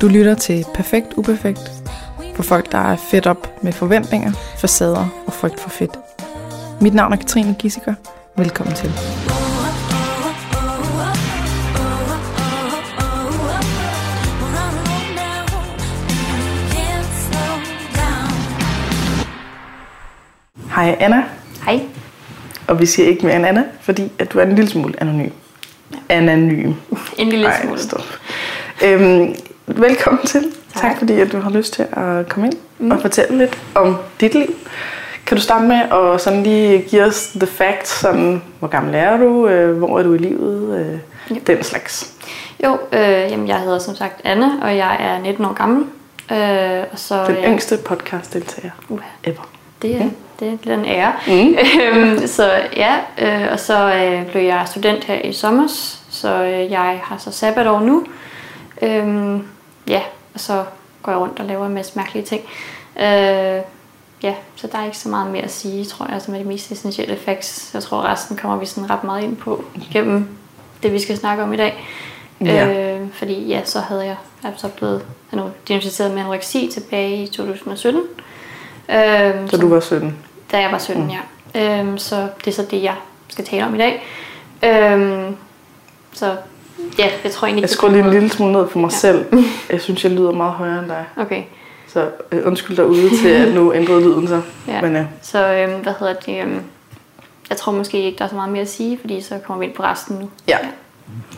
Du 0.00 0.08
lytter 0.08 0.34
til 0.34 0.64
Perfekt 0.74 1.06
Uperfekt 1.16 1.72
for 2.34 2.42
folk, 2.42 2.72
der 2.72 2.78
er 2.78 2.96
fedt 2.96 3.26
op 3.26 3.62
med 3.64 3.72
forventninger, 3.72 4.32
facader 4.58 5.08
og 5.26 5.32
frygt 5.32 5.60
for 5.60 5.70
fedt. 5.70 5.98
Mit 6.80 6.94
navn 6.94 7.12
er 7.12 7.16
Katrine 7.16 7.54
Gissiker. 7.58 7.94
Velkommen 8.36 8.74
til. 8.74 8.92
Hej 20.74 20.96
Anna, 21.00 21.24
Hej. 21.64 21.80
og 22.68 22.80
vi 22.80 22.86
siger 22.86 23.08
ikke 23.08 23.26
mere 23.26 23.36
end 23.36 23.46
Anna, 23.46 23.64
fordi 23.80 24.12
at 24.18 24.32
du 24.32 24.38
er 24.38 24.42
en 24.42 24.54
lille 24.54 24.70
smule 24.70 24.94
anonym. 25.00 25.30
Anonym. 26.08 26.72
En 27.18 27.28
lille 27.28 27.46
Ej, 27.46 27.62
smule. 27.64 27.80
stop. 27.80 28.04
Øhm, 28.84 29.34
velkommen 29.66 30.26
til. 30.26 30.52
Tak. 30.74 30.82
Tak. 30.82 30.98
fordi 30.98 31.20
at 31.20 31.32
du 31.32 31.38
har 31.40 31.50
lyst 31.50 31.72
til 31.72 31.86
at 31.92 32.28
komme 32.28 32.46
ind 32.46 32.56
mm. 32.78 32.90
og 32.90 33.00
fortælle 33.00 33.38
lidt 33.38 33.58
om 33.74 33.96
dit 34.20 34.34
liv. 34.34 34.46
Kan 35.26 35.36
du 35.36 35.42
starte 35.42 35.64
med 35.64 35.76
at 35.92 36.20
sådan 36.20 36.42
lige 36.42 36.78
give 36.82 37.04
os 37.04 37.26
the 37.36 37.46
facts, 37.46 37.90
sådan, 38.00 38.42
hvor 38.58 38.68
gammel 38.68 38.94
er 38.94 39.16
du, 39.16 39.48
øh, 39.48 39.78
hvor 39.78 39.98
er 39.98 40.02
du 40.02 40.14
i 40.14 40.18
livet, 40.18 40.78
øh, 40.80 40.98
Ja. 41.30 41.34
den 41.46 41.62
slags. 41.62 42.12
Jo, 42.64 42.78
øh, 42.92 43.00
jamen, 43.00 43.48
jeg 43.48 43.60
hedder 43.60 43.78
som 43.78 43.94
sagt 43.96 44.20
Anne, 44.24 44.52
og 44.62 44.76
jeg 44.76 44.96
er 45.00 45.18
19 45.22 45.44
år 45.44 45.52
gammel. 45.52 45.84
Øh, 46.32 46.84
og 46.92 46.98
så, 46.98 47.24
Den 47.26 47.36
øh, 47.36 47.44
yngste 47.44 47.76
podcast-deltager 47.76 48.70
Uh, 48.88 48.98
ever. 49.24 49.48
det, 49.82 49.96
er, 49.96 50.04
det 50.40 50.48
er 50.48 50.56
lidt 50.62 50.78
en 50.78 50.84
ære. 50.84 51.12
Mm. 51.26 51.56
Øhm, 51.82 52.26
så 52.26 52.50
ja, 52.76 52.94
øh, 53.18 53.52
og 53.52 53.60
så 53.60 53.94
øh, 53.94 54.30
blev 54.30 54.42
jeg 54.42 54.62
student 54.66 55.04
her 55.04 55.14
i 55.22 55.32
sommer, 55.32 55.66
så 56.10 56.42
øh, 56.42 56.70
jeg 56.70 57.00
har 57.02 57.18
så 57.18 57.30
sabbatår 57.32 57.80
nu. 57.80 58.04
Øhm, 58.84 59.46
ja, 59.88 60.02
og 60.34 60.40
så 60.40 60.64
går 61.02 61.12
jeg 61.12 61.20
rundt 61.20 61.38
og 61.40 61.44
laver 61.44 61.66
en 61.66 61.74
masse 61.74 61.92
mærkelige 61.96 62.24
ting. 62.24 62.42
Øh, 62.96 63.62
ja, 64.22 64.34
så 64.56 64.66
der 64.72 64.78
er 64.78 64.84
ikke 64.84 64.98
så 64.98 65.08
meget 65.08 65.30
mere 65.30 65.42
at 65.42 65.52
sige, 65.52 65.84
tror 65.84 66.06
jeg, 66.12 66.22
som 66.22 66.34
er 66.34 66.38
de 66.38 66.44
mest 66.44 66.70
essentielle 66.72 67.16
facts. 67.16 67.70
Jeg 67.74 67.82
tror, 67.82 68.02
resten 68.02 68.36
kommer 68.36 68.56
vi 68.56 68.66
sådan 68.66 68.90
ret 68.90 69.04
meget 69.04 69.22
ind 69.22 69.36
på 69.36 69.64
gennem 69.92 70.28
det, 70.82 70.92
vi 70.92 70.98
skal 71.00 71.16
snakke 71.16 71.42
om 71.42 71.52
i 71.52 71.56
dag. 71.56 71.84
Ja. 72.40 72.94
Øh, 72.96 73.08
fordi 73.12 73.46
ja, 73.48 73.60
så 73.64 73.80
havde 73.80 74.06
jeg 74.06 74.16
altså 74.44 74.68
blevet 74.68 75.04
ano- 75.32 75.68
diagnosticeret 75.68 76.10
med 76.10 76.20
anoreksi 76.20 76.70
tilbage 76.72 77.22
i 77.22 77.26
2017. 77.26 78.02
Øh, 78.88 79.50
Så 79.50 79.56
du 79.60 79.68
var 79.68 79.80
17. 79.80 80.16
da 80.52 80.60
jeg 80.60 80.72
var 80.72 80.78
17, 80.78 81.02
mm. 81.04 81.10
ja. 81.10 81.20
Øhm, 81.80 81.98
så 81.98 82.28
det 82.44 82.46
er 82.50 82.52
så 82.54 82.66
det, 82.70 82.82
jeg 82.82 82.94
skal 83.28 83.44
tale 83.44 83.64
om 83.66 83.74
i 83.74 83.78
dag. 83.78 84.02
Øhm, 84.62 85.36
så 86.12 86.36
ja, 86.98 87.10
jeg 87.24 87.32
tror 87.32 87.46
egentlig... 87.46 87.62
Jeg 87.62 87.70
skruer 87.70 87.90
lige 87.90 88.04
en 88.04 88.10
lille 88.10 88.28
smule 88.28 88.52
ned 88.52 88.68
for 88.68 88.78
mig 88.78 88.90
Ja. 88.90 88.96
selv. 88.96 89.24
Jeg 89.70 89.80
synes, 89.80 90.04
jeg 90.04 90.12
lyder 90.12 90.32
meget 90.32 90.52
højere 90.52 90.78
end 90.78 90.88
dig. 90.88 91.04
Okay, 91.16 91.42
Så 91.88 92.08
øh, 92.32 92.40
undskyld 92.46 92.76
derude 92.76 93.16
til, 93.22 93.28
at 93.28 93.54
nu 93.54 93.72
ændrede 93.74 94.00
lyden 94.00 94.28
sig. 94.28 94.42
ja. 94.68 94.80
Men 94.80 94.96
øh, 94.96 95.04
Så 95.22 95.46
øhm, 95.54 95.82
hvad 95.82 95.92
hedder 95.98 96.12
det... 96.14 96.42
Øhm, 96.42 96.60
jeg 97.50 97.56
tror 97.58 97.72
måske 97.72 98.02
ikke, 98.02 98.18
der 98.18 98.24
er 98.24 98.28
så 98.28 98.34
meget 98.34 98.52
mere 98.52 98.62
at 98.62 98.68
sige, 98.70 98.98
fordi 99.00 99.20
så 99.20 99.34
kommer 99.46 99.60
vi 99.60 99.66
ind 99.66 99.74
på 99.74 99.82
resten 99.82 100.16
nu. 100.16 100.30
ja, 100.48 100.58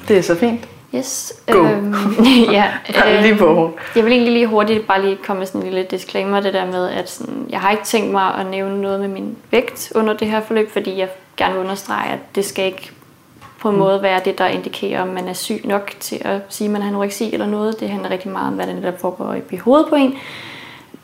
det 0.08 0.18
er 0.18 0.22
så 0.22 0.34
fint. 0.34 0.60
Yes. 0.94 1.32
Go. 1.50 1.58
Øhm, 1.64 1.94
ja, 2.52 2.64
Bare 2.94 3.22
lige 3.22 3.36
på. 3.36 3.78
Jeg 3.96 4.04
vil 4.04 4.12
egentlig 4.12 4.32
lige 4.32 4.46
hurtigt 4.46 4.86
bare 4.86 5.02
lige 5.02 5.18
komme 5.26 5.38
med 5.40 5.46
sådan 5.46 5.60
en 5.60 5.66
lille 5.66 5.82
disclaimer, 5.90 6.40
det 6.40 6.54
der 6.54 6.66
med, 6.66 6.88
at 6.88 7.10
sådan, 7.10 7.46
jeg 7.50 7.60
har 7.60 7.70
ikke 7.70 7.84
tænkt 7.84 8.12
mig 8.12 8.34
at 8.34 8.46
nævne 8.46 8.80
noget 8.82 9.00
med 9.00 9.08
min 9.08 9.36
vægt 9.50 9.92
under 9.94 10.12
det 10.16 10.28
her 10.28 10.40
forløb, 10.40 10.72
fordi 10.72 10.98
jeg 10.98 11.08
gerne 11.36 11.54
vil 11.54 11.62
understrege, 11.62 12.12
at 12.12 12.18
det 12.34 12.44
skal 12.44 12.64
ikke 12.64 12.90
på 13.66 13.70
en 13.70 13.76
Mm. 13.76 13.80
måde 13.82 14.02
være 14.02 14.20
det, 14.24 14.38
der 14.38 14.46
indikerer, 14.46 15.02
om 15.02 15.08
man 15.08 15.28
er 15.28 15.32
syg 15.32 15.60
nok 15.64 15.92
til 16.00 16.20
at 16.24 16.40
sige, 16.48 16.66
at 16.66 16.72
man 16.72 16.82
har 16.82 16.88
anoreksi 16.88 17.32
eller 17.32 17.46
noget. 17.46 17.80
Det 17.80 17.88
handler 17.90 18.10
rigtig 18.10 18.30
meget 18.30 18.48
om, 18.48 18.54
hvad 18.54 18.66
der 18.66 18.72
netop 18.72 19.00
foregår 19.00 19.36
i 19.50 19.56
hovedet 19.56 19.86
på 19.88 19.94
en. 19.94 20.14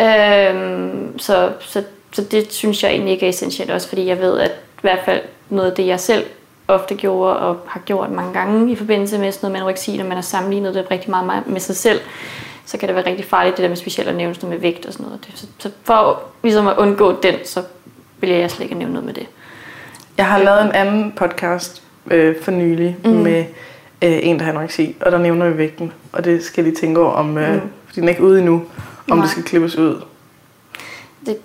Øhm, 0.01 1.19
så, 1.19 1.53
så, 1.61 1.85
så 2.13 2.23
det 2.23 2.53
synes 2.53 2.83
jeg 2.83 2.91
egentlig 2.91 3.13
ikke 3.13 3.27
er 3.27 3.31
essentielt 3.31 3.71
også, 3.71 3.89
fordi 3.89 4.07
jeg 4.07 4.19
ved, 4.21 4.39
at 4.41 4.51
i 4.51 4.81
hvert 4.81 4.99
fald 5.05 5.21
noget 5.51 5.71
af 5.71 5.77
det, 5.77 5.87
jeg 5.87 6.01
selv 6.01 6.25
ofte 6.69 6.95
gjorde 6.95 7.37
og 7.39 7.57
har 7.67 7.81
gjort 7.81 8.11
mange 8.11 8.33
gange 8.33 8.73
i 8.73 8.77
forbindelse 8.77 9.19
med 9.19 9.33
sådan 9.33 9.45
noget 9.47 9.53
med 9.53 9.61
anoreksi, 9.61 9.97
når 9.97 10.05
man 10.05 10.13
har 10.15 10.23
sammenlignet 10.23 10.75
det 10.75 10.87
rigtig 10.91 11.11
meget 11.11 11.43
med- 11.47 11.61
sig 11.61 11.77
selv, 11.77 12.01
så 12.67 12.79
kan 12.79 12.89
det 12.89 12.97
være 12.97 13.07
rigtig 13.07 13.25
farligt, 13.25 13.57
det 13.57 13.63
der 13.63 13.69
med 13.69 13.77
specielt 13.77 14.09
at 14.11 14.17
nævne 14.17 14.35
sådan 14.35 14.49
noget 14.49 14.61
med 14.63 14.71
vægt 14.71 14.87
og 14.87 14.93
sådan 14.93 15.07
noget. 15.07 15.29
Så, 15.35 15.47
så 15.59 15.71
for 15.85 16.23
ligesom 16.43 16.67
at 16.69 16.77
undgå 16.79 17.13
den, 17.23 17.35
så 17.45 17.63
vil 18.21 18.31
jeg 18.31 18.51
slet 18.51 18.65
ikke 18.65 18.75
nævne 18.75 18.93
noget 18.93 19.07
med 19.07 19.15
det. 19.15 19.27
Jeg 20.17 20.27
har 20.27 20.39
lavet 20.39 20.63
en 20.65 20.73
anden 20.73 21.13
podcast 21.17 21.83
øh, 22.11 22.37
for 22.43 22.51
nylig 22.51 22.97
mm. 23.05 23.11
med 23.11 23.45
øh, 24.03 24.19
en, 24.23 24.39
der 24.39 24.45
har 24.45 24.53
anoreksi, 24.53 24.97
og 25.01 25.13
der 25.13 25.19
nævner 25.19 25.49
vi 25.51 25.59
vægten. 25.59 25.93
Og 26.13 26.25
det 26.25 26.45
skal 26.45 26.65
jeg 26.65 26.73
lige 26.73 26.81
tænke 26.81 27.01
over, 27.01 27.11
om, 27.13 27.39
øh, 27.39 27.55
Mm. 27.55 27.61
fordi 27.87 28.01
den 28.01 28.09
er 28.09 28.13
ikke 28.13 28.23
ude 28.23 28.39
endnu, 28.39 28.63
om 29.11 29.17
Nej. 29.17 29.21
det 29.21 29.31
skal 29.31 29.43
klippes 29.43 29.77
ud. 29.79 30.01
Det, 31.27 31.37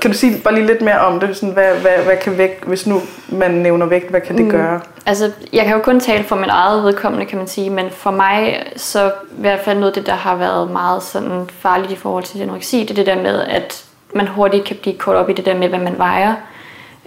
Kan 0.00 0.10
du 0.10 0.16
sige 0.16 0.40
bare 0.44 0.54
lige 0.54 0.66
lidt 0.66 0.82
mere 0.82 0.98
om 1.00 1.20
det? 1.20 1.36
Sådan, 1.36 1.52
hvad, 1.52 1.74
hvad, 1.74 2.04
hvad 2.04 2.16
kan 2.16 2.38
vægt, 2.38 2.64
hvis 2.64 2.86
nu 2.86 3.00
man 3.28 3.50
nævner 3.50 3.86
vægt, 3.86 4.10
hvad 4.10 4.20
kan 4.20 4.36
det 4.36 4.44
Mm. 4.44 4.50
gøre? 4.50 4.80
Altså, 5.06 5.30
jeg 5.52 5.64
kan 5.64 5.72
jo 5.76 5.82
kun 5.82 6.00
tale 6.00 6.24
for 6.24 6.36
min 6.36 6.48
eget 6.50 6.84
vedkommende, 6.84 7.26
kan 7.26 7.38
man 7.38 7.46
sige, 7.46 7.70
men 7.70 7.90
for 7.90 8.10
mig, 8.10 8.62
så 8.76 9.06
i 9.08 9.40
hvert 9.40 9.60
fald 9.60 9.78
noget 9.78 9.90
af 9.90 9.94
det, 9.94 10.06
der 10.06 10.14
har 10.14 10.36
været 10.36 10.70
meget 10.70 11.02
sådan 11.02 11.48
farligt 11.58 11.92
i 11.92 11.96
forhold 11.96 12.24
til 12.24 12.42
anoreksi, 12.42 12.80
det 12.80 12.90
er 12.90 12.94
det 12.94 13.06
der 13.06 13.22
med, 13.22 13.40
at 13.40 13.84
man 14.14 14.26
hurtigt 14.28 14.64
kan 14.64 14.76
blive 14.82 14.96
kort 14.96 15.16
op 15.16 15.30
i 15.30 15.32
det 15.32 15.44
der 15.46 15.58
med, 15.58 15.68
hvad 15.68 15.78
man 15.78 15.94
vejer. 15.98 16.34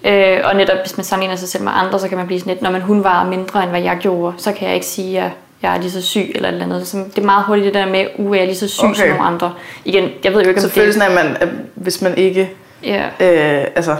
Øh, 0.03 0.37
og 0.43 0.55
netop, 0.55 0.77
hvis 0.81 0.97
man 0.97 1.03
sammenligner 1.03 1.35
sig 1.35 1.49
selv 1.49 1.63
med 1.63 1.71
andre, 1.75 1.99
så 1.99 2.07
kan 2.07 2.17
man 2.17 2.27
blive 2.27 2.39
sådan 2.39 2.53
lidt, 2.53 2.61
når 2.61 2.71
man 2.71 2.81
hun 2.81 3.03
vejer 3.03 3.25
mindre, 3.29 3.61
end 3.63 3.69
hvad 3.69 3.81
jeg 3.81 3.97
gjorde, 3.99 4.33
så 4.37 4.51
kan 4.51 4.67
jeg 4.67 4.75
ikke 4.75 4.87
sige, 4.87 5.21
at 5.21 5.31
jeg 5.61 5.75
er 5.75 5.79
lige 5.81 5.91
så 5.91 6.01
syg 6.01 6.31
eller 6.35 6.49
et 6.49 6.53
eller 6.53 6.65
andet. 6.65 6.87
Så 6.87 6.97
det 6.97 7.17
er 7.17 7.25
meget 7.25 7.45
hurtigt 7.45 7.65
det 7.65 7.73
der 7.73 7.85
med, 7.85 8.05
uh, 8.17 8.35
jeg 8.35 8.41
er 8.41 8.45
lige 8.45 8.57
så 8.57 8.67
syg 8.67 8.83
okay. 8.85 8.95
som 8.95 9.07
nogle 9.07 9.23
andre. 9.23 9.53
Igen, 9.85 10.09
jeg 10.23 10.33
ved 10.33 10.41
jo 10.41 10.47
ikke, 10.49 10.59
om 10.59 10.61
Så 10.61 10.67
det 10.67 10.73
følelsen 10.73 11.01
af, 11.01 11.09
at, 11.09 11.13
man, 11.15 11.37
hvis 11.75 12.01
man 12.01 12.17
ikke 12.17 12.49
Ja. 12.83 13.03
øh, 13.05 13.65
altså, 13.75 13.95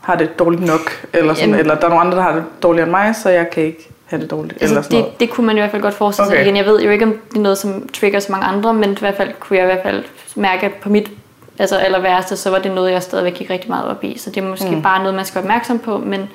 har 0.00 0.14
det 0.16 0.38
dårligt 0.38 0.66
nok, 0.66 1.06
eller, 1.12 1.34
sådan, 1.34 1.48
Jamen. 1.48 1.60
eller 1.60 1.74
der 1.74 1.84
er 1.84 1.88
nogle 1.88 2.00
andre, 2.04 2.16
der 2.16 2.22
har 2.22 2.32
det 2.34 2.44
dårligere 2.62 2.84
end 2.86 2.90
mig, 2.90 3.14
så 3.22 3.28
jeg 3.30 3.50
kan 3.50 3.62
ikke 3.62 3.88
have 4.06 4.22
det 4.22 4.30
dårligt. 4.30 4.52
eller 4.62 4.76
Altså, 4.76 4.82
sådan 4.82 4.98
noget. 4.98 5.12
det, 5.12 5.20
det 5.20 5.30
kunne 5.30 5.46
man 5.46 5.56
i 5.56 5.60
hvert 5.60 5.70
fald 5.70 5.82
godt 5.82 5.94
forestille 5.94 6.26
sig. 6.28 6.34
Okay. 6.36 6.44
Igen, 6.44 6.56
jeg 6.56 6.64
ved 6.66 6.82
jo 6.82 6.90
ikke, 6.90 7.04
om 7.04 7.14
det 7.30 7.36
er 7.36 7.40
noget, 7.40 7.58
som 7.58 7.88
trigger 7.88 8.20
så 8.20 8.32
mange 8.32 8.46
andre, 8.46 8.74
men 8.74 8.90
i 8.92 8.96
hvert 9.00 9.16
fald 9.16 9.30
kunne 9.40 9.56
jeg 9.58 9.64
i 9.64 9.66
hvert 9.72 9.82
fald 9.82 10.04
mærke, 10.36 10.66
at 10.66 10.72
på 10.72 10.88
mit 10.88 11.10
altså 11.58 11.76
aller 11.76 12.00
værste, 12.00 12.36
så 12.36 12.50
var 12.50 12.58
det 12.58 12.72
noget, 12.72 12.92
jeg 12.92 13.02
stadigvæk 13.02 13.34
gik 13.34 13.50
rigtig 13.50 13.70
meget 13.70 13.84
op 13.84 14.04
i. 14.04 14.18
Så 14.18 14.30
det 14.30 14.44
er 14.44 14.48
måske 14.48 14.70
Mm. 14.70 14.82
bare 14.82 14.98
noget, 14.98 15.14
man 15.14 15.24
skal 15.24 15.34
være 15.34 15.44
opmærksom 15.44 15.78
på, 15.78 15.98
men 15.98 16.28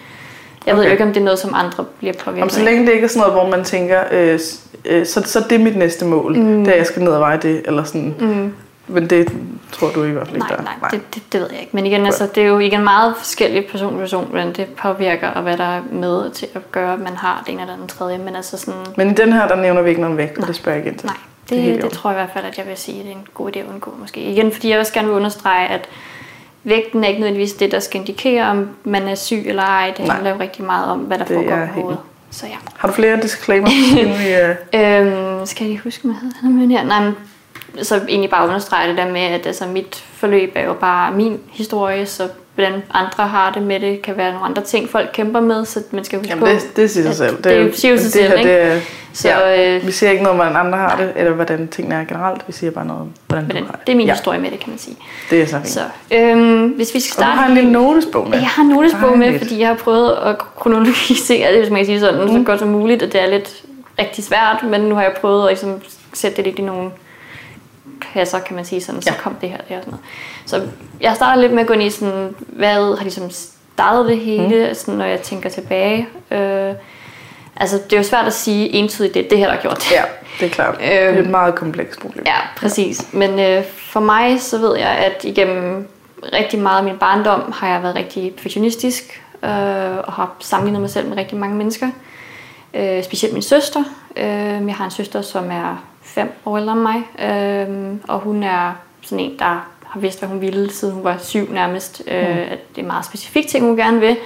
jeg 0.66 0.76
ved 0.76 0.82
Okay. 0.82 0.88
jo 0.90 0.92
ikke, 0.92 1.04
om 1.04 1.10
det 1.14 1.20
er 1.20 1.24
noget, 1.26 1.40
som 1.40 1.52
andre 1.56 1.86
bliver 2.00 2.14
påvirket 2.14 2.44
Om 2.44 2.50
så 2.50 2.64
længe 2.64 2.86
det 2.86 2.94
ikke 2.94 3.04
er 3.04 3.08
sådan 3.10 3.20
noget, 3.20 3.34
hvor 3.34 3.58
man 3.58 3.64
tænker, 3.66 4.00
øh, 4.12 4.40
øh, 4.86 5.06
så, 5.06 5.22
så 5.26 5.40
det 5.50 5.56
er 5.60 5.64
mit 5.64 5.76
næste 5.78 6.06
mål, 6.06 6.38
mm. 6.40 6.64
det 6.66 6.74
er, 6.74 6.78
jeg 6.78 6.86
skal 6.86 7.04
ned 7.04 7.12
og 7.12 7.20
veje 7.20 7.38
det, 7.42 7.62
eller 7.66 7.84
sådan. 7.84 8.16
Mm. 8.20 8.54
Men 8.88 9.10
det 9.10 9.34
tror 9.72 9.90
du 9.90 10.04
i 10.04 10.10
hvert 10.12 10.28
fald 10.28 10.36
ikke, 10.36 10.48
Nej, 10.48 10.56
der 10.58 10.64
er. 10.64 10.78
nej, 10.82 10.90
det, 10.92 11.02
det, 11.16 11.24
det 11.34 11.42
ved 11.42 11.48
jeg 11.52 11.60
ikke. 11.60 11.72
Men 11.76 11.86
igen, 11.86 12.06
altså, 12.06 12.28
det 12.36 12.44
er 12.44 12.48
jo 12.48 12.60
igen 12.60 12.84
meget 12.84 13.14
forskelligt 13.18 13.72
person 13.72 13.92
til 13.94 14.00
person, 14.00 14.28
hvordan 14.30 14.54
det 14.54 14.68
påvirker, 14.68 15.28
og 15.28 15.42
hvad 15.42 15.58
der 15.58 15.64
er 15.64 15.82
med 15.92 16.32
til 16.32 16.48
at 16.56 16.72
gøre, 16.72 16.94
at 16.94 17.00
man 17.00 17.16
har 17.16 17.44
det 17.46 17.54
ene 17.54 17.62
eller 17.62 17.76
den 17.76 17.88
tredje. 17.88 18.18
Men 18.18 18.36
altså 18.36 18.58
sådan, 18.58 18.80
Men 18.98 19.12
i 19.12 19.14
den 19.14 19.34
her, 19.34 19.48
der 19.48 19.56
nævner 19.56 19.82
vi 19.82 19.90
ikke 19.90 20.02
noget 20.02 20.18
vægt, 20.18 20.38
og 20.38 20.48
det 20.48 20.56
spørger 20.56 20.78
jeg 20.78 20.86
igen 20.88 20.98
til. 20.98 21.08
Nej, 21.08 21.16
Det 21.50 21.76
det, 21.76 21.84
det, 21.84 21.92
tror 21.92 22.10
jeg 22.10 22.20
i 22.20 22.22
hvert 22.22 22.34
fald, 22.34 22.46
at 22.46 22.58
jeg 22.58 22.68
vil 22.68 22.78
sige, 22.78 23.00
at 23.00 23.06
det 23.06 23.12
er 23.12 23.16
en 23.16 23.28
god 23.34 23.56
idé 23.56 23.60
at 23.60 23.66
undgå 23.74 23.94
måske. 24.00 24.22
Igen, 24.22 24.52
fordi 24.52 24.70
jeg 24.70 24.80
også 24.80 24.94
gerne 24.94 25.08
vil 25.08 25.16
understrege, 25.16 25.68
at 25.68 25.90
vægten 26.64 27.04
er 27.04 27.08
ikke 27.08 27.20
nødvendigvis 27.20 27.54
det, 27.54 27.72
der 27.72 27.80
skal 27.80 28.00
indikere, 28.00 28.46
om 28.46 28.70
man 28.84 29.08
er 29.08 29.16
syg 29.16 29.44
eller 29.46 29.64
ej. 29.64 29.94
Det 29.98 30.12
handler 30.12 30.30
jo 30.30 30.40
rigtig 30.40 30.66
meget 30.66 30.88
om, 30.88 31.00
hvad 31.00 31.18
der 31.18 31.26
Det 31.26 31.36
foregår 31.36 31.66
på 31.66 31.82
hovedet. 31.82 32.00
Så 32.32 32.46
ja. 32.48 32.56
Har 32.76 32.88
du 32.88 32.94
flere 32.94 33.22
disclaimers, 33.22 33.72
inden 33.98 34.20
vi... 34.20 34.34
Øh... 34.34 34.56
Øhm, 35.40 35.46
skal 35.46 35.64
jeg 35.64 35.72
lige 35.72 35.82
huske, 35.84 36.04
hvad 36.04 36.16
hedder 36.16 36.36
han 36.42 36.72
her? 36.72 36.84
Nej, 36.84 37.04
men, 37.04 37.16
så 37.84 37.96
egentlig 37.96 38.30
bare 38.30 38.48
understrege 38.48 38.90
det 38.90 38.98
der 38.98 39.12
med, 39.12 39.22
at 39.22 39.46
altså, 39.46 39.66
mit 39.68 39.96
forløb 40.14 40.52
er 40.56 40.64
jo 40.64 40.74
bare 40.74 41.12
min 41.12 41.40
historie, 41.52 42.06
så 42.06 42.30
hvordan 42.56 42.84
andre 42.94 43.28
har 43.28 43.52
det 43.52 43.62
med 43.62 43.80
det, 43.80 44.02
kan 44.02 44.18
være 44.18 44.32
nogle 44.32 44.46
andre 44.46 44.62
ting, 44.64 44.90
folk 44.90 45.10
kæmper 45.14 45.40
med, 45.40 45.66
så 45.66 45.80
man 45.92 46.04
skal 46.04 46.20
huske 46.20 46.30
Jamen, 46.30 46.44
på, 46.44 46.50
det, 46.50 46.76
det 46.76 46.92
siger 46.92 47.04
sig 47.04 47.16
selv. 47.16 47.38
det, 47.38 47.44
det 47.44 47.76
siger 47.78 47.92
jo 47.92 47.98
sig 47.98 48.04
det 48.06 48.14
selv, 48.14 48.28
her, 48.28 48.38
ikke? 48.38 48.50
Det, 48.50 48.62
er- 48.74 48.80
Så 49.14 49.28
ja, 49.30 49.76
øh, 49.78 49.86
vi 49.88 49.92
siger 49.92 50.10
ikke 50.12 50.24
noget 50.24 50.40
om, 50.40 50.46
hvordan 50.48 50.66
andre 50.66 50.78
har 50.78 50.98
det, 50.98 51.12
eller 51.16 51.32
hvordan 51.32 51.68
tingene 51.68 51.96
er 51.96 52.04
generelt. 52.06 52.42
Vi 52.48 52.54
siger 52.54 52.72
bare 52.72 52.86
noget 52.86 53.02
om, 53.02 53.10
hvordan 53.28 53.46
hvordan, 53.46 53.64
du 53.64 53.68
har 53.68 53.76
det. 53.76 53.88
det 53.88 53.94
er 53.94 53.98
min 53.98 54.08
ja, 54.08 54.14
historie 54.14 54.40
med 54.40 54.52
det, 54.52 54.60
kan 54.60 54.70
man 54.70 54.80
sige. 54.80 54.98
det 55.30 55.42
er 55.42 55.46
så 55.46 55.56
fint. 55.58 55.68
Så, 55.70 55.80
øhm, 56.12 56.68
hvis 56.68 56.94
vi 56.94 57.00
skal 57.00 57.12
Og 57.12 57.26
du 57.26 57.32
starte... 57.32 57.40
har 57.40 57.48
en 57.48 57.54
lille 57.56 57.72
notesbog 57.72 58.30
med. 58.30 58.38
Jeg 58.40 58.48
har 58.48 58.64
en 58.64 58.70
notesbog 58.70 59.18
med, 59.18 59.40
fordi 59.40 59.60
jeg 59.60 59.68
har 59.68 59.76
prøvet 59.76 60.12
at 60.26 60.38
kronologisere 60.38 61.52
det, 61.52 61.60
hvis 61.60 61.70
man 61.70 61.80
kan 61.80 61.86
sige 61.86 62.00
sådan, 62.00 62.22
mm. 62.22 62.28
så 62.28 62.44
godt 62.46 62.60
som 62.60 62.68
muligt, 62.70 63.04
og 63.04 63.14
det 63.14 63.22
er 63.22 63.28
lidt 63.30 63.64
rigtig 64.00 64.24
svært, 64.24 64.64
men 64.70 64.82
nu 64.82 64.96
har 64.96 65.02
jeg 65.02 65.12
prøvet 65.22 65.44
at 65.44 65.50
ligesom, 65.50 65.82
sætte 66.14 66.38
det 66.38 66.46
lidt 66.46 66.60
i 66.60 66.62
nogle 66.62 66.90
kasser, 68.14 68.40
kan 68.40 68.56
man 68.56 68.66
sige 68.66 68.82
sådan, 68.82 69.02
så 69.02 69.10
Ja. 69.12 69.22
kom 69.22 69.36
det 69.42 69.50
her, 69.50 69.58
det 69.58 69.66
her 69.68 69.78
og 69.78 69.84
sådan 69.84 70.00
noget. 70.52 70.70
Så 70.70 70.72
jeg 71.02 71.16
starter 71.16 71.42
lidt 71.42 71.54
med 71.54 71.62
at 71.62 71.68
gå 71.68 71.74
ind 71.74 71.84
i 71.84 71.90
sådan, 71.90 72.36
hvad 72.38 72.98
har 72.98 73.04
ligesom 73.04 73.30
startet 73.30 74.06
det 74.10 74.18
hele, 74.20 74.68
mm. 74.68 74.74
sådan, 74.76 74.94
når 74.94 75.06
jeg 75.06 75.22
tænker 75.22 75.50
tilbage. 75.50 76.08
Øh, 76.32 76.74
altså, 77.56 77.78
det 77.84 77.94
er 77.94 77.98
jo 77.98 78.04
svært 78.04 78.26
at 78.26 78.34
sige 78.34 78.70
entydigt, 78.70 79.14
det 79.14 79.26
er 79.26 79.30
det 79.30 79.38
her, 79.38 79.46
der 79.46 79.54
har 79.54 79.62
gjort 79.62 79.78
det. 79.78 79.92
Ja, 79.92 80.04
det 80.40 80.46
er 80.46 80.50
klart. 80.50 80.78
det 80.78 80.94
er 81.02 81.10
Øhm, 81.10 81.18
et 81.20 81.30
meget 81.30 81.56
komplekst 81.56 82.00
problem. 82.02 82.24
Ja, 82.26 82.36
præcis. 82.58 83.08
Men 83.14 83.40
øh, 83.40 83.64
for 83.78 84.00
mig, 84.00 84.42
så 84.42 84.58
ved 84.58 84.78
jeg, 84.78 84.90
at 84.90 85.24
igennem 85.24 85.88
rigtig 86.34 86.60
meget 86.60 86.78
af 86.78 86.84
min 86.84 86.98
barndom 86.98 87.52
har 87.56 87.70
jeg 87.74 87.84
været 87.84 87.96
rigtig 87.96 88.34
perfektionistisk 88.36 89.24
øh, 89.44 89.50
og 90.04 90.14
har 90.14 90.36
sammenlignet 90.40 90.82
mig 90.82 90.90
selv 90.90 91.08
med 91.10 91.18
rigtig 91.18 91.38
mange 91.38 91.56
mennesker. 91.56 91.88
Øh, 92.74 93.04
specielt 93.04 93.34
min 93.34 93.42
søster. 93.42 93.84
Øh, 94.18 94.26
jeg 94.68 94.76
har 94.76 94.86
en 94.86 94.92
søster, 94.92 95.22
som 95.22 95.52
er 95.52 95.84
fem 96.14 96.32
år 96.46 96.58
ældre 96.58 96.74
end 96.74 96.82
mig. 96.82 97.04
Øhm, 97.30 98.00
og 98.08 98.20
hun 98.20 98.44
er 98.44 98.72
sådan 99.02 99.20
en, 99.20 99.40
der 99.40 99.46
har 99.88 100.00
vidst, 100.00 100.20
hvad 100.20 100.30
hun 100.30 100.42
ville, 100.42 100.72
siden 100.72 100.94
hun 100.94 101.04
var 101.04 101.16
syv 101.20 101.52
nærmest. 101.52 102.02
Øh, 102.08 102.22
Mm. 102.30 102.38
at 102.52 102.76
det 102.76 102.82
er 102.82 102.88
meget 102.88 103.06
specifikt 103.06 103.50
ting, 103.50 103.66
hun 103.66 103.78
gerne 103.78 104.00
vil. 104.00 104.18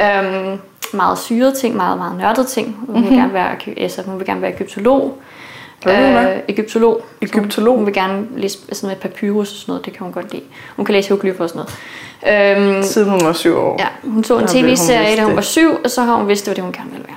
Øhm, 0.00 0.58
meget 0.92 1.18
syrede 1.18 1.54
ting, 1.54 1.76
meget, 1.76 1.98
meget 1.98 2.18
nørdede 2.18 2.46
ting. 2.46 2.76
Hun 2.86 2.94
vil 2.94 3.04
Mhm. 3.10 3.14
gerne 3.20 3.32
være, 3.32 3.56
altså, 3.76 4.02
hun 4.02 4.18
vil 4.18 4.26
gerne 4.26 4.42
være 4.42 4.54
egyptolog. 4.54 5.18
Hvad? 5.82 6.34
Øh, 6.34 6.40
egyptolog. 6.48 7.00
Egyptolog? 7.22 7.76
Hun 7.76 7.86
vil 7.86 7.94
gerne 7.94 8.26
læse 8.36 8.58
sådan 8.72 8.86
noget 8.86 8.98
papyrus 8.98 9.50
og 9.52 9.56
sådan 9.56 9.72
noget, 9.72 9.84
det 9.86 9.92
kan 9.92 10.02
hun 10.04 10.12
godt 10.12 10.32
lide. 10.32 10.42
Hun 10.76 10.84
kan 10.84 10.92
læse 10.94 11.08
hieroglyffer 11.08 11.44
og 11.44 11.50
sådan 11.50 11.64
noget. 12.24 12.74
Øhm, 12.76 12.82
Siden 12.82 13.10
hun 13.10 13.20
var 13.24 13.32
syv 13.32 13.56
år. 13.56 13.76
ja, 13.78 13.86
hun 14.10 14.24
så 14.24 14.38
en 14.38 14.46
tv-serie, 14.46 15.16
da 15.16 15.22
hun 15.24 15.36
var 15.36 15.40
syv, 15.42 15.70
og 15.84 15.90
så 15.90 16.02
har 16.02 16.14
hun 16.16 16.28
vidst, 16.28 16.44
det 16.46 16.50
var 16.50 16.54
det, 16.54 16.64
hun 16.64 16.72
gerne 16.72 16.90
ville 16.90 17.06
være. 17.08 17.16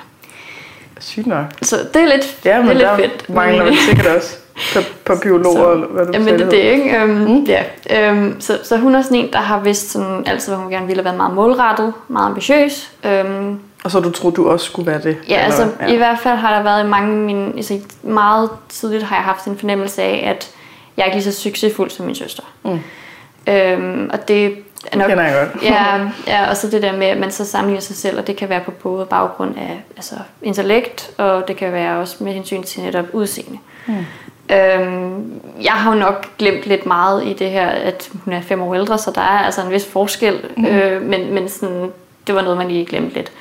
Sygt 0.99 1.27
nok. 1.27 1.45
Så 1.61 1.75
det 1.93 2.01
er 2.01 2.05
lidt, 2.05 2.37
Ja, 2.45 2.57
det 2.57 2.61
men 2.65 2.69
er 2.69 2.73
lidt 2.73 2.83
der 2.87 2.95
fedt. 2.97 3.29
mangler 3.29 3.65
vi 3.65 3.75
sikkert 3.75 4.07
også 4.07 4.35
pa- 4.55 4.93
papyrologer, 5.05 5.63
Så- 5.65 5.71
eller 5.73 5.87
hvad 5.87 6.05
du 6.05 6.11
Jamen 6.13 6.27
sagde, 6.27 6.39
det 6.39 6.45
er 6.45 6.75
det, 6.75 6.83
ikke? 6.83 6.97
Øhm, 6.97 7.09
Mm. 7.09 7.43
ja. 7.43 7.63
øhm, 8.09 8.41
så, 8.41 8.59
så 8.63 8.77
hun 8.77 8.95
er 8.95 9.01
sådan 9.01 9.17
en, 9.17 9.33
der 9.33 9.39
har 9.39 9.59
vidst 9.59 9.91
sådan, 9.91 10.23
altid, 10.27 10.53
hvad 10.53 10.63
hun 10.63 10.71
gerne 10.71 10.85
ville 10.87 10.99
have 10.99 11.05
været 11.05 11.17
meget 11.17 11.33
målrettet, 11.33 11.93
meget 12.07 12.25
ambitiøs. 12.25 12.91
Øhm, 13.05 13.59
Og 13.83 13.91
så 13.91 13.99
du 13.99 14.11
troede, 14.11 14.35
du 14.35 14.49
også 14.49 14.65
skulle 14.65 14.91
være 14.91 15.01
det? 15.01 15.17
ja, 15.29 15.33
eller 15.33 15.45
altså 15.45 15.65
hvad? 15.79 15.89
i 15.89 15.95
hvert 15.95 16.19
fald 16.19 16.37
har 16.37 16.55
der 16.55 16.63
været 16.63 16.85
mange 16.85 17.17
mine, 17.17 17.51
altså 17.55 17.79
meget 18.03 18.49
tidligt 18.69 19.03
har 19.03 19.15
jeg 19.15 19.23
haft 19.25 19.45
en 19.45 19.57
fornemmelse 19.57 20.01
af, 20.01 20.23
at 20.29 20.49
jeg 20.97 21.03
er 21.03 21.05
ikke 21.05 21.17
lige 21.17 21.31
så 21.31 21.41
succesfuld 21.41 21.89
som 21.89 22.05
min 22.05 22.15
søster. 22.15 22.43
Mm. 22.65 22.79
Øhm, 23.47 24.09
og 24.13 24.27
det 24.27 24.55
er 24.91 24.97
nok 24.97 25.07
Kender 25.09 25.23
jeg 25.23 25.47
godt. 25.53 25.63
ja, 25.63 25.85
ja, 26.27 26.49
og 26.49 26.57
så 26.57 26.69
det 26.69 26.81
der 26.81 26.91
med, 26.97 27.07
at 27.07 27.17
man 27.17 27.31
så 27.31 27.45
sammenligner 27.45 27.81
sig 27.81 27.95
selv, 27.95 28.17
og 28.19 28.27
det 28.27 28.35
kan 28.35 28.49
være 28.49 28.61
på 28.65 28.71
både 28.71 29.05
baggrund 29.05 29.55
af 29.57 29.83
altså, 29.97 30.15
intellekt, 30.41 31.11
og 31.17 31.47
det 31.47 31.57
kan 31.57 31.71
være 31.73 31.97
også 31.99 32.15
med 32.23 32.33
hensyn 32.33 32.63
til 32.63 32.83
netop 32.83 33.05
udseende. 33.13 33.57
Mm. 33.87 34.05
Øhm, 34.55 35.41
jeg 35.63 35.71
har 35.71 35.93
jo 35.93 35.99
nok 35.99 36.37
glemt 36.37 36.63
lidt 36.65 36.85
meget 36.85 37.23
i 37.25 37.33
det 37.33 37.49
her, 37.49 37.67
at 37.67 38.09
hun 38.25 38.33
er 38.33 38.41
fem 38.41 38.61
år 38.61 38.75
ældre, 38.75 38.97
så 38.97 39.11
der 39.15 39.21
er 39.21 39.39
altså 39.45 39.61
en 39.61 39.71
vis 39.71 39.85
forskel, 39.85 40.39
Mm. 40.57 40.65
øh, 40.65 41.01
men, 41.01 41.33
men 41.33 41.49
sådan, 41.49 41.91
det 42.27 42.35
var 42.35 42.41
noget, 42.41 42.57
man 42.57 42.67
lige 42.67 42.85
glemte 42.85 43.15
lidt. 43.15 43.31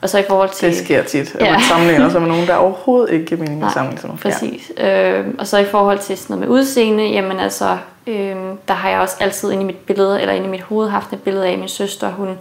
Og 0.00 0.10
så 0.10 0.18
i 0.18 0.22
forhold 0.28 0.50
til... 0.50 0.68
Det 0.68 0.76
sker 0.78 1.02
tit, 1.02 1.34
at 1.34 1.42
Ja. 1.46 1.52
man 1.52 1.60
sammenligner 1.60 2.08
sig 2.10 2.20
med 2.20 2.28
nogen, 2.28 2.46
der 2.46 2.54
overhovedet 2.54 3.12
ikke 3.12 3.26
giver 3.26 3.40
mening 3.40 3.64
at 3.64 3.72
sammenligne 3.74 4.00
sig 4.00 4.10
med. 4.10 4.18
Præcis. 4.18 4.72
Ja. 4.78 5.10
Øh, 5.18 5.26
og 5.38 5.46
så 5.46 5.58
i 5.58 5.64
forhold 5.64 5.98
til 5.98 6.16
sådan 6.18 6.36
noget 6.36 6.48
med 6.48 6.58
udseende, 6.58 7.04
jamen 7.04 7.40
altså, 7.40 7.76
øh, 8.06 8.36
der 8.68 8.74
har 8.74 8.90
jeg 8.90 9.00
også 9.00 9.16
altid 9.20 9.52
inde 9.52 9.62
i 9.62 9.66
mit 9.66 9.76
billede, 9.76 10.20
eller 10.20 10.34
inde 10.34 10.46
i 10.46 10.50
mit 10.50 10.62
hoved 10.62 10.88
haft 10.88 11.12
et 11.12 11.22
billede 11.22 11.46
af 11.46 11.58
min 11.58 11.68
søster. 11.68 12.10
Hun 12.10 12.38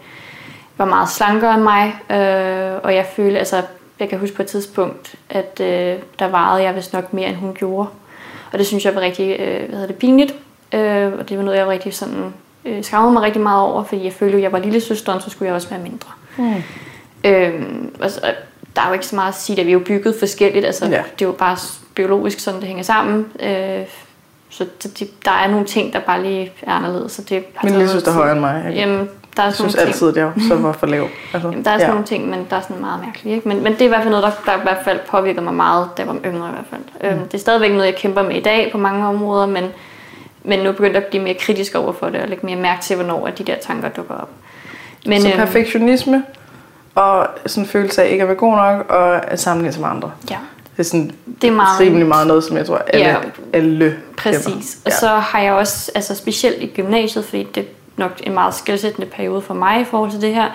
var 0.77 0.86
meget 0.86 1.10
slankere 1.10 1.54
end 1.54 1.63
mig, 1.63 1.95
øh, 2.10 2.80
og 2.83 2.95
jeg 2.95 3.06
følte, 3.15 3.39
altså, 3.39 3.62
jeg 4.00 4.10
kan 4.10 4.19
huske 4.19 4.36
på 4.36 4.42
et 4.42 4.48
tidspunkt, 4.48 5.15
at 5.30 5.60
øh, 5.62 6.00
der 6.19 6.27
vejede 6.27 6.63
jeg 6.63 6.75
vist 6.75 6.94
nok 6.94 7.13
mere, 7.13 7.27
end 7.27 7.36
hun 7.36 7.54
gjorde. 7.54 7.88
Og 8.51 8.60
det 8.60 8.68
synes 8.68 8.86
jeg 8.86 8.95
var 8.95 9.01
rigtig, 9.01 9.39
øh, 9.39 9.57
hvad 9.60 9.69
hedder 9.69 9.88
det, 9.88 9.95
pinligt. 9.95 10.36
Øh, 10.74 11.13
og 11.19 11.30
det 11.30 11.38
var 11.38 11.44
noget, 11.44 11.57
jeg 11.57 11.65
var 11.65 11.71
rigtig 11.71 11.94
sådan, 11.94 12.33
øh, 12.65 12.83
skammede 12.83 13.13
mig 13.13 13.21
rigtig 13.21 13.42
meget 13.42 13.62
over, 13.62 13.83
fordi 13.83 14.04
jeg 14.04 14.13
følte, 14.13 14.38
at 14.38 14.44
jeg 14.44 14.51
var 14.51 14.60
lille 14.60 14.81
søsteren, 14.81 15.21
så 15.21 15.30
skulle 15.30 15.48
jeg 15.48 15.56
også 15.56 15.69
være 15.69 15.80
mindre. 15.80 16.10
Mm. 16.38 16.63
Øhm, 17.24 17.95
altså, 18.01 18.21
der 18.75 18.81
er 18.81 18.88
jo 18.88 18.94
ikke 18.94 19.06
så 19.06 19.15
meget 19.15 19.30
at 19.30 19.36
sige, 19.36 19.60
at 19.60 19.65
vi 19.65 19.71
er 19.71 19.74
jo 19.74 19.83
bygget 19.86 20.15
forskelligt. 20.19 20.65
Altså, 20.65 20.86
ja. 20.86 21.04
Det 21.19 21.21
er 21.21 21.30
jo 21.30 21.31
bare 21.31 21.57
biologisk, 21.95 22.39
sådan 22.39 22.60
det 22.60 22.68
hænger 22.68 22.83
sammen. 22.83 23.31
Øh, 23.39 23.86
så 24.53 24.65
det, 24.83 25.25
der 25.25 25.31
er 25.31 25.47
nogle 25.47 25.65
ting, 25.65 25.94
der 25.94 26.00
bare 26.00 26.23
lige 26.23 26.51
er 26.61 26.71
anderledes. 26.71 27.11
Så 27.11 27.21
det 27.21 27.44
har 27.55 27.67
Min 27.67 27.71
lille 27.71 27.77
noget 27.77 27.91
søster 27.91 28.11
er 28.11 28.15
højere 28.15 28.31
end 28.31 28.39
mig. 28.39 28.63
Jeg, 28.65 28.73
Jamen, 28.73 29.09
der 29.35 29.41
er 29.41 29.47
jeg 29.47 29.53
synes 29.53 29.75
altid, 29.75 30.09
at 30.09 30.17
jeg 30.17 30.31
så 30.47 30.55
var 30.55 30.71
for 30.71 30.88
lav. 30.88 31.07
Altså, 31.33 31.50
Jamen, 31.50 31.65
der 31.65 31.71
er 31.71 31.77
sådan 31.77 31.89
nogle 31.89 32.05
ting, 32.05 32.29
men 32.29 32.47
der 32.50 32.55
er 32.55 32.61
sådan 32.61 32.81
meget 32.81 33.01
mærkeligt. 33.05 33.35
Ikke? 33.35 33.47
Men, 33.47 33.63
men 33.63 33.73
det 33.73 33.81
er 33.81 33.85
i 33.85 33.88
hvert 33.88 34.01
fald 34.01 34.09
noget, 34.09 34.23
der, 34.23 34.51
der 34.51 34.59
i 34.59 34.61
hvert 34.63 34.77
fald 34.83 35.00
påvirker 35.09 35.41
mig 35.41 35.53
meget, 35.53 35.89
da 35.97 36.01
jeg 36.01 36.07
var 36.07 36.17
yngre 36.25 36.50
i 36.50 36.51
hvert 36.51 36.65
fald. 36.69 37.11
Mm. 37.11 37.17
Øhm, 37.17 37.27
det 37.27 37.33
er 37.33 37.38
stadigvæk 37.38 37.71
noget, 37.71 37.85
jeg 37.85 37.95
kæmper 37.95 38.23
med 38.23 38.35
i 38.35 38.41
dag 38.41 38.69
på 38.71 38.77
mange 38.77 39.07
områder, 39.07 39.45
men, 39.45 39.63
men 40.44 40.59
nu 40.59 40.69
er 40.69 40.75
jeg 40.79 40.95
at 40.95 41.05
blive 41.05 41.23
mere 41.23 41.33
kritisk 41.33 41.75
over 41.75 41.94
for 41.94 42.09
det, 42.09 42.21
og 42.21 42.27
lægge 42.27 42.45
mere 42.45 42.55
mærke 42.55 42.81
til, 42.81 42.95
hvornår 42.95 43.27
at 43.27 43.38
de 43.38 43.44
der 43.44 43.55
tanker 43.61 43.89
dukker 43.89 44.15
op. 44.15 44.29
Men, 45.05 45.21
så 45.21 45.27
øhm, 45.27 45.38
perfektionisme, 45.38 46.23
og 46.95 47.27
sådan 47.45 47.63
en 47.63 47.67
følelse 47.67 48.03
af 48.03 48.11
ikke 48.11 48.21
at 48.21 48.27
være 48.27 48.38
god 48.38 48.55
nok, 48.55 48.91
og 48.91 49.31
at 49.31 49.39
sammenligne 49.39 49.73
sig 49.73 49.81
med 49.81 49.89
andre. 49.89 50.11
Ja, 50.31 50.38
Det 50.77 50.79
er 50.79 50.83
sådan 50.83 51.11
det 51.41 51.47
er 51.47 51.51
meget... 51.51 51.79
rimelig 51.79 52.07
meget 52.07 52.27
noget, 52.27 52.43
som 52.43 52.57
jeg 52.57 52.65
tror, 52.65 52.77
alle, 52.87 53.05
Ja. 53.05 53.15
alle 53.53 53.97
Præcis. 54.17 54.43
kender. 54.45 54.61
Og 54.85 54.91
så 54.91 55.07
har 55.07 55.39
jeg 55.39 55.53
også, 55.53 55.91
altså 55.95 56.15
specielt 56.15 56.63
i 56.63 56.67
gymnasiet, 56.75 57.25
fordi 57.25 57.43
det 57.55 57.63
er 57.63 57.67
nok 57.97 58.11
en 58.23 58.33
meget 58.33 58.53
skældsættende 58.53 59.07
periode 59.07 59.41
for 59.41 59.53
mig 59.53 59.81
i 59.81 59.83
forhold 59.83 60.11
til 60.11 60.21
det 60.21 60.33
her, 60.35 60.49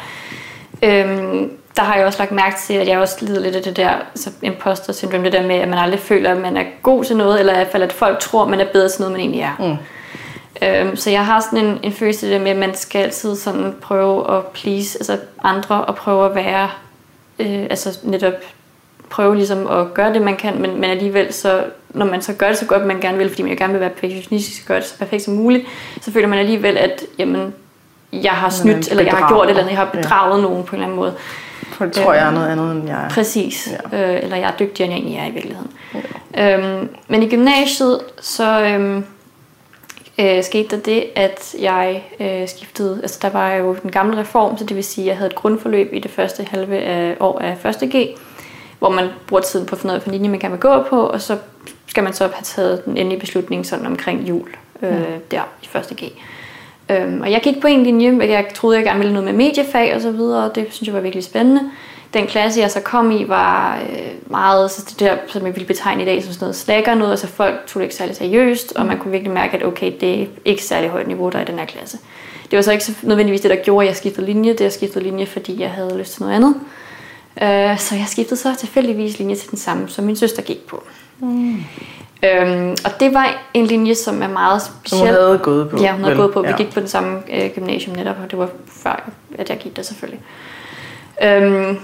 øhm, 0.82 1.50
der 1.76 1.82
har 1.82 1.97
jeg 1.97 2.06
også 2.06 2.19
lagt 2.19 2.32
mærke 2.32 2.56
til, 2.67 2.75
at 2.75 2.88
jeg 2.88 2.99
også 2.99 3.17
lider 3.20 3.41
lidt 3.41 3.56
af 3.56 3.62
det 3.62 3.76
der 3.76 3.88
altså 3.91 4.31
imposter 4.43 4.93
syndrom, 4.93 5.23
det 5.23 5.32
der 5.32 5.47
med, 5.47 5.56
at 5.56 5.69
man 5.69 5.79
aldrig 5.79 6.00
føler, 6.00 6.31
at 6.31 6.37
man 6.41 6.56
er 6.56 6.64
god 6.82 7.05
til 7.05 7.17
noget, 7.17 7.41
eller 7.41 7.53
i 7.53 7.56
hvert 7.56 7.69
fald, 7.73 7.82
at 7.82 7.93
folk 7.93 8.19
tror, 8.19 8.43
at 8.43 8.49
man 8.50 8.61
er 8.61 8.67
bedre 8.73 8.88
til 8.88 9.00
noget, 9.00 9.12
man 9.12 9.21
egentlig 9.21 9.41
er. 9.41 9.53
Mm. 9.59 9.76
Øhm, 10.69 10.97
så 10.97 11.11
jeg 11.11 11.26
har 11.26 11.41
sådan 11.41 11.67
en, 11.67 11.79
en 11.82 11.93
følelse 11.93 12.26
af 12.26 12.32
det 12.32 12.41
med, 12.41 12.50
at 12.50 12.56
man 12.56 12.75
skal 12.75 13.03
altid 13.03 13.37
sådan 13.37 13.75
prøve 13.81 14.37
at 14.37 14.47
please 14.47 14.99
altså 14.99 15.19
andre, 15.44 15.85
og 15.85 15.97
prøve 15.97 16.26
at 16.26 16.35
være, 16.35 16.71
øh, 17.38 17.62
altså 17.71 17.99
netop 18.03 18.32
prøve 19.11 19.37
ligesom 19.37 19.67
at 19.67 19.95
gøre 19.95 20.13
det, 20.15 20.23
man 20.23 20.37
kan, 20.37 20.61
men, 20.61 20.75
men 20.81 20.91
alligevel 20.91 21.33
så, 21.33 21.65
når 21.91 22.07
man 22.07 22.23
så 22.23 22.33
gør 22.33 22.49
det 22.49 22.59
så 22.59 22.67
godt, 22.67 22.87
man 22.87 23.01
gerne 23.01 23.19
vil, 23.19 23.29
fordi 23.29 23.43
man 23.43 23.53
jo 23.53 23.57
gerne 23.59 23.73
vil 23.73 23.81
være 23.81 23.91
perfektionistisk 23.91 24.63
og 24.63 24.69
gøre 24.69 24.81
det 24.81 24.87
så 24.87 24.99
perfekt 24.99 25.23
som 25.23 25.35
muligt, 25.35 25.67
så 26.01 26.13
føler 26.13 26.29
man 26.29 26.39
alligevel, 26.39 26.77
at 26.77 27.03
jamen, 27.19 27.55
jeg 28.13 28.33
har 28.33 28.51
snydt, 28.51 28.89
eller 28.91 29.03
jeg 29.03 29.13
har 29.13 29.17
bedrager. 29.19 29.35
gjort 29.35 29.47
et 29.47 29.51
eller 29.51 29.63
andet, 29.63 29.71
jeg 29.73 29.79
har 29.79 29.91
Ja. 29.95 30.01
bedraget 30.01 30.43
nogen 30.43 30.65
på 30.65 30.77
en 30.77 30.83
eller 30.83 30.87
anden 30.87 30.97
måde. 30.97 31.15
Folk 31.73 31.93
tror, 31.93 32.13
jeg 32.13 32.27
er 32.27 32.31
noget 32.31 32.49
andet, 32.49 32.73
end 32.73 32.87
jeg 32.89 33.05
er. 33.05 33.09
Præcis. 33.11 33.69
Ja. 33.93 34.13
Øh, 34.17 34.23
eller 34.23 34.37
jeg 34.37 34.47
er 34.49 34.57
dygtigere, 34.59 34.91
end 34.93 34.93
jeg 34.93 34.99
egentlig 34.99 35.17
er 35.19 35.27
i 35.27 35.31
virkeligheden. 35.31 35.71
Ja. 36.37 36.57
Øhm, 36.59 36.89
men 37.09 37.23
i 37.23 37.29
gymnasiet, 37.29 38.01
så 38.21 38.61
øhm, 38.65 39.05
øh, 40.19 40.45
skete 40.45 40.77
der 40.77 40.83
det, 40.83 41.05
at 41.17 41.55
jeg 41.61 42.03
øh, 42.21 42.49
skiftede. 42.49 42.99
Altså, 43.03 43.19
der 43.23 43.31
var 43.31 43.53
jo 43.55 43.77
den 43.83 43.91
gamle 43.91 44.17
reform, 44.21 44.59
så 44.59 44.65
det 44.65 44.77
vil 44.77 44.85
sige, 44.85 45.05
at 45.05 45.09
jeg 45.09 45.17
havde 45.17 45.29
et 45.31 45.35
grundforløb 45.35 45.93
i 45.93 45.99
det 45.99 46.11
første 46.11 46.47
halve 46.51 46.79
af, 46.79 47.17
år 47.21 47.39
af 47.39 47.65
1. 47.83 47.91
G, 47.95 48.09
hvor 48.79 48.89
man 48.89 49.09
bruger 49.27 49.43
tiden 49.43 49.67
på 49.67 49.75
at 49.75 49.81
finde 49.81 49.93
ud 49.93 49.95
af, 49.95 50.03
hvilken 50.03 50.13
linje 50.13 50.31
man 50.31 50.41
kan 50.41 50.59
gå 50.59 50.83
på, 50.83 51.01
og 51.01 51.21
så 51.21 51.39
skal 51.87 52.05
man 52.05 52.13
så 52.13 52.25
have 52.25 52.43
taget 52.43 52.85
den 52.85 52.97
endelige 52.97 53.21
beslutning 53.21 53.67
sådan 53.67 53.87
omkring 53.87 54.29
jul 54.29 54.49
øh, 54.83 55.05
der 55.31 55.43
i 55.63 55.79
1. 55.79 55.97
G. 55.97 56.03
Øhm, 56.91 57.21
og 57.21 57.31
jeg 57.31 57.41
gik 57.43 57.61
på 57.61 57.67
en 57.67 57.83
linje, 57.83 58.11
og 58.11 58.29
jeg 58.29 58.47
troede, 58.55 58.77
jeg 58.77 58.85
gerne 58.85 58.99
ville 58.99 59.13
noget 59.13 59.25
med 59.25 59.33
mediefag 59.33 59.95
og 59.95 60.01
så 60.01 60.11
videre, 60.11 60.45
og 60.45 60.55
det 60.55 60.67
synes 60.71 60.87
jeg 60.87 60.95
var 60.95 61.01
virkelig 61.01 61.25
spændende. 61.25 61.71
Den 62.15 62.27
klasse, 62.27 62.61
jeg 62.61 62.71
så 62.71 62.81
kom 62.81 63.11
i, 63.11 63.29
var 63.29 63.79
øh, 63.79 64.31
meget 64.31 64.71
så 64.71 64.85
det 64.89 65.01
der, 65.01 65.17
som 65.27 65.47
jeg 65.47 65.55
ville 65.55 65.67
betegne 65.67 66.03
i 66.03 66.07
dag 66.07 66.23
som 66.23 66.33
sådan 66.33 66.45
noget 66.45 66.57
slækker 66.57 66.95
noget, 66.95 67.11
altså 67.11 67.27
folk 67.27 67.67
tog 67.67 67.81
det 67.81 67.85
ikke 67.85 67.95
særlig 67.95 68.17
seriøst, 68.17 68.73
og 68.77 68.87
man 68.87 68.99
kunne 68.99 69.11
virkelig 69.11 69.33
mærke, 69.33 69.57
at 69.57 69.64
okay, 69.64 69.93
det 70.00 70.23
er 70.23 70.26
ikke 70.45 70.64
særlig 70.64 70.91
højt 70.91 71.07
niveau, 71.07 71.29
der 71.29 71.38
er 71.38 71.43
i 71.43 71.45
den 71.45 71.59
her 71.59 71.67
klasse. 71.67 71.99
Det 72.50 72.57
var 72.57 72.62
så 72.62 72.73
ikke 72.73 72.85
så 72.85 72.93
nødvendigvis 73.02 73.41
det, 73.41 73.50
der 73.50 73.57
gjorde, 73.57 73.85
at 73.85 73.88
jeg 73.88 73.97
skiftede 73.97 74.26
linje. 74.26 74.52
Det 74.52 74.61
jeg 74.61 74.73
skiftede 74.73 75.05
linje, 75.05 75.26
fordi 75.26 75.61
jeg 75.61 75.71
havde 75.71 75.99
lyst 75.99 76.12
til 76.12 76.23
noget 76.23 76.35
andet. 76.35 76.55
Øh, 77.42 77.78
så 77.78 77.95
jeg 77.95 78.04
skiftede 78.09 78.40
så 78.40 78.54
tilfældigvis 78.59 79.18
linje 79.18 79.35
til 79.35 79.50
den 79.50 79.59
samme, 79.59 79.88
som 79.88 80.04
min 80.04 80.16
søster 80.16 80.42
gik 80.42 80.66
på. 80.66 80.83
Mm. 81.18 81.57
Øhm, 82.23 82.76
og 82.85 83.00
det 83.00 83.14
var 83.14 83.42
en 83.54 83.66
linje, 83.66 83.95
som 83.95 84.23
er 84.23 84.28
meget 84.28 84.62
Som 84.62 84.73
speciel. 84.80 85.00
hun 85.00 85.09
havde 85.09 85.38
gået 85.42 85.71
på. 85.71 85.76
Ja, 85.80 85.92
hun 85.92 86.00
havde 86.00 86.11
vel? 86.16 86.16
gået 86.23 86.33
på. 86.35 86.42
Vi 86.42 86.49
Ja. 86.49 86.57
gik 86.57 86.73
på 86.75 86.80
den 86.80 86.88
samme 86.88 87.23
øh, 87.33 87.50
gymnasium 87.54 87.97
netop, 87.97 88.16
og 88.25 88.30
det 88.30 88.38
var 88.38 88.49
før, 88.66 89.11
at 89.38 89.50
jeg 89.50 89.59
gik 89.59 89.76
der 89.76 89.83
selvfølgelig. 89.83 90.21
Øhm, 91.25 91.78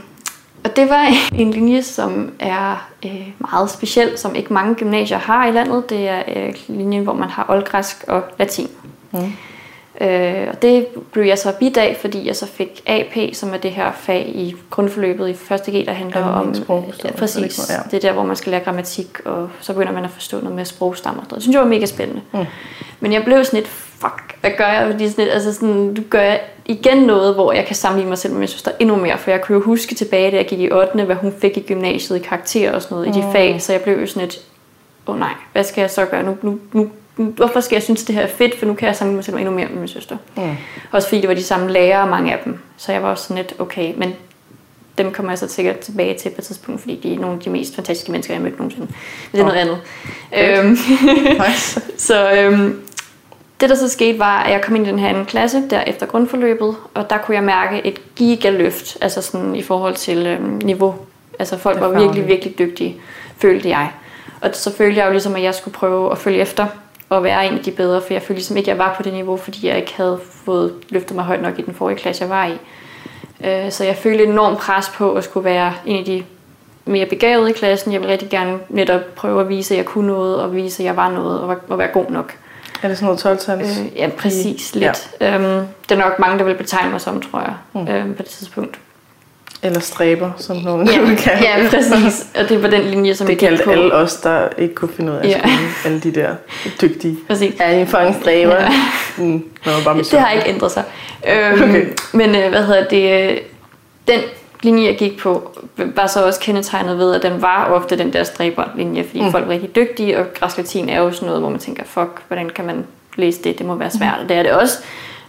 og 0.64 0.76
det 0.76 0.88
var 0.88 1.06
en 1.40 1.50
linje, 1.50 1.82
som 1.82 2.30
er 2.40 2.88
øh, 3.04 3.28
meget 3.38 3.70
speciel, 3.70 4.18
som 4.18 4.34
ikke 4.34 4.52
mange 4.52 4.74
gymnasier 4.74 5.18
har 5.18 5.46
i 5.46 5.50
landet. 5.52 5.90
Det 5.90 6.08
er 6.08 6.22
øh, 6.36 6.54
linjen, 6.68 7.04
hvor 7.04 7.14
man 7.14 7.28
har 7.28 7.46
oldgræsk 7.48 8.04
og 8.08 8.22
latin. 8.38 8.68
Mm. 9.12 9.32
Øh, 10.00 10.48
og 10.52 10.62
det 10.62 10.86
blev 11.12 11.24
jeg 11.24 11.38
så 11.38 11.52
bidt 11.60 11.76
af, 11.76 11.96
fordi 12.00 12.26
jeg 12.26 12.36
så 12.36 12.46
fik 12.46 12.82
AP, 12.86 13.34
som 13.34 13.54
er 13.54 13.56
det 13.56 13.70
her 13.70 13.92
fag 13.92 14.32
i 14.34 14.56
grundforløbet 14.70 15.28
i 15.28 15.54
1. 15.54 15.60
G, 15.68 15.86
der 15.86 15.92
handler 15.92 16.24
om... 16.24 16.54
sprog, 16.54 16.92
ja, 17.04 17.08
det 17.08 17.16
præcis. 17.16 17.58
noget, 17.58 17.70
ja. 17.70 17.90
Det 17.90 18.04
er 18.04 18.08
der, 18.08 18.12
hvor 18.12 18.22
man 18.22 18.36
skal 18.36 18.50
lære 18.50 18.64
grammatik, 18.64 19.20
og 19.24 19.48
så 19.60 19.72
begynder 19.72 19.92
man 19.92 20.04
at 20.04 20.10
forstå 20.10 20.40
noget 20.40 20.56
med 20.56 20.64
sprogstammer. 20.64 21.22
Det 21.22 21.42
synes 21.42 21.54
jeg 21.54 21.62
var 21.62 21.68
mega 21.68 21.86
spændende. 21.86 22.22
Mm. 22.32 22.44
Men 23.00 23.12
jeg 23.12 23.24
blev 23.24 23.44
sådan 23.44 23.56
lidt, 23.56 23.68
fuck, 23.68 24.36
hvad 24.40 24.50
gør 24.56 24.68
jeg? 24.68 24.90
Fordi 24.90 25.08
sådan 25.08 25.24
lidt, 25.24 25.34
altså 25.34 25.52
sådan, 25.52 25.74
nu 25.74 26.02
gør 26.10 26.20
jeg 26.20 26.40
igen 26.66 26.98
noget, 26.98 27.34
hvor 27.34 27.52
jeg 27.52 27.64
kan 27.66 27.76
sammenligne 27.76 28.08
mig 28.08 28.18
selv 28.18 28.32
med 28.32 28.38
min 28.38 28.48
søster 28.48 28.70
endnu 28.78 28.96
mere, 28.96 29.18
for 29.18 29.30
jeg 29.30 29.40
kunne 29.40 29.54
jo 29.54 29.62
huske 29.62 29.94
tilbage, 29.94 30.30
da 30.30 30.36
jeg 30.36 30.46
gik 30.46 30.60
i 30.60 30.70
8. 30.72 31.04
hvad 31.04 31.16
hun 31.16 31.34
fik 31.38 31.56
i 31.56 31.60
gymnasiet 31.60 32.18
i 32.18 32.22
karakter 32.22 32.72
og 32.72 32.82
sådan 32.82 32.94
noget, 32.94 33.08
mm. 33.08 33.20
i 33.20 33.22
de 33.22 33.32
fag, 33.32 33.62
så 33.62 33.72
jeg 33.72 33.82
blev 33.82 34.00
jo 34.00 34.06
sådan 34.06 34.22
lidt, 34.22 34.40
åh 35.06 35.14
oh, 35.14 35.20
nej, 35.20 35.34
hvad 35.52 35.64
skal 35.64 35.80
jeg 35.80 35.90
så 35.90 36.04
gøre? 36.04 36.22
Nu, 36.22 36.36
nu, 36.42 36.58
nu, 36.72 36.90
hvorfor 37.16 37.60
skal 37.60 37.76
jeg 37.76 37.82
synes, 37.82 38.04
det 38.04 38.14
her 38.14 38.22
er 38.22 38.28
fedt, 38.28 38.58
for 38.58 38.66
nu 38.66 38.74
kan 38.74 38.86
jeg 38.88 38.96
sammenligne 38.96 39.16
mig 39.16 39.24
selv 39.24 39.36
endnu 39.36 39.50
mere 39.50 39.68
med 39.68 39.78
min 39.78 39.88
søster. 39.88 40.16
Mm. 40.36 40.56
Også 40.92 41.08
fordi 41.08 41.20
det 41.20 41.28
var 41.28 41.34
de 41.34 41.42
samme 41.42 41.72
lærere, 41.72 42.06
mange 42.06 42.32
af 42.32 42.38
dem. 42.44 42.58
Så 42.76 42.92
jeg 42.92 43.02
var 43.02 43.10
også 43.10 43.24
sådan 43.24 43.36
lidt, 43.36 43.54
okay, 43.58 43.94
men 43.96 44.14
dem 44.98 45.12
kommer 45.12 45.32
jeg 45.32 45.38
så 45.38 45.48
sikkert 45.48 45.78
tilbage 45.78 46.18
til 46.18 46.28
på 46.30 46.34
et 46.38 46.44
tidspunkt, 46.44 46.80
fordi 46.80 47.00
de 47.02 47.14
er 47.14 47.18
nogle 47.18 47.36
af 47.36 47.40
de 47.40 47.50
mest 47.50 47.74
fantastiske 47.74 48.12
mennesker, 48.12 48.34
jeg 48.34 48.40
har 48.40 48.44
mødt 48.44 48.58
nogensinde. 48.58 48.86
Men 48.86 48.92
det 49.32 49.40
er 49.40 49.44
noget 49.44 49.58
andet. 49.58 49.78
Øhm, 50.38 50.78
Nice. 51.48 51.80
så 52.06 52.32
øhm, 52.32 52.80
det, 53.60 53.70
der 53.70 53.74
så 53.74 53.88
skete, 53.88 54.18
var, 54.18 54.42
at 54.42 54.52
jeg 54.52 54.62
kom 54.62 54.76
ind 54.76 54.86
i 54.86 54.90
den 54.90 54.98
her 54.98 55.08
anden 55.08 55.24
klasse, 55.24 55.62
der 55.70 55.80
efter 55.80 56.06
grundforløbet, 56.06 56.76
og 56.94 57.10
der 57.10 57.18
kunne 57.18 57.34
jeg 57.34 57.44
mærke 57.44 57.86
et 57.86 58.14
gigaløft, 58.16 58.98
altså 59.00 59.22
sådan 59.22 59.56
i 59.56 59.62
forhold 59.62 59.94
til 59.94 60.26
øhm, 60.26 60.60
niveau. 60.64 60.94
Altså 61.38 61.58
folk 61.58 61.80
var 61.80 61.88
virkelig, 61.88 62.28
virkelig 62.28 62.58
dygtige, 62.58 62.96
følte 63.38 63.68
jeg. 63.68 63.90
Og 64.40 64.50
så 64.52 64.76
følte 64.76 64.98
jeg 64.98 65.06
jo 65.06 65.12
ligesom, 65.12 65.34
at 65.34 65.42
jeg 65.42 65.54
skulle 65.54 65.74
prøve 65.74 66.12
at 66.12 66.18
følge 66.18 66.38
efter 66.38 66.66
og 67.14 67.24
være 67.24 67.46
en 67.46 67.58
af 67.58 67.64
de 67.64 67.70
bedre, 67.70 68.00
for 68.00 68.12
jeg 68.12 68.22
følte 68.22 68.34
ligesom 68.34 68.56
ikke, 68.56 68.70
at 68.70 68.78
jeg 68.78 68.86
var 68.86 68.94
på 68.96 69.02
det 69.02 69.12
niveau, 69.12 69.36
fordi 69.36 69.68
jeg 69.68 69.76
ikke 69.76 69.94
havde 69.96 70.20
fået 70.44 70.74
løftet 70.88 71.16
mig 71.16 71.24
højt 71.24 71.42
nok 71.42 71.58
i 71.58 71.62
den 71.62 71.74
forrige 71.74 71.98
klasse, 71.98 72.22
jeg 72.22 72.30
var 72.30 72.46
i. 72.46 72.58
Øh, 73.44 73.72
så 73.72 73.84
jeg 73.84 73.96
følte 73.96 74.24
enormt 74.24 74.58
pres 74.58 74.88
på 74.96 75.12
at 75.12 75.24
skulle 75.24 75.44
være 75.44 75.74
en 75.86 75.98
af 75.98 76.04
de 76.04 76.24
mere 76.84 77.06
begavede 77.06 77.50
i 77.50 77.52
klassen. 77.52 77.92
Jeg 77.92 78.00
ville 78.00 78.12
rigtig 78.12 78.30
gerne 78.30 78.58
netop 78.68 79.00
prøve 79.16 79.40
at 79.40 79.48
vise, 79.48 79.74
at 79.74 79.78
jeg 79.78 79.84
kunne 79.84 80.06
noget, 80.06 80.36
og 80.36 80.54
vise, 80.54 80.82
at 80.82 80.86
jeg 80.86 80.96
var 80.96 81.10
noget, 81.10 81.40
og, 81.40 81.48
var, 81.48 81.58
og 81.68 81.78
være 81.78 81.88
god 81.88 82.10
nok. 82.10 82.34
Er 82.82 82.88
det 82.88 82.98
sådan 82.98 83.06
noget 83.24 83.38
12 83.38 83.60
øh, 83.60 83.96
Ja, 83.96 84.10
præcis. 84.18 84.74
Lidt. 84.74 85.10
Ja. 85.20 85.34
Øhm, 85.34 85.66
det 85.88 85.94
er 85.94 86.04
nok 86.04 86.18
mange, 86.18 86.38
der 86.38 86.44
vil 86.44 86.54
betegne 86.54 86.90
mig 86.90 87.00
som, 87.00 87.20
tror 87.20 87.40
jeg, 87.40 87.54
mm. 87.72 87.88
øhm, 87.88 88.14
på 88.14 88.22
det 88.22 88.30
tidspunkt. 88.30 88.78
Eller 89.64 89.80
stræber, 89.80 90.30
som 90.36 90.56
nogen 90.56 90.88
ja, 90.92 91.14
kalde 91.14 91.42
Ja, 91.42 91.68
præcis. 91.70 92.26
Og 92.38 92.48
det 92.48 92.56
er 92.56 92.60
på 92.60 92.66
den 92.66 92.82
linje, 92.82 93.14
som 93.14 93.26
det 93.26 93.42
jeg 93.42 93.50
kaldte 93.50 93.70
alle 93.70 93.94
os, 93.94 94.16
der 94.16 94.48
ikke 94.58 94.74
kunne 94.74 94.92
finde 94.96 95.12
ud 95.12 95.16
af 95.16 95.28
ja. 95.28 95.40
Alle 95.84 96.00
de 96.00 96.14
der 96.14 96.34
dygtige. 96.80 97.16
Præcis. 97.28 97.54
Er 97.60 97.70
en 97.70 97.86
fucking 97.86 98.16
stræber? 98.20 98.54
Ja. 98.54 98.70
Mm, 99.16 99.44
bare 99.84 99.98
det 99.98 100.20
har 100.20 100.30
ikke 100.30 100.48
ændret 100.48 100.72
sig. 100.72 100.84
Øhm, 101.28 101.62
okay. 101.62 101.86
Men 102.12 102.34
øh, 102.34 102.48
hvad 102.48 102.64
hedder 102.64 102.88
det? 102.88 103.38
Den 104.08 104.20
linje, 104.62 104.84
jeg 104.84 104.96
gik 104.96 105.18
på, 105.18 105.58
var 105.76 106.06
så 106.06 106.26
også 106.26 106.40
kendetegnet 106.40 106.98
ved, 106.98 107.14
at 107.14 107.22
den 107.22 107.42
var 107.42 107.64
ofte 107.64 107.98
den 107.98 108.12
der 108.12 108.24
stræberlinje, 108.24 109.04
fordi 109.04 109.20
mm. 109.20 109.30
folk 109.30 109.46
var 109.46 109.52
rigtig 109.52 109.76
dygtige, 109.76 110.18
og 110.18 110.26
græslatin 110.34 110.88
er 110.88 111.00
jo 111.00 111.12
sådan 111.12 111.26
noget, 111.26 111.42
hvor 111.42 111.50
man 111.50 111.58
tænker, 111.58 111.84
fuck, 111.84 112.22
hvordan 112.28 112.50
kan 112.50 112.64
man 112.64 112.84
læse 113.16 113.42
det? 113.42 113.58
Det 113.58 113.66
må 113.66 113.74
være 113.74 113.90
svært, 113.90 114.14
mm. 114.16 114.22
og 114.22 114.28
det 114.28 114.36
er 114.36 114.42
det 114.42 114.52
også. 114.52 114.78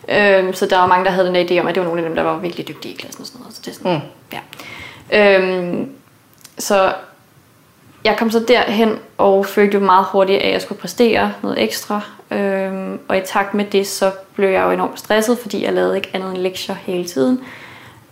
Øhm, 0.10 0.54
så 0.54 0.66
der 0.66 0.78
var 0.78 0.88
mange, 0.88 1.06
der 1.06 1.12
havde 1.12 1.28
den 1.28 1.36
idé 1.36 1.60
om, 1.60 1.68
at 1.68 1.76
det 1.76 1.82
var 1.82 1.88
nogle 1.88 2.02
af 2.02 2.08
dem, 2.08 2.16
der 2.16 2.24
var 2.24 2.38
virkelig 2.38 2.68
dygtige 2.68 2.94
i 2.94 2.98
klassen 2.98 3.22
og 3.22 3.28
sådan 3.28 3.40
noget. 3.40 3.56
Så 3.56 3.62
det 3.66 3.72
er 3.72 3.76
sådan, 3.76 3.94
mm. 3.94 4.02
ja. 5.12 5.40
Øhm, 5.40 5.90
så 6.58 6.94
jeg 8.04 8.18
kom 8.18 8.32
så 8.32 8.46
derhen 8.48 9.00
og 9.18 9.46
følte 9.46 9.78
jo 9.78 9.84
meget 9.84 10.06
hurtigt, 10.12 10.42
at 10.42 10.52
jeg 10.52 10.62
skulle 10.62 10.82
præstere 10.82 11.34
noget 11.42 11.62
ekstra. 11.62 12.02
Øhm, 12.32 13.00
og 13.08 13.18
i 13.18 13.22
takt 13.26 13.54
med 13.54 13.66
det, 13.66 13.88
så 13.88 14.12
blev 14.36 14.50
jeg 14.50 14.64
jo 14.64 14.72
enormt 14.72 15.00
stresset, 15.00 15.38
fordi 15.40 15.64
jeg 15.64 15.74
lavede 15.74 15.96
ikke 15.96 16.10
andet 16.14 16.30
end 16.30 16.38
lektier 16.38 16.76
hele 16.76 17.06
tiden. 17.06 17.40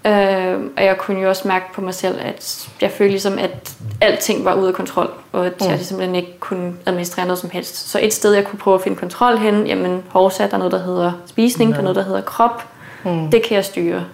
Øh, 0.05 0.59
og 0.77 0.83
jeg 0.83 0.97
kunne 0.97 1.21
jo 1.21 1.29
også 1.29 1.47
mærke 1.47 1.65
på 1.73 1.81
mig 1.81 1.93
selv, 1.93 2.19
at 2.21 2.69
jeg 2.81 2.91
følte 2.91 3.11
ligesom, 3.11 3.37
at 3.39 3.73
alting 4.01 4.45
var 4.45 4.53
ude 4.53 4.67
af 4.67 4.73
kontrol, 4.73 5.09
og 5.31 5.45
at 5.45 5.61
mm. 5.61 5.67
jeg 5.67 5.79
simpelthen 5.79 6.15
ikke 6.15 6.39
kunne 6.39 6.73
administrere 6.85 7.25
noget 7.25 7.39
som 7.39 7.49
helst. 7.49 7.89
Så 7.89 7.99
et 8.01 8.13
sted, 8.13 8.33
jeg 8.33 8.45
kunne 8.45 8.59
prøve 8.59 8.75
at 8.75 8.81
finde 8.81 8.97
kontrol 8.97 9.37
hen, 9.37 9.67
jamen 9.67 10.03
hovsat, 10.09 10.51
der 10.51 10.55
er 10.55 10.59
noget, 10.59 10.71
der 10.71 10.83
hedder 10.83 11.11
spisning, 11.25 11.69
mm. 11.69 11.73
der 11.73 11.79
er 11.79 11.83
noget, 11.83 11.95
der 11.95 12.03
hedder 12.03 12.21
krop. 12.21 12.65
Mm. 13.05 13.31
Det 13.31 13.43
kan 13.43 13.55
jeg 13.55 13.65
styre. 13.65 14.05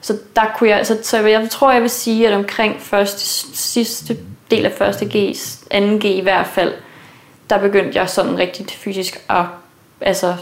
Så 0.00 0.18
der 0.36 0.42
kunne 0.56 0.70
jeg, 0.70 0.86
så, 0.86 0.98
så 1.02 1.26
jeg 1.26 1.48
tror, 1.50 1.72
jeg 1.72 1.82
vil 1.82 1.90
sige, 1.90 2.28
at 2.28 2.34
omkring 2.34 2.80
første, 2.80 3.20
sidste 3.56 4.16
del 4.50 4.66
af 4.66 4.72
første 4.72 5.04
G, 5.04 5.36
anden 5.70 6.00
G 6.00 6.04
i 6.04 6.20
hvert 6.20 6.46
fald, 6.46 6.72
der 7.50 7.58
begyndte 7.58 7.98
jeg 7.98 8.10
sådan 8.10 8.38
rigtig 8.38 8.66
fysisk 8.70 9.24
at 9.28 9.44
altså, 10.00 10.34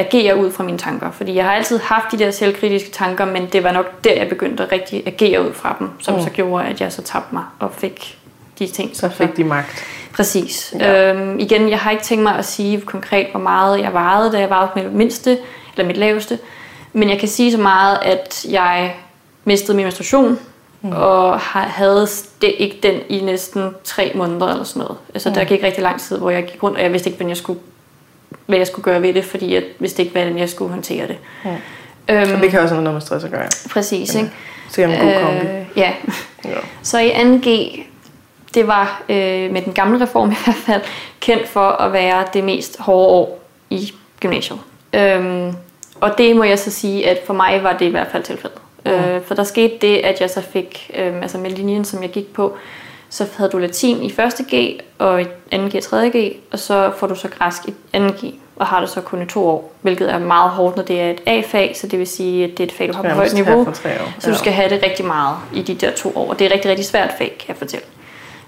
agere 0.00 0.36
ud 0.36 0.50
fra 0.52 0.64
mine 0.64 0.78
tanker. 0.78 1.10
Fordi 1.10 1.34
jeg 1.34 1.44
har 1.44 1.52
altid 1.52 1.78
haft 1.78 2.04
de 2.12 2.18
der 2.18 2.30
selvkritiske 2.30 2.90
tanker, 2.90 3.24
men 3.24 3.46
det 3.46 3.64
var 3.64 3.72
nok 3.72 4.04
der, 4.04 4.12
jeg 4.12 4.28
begyndte 4.28 4.62
at 4.62 4.72
rigtig 4.72 5.02
agere 5.06 5.48
ud 5.48 5.52
fra 5.52 5.76
dem, 5.78 5.90
som 5.98 6.14
mm. 6.14 6.22
så 6.22 6.30
gjorde, 6.30 6.64
at 6.64 6.80
jeg 6.80 6.92
så 6.92 7.02
tabte 7.02 7.34
mig 7.34 7.44
og 7.58 7.70
fik 7.72 8.18
de 8.58 8.66
ting. 8.66 8.96
Så 8.96 9.08
fik 9.08 9.36
de 9.36 9.44
magt. 9.44 9.84
Præcis. 10.12 10.74
Ja. 10.78 11.14
Øhm, 11.14 11.38
igen, 11.38 11.70
jeg 11.70 11.78
har 11.78 11.90
ikke 11.90 12.02
tænkt 12.02 12.22
mig 12.22 12.34
at 12.34 12.44
sige 12.44 12.80
konkret, 12.80 13.26
hvor 13.30 13.40
meget 13.40 13.80
jeg 13.80 13.94
varede, 13.94 14.32
da 14.32 14.38
jeg 14.38 14.50
varede 14.50 14.70
med 14.74 14.84
mit 14.84 14.92
mindste, 14.92 15.38
eller 15.76 15.86
mit 15.86 15.96
laveste. 15.96 16.38
Men 16.92 17.10
jeg 17.10 17.18
kan 17.18 17.28
sige 17.28 17.52
så 17.52 17.58
meget, 17.58 17.98
at 18.02 18.46
jeg 18.50 18.94
mistede 19.44 19.76
min 19.76 19.84
menstruation, 19.84 20.38
mm. 20.82 20.92
og 20.92 21.40
havde 21.40 22.06
det 22.40 22.54
ikke 22.58 22.78
den 22.82 23.00
i 23.08 23.20
næsten 23.20 23.74
tre 23.84 24.12
måneder 24.14 24.48
eller 24.48 24.64
sådan 24.64 24.80
noget. 24.82 24.98
Altså, 25.14 25.28
mm. 25.28 25.34
der 25.34 25.44
gik 25.44 25.62
rigtig 25.62 25.82
lang 25.82 26.00
tid, 26.00 26.18
hvor 26.18 26.30
jeg 26.30 26.44
gik 26.44 26.62
rundt, 26.62 26.76
og 26.76 26.82
jeg 26.82 26.92
vidste 26.92 27.08
ikke, 27.08 27.16
hvordan 27.16 27.28
jeg 27.28 27.36
skulle 27.36 27.60
hvad 28.50 28.58
jeg 28.58 28.66
skulle 28.66 28.84
gøre 28.84 29.02
ved 29.02 29.14
det, 29.14 29.24
fordi 29.24 29.54
jeg 29.54 29.62
vidste 29.78 30.02
ikke, 30.02 30.12
hvordan 30.12 30.38
jeg 30.38 30.48
skulle 30.48 30.70
håndtere 30.70 31.08
det. 31.08 31.18
Ja. 31.44 31.56
Øhm, 32.08 32.34
og 32.34 32.40
det 32.40 32.50
kan 32.50 32.60
også 32.60 32.74
have 32.74 32.84
noget 32.84 32.94
med 32.94 33.00
stress 33.00 33.24
at 33.24 33.30
gøre. 33.30 33.48
Præcis, 33.70 34.14
ikke? 34.14 34.30
Så 34.68 34.82
en 34.82 34.90
god 34.90 35.22
kombi. 35.22 35.46
Øh, 35.46 35.66
ja. 35.76 35.92
ja. 36.44 36.50
Så 36.82 36.98
i 36.98 37.10
2G, 37.10 37.80
det 38.54 38.66
var 38.66 39.02
øh, 39.08 39.52
med 39.52 39.62
den 39.62 39.72
gamle 39.72 40.02
reform 40.02 40.30
i 40.30 40.36
hvert 40.44 40.56
fald, 40.56 40.82
kendt 41.20 41.48
for 41.48 41.68
at 41.68 41.92
være 41.92 42.24
det 42.32 42.44
mest 42.44 42.80
hårde 42.80 43.08
år 43.08 43.42
i 43.70 43.92
gymnasiet. 44.20 44.58
Øhm, 44.92 45.52
og 46.00 46.18
det 46.18 46.36
må 46.36 46.44
jeg 46.44 46.58
så 46.58 46.70
sige, 46.70 47.08
at 47.08 47.18
for 47.26 47.34
mig 47.34 47.62
var 47.62 47.72
det 47.72 47.86
i 47.86 47.90
hvert 47.90 48.08
fald 48.12 48.22
tilfældet. 48.22 48.58
Mm. 48.84 48.90
Øh, 48.90 49.22
for 49.24 49.34
der 49.34 49.44
skete 49.44 49.74
det, 49.80 49.96
at 49.96 50.20
jeg 50.20 50.30
så 50.30 50.40
fik, 50.40 50.90
øh, 50.96 51.22
altså 51.22 51.38
med 51.38 51.50
linjen, 51.50 51.84
som 51.84 52.02
jeg 52.02 52.10
gik 52.10 52.32
på, 52.32 52.56
så 53.10 53.26
havde 53.36 53.50
du 53.50 53.58
latin 53.58 54.02
i 54.02 54.06
1. 54.06 54.14
G, 54.54 54.80
og 54.98 55.22
i 55.22 55.24
2. 55.24 55.30
G 55.56 55.74
og 55.74 55.82
3. 55.82 56.10
G, 56.10 56.36
og 56.52 56.58
så 56.58 56.90
får 56.96 57.06
du 57.06 57.14
så 57.14 57.28
græsk 57.28 57.68
i 57.68 57.74
2. 57.94 57.98
G, 57.98 58.34
og 58.56 58.66
har 58.66 58.80
det 58.80 58.88
så 58.88 59.00
kun 59.00 59.22
i 59.22 59.26
to 59.26 59.46
år, 59.48 59.72
hvilket 59.82 60.12
er 60.12 60.18
meget 60.18 60.50
hårdt, 60.50 60.76
når 60.76 60.82
det 60.82 61.00
er 61.00 61.10
et 61.10 61.20
A-fag, 61.26 61.76
så 61.76 61.86
det 61.86 61.98
vil 61.98 62.06
sige, 62.06 62.44
at 62.44 62.50
det 62.50 62.60
er 62.60 62.64
et 62.64 62.72
fag, 62.72 62.88
du 62.88 62.92
har 62.92 63.02
på 63.02 63.08
højt 63.08 63.34
niveau, 63.34 63.68
så 64.18 64.30
du 64.30 64.36
skal 64.36 64.52
have 64.52 64.70
det 64.70 64.82
rigtig 64.82 65.04
meget 65.04 65.36
i 65.54 65.62
de 65.62 65.74
der 65.74 65.90
to 65.90 66.12
år, 66.16 66.30
og 66.30 66.38
det 66.38 66.44
er 66.44 66.48
et 66.48 66.54
rigtig, 66.54 66.70
rigtig 66.70 66.86
svært 66.86 67.10
fag, 67.18 67.36
kan 67.38 67.48
jeg 67.48 67.56
fortælle. 67.56 67.86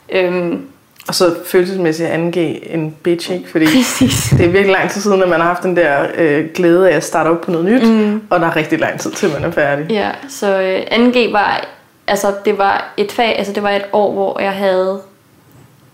Øhm, 0.09 0.67
og 1.09 1.15
så 1.15 1.35
følelsesmæssigt 1.47 2.09
angive 2.09 2.73
en 2.73 2.97
bitch, 3.03 3.33
ikke? 3.35 3.51
Fordi 3.51 3.67
Præcis. 3.67 4.35
det 4.39 4.47
er 4.47 4.51
virkelig 4.51 4.73
lang 4.73 4.91
tid 4.91 5.01
siden, 5.01 5.23
at 5.23 5.29
man 5.29 5.41
har 5.41 5.47
haft 5.47 5.63
den 5.63 5.77
der 5.77 6.07
øh, 6.15 6.49
glæde 6.55 6.91
af 6.91 6.97
at 6.97 7.05
starte 7.05 7.29
op 7.29 7.41
på 7.41 7.51
noget 7.51 7.67
nyt, 7.67 7.89
mm. 7.89 8.23
og 8.31 8.41
der 8.41 8.47
er 8.47 8.57
rigtig 8.57 8.79
lang 8.81 9.01
tid 9.01 9.11
til, 9.11 9.31
man 9.33 9.45
er 9.45 9.51
færdig. 9.51 9.87
Ja, 9.91 10.11
så 10.29 10.61
øh, 10.61 11.09
2G 11.09 11.33
var 11.33 11.67
altså 12.07 12.35
det 12.45 12.59
var 12.59 12.93
et 12.97 13.13
fag, 13.13 13.39
altså 13.39 13.53
det 13.53 13.63
var 13.63 13.71
et 13.71 13.85
år, 13.93 14.13
hvor 14.13 14.41
jeg 14.41 14.53
havde 14.53 15.01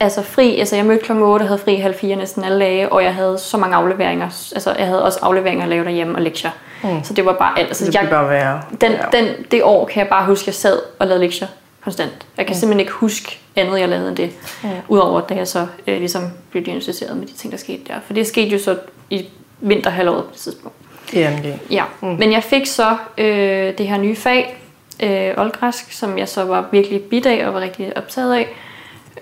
altså 0.01 0.23
fri, 0.23 0.59
altså 0.59 0.77
jeg 0.77 0.85
mødte 0.85 1.05
kl. 1.05 1.13
8 1.13 1.43
og 1.43 1.49
havde 1.49 1.61
fri 1.61 1.77
halv 1.77 1.95
fire 1.95 2.17
næsten 2.17 2.45
alle 2.45 2.65
dage, 2.65 2.93
og 2.93 3.05
jeg 3.05 3.15
havde 3.15 3.39
så 3.39 3.57
mange 3.57 3.77
afleveringer, 3.77 4.27
altså 4.27 4.75
jeg 4.79 4.87
havde 4.87 5.05
også 5.05 5.19
afleveringer 5.23 5.63
at 5.65 5.69
lave 5.69 5.85
derhjemme 5.85 6.15
og 6.15 6.23
lektier. 6.23 6.51
Mm. 6.83 7.05
Så 7.05 7.15
det 7.15 7.25
var 7.25 7.33
bare 7.33 7.59
alt. 7.59 7.69
Altså, 7.69 7.87
det 7.87 7.95
jeg, 7.95 8.07
bare 8.11 8.31
være. 8.31 8.63
Den, 8.81 8.93
den, 9.13 9.27
det 9.51 9.63
år 9.63 9.85
kan 9.85 10.01
jeg 10.01 10.09
bare 10.09 10.27
huske, 10.27 10.43
at 10.43 10.47
jeg 10.47 10.55
sad 10.55 10.79
og 10.99 11.07
lavede 11.07 11.25
lektier 11.25 11.49
konstant. 11.85 12.27
Jeg 12.37 12.47
kan 12.47 12.55
mm. 12.55 12.61
simpelthen 12.61 12.81
ikke 12.81 12.93
huske 12.93 13.39
andet, 13.57 13.81
jeg 13.81 13.89
lavede 13.89 14.09
end 14.09 14.17
det. 14.17 14.31
Mm. 14.63 14.69
Udover 14.89 15.21
da 15.21 15.35
jeg 15.35 15.49
så 15.49 15.67
øh, 15.87 15.99
ligesom 15.99 16.31
blev 16.51 16.65
diagnostiseret 16.65 17.17
med 17.17 17.27
de 17.27 17.33
ting, 17.33 17.53
der 17.53 17.59
skete 17.59 17.81
der. 17.89 17.95
For 18.07 18.13
det 18.13 18.27
skete 18.27 18.49
jo 18.49 18.59
så 18.59 18.77
i 19.11 19.29
vinterhalvåret 19.61 20.25
på 20.25 20.31
det 20.33 20.41
tidspunkt. 20.41 20.77
NG. 21.13 21.61
Ja, 21.71 21.85
mm. 22.01 22.09
men 22.09 22.33
jeg 22.33 22.43
fik 22.43 22.67
så 22.67 22.97
øh, 23.19 23.79
det 23.79 23.89
her 23.89 23.97
nye 23.97 24.17
fag, 24.17 24.59
øh, 25.03 25.35
oldgræsk, 25.37 25.93
som 25.93 26.19
jeg 26.19 26.29
så 26.29 26.45
var 26.45 26.69
virkelig 26.73 27.03
bit 27.03 27.27
af 27.27 27.47
og 27.47 27.55
var 27.55 27.61
rigtig 27.61 27.97
optaget 27.97 28.35
af. 28.35 28.49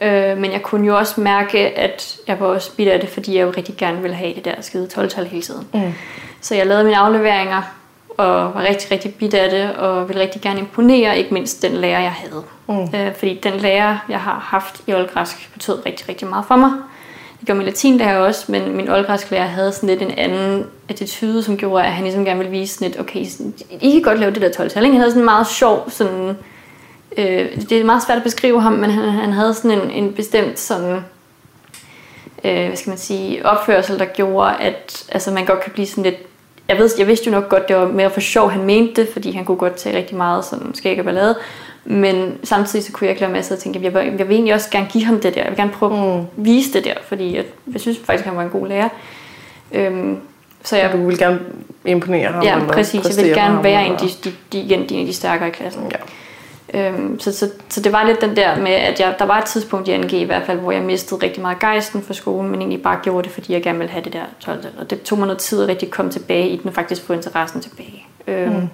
Øh, 0.01 0.39
men 0.39 0.53
jeg 0.53 0.63
kunne 0.63 0.87
jo 0.87 0.97
også 0.97 1.21
mærke, 1.21 1.59
at 1.79 2.17
jeg 2.27 2.41
var 2.41 2.47
også 2.47 2.77
bit 2.77 2.89
af 2.89 3.01
det, 3.01 3.09
fordi 3.09 3.37
jeg 3.37 3.43
jo 3.43 3.53
rigtig 3.57 3.77
gerne 3.77 4.03
ville 4.03 4.17
have 4.17 4.35
det 4.35 4.45
der 4.45 4.61
skide 4.61 4.89
12-tal 4.93 5.27
hele 5.27 5.43
tiden. 5.43 5.67
Mm. 5.75 5.93
Så 6.41 6.55
jeg 6.55 6.67
lavede 6.67 6.85
mine 6.85 6.97
afleveringer 6.97 7.63
og 8.19 8.55
var 8.55 8.63
rigtig, 8.63 8.91
rigtig 8.91 9.15
bit 9.15 9.35
af 9.35 9.51
det, 9.51 9.77
og 9.77 10.09
ville 10.09 10.23
rigtig 10.23 10.43
gerne 10.43 10.61
imponere, 10.61 11.19
ikke 11.19 11.35
mindst 11.35 11.63
den 11.63 11.73
lærer, 11.73 12.01
jeg 12.01 12.13
havde. 12.13 12.43
Mm. 12.69 12.99
Øh, 12.99 13.15
fordi 13.15 13.41
den 13.43 13.53
lærer, 13.53 13.99
jeg 14.09 14.21
har 14.21 14.39
haft 14.39 14.83
i 14.87 14.93
oldgræsk, 14.93 15.53
betød 15.53 15.87
rigtig, 15.87 16.09
rigtig 16.09 16.29
meget 16.29 16.45
for 16.49 16.57
mig. 16.57 16.73
Det 17.39 17.47
gjorde 17.47 17.59
min 17.59 17.67
latinlærer 17.67 18.19
også, 18.19 18.53
men 18.53 18.77
min 18.77 18.89
oldgræsklærer 18.89 19.47
havde 19.47 19.73
sådan 19.73 19.89
lidt 19.89 20.03
en 20.03 20.11
anden 20.11 20.67
attitude, 20.89 21.43
som 21.43 21.57
gjorde, 21.57 21.85
at 21.85 21.93
han 21.93 22.05
ligesom 22.05 22.25
gerne 22.25 22.39
ville 22.39 22.59
vise 22.59 22.75
sådan 22.75 22.89
lidt, 22.89 23.01
okay, 23.01 23.27
I 23.81 23.93
kan 23.93 24.03
godt 24.03 24.19
lave 24.19 24.31
det 24.33 24.43
der 24.43 24.53
12 24.53 24.71
Han 24.75 24.95
havde 24.95 25.11
sådan 25.11 25.23
en 25.23 25.25
meget 25.25 25.47
sjov, 25.47 25.91
sådan, 25.91 26.37
øh, 27.17 27.63
det 27.71 27.73
er 27.73 27.85
meget 27.85 28.03
svært 28.03 28.19
at 28.19 28.25
beskrive 28.25 28.63
ham, 28.63 28.73
men 28.73 28.91
han, 28.91 29.09
han 29.09 29.33
havde 29.33 29.55
sådan 29.55 29.71
en, 29.71 29.91
en 29.91 30.13
bestemt 30.13 30.59
sådan, 30.59 30.97
øh, 32.45 32.67
hvad 32.67 32.77
skal 32.77 32.91
man 32.91 32.99
sige, 32.99 33.47
opførsel, 33.47 33.99
der 33.99 34.05
gjorde, 34.05 34.57
at 34.61 35.07
altså, 35.13 35.31
man 35.31 35.47
godt 35.47 35.61
kan 35.61 35.73
blive 35.73 35.87
sådan 35.87 36.05
lidt 36.05 36.17
jeg, 36.69 36.79
ved, 36.79 36.91
jeg 36.99 37.07
vidste 37.07 37.27
jo 37.27 37.31
nok 37.31 37.49
godt, 37.49 37.69
det 37.69 37.77
var 37.77 37.89
mere 37.89 38.11
for 38.11 38.21
sjov, 38.21 38.51
han 38.51 38.65
mente 38.65 39.03
det, 39.03 39.13
fordi 39.13 39.33
han 39.33 39.45
kunne 39.45 39.57
godt 39.57 39.75
tage 39.75 39.97
rigtig 39.97 40.17
meget 40.17 40.45
sådan 40.45 40.75
skæg 40.75 40.99
og 40.99 41.05
ballade. 41.05 41.37
Men 41.85 42.39
samtidig 42.45 42.85
så 42.85 42.93
kunne 42.93 43.07
jeg 43.07 43.11
ikke 43.11 43.21
lade 43.21 43.33
med 43.33 43.53
at 43.53 43.59
tænke, 43.59 43.79
at 43.79 43.85
jeg 43.85 43.95
vil, 43.95 44.03
jeg 44.19 44.29
vil 44.29 44.35
egentlig 44.35 44.55
også 44.55 44.71
gerne 44.71 44.87
give 44.93 45.05
ham 45.05 45.21
det 45.21 45.35
der. 45.35 45.41
Jeg 45.41 45.51
vil 45.51 45.57
gerne 45.57 45.73
prøve 45.73 45.97
mm. 45.97 46.19
at 46.19 46.25
vise 46.37 46.73
det 46.73 46.85
der, 46.85 46.95
fordi 47.05 47.37
jeg, 47.37 47.45
jeg 47.73 47.81
synes 47.81 47.99
faktisk, 48.05 48.27
at 48.27 48.29
han 48.29 48.37
var 48.37 48.43
en 48.43 48.51
god 48.51 48.69
lærer. 48.69 48.89
Øhm, 49.73 50.19
så 50.63 50.77
jeg, 50.77 50.93
du 50.93 51.07
vil 51.07 51.19
gerne 51.19 51.41
imponere 51.85 52.33
ham? 52.33 52.43
Ja, 52.43 52.59
præcis. 52.69 53.17
Jeg 53.17 53.25
vil 53.25 53.35
gerne 53.35 53.65
være 53.65 53.87
en 53.87 53.93
af 53.93 53.99
de, 53.99 54.09
de, 54.25 54.35
de, 54.53 54.59
igen, 54.59 54.89
de, 54.89 54.95
de 55.07 55.13
stærkere 55.13 55.49
i 55.49 55.53
klassen. 55.53 55.83
Ja. 55.93 55.97
Øhm, 56.77 57.21
så, 57.21 57.33
så, 57.33 57.51
så 57.69 57.81
det 57.81 57.93
var 57.93 58.05
lidt 58.05 58.21
den 58.21 58.37
der 58.37 58.59
med, 58.59 58.73
at 58.73 59.01
jeg, 59.01 59.15
der 59.19 59.25
var 59.25 59.39
et 59.39 59.45
tidspunkt 59.45 59.89
i 59.89 59.99
NG 59.99 60.13
i 60.13 60.25
hvert 60.25 60.43
fald, 60.47 60.59
hvor 60.59 60.73
jeg 60.73 60.83
mistede 60.83 61.23
rigtig 61.23 61.43
meget 61.43 61.59
gejsten 61.59 62.03
for 62.03 62.15
skolen, 62.15 62.51
men 62.51 62.61
egentlig 62.61 62.83
bare 62.83 63.01
gjorde 63.03 63.25
det, 63.25 63.33
fordi 63.33 63.53
jeg 63.53 63.63
gerne 63.63 63.79
ville 63.79 63.93
have 63.93 64.05
det 64.05 64.13
der 64.13 64.23
12. 64.41 64.65
Og 64.79 64.91
det 64.91 65.03
tog 65.03 65.19
mig 65.19 65.27
noget 65.27 65.39
tid 65.39 65.63
at 65.63 65.69
rigtig 65.69 65.91
komme 65.91 66.13
tilbage 66.13 66.49
i 66.49 66.57
den, 66.57 66.69
og 66.69 66.75
faktisk 66.75 67.03
få 67.03 67.13
interessen 67.13 67.61
tilbage. 67.61 68.07
Øhm, 68.27 68.53
mm. 68.53 68.69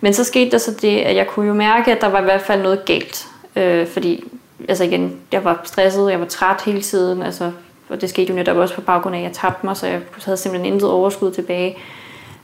Men 0.00 0.14
så 0.14 0.24
skete 0.24 0.50
der 0.50 0.58
så 0.58 0.70
det, 0.82 0.98
at 0.98 1.16
jeg 1.16 1.26
kunne 1.26 1.46
jo 1.46 1.54
mærke, 1.54 1.92
at 1.92 2.00
der 2.00 2.08
var 2.08 2.20
i 2.20 2.24
hvert 2.24 2.40
fald 2.40 2.62
noget 2.62 2.84
galt. 2.84 3.26
Øh, 3.56 3.86
fordi, 3.86 4.24
altså 4.68 4.84
igen, 4.84 5.16
jeg 5.32 5.44
var 5.44 5.60
stresset, 5.64 6.10
jeg 6.10 6.20
var 6.20 6.26
træt 6.26 6.62
hele 6.64 6.82
tiden, 6.82 7.22
altså, 7.22 7.52
og 7.88 8.00
det 8.00 8.10
skete 8.10 8.30
jo 8.30 8.34
netop 8.34 8.56
også 8.56 8.74
på 8.74 8.80
baggrund 8.80 9.16
af, 9.16 9.18
at 9.20 9.24
jeg 9.24 9.32
tabte 9.32 9.66
mig, 9.66 9.76
så 9.76 9.86
jeg 9.86 10.00
havde 10.24 10.36
simpelthen 10.36 10.72
intet 10.72 10.90
overskud 10.90 11.30
tilbage. 11.30 11.76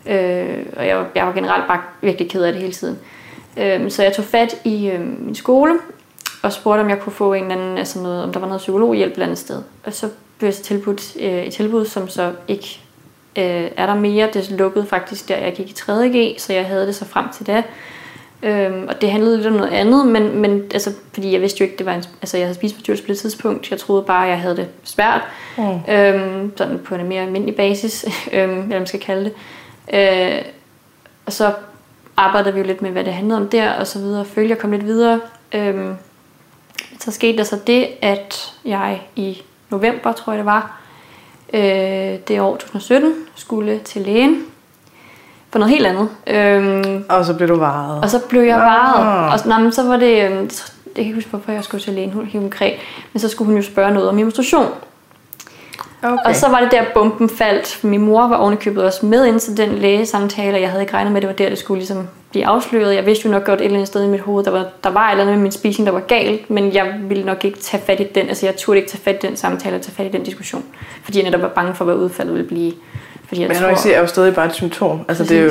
Øh, 0.06 0.66
og 0.76 0.86
jeg, 0.86 1.04
jeg 1.14 1.26
var 1.26 1.32
generelt 1.32 1.66
bare 1.68 1.80
virkelig 2.00 2.30
ked 2.30 2.42
af 2.42 2.52
det 2.52 2.62
hele 2.62 2.72
tiden. 2.72 2.94
Øh, 2.94 3.15
så 3.88 4.02
jeg 4.02 4.12
tog 4.12 4.24
fat 4.24 4.56
i 4.64 4.90
øh, 4.90 5.00
min 5.00 5.34
skole, 5.34 5.78
og 6.42 6.52
spurgte, 6.52 6.80
om 6.80 6.88
jeg 6.88 7.00
kunne 7.00 7.12
få 7.12 7.32
en 7.32 7.42
eller 7.42 7.56
anden, 7.56 7.78
altså 7.78 7.98
noget, 7.98 8.22
om 8.22 8.32
der 8.32 8.40
var 8.40 8.46
noget 8.46 8.60
psykologhjælp 8.60 9.10
et 9.10 9.12
eller 9.12 9.26
andet 9.26 9.38
sted. 9.38 9.62
Og 9.84 9.92
så 9.92 10.08
blev 10.38 10.46
jeg 10.46 10.54
så 10.54 10.62
tilbudt 10.62 11.16
øh, 11.20 11.42
et 11.42 11.52
tilbud, 11.52 11.84
som 11.84 12.08
så 12.08 12.32
ikke 12.48 12.80
øh, 13.36 13.70
er 13.76 13.86
der 13.86 13.94
mere. 13.94 14.28
Det 14.32 14.50
lukkede 14.50 14.86
faktisk 14.86 15.28
der, 15.28 15.36
jeg 15.36 15.52
gik 15.52 15.70
i 15.70 15.74
3.G, 15.78 16.40
så 16.40 16.52
jeg 16.52 16.66
havde 16.66 16.86
det 16.86 16.94
så 16.94 17.04
frem 17.04 17.26
til 17.36 17.46
da. 17.46 17.62
Øhm, 18.42 18.86
og 18.88 19.00
det 19.00 19.10
handlede 19.10 19.36
lidt 19.36 19.46
om 19.46 19.52
noget 19.52 19.70
andet, 19.70 20.06
men, 20.06 20.38
men 20.38 20.62
altså, 20.74 20.92
fordi 21.12 21.32
jeg 21.32 21.40
vidste 21.40 21.60
jo 21.60 21.64
ikke, 21.64 21.78
det 21.78 21.86
var 21.86 21.94
en, 21.94 22.04
altså 22.22 22.36
jeg 22.36 22.46
havde 22.46 22.54
spiseforstyrrelse 22.54 23.04
på 23.04 23.08
det 23.08 23.18
tidspunkt. 23.18 23.70
Jeg 23.70 23.78
troede 23.78 24.02
bare, 24.02 24.24
at 24.24 24.30
jeg 24.30 24.40
havde 24.40 24.56
det 24.56 24.68
svært. 24.84 25.20
Mm. 25.58 25.94
Øhm, 25.94 26.56
sådan 26.56 26.78
på 26.78 26.94
en 26.94 27.08
mere 27.08 27.22
almindelig 27.22 27.56
basis, 27.56 28.04
øhm, 28.32 28.60
eller 28.60 28.78
man 28.78 28.86
skal 28.86 29.00
kalde 29.00 29.24
det. 29.24 29.32
Øh, 29.94 30.42
og 31.26 31.32
så 31.32 31.52
arbejdede 32.16 32.54
vi 32.54 32.60
jo 32.60 32.66
lidt 32.66 32.82
med, 32.82 32.90
hvad 32.90 33.04
det 33.04 33.12
handlede 33.12 33.40
om 33.40 33.48
der, 33.48 33.72
og 33.72 33.86
så 33.86 33.98
videre. 33.98 34.24
Følte 34.24 34.50
jeg 34.50 34.58
kom 34.58 34.70
lidt 34.72 34.84
videre. 34.84 35.20
Øhm, 35.52 35.94
så 37.00 37.12
skete 37.12 37.38
der 37.38 37.44
så 37.44 37.58
det, 37.66 37.88
at 38.02 38.54
jeg 38.64 39.02
i 39.16 39.42
november, 39.70 40.12
tror 40.12 40.32
jeg 40.32 40.38
det 40.38 40.46
var, 40.46 40.80
øh, 41.52 42.18
det 42.28 42.40
år 42.40 42.56
2017, 42.56 43.14
skulle 43.34 43.78
til 43.78 44.02
lægen 44.02 44.44
for 45.50 45.58
noget 45.58 45.74
helt 45.74 45.86
andet. 45.86 46.08
Øhm, 46.26 47.04
og 47.08 47.24
så 47.24 47.34
blev 47.34 47.48
du 47.48 47.56
varet. 47.56 48.02
Og 48.02 48.10
så 48.10 48.20
blev 48.28 48.42
jeg 48.42 48.58
varet. 48.58 49.32
Og 49.32 49.48
nej, 49.48 49.60
men 49.60 49.72
så 49.72 49.82
var 49.82 49.96
det, 49.96 50.24
øhm, 50.24 50.50
jeg 50.86 50.94
kan 50.94 51.04
ikke 51.04 51.14
huske, 51.14 51.30
hvorfor 51.30 51.52
jeg 51.52 51.64
skulle 51.64 51.84
til 51.84 51.92
lægen, 51.92 52.12
hun 52.12 52.30
konkret, 52.32 52.74
men 53.12 53.20
så 53.20 53.28
skulle 53.28 53.46
hun 53.46 53.56
jo 53.56 53.62
spørge 53.62 53.94
noget 53.94 54.08
om 54.08 54.14
menstruation. 54.14 54.66
Okay. 56.02 56.16
Og 56.24 56.36
så 56.36 56.48
var 56.48 56.60
det 56.60 56.70
der, 56.70 56.84
bomben 56.94 57.28
faldt. 57.28 57.84
Min 57.84 58.00
mor 58.00 58.28
var 58.28 58.36
ovenikøbet 58.36 58.84
også 58.84 59.06
med 59.06 59.26
ind 59.26 59.40
til 59.40 59.56
den 59.56 59.78
lægesamtale, 59.78 60.56
og 60.56 60.60
jeg 60.60 60.70
havde 60.70 60.82
ikke 60.82 60.94
regnet 60.94 61.12
med, 61.12 61.16
at 61.16 61.22
det 61.22 61.28
var 61.28 61.34
der, 61.44 61.48
det 61.48 61.58
skulle 61.58 61.78
ligesom 61.78 62.08
blive 62.30 62.46
afsløret. 62.46 62.94
Jeg 62.94 63.06
vidste 63.06 63.26
jo 63.26 63.30
nok 63.30 63.44
godt 63.44 63.60
et 63.60 63.64
eller 63.64 63.76
andet 63.76 63.88
sted 63.88 64.04
i 64.04 64.08
mit 64.08 64.20
hoved, 64.20 64.44
der 64.44 64.50
var, 64.50 64.66
der 64.84 64.90
var 64.90 65.08
et 65.08 65.10
eller 65.10 65.22
andet 65.22 65.36
med 65.36 65.42
min 65.42 65.52
spisning, 65.52 65.86
der 65.86 65.92
var 65.92 66.00
galt, 66.00 66.50
men 66.50 66.74
jeg 66.74 66.94
ville 67.08 67.24
nok 67.24 67.44
ikke 67.44 67.58
tage 67.58 67.82
fat 67.82 68.00
i 68.00 68.06
den. 68.14 68.28
Altså 68.28 68.46
jeg 68.46 68.56
turde 68.56 68.78
ikke 68.78 68.90
tage 68.90 69.02
fat 69.02 69.24
i 69.24 69.26
den 69.26 69.36
samtale 69.36 69.76
og 69.76 69.82
tage 69.82 69.94
fat 69.94 70.06
i 70.06 70.08
den 70.08 70.22
diskussion, 70.22 70.64
fordi 71.02 71.18
jeg 71.18 71.24
netop 71.24 71.42
var 71.42 71.48
bange 71.48 71.74
for, 71.74 71.84
hvad 71.84 71.94
udfaldet 71.94 72.34
ville 72.34 72.48
blive. 72.48 72.72
Fordi 73.28 73.40
jeg 73.40 73.48
men 73.48 73.56
tror, 73.56 73.88
jeg 73.88 73.96
er 73.96 74.00
jo 74.00 74.06
stadig 74.06 74.34
bare 74.34 74.46
et 74.46 74.54
symptom. 74.54 75.00
Altså 75.08 75.24
præcis. 75.24 75.28
det 75.28 75.38
er 75.38 75.44
jo, 75.44 75.50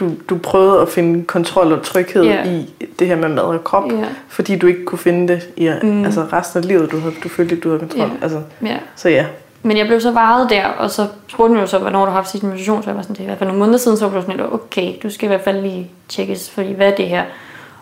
du, 0.00 0.10
du 0.28 0.38
prøvede 0.38 0.80
at 0.80 0.88
finde 0.88 1.24
kontrol 1.24 1.72
og 1.72 1.82
tryghed 1.82 2.24
yeah. 2.24 2.46
i 2.46 2.74
det 2.98 3.06
her 3.06 3.16
med 3.16 3.28
mad 3.28 3.42
og 3.42 3.64
krop, 3.64 3.92
yeah. 3.92 4.04
fordi 4.28 4.56
du 4.56 4.66
ikke 4.66 4.84
kunne 4.84 4.98
finde 4.98 5.32
det 5.32 5.48
i 5.56 5.70
mm. 5.82 6.04
altså 6.04 6.26
resten 6.32 6.58
af 6.58 6.68
livet. 6.68 6.90
Du, 6.92 6.98
havde, 6.98 7.14
du 7.24 7.28
følte 7.28 7.54
ikke, 7.54 7.64
du 7.64 7.68
havde 7.68 7.80
kontrol. 7.80 8.08
Yeah. 8.08 8.22
Altså, 8.22 8.40
yeah. 8.64 8.78
Så 8.96 9.08
ja. 9.08 9.26
Men 9.62 9.76
jeg 9.76 9.86
blev 9.86 10.00
så 10.00 10.10
varet 10.10 10.50
der, 10.50 10.66
og 10.66 10.90
så 10.90 11.06
spurgte 11.28 11.54
mig 11.54 11.60
jo 11.60 11.66
så, 11.66 11.78
hvornår 11.78 12.00
du 12.00 12.10
har 12.10 12.16
haft 12.16 12.30
sidste 12.30 12.46
menstruation, 12.46 12.82
så 12.82 12.90
jeg 12.90 12.96
var 12.96 13.02
sådan, 13.02 13.14
det 13.14 13.20
er 13.20 13.24
i 13.24 13.26
hvert 13.26 13.38
fald 13.38 13.48
nogle 13.48 13.58
måneder 13.58 13.78
siden, 13.78 13.96
så 13.96 14.08
var 14.08 14.14
du 14.14 14.20
sådan 14.20 14.36
lidt, 14.36 14.52
okay, 14.52 14.94
du 15.02 15.10
skal 15.10 15.24
i 15.24 15.28
hvert 15.28 15.40
fald 15.40 15.62
lige 15.62 15.90
tjekkes, 16.08 16.50
fordi 16.50 16.72
hvad 16.72 16.88
er 16.92 16.94
det 16.94 17.08
her? 17.08 17.24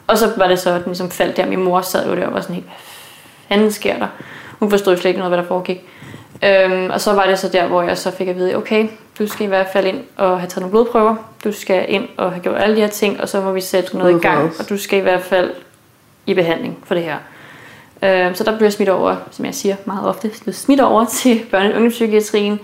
Og 0.07 0.19
så 0.19 0.33
var 0.37 0.49
det 0.49 0.59
så, 0.59 0.71
at 0.71 0.85
den 0.85 0.87
ligesom 0.87 1.11
faldt 1.11 1.37
der. 1.37 1.47
Min 1.47 1.65
mor 1.65 1.81
sad 1.81 2.09
jo 2.09 2.17
der 2.17 2.27
og 2.27 2.33
var 2.33 2.41
sådan 2.41 2.55
helt, 2.55 2.67
hvad 2.67 2.77
fanden 3.49 3.73
sker 3.73 3.99
der? 3.99 4.07
Hun 4.59 4.71
forstod 4.71 4.97
slet 4.97 5.11
ikke 5.11 5.19
noget, 5.19 5.31
hvad 5.31 5.39
der 5.39 5.49
foregik. 5.49 5.85
Øhm, 6.45 6.91
og 6.91 7.01
så 7.01 7.13
var 7.13 7.27
det 7.27 7.39
så 7.39 7.49
der, 7.49 7.67
hvor 7.67 7.83
jeg 7.83 7.99
så 7.99 8.11
fik 8.11 8.29
at 8.29 8.37
vide, 8.37 8.57
okay, 8.57 8.89
du 9.19 9.27
skal 9.27 9.47
i 9.47 9.49
hvert 9.49 9.67
fald 9.73 9.87
ind 9.87 10.05
og 10.17 10.41
have 10.41 10.49
taget 10.49 10.61
nogle 10.61 10.71
blodprøver. 10.71 11.17
Du 11.45 11.53
skal 11.53 11.85
ind 11.89 12.09
og 12.17 12.31
have 12.31 12.43
gjort 12.43 12.61
alle 12.61 12.77
de 12.77 12.81
her 12.81 12.89
ting, 12.89 13.21
og 13.21 13.29
så 13.29 13.41
må 13.41 13.53
vi 13.53 13.61
sætte 13.61 13.99
noget 13.99 14.17
i 14.17 14.19
gang. 14.19 14.53
Og 14.59 14.69
du 14.69 14.79
skal 14.79 14.99
i 14.99 15.03
hvert 15.03 15.23
fald 15.23 15.51
i 16.27 16.35
behandling 16.35 16.79
for 16.85 16.95
det 16.95 17.05
her. 17.05 17.17
Øh, 18.03 18.35
så 18.35 18.45
der 18.45 18.57
blev 18.57 18.67
jeg 18.67 18.73
smidt 18.73 18.89
over, 18.89 19.17
som 19.31 19.45
jeg 19.45 19.55
siger 19.55 19.77
meget 19.85 20.09
ofte, 20.09 20.53
smidt 20.53 20.81
over 20.81 21.05
til 21.23 21.43
børne- 21.53 21.57
og 21.57 21.75
ungdomspsykiatrien. 21.75 22.61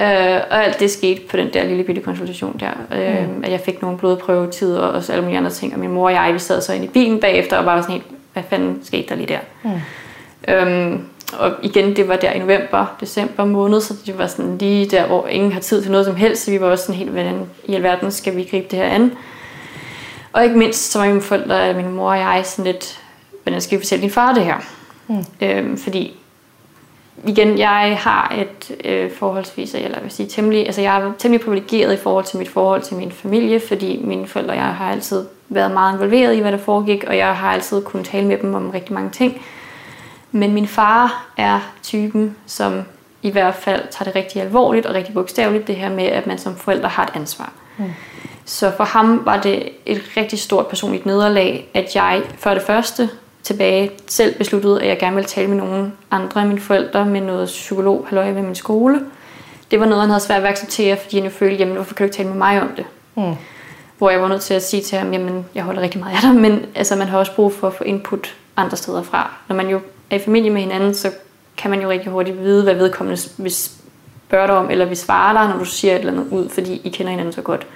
Øh, 0.00 0.40
og 0.50 0.64
alt 0.64 0.80
det 0.80 0.90
skete 0.90 1.20
på 1.30 1.36
den 1.36 1.52
der 1.52 1.64
lille 1.64 1.84
bitte 1.84 2.00
konsultation 2.00 2.60
der. 2.60 2.70
Øh, 2.92 3.30
mm. 3.30 3.44
At 3.44 3.52
jeg 3.52 3.60
fik 3.60 3.82
nogle 3.82 3.98
blodprøvetider 3.98 4.80
og 4.80 4.92
også 4.92 5.12
alle 5.12 5.24
mulige 5.24 5.38
andre 5.38 5.50
ting. 5.50 5.74
Og 5.74 5.80
min 5.80 5.90
mor 5.90 6.06
og 6.06 6.12
jeg, 6.12 6.30
vi 6.34 6.38
sad 6.38 6.60
så 6.60 6.72
inde 6.72 6.84
i 6.84 6.88
bilen 6.88 7.20
bagefter 7.20 7.56
og 7.56 7.66
var 7.66 7.80
sådan 7.80 7.92
helt, 7.92 8.06
hvad 8.32 8.42
fanden 8.50 8.80
skete 8.84 9.08
der 9.08 9.14
lige 9.14 9.26
der? 9.26 9.38
Mm. 9.62 9.70
Øhm, 10.48 11.04
og 11.38 11.52
igen, 11.62 11.96
det 11.96 12.08
var 12.08 12.16
der 12.16 12.30
i 12.30 12.38
november, 12.38 12.96
december 13.00 13.44
måned, 13.44 13.80
så 13.80 13.94
det 14.06 14.18
var 14.18 14.26
sådan 14.26 14.58
lige 14.58 14.86
der, 14.86 15.06
hvor 15.06 15.26
ingen 15.26 15.52
har 15.52 15.60
tid 15.60 15.82
til 15.82 15.90
noget 15.90 16.06
som 16.06 16.16
helst, 16.16 16.44
så 16.44 16.50
vi 16.50 16.60
var 16.60 16.66
også 16.66 16.84
sådan 16.84 16.98
helt, 16.98 17.10
hvordan 17.10 17.46
i 17.64 17.74
alverden 17.74 18.10
skal 18.10 18.36
vi 18.36 18.48
gribe 18.50 18.66
det 18.70 18.78
her 18.78 18.86
an? 18.86 19.12
Og 20.32 20.44
ikke 20.44 20.58
mindst, 20.58 20.92
så 20.92 20.98
var 20.98 21.06
mine 21.06 21.20
forældre, 21.20 21.74
min 21.74 21.92
mor 21.92 22.10
og 22.10 22.18
jeg 22.18 22.42
sådan 22.44 22.72
lidt, 22.72 23.00
hvordan 23.42 23.60
skal 23.60 23.78
vi 23.78 23.82
fortælle 23.82 24.02
din 24.02 24.10
far 24.10 24.32
det 24.32 24.44
her? 24.44 24.56
Mm. 25.08 25.24
Øhm, 25.40 25.78
fordi 25.78 26.16
igen, 27.24 27.58
jeg 27.58 27.98
har 28.00 28.34
et 28.38 28.76
øh, 28.84 29.10
forholdsvis, 29.10 29.74
eller 29.74 29.88
jeg 29.88 30.02
vil 30.02 30.10
sige 30.10 30.28
temmelig, 30.28 30.66
altså 30.66 30.80
jeg 30.80 31.00
er 31.00 31.12
temmelig 31.18 31.44
privilegeret 31.44 31.94
i 31.94 31.96
forhold 31.96 32.24
til 32.24 32.38
mit 32.38 32.48
forhold 32.48 32.82
til 32.82 32.96
min 32.96 33.12
familie, 33.12 33.60
fordi 33.60 34.00
mine 34.04 34.26
forældre 34.26 34.52
og 34.52 34.56
jeg 34.56 34.74
har 34.74 34.90
altid 34.90 35.26
været 35.48 35.70
meget 35.70 35.94
involveret 35.94 36.34
i, 36.34 36.40
hvad 36.40 36.52
der 36.52 36.58
foregik, 36.58 37.04
og 37.04 37.16
jeg 37.16 37.36
har 37.36 37.52
altid 37.52 37.82
kunnet 37.82 38.06
tale 38.06 38.26
med 38.26 38.38
dem 38.38 38.54
om 38.54 38.70
rigtig 38.70 38.94
mange 38.94 39.10
ting. 39.10 39.42
Men 40.32 40.52
min 40.54 40.66
far 40.66 41.26
er 41.36 41.60
typen, 41.82 42.36
som 42.46 42.82
i 43.22 43.30
hvert 43.30 43.54
fald 43.54 43.82
tager 43.90 44.04
det 44.04 44.14
rigtig 44.14 44.42
alvorligt 44.42 44.86
og 44.86 44.94
rigtig 44.94 45.14
bogstaveligt, 45.14 45.66
det 45.66 45.76
her 45.76 45.90
med, 45.90 46.04
at 46.04 46.26
man 46.26 46.38
som 46.38 46.56
forældre 46.56 46.88
har 46.88 47.04
et 47.04 47.10
ansvar. 47.14 47.52
Mm. 47.78 47.84
Så 48.44 48.72
for 48.76 48.84
ham 48.84 49.22
var 49.24 49.40
det 49.40 49.68
et 49.86 50.02
rigtig 50.16 50.38
stort 50.38 50.66
personligt 50.66 51.06
nederlag, 51.06 51.68
at 51.74 51.96
jeg 51.96 52.22
for 52.38 52.50
det 52.50 52.62
første 52.62 53.10
tilbage 53.42 53.90
selv 54.06 54.38
besluttede, 54.38 54.82
at 54.82 54.88
jeg 54.88 54.98
gerne 54.98 55.14
ville 55.14 55.28
tale 55.28 55.48
med 55.48 55.56
nogle 55.56 55.92
andre 56.10 56.40
af 56.40 56.46
mine 56.46 56.60
forældre 56.60 57.06
med 57.06 57.20
noget 57.20 57.46
psykolog 57.46 58.06
halløj 58.08 58.30
ved 58.30 58.42
min 58.42 58.54
skole. 58.54 59.00
Det 59.70 59.80
var 59.80 59.86
noget, 59.86 60.00
han 60.00 60.10
havde 60.10 60.22
svært 60.22 60.42
ved 60.42 60.48
at 60.48 60.52
acceptere, 60.52 60.96
fordi 60.96 61.16
han 61.16 61.24
jo 61.24 61.30
følte, 61.30 61.56
jamen 61.56 61.74
hvorfor 61.74 61.94
kan 61.94 62.04
du 62.04 62.06
ikke 62.06 62.16
tale 62.16 62.28
med 62.28 62.36
mig 62.36 62.62
om 62.62 62.68
det? 62.76 62.84
Mm. 63.16 63.34
Hvor 63.98 64.10
jeg 64.10 64.22
var 64.22 64.28
nødt 64.28 64.40
til 64.40 64.54
at 64.54 64.62
sige 64.62 64.82
til 64.82 64.98
ham, 64.98 65.12
jamen 65.12 65.46
jeg 65.54 65.64
holder 65.64 65.82
rigtig 65.82 66.00
meget 66.00 66.14
af 66.14 66.20
dig, 66.22 66.34
men 66.34 66.66
altså, 66.74 66.96
man 66.96 67.08
har 67.08 67.18
også 67.18 67.34
brug 67.34 67.52
for 67.52 67.66
at 67.66 67.74
få 67.74 67.84
input 67.84 68.36
andre 68.56 68.76
steder 68.76 69.02
fra. 69.02 69.30
Når 69.48 69.56
man 69.56 69.68
jo 69.68 69.80
er 70.10 70.16
i 70.16 70.18
familie 70.18 70.50
med 70.50 70.60
hinanden, 70.60 70.94
så 70.94 71.10
kan 71.56 71.70
man 71.70 71.82
jo 71.82 71.90
rigtig 71.90 72.12
hurtigt 72.12 72.38
vide, 72.38 72.62
hvad 72.62 72.74
vedkommende 72.74 73.22
vil 73.36 73.52
spørge 73.52 74.46
dig 74.46 74.56
om, 74.56 74.70
eller 74.70 74.84
vil 74.84 74.96
svare 74.96 75.34
dig, 75.34 75.48
når 75.48 75.58
du 75.58 75.64
siger 75.64 75.94
et 75.94 75.98
eller 75.98 76.12
andet 76.12 76.26
ud, 76.30 76.48
fordi 76.48 76.80
I 76.84 76.88
kender 76.88 77.10
hinanden 77.10 77.32
så 77.32 77.42
godt. 77.42 77.66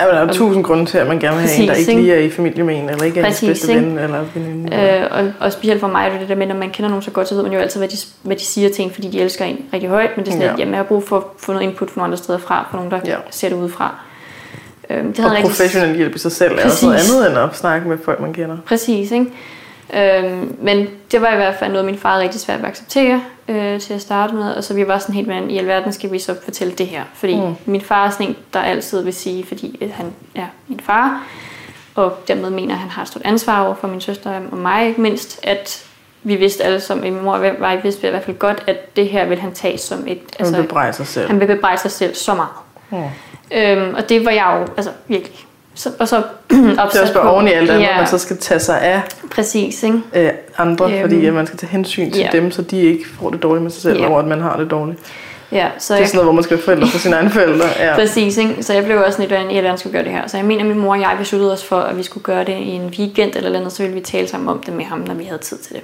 Ja, 0.00 0.06
der 0.06 0.12
er 0.12 0.26
jo 0.26 0.32
tusind 0.32 0.64
grunde 0.64 0.86
til, 0.86 0.98
at 0.98 1.06
man 1.06 1.18
gerne 1.18 1.36
vil 1.36 1.48
have 1.48 1.62
en, 1.62 1.68
der 1.68 1.74
ikke 1.74 1.94
lige 1.94 2.14
er 2.14 2.18
i 2.18 2.30
familie 2.30 2.64
med 2.64 2.78
en, 2.78 2.88
eller 2.90 3.04
ikke 3.04 3.20
er 3.20 3.26
ens 3.26 3.40
bedste 3.40 3.74
ven 3.74 3.98
eller 3.98 4.24
veninde. 4.34 4.76
Øh, 4.76 5.06
og, 5.10 5.32
og 5.40 5.52
specielt 5.52 5.80
for 5.80 5.88
mig 5.88 6.06
er 6.06 6.10
det 6.10 6.20
det 6.20 6.28
der 6.28 6.34
med, 6.34 6.46
når 6.46 6.54
man 6.54 6.70
kender 6.70 6.88
nogen 6.88 7.02
så 7.02 7.10
godt, 7.10 7.28
så 7.28 7.34
ved 7.34 7.42
man 7.42 7.52
jo 7.52 7.58
altid, 7.58 7.80
hvad 7.80 7.88
de, 7.88 7.96
hvad 8.22 8.36
de 8.36 8.44
siger 8.44 8.68
til 8.68 8.84
en, 8.84 8.90
fordi 8.90 9.08
de 9.08 9.20
elsker 9.20 9.44
en 9.44 9.58
rigtig 9.72 9.90
højt, 9.90 10.10
men 10.16 10.26
det 10.26 10.30
er 10.30 10.32
sådan, 10.32 10.46
ja. 10.46 10.52
at 10.52 10.58
jamen, 10.58 10.74
jeg 10.74 10.78
har 10.78 10.84
brug 10.84 11.08
for 11.08 11.16
at 11.16 11.22
få 11.38 11.52
noget 11.52 11.66
input 11.66 11.90
fra 11.90 11.98
nogle 11.98 12.04
andre 12.04 12.16
steder 12.16 12.38
fra, 12.38 12.66
fra 12.70 12.76
nogen, 12.76 12.90
der 12.90 13.00
ja. 13.04 13.16
ser 13.30 13.48
det 13.48 13.56
udefra. 13.56 13.94
Øh, 14.90 15.04
det 15.04 15.18
og 15.18 15.36
professionel 15.40 15.86
rigtig... 15.86 15.98
hjælp 15.98 16.14
i 16.14 16.18
sig 16.18 16.32
selv 16.32 16.54
Præcis. 16.54 16.82
er 16.82 16.88
også 16.88 17.06
noget 17.06 17.26
andet 17.26 17.30
end 17.30 17.50
at 17.50 17.56
snakke 17.56 17.88
med 17.88 17.98
folk, 18.04 18.20
man 18.20 18.32
kender. 18.32 18.56
Præcis, 18.66 19.10
ikke? 19.10 19.26
Øhm, 19.94 20.56
men 20.60 20.88
det 21.12 21.22
var 21.22 21.32
i 21.32 21.36
hvert 21.36 21.54
fald 21.54 21.72
noget, 21.72 21.84
min 21.84 21.98
far 21.98 22.18
rigtig 22.18 22.40
svært 22.40 22.58
ved 22.58 22.64
at 22.64 22.70
acceptere 22.70 23.22
øh, 23.48 23.80
til 23.80 23.94
at 23.94 24.00
starte 24.00 24.34
med. 24.34 24.54
Og 24.54 24.64
så 24.64 24.74
vi 24.74 24.88
var 24.88 24.98
sådan 24.98 25.14
helt, 25.14 25.28
men 25.28 25.50
i 25.50 25.58
alverden 25.58 25.92
skal 25.92 26.12
vi 26.12 26.18
så 26.18 26.36
fortælle 26.44 26.74
det 26.74 26.86
her. 26.86 27.02
Fordi 27.14 27.36
mm. 27.36 27.54
min 27.66 27.80
far 27.80 28.06
er 28.06 28.10
sådan 28.10 28.26
en, 28.26 28.36
der 28.52 28.60
altid 28.60 29.02
vil 29.02 29.14
sige, 29.14 29.46
fordi 29.46 29.92
han 29.92 30.12
er 30.34 30.46
min 30.68 30.80
far, 30.80 31.26
og 31.94 32.12
dermed 32.28 32.50
mener, 32.50 32.74
at 32.74 32.80
han 32.80 32.90
har 32.90 33.02
et 33.02 33.08
stort 33.08 33.22
ansvar 33.24 33.64
over 33.64 33.74
for 33.74 33.88
min 33.88 34.00
søster 34.00 34.40
og 34.50 34.58
mig 34.58 34.86
ikke 34.86 35.00
mindst, 35.00 35.40
at 35.42 35.86
vi 36.22 36.36
vidste 36.36 36.64
alle 36.64 36.80
som 36.80 36.98
min 36.98 37.22
mor 37.22 37.32
og 37.32 37.44
jeg 37.44 37.80
vidste 37.82 38.06
i 38.06 38.10
hvert 38.10 38.24
fald 38.24 38.38
godt, 38.38 38.64
at 38.66 38.96
det 38.96 39.08
her 39.08 39.24
vil 39.24 39.38
han 39.38 39.54
tage 39.54 39.78
som 39.78 40.04
et... 40.06 40.18
Altså, 40.38 40.54
han 40.54 40.62
vil 40.62 40.68
bebrejde 40.68 40.92
sig 40.92 41.06
selv. 41.06 41.28
Han 41.28 41.40
vil 41.40 41.46
bebrejde 41.46 41.80
sig 41.80 41.90
selv 41.90 42.14
så 42.14 42.34
meget. 42.34 42.50
Mm. 42.90 42.98
Øhm, 43.52 43.94
og 43.94 44.08
det 44.08 44.24
var 44.24 44.30
jeg 44.30 44.58
jo 44.60 44.72
altså, 44.76 44.92
virkelig 45.06 45.45
så, 45.76 45.90
og 45.98 46.08
så 46.08 46.16
det 46.50 46.78
er 46.78 46.82
også 46.82 47.14
bare 47.14 47.30
oven 47.30 47.48
i 47.48 47.52
alt 47.52 47.70
andet, 47.70 47.82
ja. 47.82 47.96
man 47.96 48.06
så 48.06 48.18
skal 48.18 48.36
tage 48.36 48.60
sig 48.60 48.80
af 48.82 49.02
Præcis, 49.30 49.82
ikke? 49.82 50.00
Øh, 50.14 50.30
andre, 50.58 50.92
øhm, 50.92 51.00
fordi 51.00 51.26
at 51.26 51.34
man 51.34 51.46
skal 51.46 51.58
tage 51.58 51.70
hensyn 51.70 52.10
til 52.10 52.20
ja. 52.20 52.28
dem, 52.32 52.50
så 52.50 52.62
de 52.62 52.80
ikke 52.80 53.04
får 53.20 53.30
det 53.30 53.42
dårligt 53.42 53.62
med 53.62 53.70
sig 53.70 53.82
selv, 53.82 54.00
ja. 54.00 54.08
over 54.08 54.18
at 54.18 54.26
man 54.26 54.40
har 54.40 54.56
det 54.56 54.70
dårligt. 54.70 54.98
Ja, 55.52 55.68
så 55.78 55.94
det 55.94 56.02
er 56.02 56.06
sådan 56.06 56.16
noget, 56.16 56.26
hvor 56.26 56.32
man 56.32 56.44
skal 56.44 56.56
være 56.56 56.64
forældre 56.64 56.86
for 56.86 56.98
sine 56.98 57.16
egne 57.16 57.30
forældre. 57.30 57.66
Ja. 57.78 57.94
Præcis, 58.00 58.36
ikke? 58.36 58.62
så 58.62 58.72
jeg 58.72 58.84
blev 58.84 58.98
også 59.06 59.18
lidt, 59.18 59.30
hvordan 59.30 59.64
jeg 59.64 59.78
skulle 59.78 59.92
gøre 59.92 60.04
det 60.04 60.12
her. 60.12 60.26
Så 60.26 60.36
jeg 60.36 60.46
mener, 60.46 60.60
at 60.60 60.66
min 60.66 60.78
mor 60.78 60.94
og 60.94 61.00
jeg 61.00 61.16
besluttede 61.18 61.52
os 61.52 61.64
for, 61.64 61.76
at 61.76 61.98
vi 61.98 62.02
skulle 62.02 62.24
gøre 62.24 62.44
det 62.44 62.58
i 62.58 62.68
en 62.68 62.86
weekend 62.98 63.36
eller 63.36 63.50
noget, 63.58 63.72
så 63.72 63.82
ville 63.82 63.94
vi 63.94 64.00
tale 64.00 64.28
sammen 64.28 64.48
om 64.48 64.58
det 64.58 64.74
med 64.74 64.84
ham, 64.84 64.98
når 64.98 65.14
vi 65.14 65.24
havde 65.24 65.42
tid 65.42 65.58
til 65.58 65.74
det. 65.74 65.82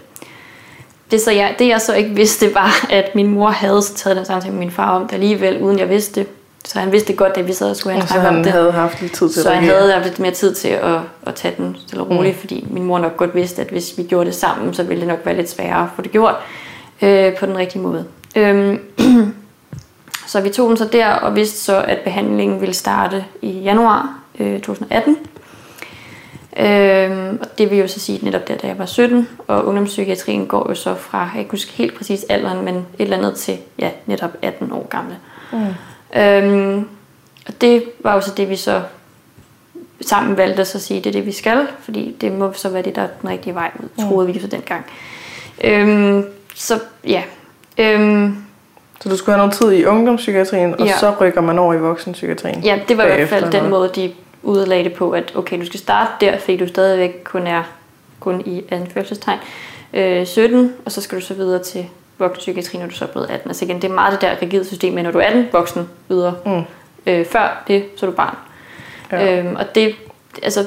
Det, 1.11 1.20
så 1.20 1.31
jeg, 1.31 1.55
det 1.59 1.68
jeg 1.68 1.81
så 1.81 1.94
ikke 1.94 2.11
vidste, 2.11 2.55
var, 2.55 2.87
at 2.90 3.14
min 3.14 3.26
mor 3.26 3.50
havde 3.50 3.83
taget 3.96 4.16
den 4.16 4.24
samtale 4.24 4.52
med 4.52 4.61
min 4.61 4.70
far 4.70 4.90
om 4.90 5.07
det 5.07 5.14
alligevel, 5.14 5.62
uden 5.62 5.78
jeg 5.78 5.88
vidste 5.88 6.20
det. 6.20 6.28
Så 6.64 6.79
han 6.79 6.92
vidste 6.92 7.12
godt, 7.12 7.37
at 7.37 7.48
vi 7.48 7.53
sad 7.53 7.70
og 7.70 7.77
skulle 7.77 7.92
have 7.92 8.03
en 8.03 8.09
snak 8.09 8.27
om 8.27 8.42
det. 8.42 8.53
havde 8.53 8.72
haft 8.72 9.01
lidt 9.01 9.12
tid 9.12 9.31
til 9.31 9.42
Så 9.42 9.51
han 9.51 9.64
havde 9.64 9.92
haft 9.92 10.05
lidt 10.05 10.18
mere 10.18 10.33
tid 10.33 10.55
til 10.55 10.68
at, 10.68 10.98
at 11.27 11.35
tage 11.35 11.55
den 11.57 11.77
stille 11.87 12.05
og 12.05 12.11
roligt, 12.11 12.35
mm. 12.35 12.40
fordi 12.40 12.66
min 12.70 12.83
mor 12.83 12.98
nok 12.98 13.16
godt 13.16 13.35
vidste, 13.35 13.62
at 13.62 13.68
hvis 13.68 13.94
vi 13.98 14.03
gjorde 14.03 14.27
det 14.27 14.35
sammen, 14.35 14.75
så 14.75 14.83
ville 14.83 15.01
det 15.01 15.09
nok 15.09 15.18
være 15.25 15.37
lidt 15.37 15.51
sværere 15.51 15.83
at 15.83 15.88
få 15.96 16.03
det 16.03 16.11
gjort 16.11 16.35
øh, 17.03 17.37
på 17.37 17.46
den 17.46 17.59
rigtige 17.59 17.83
måde. 17.83 18.05
Øhm, 18.37 18.81
så 20.27 20.40
vi 20.40 20.51
tog 20.51 20.68
den 20.68 20.77
så 20.77 20.88
der 20.92 21.09
og 21.09 21.37
vidste 21.37 21.59
så, 21.59 21.83
at 21.83 21.98
behandlingen 21.98 22.61
ville 22.61 22.75
starte 22.75 23.25
i 23.42 23.51
januar 23.51 24.18
øh, 24.40 24.61
2018. 24.61 25.16
Øhm, 26.57 27.38
og 27.42 27.59
det 27.59 27.70
vil 27.70 27.79
jo 27.79 27.87
så 27.87 28.01
sige 28.01 28.25
netop 28.25 28.48
der, 28.48 28.57
da 28.57 28.66
jeg 28.66 28.79
var 28.79 28.87
17, 28.87 29.29
og 29.48 29.66
ungdomspsykiatrien 29.66 30.46
går 30.46 30.66
jo 30.68 30.75
så 30.75 30.94
fra, 30.94 31.18
jeg 31.18 31.44
kan 31.44 31.51
huske 31.51 31.72
helt 31.72 31.94
præcis 31.96 32.25
alderen, 32.29 32.64
men 32.64 32.77
et 32.77 32.85
eller 32.98 33.16
andet 33.16 33.35
til 33.35 33.59
ja, 33.79 33.90
netop 34.07 34.31
18 34.42 34.72
år 34.72 34.87
gamle. 34.88 35.16
Mm. 35.53 35.59
Øhm, 36.16 36.88
og 37.46 37.61
det 37.61 37.85
var 38.01 38.14
jo 38.14 38.20
så 38.20 38.33
det, 38.37 38.48
vi 38.48 38.57
så 38.57 38.83
sammen 40.01 40.37
valgte 40.37 40.64
så 40.64 40.79
at 40.79 40.83
sige, 40.83 40.98
at 40.98 41.05
det 41.05 41.11
er 41.11 41.12
det, 41.12 41.27
vi 41.27 41.33
skal, 41.33 41.66
fordi 41.81 42.16
det 42.20 42.33
må 42.33 42.53
så 42.53 42.68
være 42.68 42.83
det, 42.83 42.96
der 42.96 43.03
er 43.03 43.09
den 43.20 43.31
rigtige 43.31 43.55
vej 43.55 43.70
ud, 43.83 43.88
mm. 43.96 44.09
troede 44.09 44.33
vi 44.33 44.40
så 44.40 44.46
dengang. 44.46 44.87
Øhm, 45.64 46.25
så 46.55 46.81
ja. 47.07 47.22
Øhm, 47.79 48.37
så 49.01 49.09
du 49.09 49.16
skulle 49.16 49.37
have 49.37 49.46
noget 49.46 49.55
tid 49.55 49.72
i 49.72 49.85
ungdomspsykiatrien, 49.85 50.81
og 50.81 50.87
ja. 50.87 50.98
så 50.98 51.14
rykker 51.20 51.40
man 51.40 51.59
over 51.59 51.75
i 51.75 51.79
voksenpsykiatrien? 51.79 52.61
Ja, 52.64 52.81
det 52.88 52.96
var 52.96 53.05
i 53.05 53.07
hvert 53.07 53.29
fald 53.29 53.53
den 53.53 53.70
måde, 53.70 53.90
de 53.94 54.12
udlagde 54.42 54.85
det 54.85 54.92
på, 54.92 55.11
at 55.11 55.33
okay, 55.37 55.61
du 55.61 55.66
skal 55.66 55.81
starte 55.81 56.12
der, 56.20 56.38
fordi 56.38 56.57
du 56.57 56.68
stadigvæk 56.68 57.20
kun 57.25 57.46
er 57.46 57.62
kun 58.20 58.42
i 58.46 58.62
anførselstegn 58.70 59.38
øh, 59.94 60.27
17, 60.27 60.72
og 60.85 60.92
så 60.92 61.01
skal 61.01 61.20
du 61.20 61.25
så 61.25 61.35
videre 61.35 61.62
til 61.62 61.87
voksenpsykiatri, 62.22 62.78
når 62.78 62.87
du 62.87 62.94
så 62.94 63.04
er 63.04 63.08
blevet 63.08 63.30
18. 63.30 63.50
Altså 63.50 63.64
igen, 63.64 63.76
det 63.76 63.90
er 63.90 63.94
meget 63.94 64.12
det 64.12 64.20
der 64.20 64.42
rigide 64.42 64.64
system, 64.64 64.92
men 64.92 65.04
når 65.04 65.11
du 65.11 65.18
er 65.18 65.26
18 65.26 65.48
voksen 65.52 65.88
videre, 66.08 66.35
mm. 66.46 66.62
øh, 67.06 67.26
før 67.26 67.62
det, 67.68 67.85
så 67.96 68.06
er 68.06 68.11
du 68.11 68.16
barn. 68.16 68.37
Ja. 69.12 69.38
Øhm, 69.38 69.56
og 69.56 69.74
det, 69.74 69.94
altså, 70.42 70.66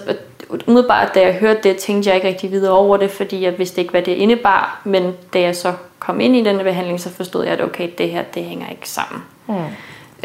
umiddelbart, 0.68 1.16
da 1.16 1.22
jeg 1.22 1.34
hørte 1.34 1.60
det, 1.64 1.78
tænkte 1.78 2.10
jeg 2.10 2.16
ikke 2.16 2.28
rigtig 2.28 2.52
videre 2.52 2.74
over 2.74 2.98
det, 2.98 3.12
fordi 3.12 3.44
jeg 3.44 3.58
vidste 3.58 3.82
ikke, 3.82 3.92
hvad 3.92 4.02
det 4.02 4.12
indebar, 4.12 4.82
men 4.84 5.14
da 5.34 5.40
jeg 5.40 5.56
så 5.56 5.74
kom 6.00 6.20
ind 6.20 6.36
i 6.36 6.44
denne 6.44 6.64
behandling, 6.64 7.00
så 7.00 7.10
forstod 7.10 7.44
jeg, 7.44 7.54
at 7.54 7.62
okay, 7.62 7.90
det 7.98 8.10
her, 8.10 8.24
det 8.24 8.44
hænger 8.44 8.70
ikke 8.70 8.90
sammen. 8.90 9.24
Mm. 9.48 9.56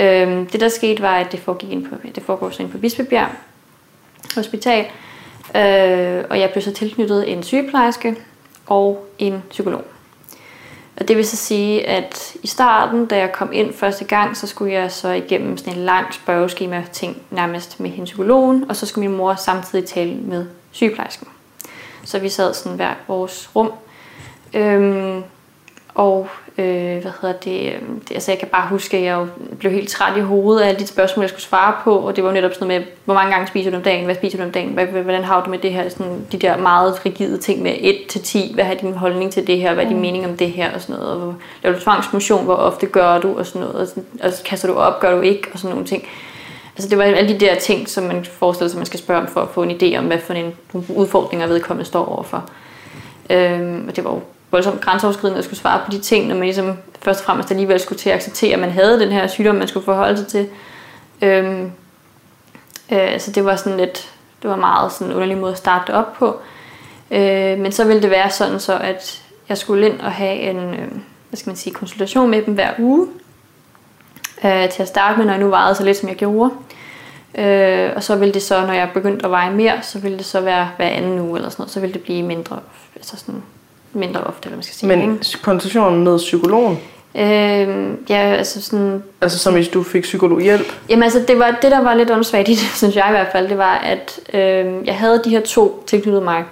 Øhm, 0.04 0.46
det 0.46 0.60
der 0.60 0.68
skete 0.68 1.02
var, 1.02 1.16
at 1.16 1.32
det 1.32 1.40
foregik 1.40 1.72
ind 1.72 1.86
på, 1.88 1.94
det 2.14 2.22
foregår 2.22 2.50
så 2.50 2.62
ind 2.62 2.70
på 2.70 2.78
Bispebjerg 2.78 3.28
Hospital, 4.34 4.84
øh, 5.56 6.24
og 6.30 6.40
jeg 6.40 6.50
blev 6.52 6.62
så 6.62 6.72
tilknyttet 6.72 7.32
en 7.32 7.42
sygeplejerske 7.42 8.16
og 8.66 9.06
en 9.18 9.42
psykolog. 9.50 9.84
Og 11.00 11.08
det 11.08 11.16
vil 11.16 11.26
så 11.26 11.36
sige, 11.36 11.86
at 11.86 12.36
i 12.42 12.46
starten, 12.46 13.06
da 13.06 13.18
jeg 13.18 13.32
kom 13.32 13.52
ind 13.52 13.74
første 13.74 14.04
gang, 14.04 14.36
så 14.36 14.46
skulle 14.46 14.72
jeg 14.72 14.92
så 14.92 15.08
igennem 15.08 15.56
sådan 15.56 15.72
en 15.72 15.84
lang 15.84 16.14
spørgeskema 16.14 16.84
ting 16.92 17.22
nærmest 17.30 17.80
med 17.80 17.90
hendes 17.90 18.10
psykologen, 18.10 18.70
og 18.70 18.76
så 18.76 18.86
skulle 18.86 19.08
min 19.08 19.16
mor 19.16 19.34
samtidig 19.34 19.84
tale 19.84 20.14
med 20.14 20.46
sygeplejersken. 20.70 21.26
Så 22.04 22.18
vi 22.18 22.28
sad 22.28 22.54
sådan 22.54 22.76
hver 22.76 22.94
vores 23.08 23.50
rum. 23.56 23.72
Øhm, 24.54 25.22
og 26.00 26.28
øh, 26.58 27.00
hvad 27.02 27.12
hedder 27.20 27.32
det, 27.32 27.60
øh, 27.60 27.80
det, 28.08 28.14
altså 28.14 28.30
jeg 28.30 28.38
kan 28.38 28.48
bare 28.48 28.68
huske, 28.68 28.96
at 28.96 29.02
jeg 29.02 29.26
blev 29.58 29.72
helt 29.72 29.88
træt 29.88 30.16
i 30.16 30.20
hovedet 30.20 30.62
af 30.62 30.68
alle 30.68 30.80
de 30.80 30.86
spørgsmål, 30.86 31.22
jeg 31.22 31.30
skulle 31.30 31.42
svare 31.42 31.74
på, 31.84 31.96
og 31.98 32.16
det 32.16 32.24
var 32.24 32.32
netop 32.32 32.54
sådan 32.54 32.68
noget 32.68 32.80
med, 32.80 32.92
hvor 33.04 33.14
mange 33.14 33.32
gange 33.32 33.46
spiser 33.46 33.70
du 33.70 33.76
om 33.76 33.82
dagen, 33.82 34.04
hvad 34.04 34.14
spiser 34.14 34.38
du 34.38 34.44
om 34.44 34.52
dagen, 34.52 34.68
hvordan 35.02 35.24
har 35.24 35.44
du 35.44 35.50
med 35.50 35.58
det 35.58 35.72
her, 35.72 35.88
sådan, 35.88 36.26
de 36.32 36.38
der 36.38 36.56
meget 36.56 37.06
rigide 37.06 37.38
ting 37.38 37.62
med 37.62 37.74
1 37.80 37.96
til 38.08 38.22
10, 38.22 38.52
hvad 38.54 38.64
er 38.64 38.74
din 38.74 38.92
holdning 38.92 39.32
til 39.32 39.46
det 39.46 39.58
her, 39.58 39.74
hvad 39.74 39.84
er 39.84 39.88
din 39.88 39.96
mm. 39.96 40.02
mening 40.02 40.26
om 40.26 40.36
det 40.36 40.50
her, 40.50 40.74
og 40.74 40.80
sådan 40.80 40.96
noget, 40.96 41.22
og 41.22 41.34
laver 41.62 41.76
du 41.76 41.82
tvangsmotion, 41.82 42.44
hvor 42.44 42.54
ofte 42.54 42.86
gør 42.86 43.18
du, 43.18 43.38
og 43.38 43.46
sådan 43.46 43.60
noget, 43.60 43.76
og, 43.76 43.86
sådan, 43.86 44.04
og 44.22 44.30
kaster 44.44 44.68
du 44.68 44.74
op, 44.74 45.00
gør 45.00 45.16
du 45.16 45.20
ikke, 45.20 45.48
og 45.52 45.58
sådan 45.58 45.70
nogle 45.70 45.86
ting. 45.86 46.04
Altså 46.76 46.88
det 46.88 46.98
var 46.98 47.04
alle 47.04 47.34
de 47.34 47.40
der 47.40 47.54
ting, 47.54 47.88
som 47.88 48.04
man 48.04 48.24
forestiller 48.24 48.68
sig, 48.68 48.78
man 48.78 48.86
skal 48.86 49.00
spørge 49.00 49.20
om 49.20 49.26
for 49.26 49.40
at 49.40 49.48
få 49.48 49.62
en 49.62 49.70
idé 49.70 49.98
om, 49.98 50.04
hvad 50.04 50.18
for 50.18 50.34
en 50.34 50.54
udfordring 50.88 51.42
vedkommende 51.48 51.88
står 51.88 52.04
overfor. 52.04 52.50
Øhm, 53.30 53.84
og 53.88 53.96
det 53.96 54.04
var 54.04 54.10
jo 54.10 54.20
voldsomt 54.50 54.80
grænseoverskridende 54.80 55.38
at 55.38 55.44
skulle 55.44 55.58
svare 55.58 55.80
på 55.84 55.90
de 55.90 55.98
ting, 55.98 56.26
når 56.26 56.34
man 56.34 56.44
ligesom 56.44 56.78
først 57.02 57.20
og 57.20 57.26
fremmest 57.26 57.50
alligevel 57.50 57.80
skulle 57.80 57.98
til 57.98 58.10
at 58.10 58.16
acceptere, 58.16 58.52
at 58.52 58.58
man 58.58 58.70
havde 58.70 59.00
den 59.00 59.12
her 59.12 59.26
sygdom, 59.26 59.54
man 59.54 59.68
skulle 59.68 59.84
forholde 59.84 60.18
sig 60.18 60.26
til. 60.26 60.48
Øhm, 61.22 61.72
øh, 62.92 63.20
så 63.20 63.32
det 63.32 63.44
var 63.44 63.56
sådan 63.56 63.78
lidt, 63.78 64.10
det 64.42 64.50
var 64.50 64.56
meget 64.56 64.92
sådan 64.92 65.06
en 65.06 65.12
underlig 65.12 65.38
måde 65.38 65.52
at 65.52 65.58
starte 65.58 65.94
op 65.94 66.12
på. 66.12 66.40
Øh, 67.10 67.58
men 67.58 67.72
så 67.72 67.84
ville 67.84 68.02
det 68.02 68.10
være 68.10 68.30
sådan 68.30 68.60
så, 68.60 68.78
at 68.78 69.22
jeg 69.48 69.58
skulle 69.58 69.86
ind 69.86 70.00
og 70.00 70.12
have 70.12 70.36
en, 70.36 70.56
øh, 70.56 70.88
hvad 71.28 71.36
skal 71.36 71.50
man 71.50 71.56
sige, 71.56 71.74
konsultation 71.74 72.30
med 72.30 72.42
dem 72.42 72.54
hver 72.54 72.70
uge. 72.78 73.08
Øh, 74.44 74.68
til 74.68 74.82
at 74.82 74.88
starte 74.88 75.18
med, 75.18 75.26
når 75.26 75.32
jeg 75.32 75.40
nu 75.40 75.48
vejede 75.48 75.74
så 75.74 75.84
lidt, 75.84 75.96
som 75.96 76.08
jeg 76.08 76.16
gjorde. 76.16 76.50
Øh, 77.34 77.90
og 77.96 78.02
så 78.02 78.16
ville 78.16 78.34
det 78.34 78.42
så, 78.42 78.66
når 78.66 78.72
jeg 78.72 78.90
begyndte 78.94 79.24
at 79.24 79.30
veje 79.30 79.50
mere, 79.50 79.82
så 79.82 79.98
ville 79.98 80.18
det 80.18 80.26
så 80.26 80.40
være 80.40 80.70
hver 80.76 80.88
anden 80.88 81.18
uge 81.18 81.38
eller 81.38 81.50
sådan 81.50 81.62
noget, 81.62 81.72
så 81.72 81.80
ville 81.80 81.94
det 81.94 82.02
blive 82.02 82.22
mindre, 82.22 82.58
altså 82.96 83.16
sådan 83.16 83.42
mindre 83.92 84.20
ofte, 84.20 84.46
eller 84.46 84.56
man 84.56 84.62
skal 84.62 84.74
sige. 84.74 84.88
Men 84.88 85.00
ikke? 85.00 85.38
konsultationen 85.42 86.04
med 86.04 86.18
psykologen? 86.18 86.78
Øh, 87.14 87.88
ja, 88.08 88.34
altså 88.36 88.62
sådan... 88.62 89.02
Altså 89.20 89.38
som 89.38 89.54
hvis 89.54 89.68
du 89.68 89.82
fik 89.82 90.02
psykologhjælp? 90.02 90.72
Jamen 90.88 91.02
altså, 91.02 91.24
det, 91.28 91.38
var, 91.38 91.58
det 91.62 91.70
der 91.70 91.82
var 91.82 91.94
lidt 91.94 92.10
åndssvagt 92.10 92.48
i 92.48 92.52
det, 92.52 92.70
synes 92.78 92.96
jeg 92.96 93.06
i 93.08 93.10
hvert 93.10 93.28
fald, 93.32 93.48
det 93.48 93.58
var, 93.58 93.74
at 93.74 94.20
øh, 94.34 94.86
jeg 94.86 94.94
havde 94.94 95.22
de 95.24 95.30
her 95.30 95.40
to 95.40 95.84
tilknyttet 95.86 96.22
mig. 96.22 96.44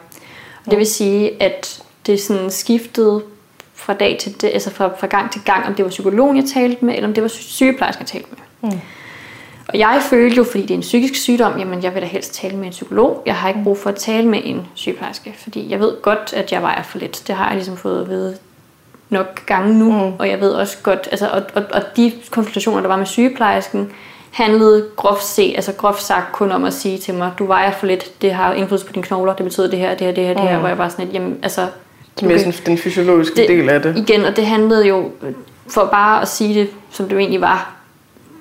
Og 0.64 0.70
det 0.70 0.78
vil 0.78 0.86
sige, 0.86 1.42
at 1.42 1.82
det 2.06 2.20
sådan 2.20 2.50
skiftede 2.50 3.22
fra 3.74 3.94
dag 3.94 4.16
til 4.20 4.40
det, 4.40 4.50
altså 4.52 4.70
fra, 4.70 4.90
fra 4.98 5.06
gang 5.06 5.32
til 5.32 5.40
gang, 5.44 5.66
om 5.66 5.74
det 5.74 5.84
var 5.84 5.90
psykologen, 5.90 6.36
jeg 6.36 6.44
talte 6.54 6.84
med, 6.84 6.94
eller 6.94 7.08
om 7.08 7.14
det 7.14 7.22
var 7.22 7.28
sygeplejersken, 7.28 8.00
jeg 8.00 8.08
talte 8.08 8.28
med. 8.30 8.70
Mm. 8.70 8.80
Og 9.68 9.78
jeg 9.78 10.02
følte 10.10 10.36
jo, 10.36 10.44
fordi 10.44 10.62
det 10.62 10.70
er 10.70 10.74
en 10.74 10.80
psykisk 10.80 11.14
sygdom, 11.14 11.58
jamen 11.58 11.82
jeg 11.82 11.94
vil 11.94 12.02
da 12.02 12.06
helst 12.06 12.34
tale 12.34 12.56
med 12.56 12.66
en 12.66 12.70
psykolog. 12.70 13.22
Jeg 13.26 13.34
har 13.34 13.48
ikke 13.48 13.60
brug 13.64 13.78
for 13.78 13.90
at 13.90 13.96
tale 13.96 14.28
med 14.28 14.40
en 14.44 14.66
sygeplejerske, 14.74 15.34
fordi 15.42 15.70
jeg 15.70 15.80
ved 15.80 16.02
godt, 16.02 16.32
at 16.36 16.52
jeg 16.52 16.62
vejer 16.62 16.82
for 16.82 16.98
lidt. 16.98 17.22
Det 17.26 17.34
har 17.34 17.46
jeg 17.46 17.54
ligesom 17.54 17.76
fået 17.76 18.00
at 18.00 18.08
vide 18.08 18.36
nok 19.10 19.46
gange 19.46 19.78
nu, 19.78 19.92
mm. 19.92 20.12
og 20.18 20.28
jeg 20.28 20.40
ved 20.40 20.50
også 20.50 20.76
godt, 20.82 21.08
altså, 21.10 21.28
og, 21.28 21.42
og, 21.54 21.62
og 21.72 21.82
de 21.96 22.12
konsultationer, 22.30 22.80
der 22.80 22.88
var 22.88 22.96
med 22.96 23.06
sygeplejersken, 23.06 23.90
handlede 24.30 24.86
groft 24.96 25.24
set, 25.24 25.54
altså 25.54 25.72
groft 25.72 26.02
sagt 26.02 26.32
kun 26.32 26.52
om 26.52 26.64
at 26.64 26.72
sige 26.72 26.98
til 26.98 27.14
mig, 27.14 27.32
du 27.38 27.46
vejer 27.46 27.70
for 27.70 27.86
lidt, 27.86 28.22
det 28.22 28.32
har 28.32 28.52
indflydelse 28.52 28.86
på 28.86 28.92
dine 28.92 29.02
knogler, 29.02 29.34
det 29.34 29.44
betyder 29.44 29.70
det 29.70 29.78
her, 29.78 29.94
det 29.94 30.06
her, 30.06 30.14
det 30.14 30.24
her, 30.24 30.34
det 30.34 30.42
her, 30.42 30.52
mm. 30.52 30.58
hvor 30.58 30.68
jeg 30.68 30.78
var 30.78 30.88
sådan 30.88 31.04
lidt, 31.04 31.14
jamen 31.14 31.38
altså... 31.42 31.66
Det 32.16 32.22
er 32.22 32.28
mere 32.28 32.38
sådan 32.38 32.54
den 32.66 32.78
fysiologiske 32.78 33.36
det, 33.36 33.48
del 33.48 33.68
af 33.68 33.82
det. 33.82 33.96
Igen, 33.96 34.24
og 34.24 34.36
det 34.36 34.46
handlede 34.46 34.86
jo, 34.86 35.10
for 35.68 35.84
bare 35.84 36.22
at 36.22 36.28
sige 36.28 36.60
det, 36.60 36.68
som 36.90 37.08
det 37.08 37.18
egentlig 37.18 37.40
var, 37.40 37.77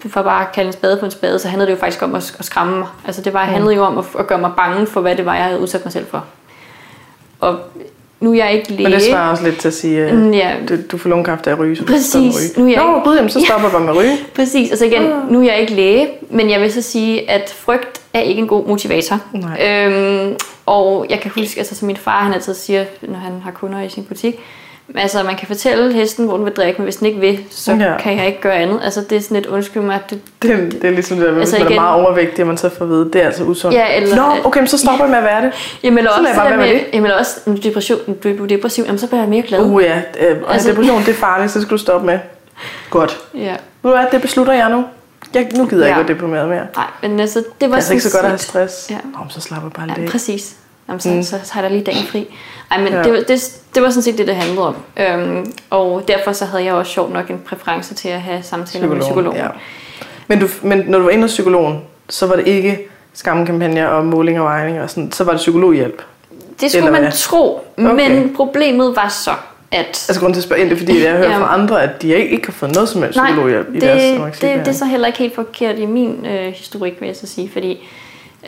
for 0.10 0.22
bare 0.22 0.42
at 0.42 0.52
kalde 0.52 0.68
en 0.68 0.74
spade 0.74 0.98
på 0.98 1.06
en 1.06 1.12
spade, 1.12 1.40
så 1.40 1.48
handlede 1.48 1.72
det 1.72 1.76
jo 1.76 1.80
faktisk 1.80 2.02
om 2.02 2.16
at, 2.16 2.36
at 2.40 2.46
skræmme 2.46 2.78
mig. 2.78 2.88
Altså 3.06 3.22
det 3.22 3.34
var, 3.34 3.46
mm. 3.46 3.52
handlede 3.52 3.76
jo 3.76 3.84
om 3.84 3.98
at, 3.98 4.06
at 4.20 4.28
gøre 4.28 4.40
mig 4.40 4.52
bange 4.58 4.88
for, 4.88 5.02
hvad 5.02 5.16
det 5.16 5.26
var, 5.26 5.36
jeg 5.36 5.44
havde 5.44 5.60
udsat 5.60 5.86
mig 5.86 5.92
selv 5.92 6.06
for. 6.06 6.26
Og 7.40 7.60
nu 8.20 8.32
er 8.32 8.36
jeg 8.36 8.54
ikke 8.54 8.72
læge. 8.72 8.84
Men 8.84 8.92
det 8.92 9.02
svarer 9.02 9.32
også 9.32 9.44
lidt 9.44 9.58
til 9.58 9.68
at 9.68 9.74
sige, 9.74 10.06
at 10.06 10.16
mm, 10.16 10.32
ja. 10.32 10.52
du, 10.70 10.78
du 10.92 10.98
får 10.98 11.10
lungekræft 11.10 11.48
af 11.48 11.52
at 11.52 11.60
ryge, 11.60 11.76
så 11.76 11.86
Præcis. 11.86 12.52
du 12.56 12.62
Nu 12.62 12.68
er 12.68 12.72
jeg 12.72 12.84
Nå, 12.84 13.00
gud, 13.04 13.16
jamen, 13.16 13.30
så 13.30 13.46
stopper 13.46 13.70
ja. 13.74 13.80
med 13.80 13.90
at 13.90 13.96
ryge. 13.96 14.18
Præcis. 14.36 14.70
Altså 14.70 14.86
igen, 14.86 15.02
ah. 15.04 15.32
nu 15.32 15.42
er 15.42 15.46
jeg 15.46 15.60
ikke 15.60 15.74
læge, 15.74 16.10
men 16.30 16.50
jeg 16.50 16.62
vil 16.62 16.74
så 16.74 16.82
sige, 16.82 17.30
at 17.30 17.56
frygt 17.58 18.02
er 18.14 18.20
ikke 18.20 18.42
en 18.42 18.48
god 18.48 18.68
motivator. 18.68 19.20
Nej. 19.34 19.86
Øhm, 19.86 20.36
og 20.66 21.06
jeg 21.10 21.20
kan 21.20 21.32
huske, 21.32 21.58
altså 21.58 21.76
som 21.76 21.86
min 21.86 21.98
far 21.98 22.24
han 22.24 22.34
altid 22.34 22.54
siger, 22.54 22.86
når 23.02 23.20
han 23.20 23.42
har 23.44 23.52
kunder 23.52 23.82
i 23.82 23.90
sin 23.90 24.04
butik, 24.04 24.40
Altså, 24.96 25.24
man 25.24 25.36
kan 25.36 25.48
fortælle 25.48 25.94
hesten, 25.94 26.26
hvor 26.26 26.36
den 26.38 26.46
vil 26.46 26.54
drikke, 26.54 26.78
men 26.78 26.84
hvis 26.84 26.96
den 26.96 27.08
ikke 27.08 27.20
vil, 27.20 27.40
så 27.50 27.74
ja. 27.74 27.98
kan 27.98 28.18
jeg 28.18 28.28
ikke 28.28 28.42
gøre 28.42 28.56
andet. 28.56 28.80
Altså, 28.84 29.02
det 29.02 29.16
er 29.16 29.22
sådan 29.22 29.38
et 29.38 29.46
undskyld 29.46 29.84
mig. 29.84 30.00
Det, 30.10 30.22
det, 30.42 30.72
det 30.72 30.84
er 30.84 30.92
ligesom 30.92 31.18
det, 31.18 31.28
altså, 31.28 31.56
man 31.56 31.68
igen, 31.68 31.78
er 31.78 31.82
meget 31.82 32.06
overvægtig, 32.06 32.44
og 32.44 32.48
man 32.48 32.58
så 32.58 32.70
får 32.70 32.86
at 32.86 32.90
vide, 32.90 33.10
det 33.14 33.22
er 33.22 33.26
altså 33.26 33.44
usundt. 33.44 33.76
Ja, 33.76 33.96
eller, 33.96 34.16
Nå, 34.16 34.24
okay, 34.44 34.60
men 34.60 34.68
så 34.68 34.78
stopper 34.78 35.06
jeg 35.06 35.10
med 35.10 35.18
at 35.18 35.24
være 35.24 35.42
det. 35.46 35.52
Jamen, 35.84 35.98
eller 35.98 36.12
så 36.12 36.20
også, 36.20 36.36
bare 36.36 36.50
med, 36.50 36.58
med 36.58 36.68
det. 36.68 36.86
Jamen, 36.94 37.12
også, 37.12 37.40
du 37.46 37.56
depression, 37.56 38.00
du 38.24 38.44
er 38.44 38.48
depressiv, 38.48 38.84
jamen, 38.84 39.00
så 39.00 39.08
bliver 39.08 39.22
jeg 39.22 39.30
mere 39.30 39.42
glad. 39.42 39.60
Uh, 39.60 39.84
ja. 39.84 40.02
Øh, 40.20 40.38
altså, 40.50 40.70
depression, 40.70 41.00
det 41.00 41.10
er 41.10 41.14
farligt, 41.14 41.52
så 41.52 41.62
skal 41.62 41.72
du 41.72 41.78
stoppe 41.78 42.06
med. 42.06 42.20
Godt. 42.90 43.18
Ja. 43.34 43.56
Ved 43.84 43.92
du 43.92 43.98
hvad, 43.98 44.06
det 44.12 44.22
beslutter 44.22 44.54
jeg 44.54 44.70
nu. 44.70 44.86
Jeg, 45.34 45.48
nu 45.56 45.66
gider 45.66 45.86
jeg 45.86 45.94
ja. 45.94 46.00
ikke 46.00 46.12
at 46.12 46.16
deprimeret 46.16 46.50
mere. 46.50 46.68
Nej, 46.76 46.86
men 47.02 47.20
altså, 47.20 47.40
det 47.40 47.48
var 47.62 47.68
det 47.68 47.76
altså 47.76 47.94
ikke 47.94 48.04
så 48.04 48.12
godt 48.12 48.26
at 48.26 48.32
have 48.32 48.38
stress. 48.38 48.90
Ja. 48.90 48.98
Nå, 49.14 49.20
så 49.30 49.42
slapper 49.42 49.70
bare 49.70 49.88
lidt 49.88 49.98
ja, 49.98 50.12
præcis. 50.12 50.56
Jamen, 50.88 51.00
så, 51.00 51.10
mm. 51.10 51.24
så, 51.24 51.40
så 51.44 51.54
har 51.54 51.62
jeg 51.62 51.72
lige 51.72 51.84
dagen 51.84 52.06
fri. 52.08 52.28
Ej, 52.72 52.82
men 52.82 52.94
ja. 52.94 53.04
det, 53.04 53.28
det, 53.28 53.60
det 53.76 53.84
var 53.84 53.90
sådan 53.90 54.04
set 54.04 54.18
det, 54.18 54.28
det 54.28 54.36
handlede 54.36 54.68
om. 54.68 54.76
Øhm, 54.98 55.54
og 55.70 56.04
derfor 56.08 56.32
så 56.32 56.46
havde 56.46 56.64
jeg 56.64 56.74
også 56.74 56.92
sjovt 56.92 57.14
nok 57.14 57.30
en 57.30 57.42
præference 57.46 57.94
til 57.94 58.10
at 58.10 58.22
have 58.22 58.44
samtaler 58.44 58.88
med 58.88 59.00
psykologen. 59.02 59.38
Ja. 59.38 59.48
Men, 60.28 60.40
du, 60.40 60.48
men 60.62 60.84
når 60.88 60.98
du 60.98 61.04
var 61.04 61.12
inde 61.12 61.24
hos 61.24 61.32
psykologen, 61.32 61.82
så 62.10 62.28
var 62.28 62.36
det 62.36 62.48
ikke 62.48 62.80
skamkampagner 63.14 63.88
og 63.88 64.06
måling 64.06 64.40
og 64.40 64.46
vejning 64.46 64.82
og 64.82 64.90
sådan, 64.90 65.12
så 65.12 65.24
var 65.24 65.32
det 65.32 65.40
psykologhjælp? 65.40 66.02
Det 66.62 66.72
skulle 66.72 66.92
man 66.92 67.12
tro, 67.12 67.66
okay. 67.78 68.10
men 68.10 68.34
problemet 68.36 68.96
var 68.96 69.10
så, 69.10 69.32
at... 69.72 69.86
Altså 69.86 70.20
grunden 70.20 70.34
til 70.34 70.40
at 70.40 70.44
spørge 70.44 70.62
ind, 70.62 70.70
det 70.70 70.76
er 70.76 70.80
fordi, 70.80 71.04
jeg 71.04 71.12
har 71.12 71.18
hørt 71.18 71.32
fra 71.32 71.54
andre, 71.54 71.84
at 71.84 72.02
de 72.02 72.16
ikke 72.16 72.48
har 72.48 72.54
fået 72.54 72.74
noget 72.74 72.90
som 72.90 73.04
helst 73.04 73.20
psykologhjælp 73.20 73.70
i 73.70 73.74
det, 73.74 73.82
deres 73.82 74.40
det, 74.40 74.60
det 74.60 74.68
er 74.68 74.72
så 74.72 74.86
heller 74.86 75.08
ikke 75.08 75.20
helt 75.20 75.36
forkert 75.36 75.80
i 75.80 75.86
min 75.86 76.26
øh, 76.26 76.54
historik, 76.54 76.94
vil 77.00 77.08
jeg 77.08 77.16
så 77.16 77.28
sige, 77.28 77.50
fordi 77.54 77.88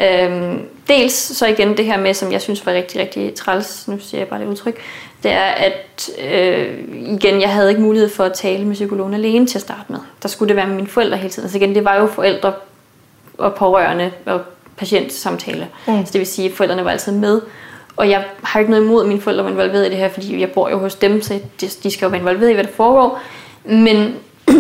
Øhm, 0.02 0.62
dels 0.88 1.14
så 1.14 1.48
igen 1.48 1.78
det 1.78 1.86
her 1.86 2.00
med, 2.00 2.14
som 2.14 2.32
jeg 2.32 2.42
synes 2.42 2.66
var 2.66 2.72
rigtig, 2.72 3.02
rigtig 3.02 3.34
træls, 3.34 3.88
nu 3.88 4.00
siger 4.00 4.22
jeg 4.22 4.28
bare 4.28 4.40
det 4.40 4.48
udtryk, 4.48 4.82
det 5.24 5.32
er, 5.32 5.46
at 5.46 6.10
øh, 6.32 6.80
igen, 6.92 7.42
jeg 7.42 7.50
havde 7.50 7.70
ikke 7.70 7.82
mulighed 7.82 8.10
for 8.10 8.24
at 8.24 8.34
tale 8.34 8.66
med 8.66 8.74
psykologen 8.74 9.14
alene 9.14 9.48
til 9.48 9.58
at 9.58 9.62
starte 9.62 9.84
med. 9.88 10.00
Der 10.22 10.30
skulle 10.30 10.50
det 10.50 10.56
være 10.56 10.68
med 10.68 10.76
mine 10.76 10.88
forældre 10.88 11.18
hele 11.18 11.30
tiden. 11.30 11.46
Altså 11.46 11.58
igen, 11.58 11.76
det 11.76 11.86
var 11.86 11.96
jo 11.96 12.08
forældre 12.08 12.54
og 13.38 13.56
pårørende 13.56 14.12
og 14.26 14.42
patientsamtale. 14.78 15.68
Mm. 15.88 16.06
Så 16.06 16.12
det 16.14 16.20
vil 16.20 16.28
sige, 16.28 16.50
at 16.50 16.56
forældrene 16.56 16.86
var 16.86 16.92
altid 16.92 17.12
med. 17.12 17.42
Og 17.96 18.10
jeg 18.10 18.24
har 18.44 18.60
ikke 18.60 18.72
noget 18.72 18.84
imod, 18.84 19.02
at 19.02 19.08
mine 19.08 19.22
forældre 19.22 19.44
var 19.44 19.50
involveret 19.50 19.86
i 19.86 19.90
det 19.90 19.98
her, 19.98 20.10
fordi 20.10 20.40
jeg 20.40 20.52
bor 20.52 20.70
jo 20.70 20.78
hos 20.78 20.96
dem, 20.96 21.22
så 21.22 21.40
de 21.84 21.92
skal 21.92 22.06
jo 22.06 22.10
være 22.10 22.20
involveret 22.20 22.50
i, 22.50 22.54
hvad 22.54 22.64
der 22.64 22.72
foregår. 22.72 23.22
Men 23.66 24.16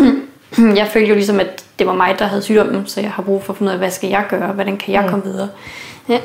jeg 0.80 0.88
følte 0.94 1.10
jo 1.10 1.16
ligesom, 1.16 1.40
at 1.40 1.64
det 1.80 1.88
var 1.88 1.94
mig, 1.94 2.16
der 2.20 2.26
havde 2.26 2.42
sygdommen, 2.42 2.88
så 2.88 3.02
jeg 3.02 3.12
har 3.12 3.24
brug 3.24 3.44
for 3.44 3.54
at 3.54 3.58
finde 3.58 3.70
ud 3.70 3.74
af, 3.74 3.80
hvad 3.80 3.92
skal 3.92 4.10
jeg 4.10 4.26
gøre, 4.30 4.52
hvordan 4.52 4.78
kan 4.78 4.94
jeg 4.94 5.02
mm. 5.02 5.10
komme 5.10 5.26
videre. 5.26 5.50
Ja. 6.10 6.20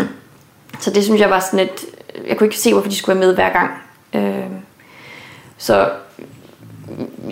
så 0.80 0.90
det 0.90 1.04
synes 1.04 1.20
jeg 1.20 1.30
var 1.30 1.40
sådan 1.40 1.60
et, 1.60 1.84
jeg 2.28 2.36
kunne 2.36 2.46
ikke 2.46 2.58
se, 2.58 2.72
hvorfor 2.72 2.88
de 2.88 2.96
skulle 2.96 3.18
være 3.18 3.26
med 3.26 3.34
hver 3.34 3.52
gang. 3.52 3.70
Øh, 4.14 4.50
så 5.58 5.88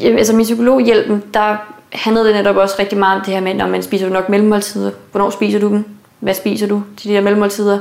altså 0.02 0.36
min 0.36 0.44
psykologhjælpen, 0.44 1.22
der 1.34 1.56
handlede 1.92 2.26
det 2.26 2.34
netop 2.34 2.56
også 2.56 2.76
rigtig 2.78 2.98
meget 2.98 3.18
om 3.18 3.24
det 3.24 3.34
her 3.34 3.40
med, 3.40 3.54
når 3.54 3.66
man 3.66 3.82
spiser 3.82 4.06
du 4.06 4.12
nok 4.12 4.28
mellemmåltider, 4.28 4.90
hvornår 5.10 5.30
spiser 5.30 5.58
du 5.58 5.68
dem, 5.68 5.84
hvad 6.20 6.34
spiser 6.34 6.66
du 6.66 6.82
til 6.96 7.10
de 7.10 7.14
der 7.14 7.20
mellemmåltider? 7.20 7.78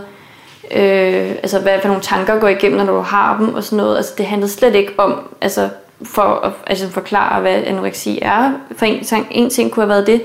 Øh, 0.72 1.32
altså, 1.32 1.60
hvad 1.60 1.80
for 1.82 1.88
nogle 1.88 2.04
tanker 2.04 2.40
går 2.40 2.48
igennem, 2.48 2.86
når 2.86 2.94
du 2.94 3.00
har 3.00 3.38
dem 3.38 3.54
og 3.54 3.64
sådan 3.64 3.78
noget. 3.78 3.98
Altså, 3.98 4.14
det 4.18 4.26
handlede 4.26 4.52
slet 4.52 4.76
ikke 4.76 4.94
om, 4.98 5.30
altså, 5.42 5.70
for 6.04 6.46
at 6.46 6.52
altså, 6.68 6.90
forklare, 6.90 7.42
hvad 7.42 7.64
anoreksi 7.64 8.20
er. 8.22 8.52
For 8.78 8.86
en, 8.86 9.26
en 9.32 9.50
ting 9.50 9.72
kunne 9.72 9.84
have 9.84 9.90
været 9.90 10.08
det, 10.08 10.22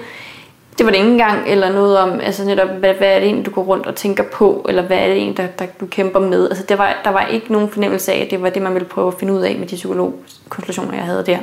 det 0.78 0.86
var 0.86 0.92
det 0.92 0.98
ikke 0.98 1.10
engang, 1.10 1.48
eller 1.48 1.72
noget 1.72 1.98
om, 1.98 2.20
altså 2.20 2.44
netop, 2.44 2.68
hvad, 2.68 2.94
hvad 2.94 3.08
er 3.08 3.18
det 3.18 3.24
egentlig, 3.24 3.46
du 3.46 3.50
går 3.50 3.62
rundt 3.62 3.86
og 3.86 3.94
tænker 3.94 4.24
på, 4.24 4.66
eller 4.68 4.82
hvad 4.82 4.98
er 4.98 5.06
det 5.06 5.16
egentlig, 5.16 5.36
der, 5.36 5.46
der 5.46 5.66
du 5.80 5.86
kæmper 5.86 6.20
med. 6.20 6.48
Altså 6.48 6.64
der 6.68 6.76
var, 6.76 7.00
der 7.04 7.10
var 7.10 7.26
ikke 7.26 7.52
nogen 7.52 7.68
fornemmelse 7.68 8.12
af, 8.12 8.24
at 8.24 8.30
det 8.30 8.42
var 8.42 8.50
det, 8.50 8.62
man 8.62 8.74
ville 8.74 8.88
prøve 8.88 9.08
at 9.08 9.14
finde 9.18 9.32
ud 9.32 9.40
af 9.40 9.56
med 9.58 9.66
de 9.66 9.74
psykologkonsultationer, 9.74 10.94
jeg 10.94 11.04
havde 11.04 11.24
der. 11.26 11.38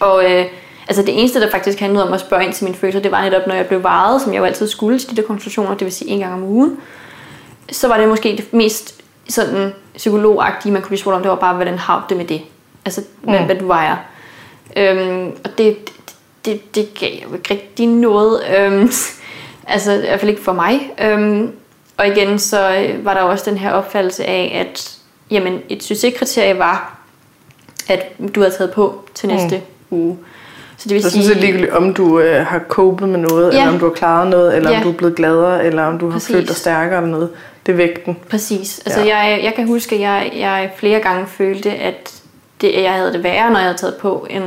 Og 0.00 0.24
øh, 0.30 0.46
altså 0.88 1.02
det 1.02 1.18
eneste, 1.18 1.40
der 1.40 1.50
faktisk 1.50 1.80
handlede 1.80 2.06
om 2.06 2.12
at 2.12 2.20
spørge 2.20 2.44
ind 2.44 2.52
til 2.52 2.64
mine 2.64 2.76
følelser, 2.76 3.00
det 3.00 3.10
var 3.10 3.24
netop, 3.24 3.46
når 3.46 3.54
jeg 3.54 3.66
blev 3.66 3.82
varet, 3.82 4.22
som 4.22 4.32
jeg 4.32 4.38
jo 4.38 4.44
altid 4.44 4.66
skulle 4.66 4.98
til 4.98 5.10
de 5.10 5.16
der 5.16 5.22
konsultationer, 5.26 5.70
det 5.70 5.84
vil 5.84 5.92
sige 5.92 6.10
en 6.10 6.18
gang 6.18 6.34
om 6.34 6.42
ugen, 6.42 6.78
så 7.72 7.88
var 7.88 7.98
det 7.98 8.08
måske 8.08 8.36
det 8.36 8.52
mest 8.52 9.02
sådan 9.28 9.72
psykologagtige, 9.94 10.72
man 10.72 10.82
kunne 10.82 10.88
blive 10.88 10.98
spurgt 10.98 11.14
om, 11.14 11.22
det 11.22 11.30
var 11.30 11.36
bare, 11.36 11.54
hvordan 11.54 11.78
har 11.78 12.06
det 12.08 12.16
med 12.16 12.24
det? 12.24 12.42
Altså, 12.84 13.02
hvad, 13.22 13.40
mm. 13.40 13.46
hvad 13.46 13.56
du 13.56 13.66
vejer. 13.66 13.96
Øhm, 14.76 15.30
og 15.44 15.58
det, 15.58 15.76
det, 16.44 16.74
det 16.74 16.94
gav 17.00 17.10
jo 17.10 17.34
ikke 17.34 17.54
rigtig 17.54 17.86
noget. 17.86 18.40
Øhm, 18.58 18.90
altså 19.74 19.92
i 19.92 20.00
hvert 20.00 20.20
fald 20.20 20.30
ikke 20.30 20.42
for 20.42 20.52
mig. 20.52 20.90
Øhm, 21.02 21.52
og 21.96 22.08
igen, 22.08 22.38
så 22.38 22.76
øh, 22.76 23.04
var 23.04 23.14
der 23.14 23.20
også 23.20 23.50
den 23.50 23.58
her 23.58 23.72
opfattelse 23.72 24.24
af, 24.24 24.66
at 24.66 24.98
jamen, 25.30 25.60
et 25.68 25.82
succeskriterie 25.82 26.58
var, 26.58 26.98
at 27.88 28.12
du 28.34 28.40
havde 28.40 28.54
taget 28.54 28.72
på 28.72 29.04
til 29.14 29.28
næste 29.28 29.62
mm. 29.90 29.96
uge. 29.98 30.18
Så 30.76 30.88
det 30.88 30.94
vil 30.94 31.02
så 31.02 31.10
sige... 31.10 31.24
Så 31.24 31.34
ligegyldigt, 31.34 31.72
om 31.72 31.94
du 31.94 32.20
øh, 32.20 32.46
har 32.46 32.60
copet 32.68 33.08
med 33.08 33.18
noget, 33.18 33.52
ja. 33.54 33.58
eller 33.58 33.72
om 33.72 33.78
du 33.78 33.86
har 33.86 33.92
klaret 33.92 34.30
noget, 34.30 34.56
eller 34.56 34.70
ja. 34.70 34.76
om 34.76 34.82
du 34.82 34.88
er 34.88 34.94
blevet 34.94 35.16
gladere, 35.16 35.64
eller 35.64 35.82
om 35.82 35.98
du 35.98 36.10
har 36.10 36.18
følt 36.18 36.48
dig 36.48 36.56
stærkere 36.56 36.96
eller 36.96 37.10
noget. 37.10 37.30
Det 37.66 37.72
er 37.72 37.76
vægten. 37.76 38.16
Præcis. 38.30 38.80
Altså 38.86 39.00
ja. 39.00 39.16
jeg, 39.16 39.40
jeg 39.44 39.54
kan 39.54 39.66
huske, 39.66 39.94
at 39.94 40.00
jeg, 40.00 40.32
jeg 40.36 40.70
flere 40.76 41.00
gange 41.00 41.26
følte, 41.26 41.70
at 41.70 42.21
det, 42.62 42.82
jeg 42.82 42.92
havde 42.92 43.12
det 43.12 43.22
værre, 43.22 43.50
når 43.50 43.58
jeg 43.58 43.66
havde 43.66 43.78
taget 43.78 43.94
på, 43.94 44.26
end 44.30 44.44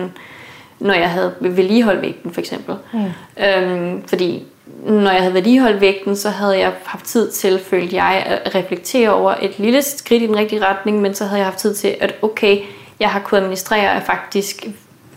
når 0.80 0.94
jeg 0.94 1.10
havde 1.10 1.34
vedligeholdt 1.40 2.02
vægten 2.02 2.34
for 2.34 2.42
eksempel. 2.42 2.76
Mm. 2.94 3.44
Øhm, 3.44 4.08
fordi 4.08 4.44
når 4.86 5.12
jeg 5.12 5.22
havde 5.22 5.34
vedligeholdt 5.34 5.82
vægten, 5.82 6.16
så 6.16 6.30
havde 6.30 6.60
jeg 6.60 6.74
haft 6.84 7.06
tid 7.06 7.32
til, 7.32 7.60
følte 7.60 7.96
jeg, 7.96 8.24
at 8.26 8.56
reflektere 8.56 9.14
over 9.14 9.36
et 9.42 9.60
lille 9.60 9.82
skridt 9.82 10.24
i 10.24 10.28
den 10.28 10.36
rigtige 10.36 10.66
retning, 10.66 11.02
men 11.02 11.16
så 11.16 11.26
havde 11.26 11.40
jeg 11.40 11.46
haft 11.46 11.58
tid 11.58 11.76
til, 11.76 11.96
at 12.00 12.16
okay, 12.22 12.60
jeg 13.00 13.10
har 13.10 13.20
kunnet 13.20 13.42
administrere 13.42 13.96
at 13.96 14.04
faktisk 14.04 14.68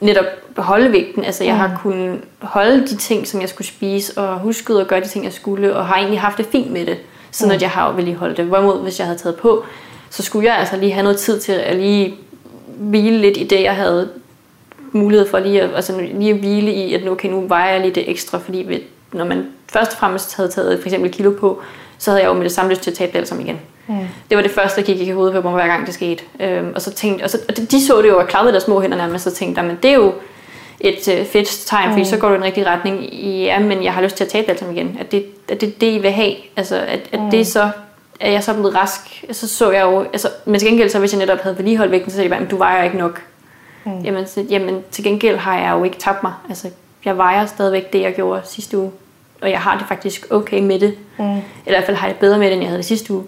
netop 0.00 0.24
beholde 0.54 0.92
vægten. 0.92 1.24
Altså 1.24 1.44
jeg 1.44 1.54
mm. 1.54 1.60
har 1.60 1.80
kunnet 1.82 2.20
holde 2.40 2.80
de 2.86 2.96
ting, 2.96 3.26
som 3.26 3.40
jeg 3.40 3.48
skulle 3.48 3.66
spise, 3.66 4.18
og 4.18 4.38
husket 4.38 4.80
at 4.80 4.88
gøre 4.88 5.00
de 5.00 5.08
ting, 5.08 5.24
jeg 5.24 5.32
skulle, 5.32 5.76
og 5.76 5.86
har 5.86 5.96
egentlig 5.96 6.20
haft 6.20 6.38
det 6.38 6.46
fint 6.46 6.70
med 6.70 6.86
det, 6.86 6.98
sådan 7.30 7.48
mm. 7.48 7.54
at 7.54 7.62
jeg 7.62 7.70
har 7.70 7.92
vedligeholdt 7.92 8.36
det. 8.36 8.44
Hvorimod, 8.44 8.82
hvis 8.82 8.98
jeg 8.98 9.06
havde 9.06 9.18
taget 9.18 9.36
på, 9.36 9.64
så 10.10 10.22
skulle 10.22 10.46
jeg 10.46 10.58
altså 10.58 10.76
lige 10.76 10.92
have 10.92 11.02
noget 11.02 11.18
tid 11.18 11.40
til 11.40 11.52
at 11.52 11.76
lige 11.76 12.14
hvile 12.78 13.18
lidt 13.18 13.36
i 13.36 13.44
det, 13.44 13.62
jeg 13.62 13.76
havde 13.76 14.08
mulighed 14.92 15.28
for 15.28 15.38
lige 15.38 15.62
at, 15.62 15.70
altså 15.74 16.00
lige 16.14 16.30
at 16.30 16.36
hvile 16.36 16.72
i, 16.72 16.94
at 16.94 17.04
nu, 17.04 17.10
okay, 17.10 17.28
nu 17.28 17.40
vejer 17.40 17.72
jeg 17.72 17.80
lige 17.80 17.94
det 17.94 18.10
ekstra, 18.10 18.38
fordi 18.38 18.64
ved, 18.68 18.80
når 19.12 19.24
man 19.24 19.46
først 19.72 19.92
og 19.92 19.98
fremmest 19.98 20.36
havde 20.36 20.48
taget 20.48 20.80
for 20.80 20.86
eksempel 20.86 21.10
kilo 21.10 21.30
på, 21.40 21.60
så 21.98 22.10
havde 22.10 22.22
jeg 22.22 22.28
jo 22.28 22.34
med 22.34 22.44
det 22.44 22.52
samme 22.52 22.70
lyst 22.70 22.82
til 22.82 22.90
at 22.90 22.96
tabe 22.96 23.12
det 23.12 23.18
alt 23.18 23.28
sammen 23.28 23.46
igen. 23.46 23.60
Mm. 23.86 23.94
Det 24.28 24.36
var 24.36 24.42
det 24.42 24.50
første, 24.50 24.80
der 24.80 24.86
gik 24.86 25.08
i 25.08 25.10
hovedet 25.10 25.34
på 25.34 25.40
mig, 25.40 25.52
hver 25.52 25.66
gang 25.66 25.86
det 25.86 25.94
skete. 25.94 26.24
Øhm, 26.40 26.72
og 26.74 26.82
så 26.82 26.94
tænkte, 26.94 27.22
og, 27.22 27.30
så, 27.30 27.38
og 27.48 27.56
de 27.56 27.86
så 27.86 28.02
det 28.02 28.08
jo, 28.08 28.18
og 28.18 28.28
klarede 28.28 28.52
deres 28.52 28.62
små 28.62 28.80
hænder 28.80 28.96
nærmest, 28.96 29.24
så 29.24 29.30
tænkte 29.30 29.62
men 29.62 29.78
det 29.82 29.90
er 29.90 29.94
jo 29.94 30.12
et 30.80 31.08
øh, 31.08 31.26
fedt 31.26 31.62
tegn, 31.66 31.88
fordi 31.88 32.00
mm. 32.00 32.04
så 32.04 32.16
går 32.16 32.28
du 32.28 32.34
i 32.34 32.36
den 32.36 32.44
rigtige 32.44 32.66
retning. 32.66 33.04
Ja, 33.22 33.58
men 33.58 33.84
jeg 33.84 33.92
har 33.92 34.02
lyst 34.02 34.16
til 34.16 34.24
at 34.24 34.30
tabe 34.30 34.42
det 34.42 34.50
alt 34.50 34.58
sammen 34.58 34.76
igen. 34.76 34.96
At 35.00 35.12
det, 35.12 35.26
at 35.48 35.60
det 35.60 35.80
det, 35.80 35.86
I 35.86 35.98
vil 35.98 36.10
have. 36.10 36.34
Altså, 36.56 36.76
at, 36.76 37.00
at 37.12 37.20
mm. 37.20 37.30
det 37.30 37.46
så 37.46 37.70
er 38.20 38.30
jeg 38.30 38.44
så 38.44 38.54
blevet 38.54 38.74
rask, 38.74 39.24
så 39.32 39.48
så 39.48 39.70
jeg 39.70 39.82
jo, 39.82 40.02
altså, 40.02 40.28
men 40.44 40.60
til 40.60 40.68
gengæld 40.68 40.88
så 40.88 40.98
hvis 40.98 41.12
jeg 41.12 41.18
netop 41.18 41.38
havde 41.38 41.58
vedligeholdt 41.58 41.92
vægten, 41.92 42.10
så 42.10 42.16
sagde 42.16 42.30
jeg 42.30 42.38
bare, 42.38 42.48
du 42.48 42.56
vejer 42.56 42.84
ikke 42.84 42.96
nok. 42.96 43.22
Mm. 43.84 44.00
Jamen, 44.00 44.26
så, 44.26 44.44
jamen, 44.50 44.82
til 44.90 45.04
gengæld 45.04 45.36
har 45.36 45.58
jeg 45.58 45.72
jo 45.78 45.84
ikke 45.84 45.98
tabt 45.98 46.22
mig. 46.22 46.32
Altså, 46.48 46.68
jeg 47.04 47.16
vejer 47.16 47.46
stadigvæk 47.46 47.92
det, 47.92 48.00
jeg 48.00 48.14
gjorde 48.14 48.40
sidste 48.44 48.78
uge. 48.78 48.90
Og 49.42 49.50
jeg 49.50 49.60
har 49.60 49.78
det 49.78 49.86
faktisk 49.88 50.26
okay 50.30 50.60
med 50.60 50.78
det. 50.80 50.94
Mm. 51.18 51.24
Eller 51.24 51.40
i 51.66 51.70
hvert 51.70 51.84
fald 51.84 51.96
har 51.96 52.06
jeg 52.06 52.14
det 52.14 52.20
bedre 52.20 52.38
med 52.38 52.46
det, 52.46 52.52
end 52.52 52.62
jeg 52.62 52.68
havde 52.68 52.78
det 52.78 52.86
sidste 52.86 53.12
uge. 53.12 53.24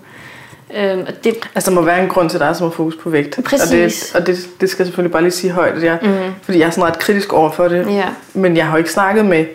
Øhm, 0.74 1.00
og 1.00 1.24
det, 1.24 1.34
altså, 1.54 1.70
der 1.70 1.74
må 1.74 1.82
være 1.82 2.02
en 2.02 2.08
grund 2.08 2.30
til 2.30 2.40
dig, 2.40 2.56
som 2.56 2.66
har 2.66 2.72
fokus 2.72 2.96
på 2.96 3.10
vægt. 3.10 3.44
Præcis. 3.44 4.14
Og, 4.14 4.20
det, 4.20 4.36
og 4.36 4.36
det, 4.36 4.60
det 4.60 4.70
skal 4.70 4.82
jeg 4.82 4.86
selvfølgelig 4.86 5.12
bare 5.12 5.22
lige 5.22 5.32
sige 5.32 5.50
højt, 5.50 5.74
at 5.74 5.82
jeg, 5.82 5.98
mm. 6.02 6.34
fordi 6.42 6.58
jeg 6.58 6.66
er 6.66 6.70
sådan 6.70 6.84
ret 6.84 6.98
kritisk 6.98 7.32
over 7.32 7.50
for 7.50 7.68
det. 7.68 7.86
Ja. 7.86 8.08
Men 8.34 8.56
jeg 8.56 8.66
har 8.66 8.72
jo 8.72 8.78
ikke 8.78 8.92
snakket 8.92 9.24
med 9.24 9.46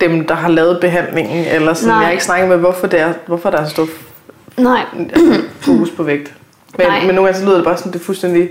dem, 0.00 0.26
der 0.26 0.34
har 0.34 0.48
lavet 0.48 0.80
behandlingen, 0.80 1.44
eller 1.44 1.74
sådan. 1.74 1.88
Nej. 1.88 1.96
jeg 1.96 2.06
har 2.06 2.12
ikke 2.12 2.24
snakket 2.24 2.48
med, 2.48 2.56
hvorfor, 2.56 2.86
det 2.86 3.00
er, 3.00 3.12
hvorfor 3.26 3.50
der 3.50 3.58
er 3.58 3.64
så 3.64 3.70
stor 3.70 3.86
Nej. 4.56 4.84
fokus 5.60 5.90
på 5.90 6.02
vægt. 6.02 6.34
Men, 6.78 6.86
Nej. 6.86 7.06
men 7.06 7.14
nogle 7.14 7.28
gange 7.28 7.40
så 7.40 7.46
lyder 7.46 7.56
det 7.56 7.64
bare 7.64 7.78
sådan, 7.78 7.92
det 7.92 8.00
er 8.00 8.04
fuldstændig 8.04 8.48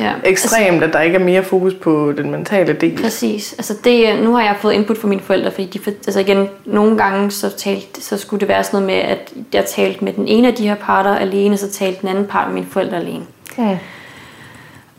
ja. 0.00 0.12
ekstremt, 0.24 0.66
altså, 0.66 0.86
at 0.86 0.92
der 0.92 1.00
ikke 1.00 1.18
er 1.18 1.24
mere 1.24 1.42
fokus 1.42 1.74
på 1.74 2.12
den 2.16 2.30
mentale 2.30 2.72
del. 2.72 3.02
Præcis. 3.02 3.52
Altså 3.52 3.76
det, 3.84 4.22
nu 4.22 4.34
har 4.34 4.42
jeg 4.42 4.56
fået 4.60 4.72
input 4.72 4.98
fra 4.98 5.08
mine 5.08 5.20
forældre, 5.20 5.50
fordi 5.50 5.66
de, 5.66 5.80
altså 5.86 6.20
igen, 6.20 6.48
nogle 6.64 6.98
gange 6.98 7.30
så, 7.30 7.56
talt, 7.56 7.98
så 8.00 8.18
skulle 8.18 8.40
det 8.40 8.48
være 8.48 8.64
sådan 8.64 8.82
noget 8.82 8.86
med, 8.86 9.10
at 9.10 9.32
jeg 9.52 9.66
talte 9.66 10.04
med 10.04 10.12
den 10.12 10.28
ene 10.28 10.48
af 10.48 10.54
de 10.54 10.68
her 10.68 10.74
parter 10.74 11.16
alene, 11.16 11.56
så 11.56 11.70
talte 11.70 12.00
den 12.00 12.08
anden 12.08 12.26
part 12.26 12.46
med 12.46 12.54
mine 12.54 12.66
forældre 12.70 12.96
alene. 12.96 13.24
Ja. 13.58 13.78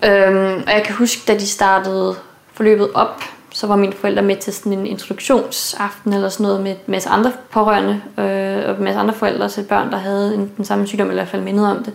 Øhm, 0.05 0.63
og 0.67 0.73
jeg 0.73 0.83
kan 0.85 0.95
huske, 0.95 1.21
da 1.27 1.33
de 1.33 1.47
startede 1.47 2.15
forløbet 2.53 2.89
op, 2.93 3.21
så 3.61 3.67
var 3.67 3.75
mine 3.75 3.93
forældre 3.93 4.21
med 4.21 4.35
til 4.35 4.53
sådan 4.53 4.73
en 4.73 4.87
introduktionsaften 4.87 6.13
eller 6.13 6.29
sådan 6.29 6.43
noget 6.43 6.61
med 6.61 6.71
en 6.71 6.77
masse 6.85 7.09
andre 7.09 7.31
pårørende 7.51 8.01
øh, 8.17 8.69
og 8.69 8.77
en 8.77 8.83
masse 8.83 8.99
andre 8.99 9.13
forældre 9.13 9.49
til 9.49 9.63
børn, 9.63 9.91
der 9.91 9.97
havde 9.97 10.35
en, 10.35 10.51
den 10.57 10.65
samme 10.65 10.87
sygdom, 10.87 11.07
eller 11.07 11.21
i 11.21 11.23
hvert 11.23 11.31
fald 11.31 11.41
mindet 11.41 11.71
om 11.71 11.83
det. 11.83 11.93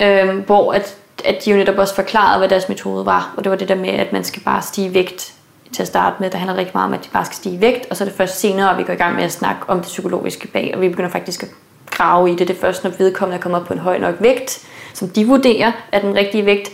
Øh, 0.00 0.38
hvor 0.38 0.72
at 0.72 0.96
at 1.24 1.44
de 1.44 1.50
jo 1.50 1.56
netop 1.56 1.78
også 1.78 1.94
forklarede, 1.94 2.38
hvad 2.38 2.48
deres 2.48 2.68
metode 2.68 3.06
var. 3.06 3.34
Og 3.36 3.44
det 3.44 3.50
var 3.50 3.56
det 3.56 3.68
der 3.68 3.74
med, 3.74 3.88
at 3.88 4.12
man 4.12 4.24
skal 4.24 4.42
bare 4.42 4.62
stige 4.62 4.94
vægt 4.94 5.34
til 5.72 5.82
at 5.82 5.88
starte 5.88 6.16
med. 6.20 6.30
Der 6.30 6.38
handler 6.38 6.56
rigtig 6.56 6.74
meget 6.74 6.86
om, 6.86 6.94
at 6.94 7.04
de 7.04 7.08
bare 7.12 7.24
skal 7.24 7.36
stige 7.36 7.60
vægt, 7.60 7.86
og 7.90 7.96
så 7.96 8.04
er 8.04 8.08
det 8.08 8.16
først 8.16 8.40
senere, 8.40 8.70
at 8.70 8.78
vi 8.78 8.82
går 8.82 8.92
i 8.92 8.96
gang 8.96 9.14
med 9.14 9.24
at 9.24 9.32
snakke 9.32 9.60
om 9.68 9.78
det 9.78 9.86
psykologiske 9.86 10.48
bag, 10.48 10.72
og 10.74 10.80
vi 10.80 10.88
begynder 10.88 11.10
faktisk 11.10 11.42
at 11.42 11.48
grave 11.90 12.30
i 12.30 12.36
det. 12.36 12.48
Det 12.48 12.56
er 12.56 12.60
først, 12.60 12.84
når 12.84 12.90
vedkommende 12.98 13.38
er 13.38 13.42
kommet 13.42 13.60
op 13.60 13.66
på 13.66 13.72
en 13.72 13.78
høj 13.78 13.98
nok 13.98 14.14
vægt, 14.20 14.66
som 14.94 15.08
de 15.08 15.26
vurderer 15.26 15.72
er 15.92 16.00
den 16.00 16.14
rigtige 16.14 16.46
vægt, 16.46 16.70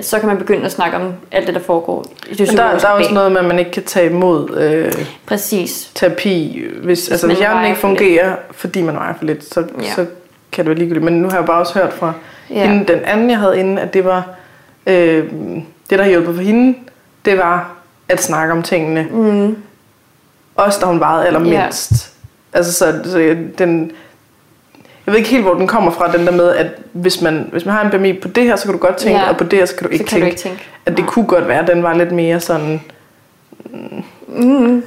at 0.00 0.06
så 0.06 0.18
kan 0.18 0.28
man 0.28 0.38
begynde 0.38 0.64
at 0.64 0.72
snakke 0.72 0.96
om 0.96 1.12
alt 1.32 1.46
det, 1.46 1.54
der 1.54 1.60
foregår 1.60 2.04
i 2.30 2.34
det 2.34 2.48
Men 2.48 2.56
der, 2.56 2.78
der 2.78 2.88
er 2.88 2.92
også 2.92 3.14
noget 3.14 3.32
med, 3.32 3.40
at 3.40 3.46
man 3.46 3.58
ikke 3.58 3.70
kan 3.70 3.84
tage 3.84 4.10
imod 4.10 4.56
øh, 4.56 5.06
Præcis. 5.26 5.90
terapi. 5.94 6.64
Hvis, 6.82 7.08
altså, 7.10 7.26
hvis 7.26 7.38
hjernen 7.38 7.66
ikke 7.66 7.78
fungerer, 7.78 8.36
fordi 8.50 8.82
man 8.82 8.94
vejer 8.94 9.14
for 9.18 9.24
lidt, 9.24 9.44
så, 9.44 9.64
ja. 9.82 9.94
så 9.94 10.06
kan 10.52 10.64
det 10.64 10.70
være 10.70 10.78
ligegyldigt. 10.78 11.04
Men 11.04 11.14
nu 11.14 11.28
har 11.28 11.36
jeg 11.36 11.46
bare 11.46 11.60
også 11.60 11.78
hørt 11.78 11.92
fra 11.92 12.12
Ja. 12.50 12.66
Hende, 12.66 12.92
den 12.92 13.04
anden, 13.04 13.30
jeg 13.30 13.38
havde 13.38 13.58
inde, 13.58 13.82
at 13.82 13.94
det 13.94 14.04
var 14.04 14.28
øh, 14.86 15.24
det, 15.90 15.98
der 15.98 16.06
hjulpet 16.06 16.34
for 16.34 16.42
hende, 16.42 16.78
det 17.24 17.38
var 17.38 17.76
at 18.08 18.22
snakke 18.22 18.52
om 18.52 18.62
tingene. 18.62 19.08
Mm. 19.10 19.56
Også 20.56 20.80
da 20.80 20.86
hun 20.86 21.00
vejede 21.00 21.26
allermindst. 21.26 21.92
Ja. 21.92 22.58
Altså, 22.58 22.72
så, 22.72 23.00
så 23.04 23.36
den, 23.58 23.92
jeg 25.06 25.12
ved 25.12 25.18
ikke 25.18 25.30
helt, 25.30 25.42
hvor 25.42 25.54
den 25.54 25.66
kommer 25.66 25.90
fra, 25.90 26.12
den 26.12 26.26
der 26.26 26.32
med, 26.32 26.54
at 26.54 26.66
hvis 26.92 27.22
man, 27.22 27.48
hvis 27.52 27.64
man 27.64 27.74
har 27.74 27.84
en 27.84 27.90
BMI 27.90 28.12
på 28.12 28.28
det 28.28 28.44
her, 28.44 28.56
så 28.56 28.64
kan 28.64 28.72
du 28.72 28.78
godt 28.78 28.96
tænke, 28.96 29.18
ja. 29.18 29.28
og 29.28 29.36
på 29.36 29.44
det 29.44 29.58
her, 29.58 29.66
så 29.66 29.76
kan 29.76 29.86
du 29.86 29.92
ikke, 29.92 30.04
kan 30.04 30.10
tænke, 30.10 30.24
du 30.24 30.26
ikke 30.26 30.40
tænke. 30.40 30.68
At 30.86 30.96
det 30.96 31.06
kunne 31.06 31.26
godt 31.26 31.48
være, 31.48 31.60
at 31.60 31.68
den 31.68 31.82
var 31.82 31.94
lidt 31.94 32.12
mere 32.12 32.40
sådan 32.40 32.80
mm, 34.28 34.82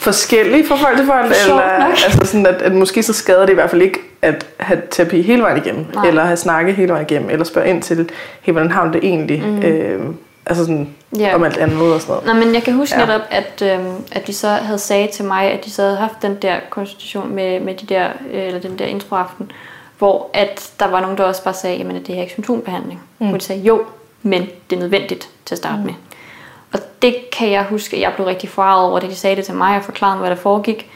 forskellig 0.00 0.68
fra 0.68 0.76
folk 0.76 0.96
til 0.96 1.06
folk. 1.06 1.24
Eller, 1.24 1.60
altså 2.04 2.20
sådan, 2.24 2.46
at, 2.46 2.62
at 2.62 2.72
måske 2.72 3.02
så 3.02 3.12
skader 3.12 3.40
det 3.40 3.50
i 3.50 3.54
hvert 3.54 3.70
fald 3.70 3.82
ikke 3.82 3.98
at 4.22 4.46
have 4.56 4.82
terapi 4.90 5.22
hele 5.22 5.42
vejen 5.42 5.56
igennem, 5.56 5.84
Nej. 5.94 6.08
eller 6.08 6.24
have 6.24 6.36
snakket 6.36 6.74
hele 6.74 6.92
vejen 6.92 7.06
igennem, 7.10 7.30
eller 7.30 7.44
spørge 7.44 7.68
ind 7.68 7.82
til, 7.82 8.10
hey, 8.42 8.52
hvordan 8.52 8.70
har 8.70 8.92
det 8.92 9.04
egentlig? 9.04 9.42
Mm. 9.46 9.62
Øh, 9.62 10.00
altså 10.46 10.64
sådan, 10.64 10.94
yeah. 11.20 11.34
om 11.34 11.44
alt 11.44 11.56
andet 11.56 11.94
og 11.94 12.00
sådan 12.00 12.12
noget. 12.14 12.26
Nå, 12.26 12.44
men 12.44 12.54
jeg 12.54 12.62
kan 12.62 12.74
huske 12.74 13.00
ja. 13.00 13.06
netop, 13.06 13.20
at, 13.30 13.62
øh, 13.62 13.78
at 14.12 14.26
de 14.26 14.34
så 14.34 14.48
havde 14.48 14.78
sagt 14.78 15.10
til 15.10 15.24
mig, 15.24 15.50
at 15.50 15.64
de 15.64 15.70
så 15.70 15.82
havde 15.82 15.96
haft 15.96 16.22
den 16.22 16.36
der 16.42 16.56
konstitution 16.70 17.34
med, 17.34 17.60
med 17.60 17.74
de 17.74 17.86
der, 17.86 18.08
øh, 18.30 18.46
eller 18.46 18.60
den 18.60 18.78
der 18.78 18.84
introaften, 18.84 19.52
hvor 19.98 20.30
at 20.32 20.70
der 20.80 20.86
var 20.86 21.00
nogen, 21.00 21.18
der 21.18 21.24
også 21.24 21.44
bare 21.44 21.54
sagde, 21.54 21.76
jamen, 21.76 21.96
at 21.96 22.06
det 22.06 22.08
her 22.08 22.16
er 22.16 22.22
ikke 22.22 22.32
symptombehandling. 22.32 23.02
Mm. 23.18 23.32
De 23.32 23.40
sagde, 23.40 23.62
jo, 23.62 23.84
men 24.22 24.46
det 24.70 24.76
er 24.76 24.80
nødvendigt 24.80 25.28
til 25.44 25.54
at 25.54 25.58
starte 25.58 25.78
mm. 25.78 25.84
med. 25.84 25.94
Og 26.72 26.78
det 27.02 27.30
kan 27.32 27.50
jeg 27.50 27.64
huske, 27.64 27.96
at 27.96 28.02
jeg 28.02 28.12
blev 28.14 28.26
rigtig 28.26 28.50
farvet 28.50 28.90
over, 28.90 28.98
da 28.98 29.06
de 29.06 29.14
sagde 29.14 29.36
det 29.36 29.44
til 29.44 29.54
mig 29.54 29.76
og 29.76 29.82
forklarede 29.82 30.18
hvad 30.18 30.30
der 30.30 30.36
foregik. 30.36 30.90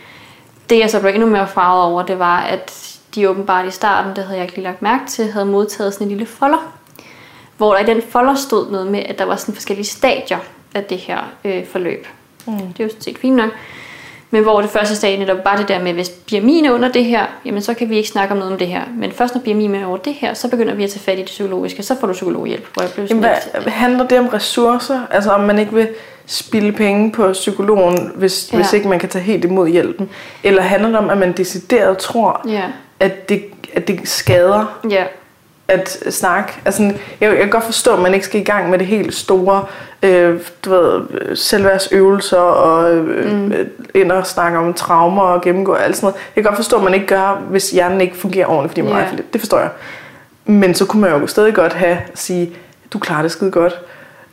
Det 0.71 0.79
jeg 0.79 0.91
så 0.91 1.01
blev 1.01 1.15
endnu 1.15 1.29
mere 1.29 1.49
farvet 1.49 1.85
over, 1.85 2.03
det 2.03 2.19
var, 2.19 2.41
at 2.41 2.99
de 3.15 3.31
åbenbart 3.31 3.67
i 3.67 3.71
starten, 3.71 4.17
det 4.17 4.25
havde 4.25 4.37
jeg 4.37 4.45
ikke 4.45 4.55
lige 4.55 4.65
lagt 4.65 4.83
mærke 4.83 5.07
til, 5.09 5.33
havde 5.33 5.47
modtaget 5.47 5.95
sådan 5.95 6.05
en 6.05 6.09
lille 6.09 6.27
folder. 6.27 6.73
Hvor 7.61 7.75
der 7.75 7.81
i 7.81 7.85
den 7.85 8.03
folder 8.09 8.35
stod 8.35 8.71
noget 8.71 8.87
med, 8.87 9.03
at 9.07 9.19
der 9.19 9.25
var 9.25 9.37
sådan 9.37 9.55
forskellige 9.55 9.87
stadier 9.87 10.39
af 10.75 10.85
det 10.85 10.99
her 10.99 11.19
øh, 11.45 11.67
forløb. 11.67 12.07
Mm. 12.47 12.53
Det 12.53 12.81
er 12.81 12.85
jo 12.85 12.89
sådan 12.91 13.03
set 13.03 13.19
fint 13.19 13.37
nok. 13.37 13.51
Men 14.31 14.43
hvor 14.43 14.61
det 14.61 14.71
første 14.71 14.97
stadie 14.97 15.19
netop 15.19 15.45
var 15.45 15.57
det 15.57 15.69
der 15.69 15.83
med, 15.83 15.93
hvis 15.93 16.09
BMI 16.09 16.65
er 16.67 16.71
under 16.73 16.89
det 16.93 17.05
her, 17.05 17.27
jamen 17.45 17.63
så 17.63 17.75
kan 17.75 17.91
vi 17.91 17.97
ikke 17.97 18.09
snakke 18.09 18.33
om 18.33 18.39
noget 18.39 18.53
om 18.53 18.59
det 18.59 18.67
her. 18.67 18.83
Men 18.97 19.13
først 19.13 19.35
når 19.35 19.41
BMI 19.41 19.67
er 19.67 19.87
over 19.87 19.97
det 19.97 20.15
her, 20.15 20.35
så 20.35 20.49
begynder 20.49 20.75
vi 20.75 20.85
at 20.85 20.91
tage 20.91 21.01
fat 21.01 21.15
i 21.15 21.21
det 21.21 21.27
psykologiske, 21.27 21.83
så 21.83 21.97
får 22.01 22.07
du 22.07 22.13
psykologhjælp. 22.13 22.67
Hvor 22.75 22.83
jeg 22.83 22.93
blev 22.95 23.07
jamen, 23.07 23.23
hvad, 23.23 23.35
lidt, 23.55 23.67
handler 23.67 24.09
det 24.09 24.19
om 24.19 24.27
ressourcer? 24.27 25.01
Altså 25.11 25.31
om 25.31 25.41
man 25.41 25.59
ikke 25.59 25.73
vil 25.73 25.89
spille 26.27 26.73
penge 26.73 27.13
på 27.13 27.33
psykologen, 27.33 28.13
hvis, 28.15 28.53
ja. 28.53 28.57
hvis 28.57 28.73
ikke 28.73 28.89
man 28.89 28.99
kan 28.99 29.09
tage 29.09 29.25
helt 29.25 29.45
imod 29.45 29.69
hjælpen? 29.69 30.11
Eller 30.43 30.63
handler 30.63 30.89
det 30.89 30.99
om, 30.99 31.11
at 31.11 31.19
man 31.19 31.33
decideret 31.33 31.99
tror, 31.99 32.41
ja. 32.49 32.63
at, 33.01 33.29
det, 33.29 33.45
at 33.75 33.89
det 33.89 34.09
skader? 34.09 34.81
Ja 34.91 35.05
at 35.71 35.99
snakke. 36.11 36.53
Altså, 36.65 36.83
jeg, 36.83 37.31
jeg 37.31 37.37
kan 37.37 37.51
godt 37.51 37.65
forstå, 37.65 37.93
at 37.93 37.99
man 37.99 38.15
ikke 38.15 38.27
skal 38.27 38.41
i 38.41 38.45
gang 38.45 38.71
med 38.71 38.79
det 38.79 38.87
helt 38.87 39.15
store, 39.15 39.65
øh, 40.03 40.41
du 40.65 40.71
ved, 40.71 41.01
selvværdsøvelser 41.37 42.37
og 42.37 42.95
øh, 42.97 43.33
mm. 43.33 43.55
ind 43.95 44.13
og 44.13 44.27
snakke 44.27 44.59
om 44.59 44.75
traumer 44.75 45.23
og 45.23 45.43
gennemgå 45.43 45.75
alt 45.75 45.97
sådan 45.97 46.07
noget. 46.07 46.17
Jeg 46.37 46.45
kan 46.45 46.51
godt 46.51 46.57
forstå, 46.57 46.77
at 46.77 46.83
man 46.83 46.95
ikke 46.95 47.07
gør, 47.07 47.43
hvis 47.51 47.71
hjernen 47.71 48.01
ikke 48.01 48.17
fungerer 48.17 48.47
ordentligt, 48.47 48.71
fordi 48.71 48.81
man 48.81 48.93
yeah. 48.93 49.05
er 49.05 49.09
for 49.09 49.17
Det 49.33 49.41
forstår 49.41 49.59
jeg. 49.59 49.71
Men 50.45 50.75
så 50.75 50.87
kunne 50.87 51.03
man 51.03 51.21
jo 51.21 51.27
stadig 51.27 51.55
godt 51.55 51.73
have 51.73 51.99
at 52.13 52.19
sige, 52.19 52.53
du 52.93 52.99
klarer 52.99 53.23
det 53.23 53.31
skide 53.31 53.51
godt. 53.51 53.81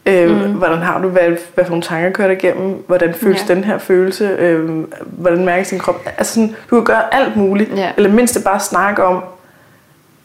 Øh, 0.05 0.45
mm. 0.45 0.53
Hvordan 0.53 0.77
har 0.77 1.01
du, 1.01 1.07
hvad, 1.07 1.29
hvad 1.55 1.65
for 1.65 1.69
nogle 1.69 1.83
tanker 1.83 2.09
kører 2.09 2.31
igennem? 2.31 2.83
Hvordan 2.87 3.13
føles 3.13 3.39
yeah. 3.39 3.47
den 3.47 3.63
her 3.63 3.77
følelse? 3.77 4.25
Øh, 4.39 4.83
hvordan 5.01 5.45
mærkes 5.45 5.69
din 5.69 5.79
krop? 5.79 5.95
Altså 6.17 6.33
sådan, 6.33 6.55
du 6.69 6.75
kan 6.75 6.83
gøre 6.83 7.13
alt 7.13 7.35
muligt. 7.35 7.69
Yeah. 7.77 7.93
Eller 7.97 8.09
mindst 8.09 8.43
bare 8.43 8.59
snakke 8.59 9.03
om, 9.03 9.23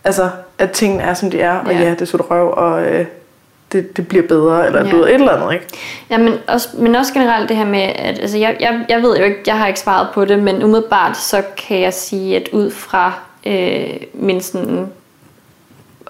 altså, 0.05 0.31
at 0.59 0.71
tingene 0.71 1.03
er, 1.03 1.15
som 1.15 1.31
de 1.31 1.41
er, 1.41 1.59
og 1.59 1.73
ja, 1.73 1.81
ja 1.81 1.91
det 1.91 2.15
er 2.15 2.19
røv, 2.19 2.53
og 2.57 2.85
øh, 2.85 3.07
det, 3.73 3.97
det 3.97 4.09
bliver 4.09 4.27
bedre, 4.27 4.67
eller 4.67 4.85
ja. 4.85 4.91
du 4.91 4.97
ved, 4.97 5.05
et 5.05 5.15
eller 5.15 5.33
andet, 5.33 5.53
ikke? 5.53 5.67
Ja, 6.11 6.19
men 6.19 6.35
også, 6.49 6.69
men 6.79 6.95
også 6.95 7.13
generelt 7.13 7.49
det 7.49 7.57
her 7.57 7.67
med, 7.67 7.83
at 7.83 8.19
altså, 8.19 8.39
jeg, 8.39 8.57
jeg, 8.61 8.85
jeg 8.89 9.03
ved 9.03 9.17
jo 9.17 9.25
ikke, 9.25 9.41
jeg 9.47 9.59
har 9.59 9.67
ikke 9.67 9.81
svaret 9.81 10.09
på 10.15 10.25
det, 10.25 10.39
men 10.39 10.63
umiddelbart 10.63 11.17
så 11.17 11.43
kan 11.69 11.81
jeg 11.81 11.95
sige, 11.95 12.37
at 12.37 12.49
ud 12.53 12.71
fra 12.71 13.13
øh, 13.47 13.91
min 14.15 14.41
sådan, 14.41 14.87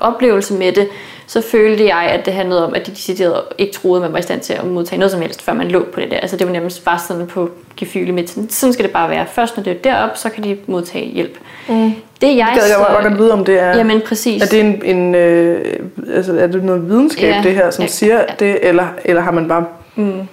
oplevelse 0.02 0.54
med 0.54 0.72
det, 0.72 0.88
så 1.26 1.40
følte 1.40 1.84
jeg, 1.84 2.02
at 2.02 2.26
det 2.26 2.34
handlede 2.34 2.66
om, 2.66 2.74
at 2.74 2.86
de 2.86 2.90
decideret 2.90 3.40
ikke 3.58 3.72
troede, 3.72 3.96
at 3.96 4.02
man 4.02 4.12
var 4.12 4.18
i 4.18 4.22
stand 4.22 4.40
til 4.40 4.52
at 4.52 4.66
modtage 4.66 4.98
noget 4.98 5.12
som 5.12 5.20
helst, 5.20 5.42
før 5.42 5.52
man 5.52 5.68
lå 5.68 5.86
på 5.92 6.00
det 6.00 6.10
der. 6.10 6.16
Altså 6.16 6.36
det 6.36 6.46
var 6.46 6.52
nærmest 6.52 6.84
bare 6.84 6.98
sådan 7.08 7.26
på 7.26 7.50
gefylig 7.76 8.14
med, 8.14 8.26
sådan, 8.26 8.50
sådan 8.50 8.72
skal 8.72 8.84
det 8.84 8.92
bare 8.92 9.10
være. 9.10 9.26
Først 9.32 9.56
når 9.56 9.64
det 9.64 9.72
er 9.72 9.76
derop, 9.76 10.16
så 10.16 10.28
kan 10.28 10.44
de 10.44 10.56
modtage 10.66 11.06
hjælp. 11.06 11.38
Mm. 11.68 11.92
Det 12.20 12.36
jeg 12.36 12.52
det 12.54 12.68
jeg 12.68 13.02
godt 13.02 13.18
vide, 13.18 13.32
om 13.32 13.44
det 13.44 13.58
er... 13.58 13.76
Jamen 13.76 14.00
præcis. 14.00 14.42
Er 14.42 14.46
det 14.46 14.60
en, 14.60 14.82
en 14.84 15.14
øh, 15.14 15.78
altså, 16.14 16.38
er 16.38 16.46
det 16.46 16.64
noget 16.64 16.88
videnskab, 16.88 17.34
ja, 17.34 17.40
det 17.42 17.54
her, 17.54 17.70
som 17.70 17.82
ja, 17.82 17.88
siger 17.88 18.18
ja. 18.18 18.34
det, 18.38 18.58
eller, 18.68 18.86
eller 19.04 19.22
har 19.22 19.30
man 19.30 19.48
bare 19.48 19.64
mm. 19.94 20.28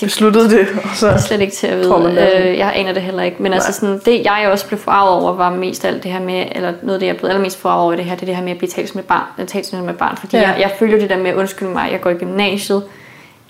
Besluttet 0.00 0.50
det? 0.50 0.66
Og 0.84 0.90
så 0.94 1.06
det 1.06 1.14
er 1.14 1.18
slet 1.18 1.40
ikke 1.40 1.52
til 1.52 1.66
at 1.66 1.78
vide. 1.78 2.40
Øh, 2.48 2.58
jeg 2.58 2.72
aner 2.74 2.92
det 2.92 3.02
heller 3.02 3.22
ikke. 3.22 3.42
Men 3.42 3.52
altså 3.52 3.72
sådan, 3.72 4.00
det 4.04 4.24
jeg 4.24 4.48
også 4.52 4.66
blev 4.66 4.78
forarvet 4.78 5.22
over, 5.22 5.32
var 5.32 5.50
mest 5.50 5.84
alt 5.84 6.02
det 6.02 6.10
her 6.10 6.20
med, 6.20 6.46
eller 6.52 6.72
noget 6.82 6.94
af 6.94 7.00
det, 7.00 7.06
jeg 7.06 7.16
blev 7.16 7.28
allermest 7.28 7.60
forarvet 7.60 7.84
over 7.84 7.96
det 7.96 8.04
her, 8.04 8.14
det 8.14 8.22
er 8.22 8.26
det 8.26 8.36
her 8.36 8.42
med 8.42 8.52
at 8.52 8.58
blive 8.58 8.70
talt 8.70 8.96
et 8.96 9.04
barn. 9.04 9.46
Talt 9.46 9.66
som 9.66 9.88
et 9.88 9.98
barn 9.98 10.16
fordi 10.16 10.36
ja. 10.36 10.50
jeg, 10.50 10.60
jeg 10.60 10.72
følger 10.78 10.98
det 10.98 11.10
der 11.10 11.18
med, 11.18 11.34
undskyld 11.34 11.68
mig, 11.68 11.88
jeg 11.92 12.00
går 12.00 12.10
i 12.10 12.14
gymnasiet, 12.14 12.82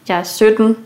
jeg 0.09 0.18
er 0.18 0.23
17, 0.23 0.77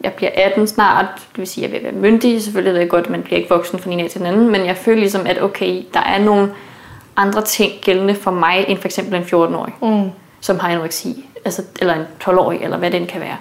jeg 0.00 0.12
bliver 0.12 0.30
18 0.34 0.66
snart, 0.66 1.06
det 1.14 1.38
vil 1.38 1.46
sige, 1.46 1.66
at 1.66 1.72
jeg 1.72 1.80
vil 1.80 1.84
være 1.84 2.02
myndig. 2.02 2.42
Selvfølgelig 2.42 2.72
ved 2.72 2.80
jeg 2.80 2.88
godt, 2.88 3.04
at 3.04 3.10
man 3.10 3.22
bliver 3.22 3.36
ikke 3.36 3.50
voksen 3.50 3.78
fra 3.78 3.90
en 3.90 4.00
af 4.00 4.10
til 4.10 4.18
den 4.18 4.26
anden, 4.26 4.52
men 4.52 4.66
jeg 4.66 4.76
føler 4.76 4.98
ligesom, 5.00 5.26
at 5.26 5.42
okay, 5.42 5.82
der 5.94 6.00
er 6.00 6.18
nogle 6.18 6.50
andre 7.16 7.42
ting 7.42 7.72
gældende 7.82 8.14
for 8.14 8.30
mig, 8.30 8.64
end 8.68 8.78
for 8.78 8.88
eksempel 8.88 9.14
en 9.14 9.22
14-årig, 9.22 9.74
mm. 9.82 10.10
som 10.40 10.58
har 10.58 10.68
anoreksi, 10.68 11.28
altså, 11.44 11.62
eller 11.80 11.94
en 11.94 12.04
12-årig, 12.24 12.60
eller 12.62 12.76
hvad 12.76 12.90
det 12.90 13.08
kan 13.08 13.20
være. 13.20 13.36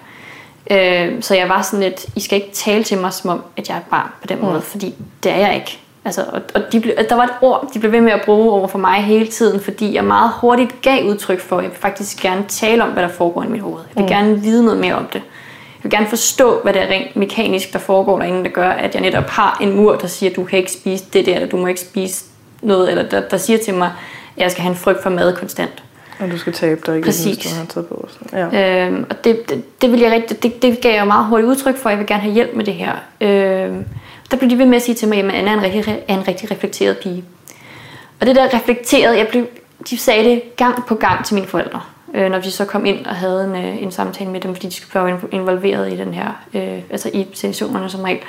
Øh, 0.71 1.21
så 1.21 1.36
jeg 1.36 1.49
var 1.49 1.62
sådan 1.62 1.80
lidt, 1.80 2.06
I 2.15 2.19
skal 2.19 2.41
ikke 2.41 2.54
tale 2.54 2.84
til 2.84 2.97
mig, 2.97 3.13
som 3.13 3.30
om, 3.30 3.43
at 3.58 3.69
jeg 3.69 3.75
er 3.75 3.80
et 3.80 3.86
barn 3.89 4.10
på 4.21 4.28
den 4.28 4.38
mm. 4.38 4.45
måde, 4.45 4.62
fordi 4.62 4.95
det 5.23 5.32
er 5.32 5.38
jeg 5.38 5.56
ikke. 5.56 5.80
Altså, 6.06 6.25
og, 6.34 6.41
og 6.56 6.62
de 6.71 6.80
blev, 6.80 6.93
der 7.10 7.15
var 7.15 7.23
et 7.23 7.34
ord, 7.41 7.69
de 7.73 7.80
blev 7.80 7.91
ved 7.91 8.01
med 8.01 8.12
at 8.12 8.21
bruge 8.25 8.51
over 8.51 8.67
for 8.67 8.78
mig 8.78 9.04
hele 9.04 9.28
tiden, 9.28 9.60
fordi 9.60 9.93
jeg 9.93 10.04
meget 10.04 10.32
hurtigt 10.41 10.82
gav 10.82 11.06
udtryk 11.06 11.39
for, 11.39 11.58
at 11.58 11.63
jeg 11.63 11.71
vil 11.71 11.80
faktisk 11.80 12.21
gerne 12.21 12.45
tale 12.47 12.84
om, 12.84 12.89
hvad 12.89 13.04
der 13.04 13.10
foregår 13.10 13.43
i 13.43 13.47
mit 13.47 13.62
hoved. 13.62 13.82
Jeg 13.89 13.95
vil 13.95 14.04
mm. 14.04 14.10
gerne 14.10 14.41
vide 14.41 14.63
noget 14.65 14.80
mere 14.80 14.95
om 14.95 15.06
det 15.13 15.21
vil 15.86 15.91
gerne 15.91 16.08
forstå, 16.08 16.60
hvad 16.63 16.73
det 16.73 16.82
er 16.82 16.88
rent 16.88 17.15
mekanisk, 17.15 17.73
der 17.73 17.80
foregår 17.80 18.19
derinde, 18.19 18.43
der 18.43 18.49
gør, 18.49 18.69
at 18.69 18.93
jeg 18.93 19.01
netop 19.01 19.30
har 19.30 19.58
en 19.62 19.75
mur, 19.75 19.95
der 19.95 20.08
siger, 20.08 20.30
at 20.30 20.36
du 20.36 20.43
kan 20.43 20.60
ikke 20.60 20.71
spise 20.71 21.06
det 21.13 21.25
der, 21.25 21.36
eller 21.36 21.47
du 21.47 21.58
må 21.58 21.67
ikke 21.67 21.82
spise 21.82 22.25
noget, 22.62 22.89
eller 22.89 23.10
der, 23.10 23.21
der 23.21 23.38
siger 23.38 23.60
til 23.60 23.73
mig, 23.73 23.91
at 24.36 24.43
jeg 24.43 24.51
skal 24.51 24.62
have 24.62 24.71
en 24.71 24.78
frygt 24.78 25.04
for 25.04 25.10
mad 25.10 25.36
konstant. 25.36 25.84
Og 26.19 26.32
du 26.32 26.38
skal 26.38 26.54
tabe 26.54 26.82
dig 26.86 26.93
igen, 26.93 27.04
Præcis. 27.04 27.36
hvis 27.36 27.54
du 27.54 27.60
har 27.60 27.65
taget 27.65 27.88
på. 27.88 28.10
Ja. 28.34 28.86
Øhm, 28.88 29.06
og 29.10 29.23
det, 29.23 29.49
det, 29.49 29.82
det, 29.82 29.91
vil 29.91 29.99
jeg 29.99 30.12
rigtig, 30.12 30.43
det, 30.43 30.62
det 30.62 30.82
gav 30.82 30.93
jeg 30.93 31.08
meget 31.08 31.25
hurtigt 31.25 31.49
udtryk 31.49 31.78
for, 31.78 31.89
at 31.89 31.91
jeg 31.93 31.99
vil 31.99 32.08
gerne 32.08 32.21
have 32.21 32.34
hjælp 32.34 32.56
med 32.56 32.65
det 32.65 32.73
her. 32.73 32.93
Øhm, 33.21 33.86
der 34.32 34.38
blev 34.38 34.49
de 34.49 34.58
ved 34.58 34.65
med 34.65 34.75
at 34.75 34.82
sige 34.82 34.95
til 34.95 35.08
mig, 35.08 35.17
at 35.17 35.32
Anna 35.32 35.51
er 35.51 35.54
en 35.54 35.63
rigtig, 35.63 36.04
er 36.08 36.17
en 36.17 36.28
rigtig 36.28 36.51
reflekteret 36.51 36.97
pige. 36.97 37.23
Og 38.19 38.25
det 38.25 38.36
der 38.36 38.54
reflekteret, 38.54 39.17
jeg 39.17 39.28
blev, 39.28 39.47
de 39.89 39.97
sagde 39.97 40.30
det 40.30 40.56
gang 40.56 40.86
på 40.86 40.95
gang 40.95 41.25
til 41.25 41.36
mine 41.36 41.47
forældre 41.47 41.82
øh, 42.15 42.32
når 42.32 42.39
de 42.39 42.51
så 42.51 42.65
kom 42.65 42.86
ind 42.86 43.06
og 43.06 43.15
havde 43.15 43.43
en, 43.43 43.56
øh, 43.56 43.84
en 43.84 43.91
samtale 43.91 44.30
med 44.30 44.41
dem, 44.41 44.56
fordi 44.56 44.67
de 44.67 44.73
skulle 44.73 45.06
være 45.06 45.19
involveret 45.32 45.93
i 45.93 45.97
den 45.97 46.13
her, 46.13 46.43
øh, 46.54 46.80
altså 46.89 47.10
i 47.13 47.28
sessionerne 47.34 47.89
som 47.89 48.01
regel. 48.01 48.19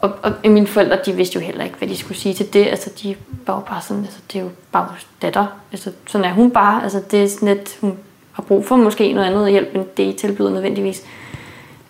Og, 0.00 0.12
og 0.22 0.32
mine 0.44 0.66
forældre, 0.66 0.98
de 1.06 1.12
vidste 1.12 1.34
jo 1.34 1.40
heller 1.40 1.64
ikke, 1.64 1.76
hvad 1.76 1.88
de 1.88 1.96
skulle 1.96 2.18
sige 2.18 2.34
til 2.34 2.52
det. 2.52 2.66
Altså, 2.66 2.90
de 3.02 3.16
var 3.46 3.54
jo 3.54 3.60
bare 3.60 3.82
sådan, 3.82 4.02
altså, 4.02 4.18
det 4.32 4.38
er 4.38 4.42
jo 4.42 4.50
bare 4.72 4.86
vores 4.88 5.06
datter. 5.22 5.46
Altså, 5.72 5.92
sådan 6.06 6.24
er 6.24 6.32
hun 6.32 6.50
bare. 6.50 6.82
Altså, 6.82 7.02
det 7.10 7.22
er 7.22 7.28
sådan 7.28 7.48
lidt, 7.48 7.78
hun 7.80 7.98
har 8.32 8.42
brug 8.42 8.66
for 8.66 8.76
måske 8.76 9.12
noget 9.12 9.26
andet 9.26 9.50
hjælp, 9.50 9.74
end 9.74 9.84
det 9.96 10.02
I 10.02 10.12
tilbyder 10.12 10.50
nødvendigvis. 10.50 11.04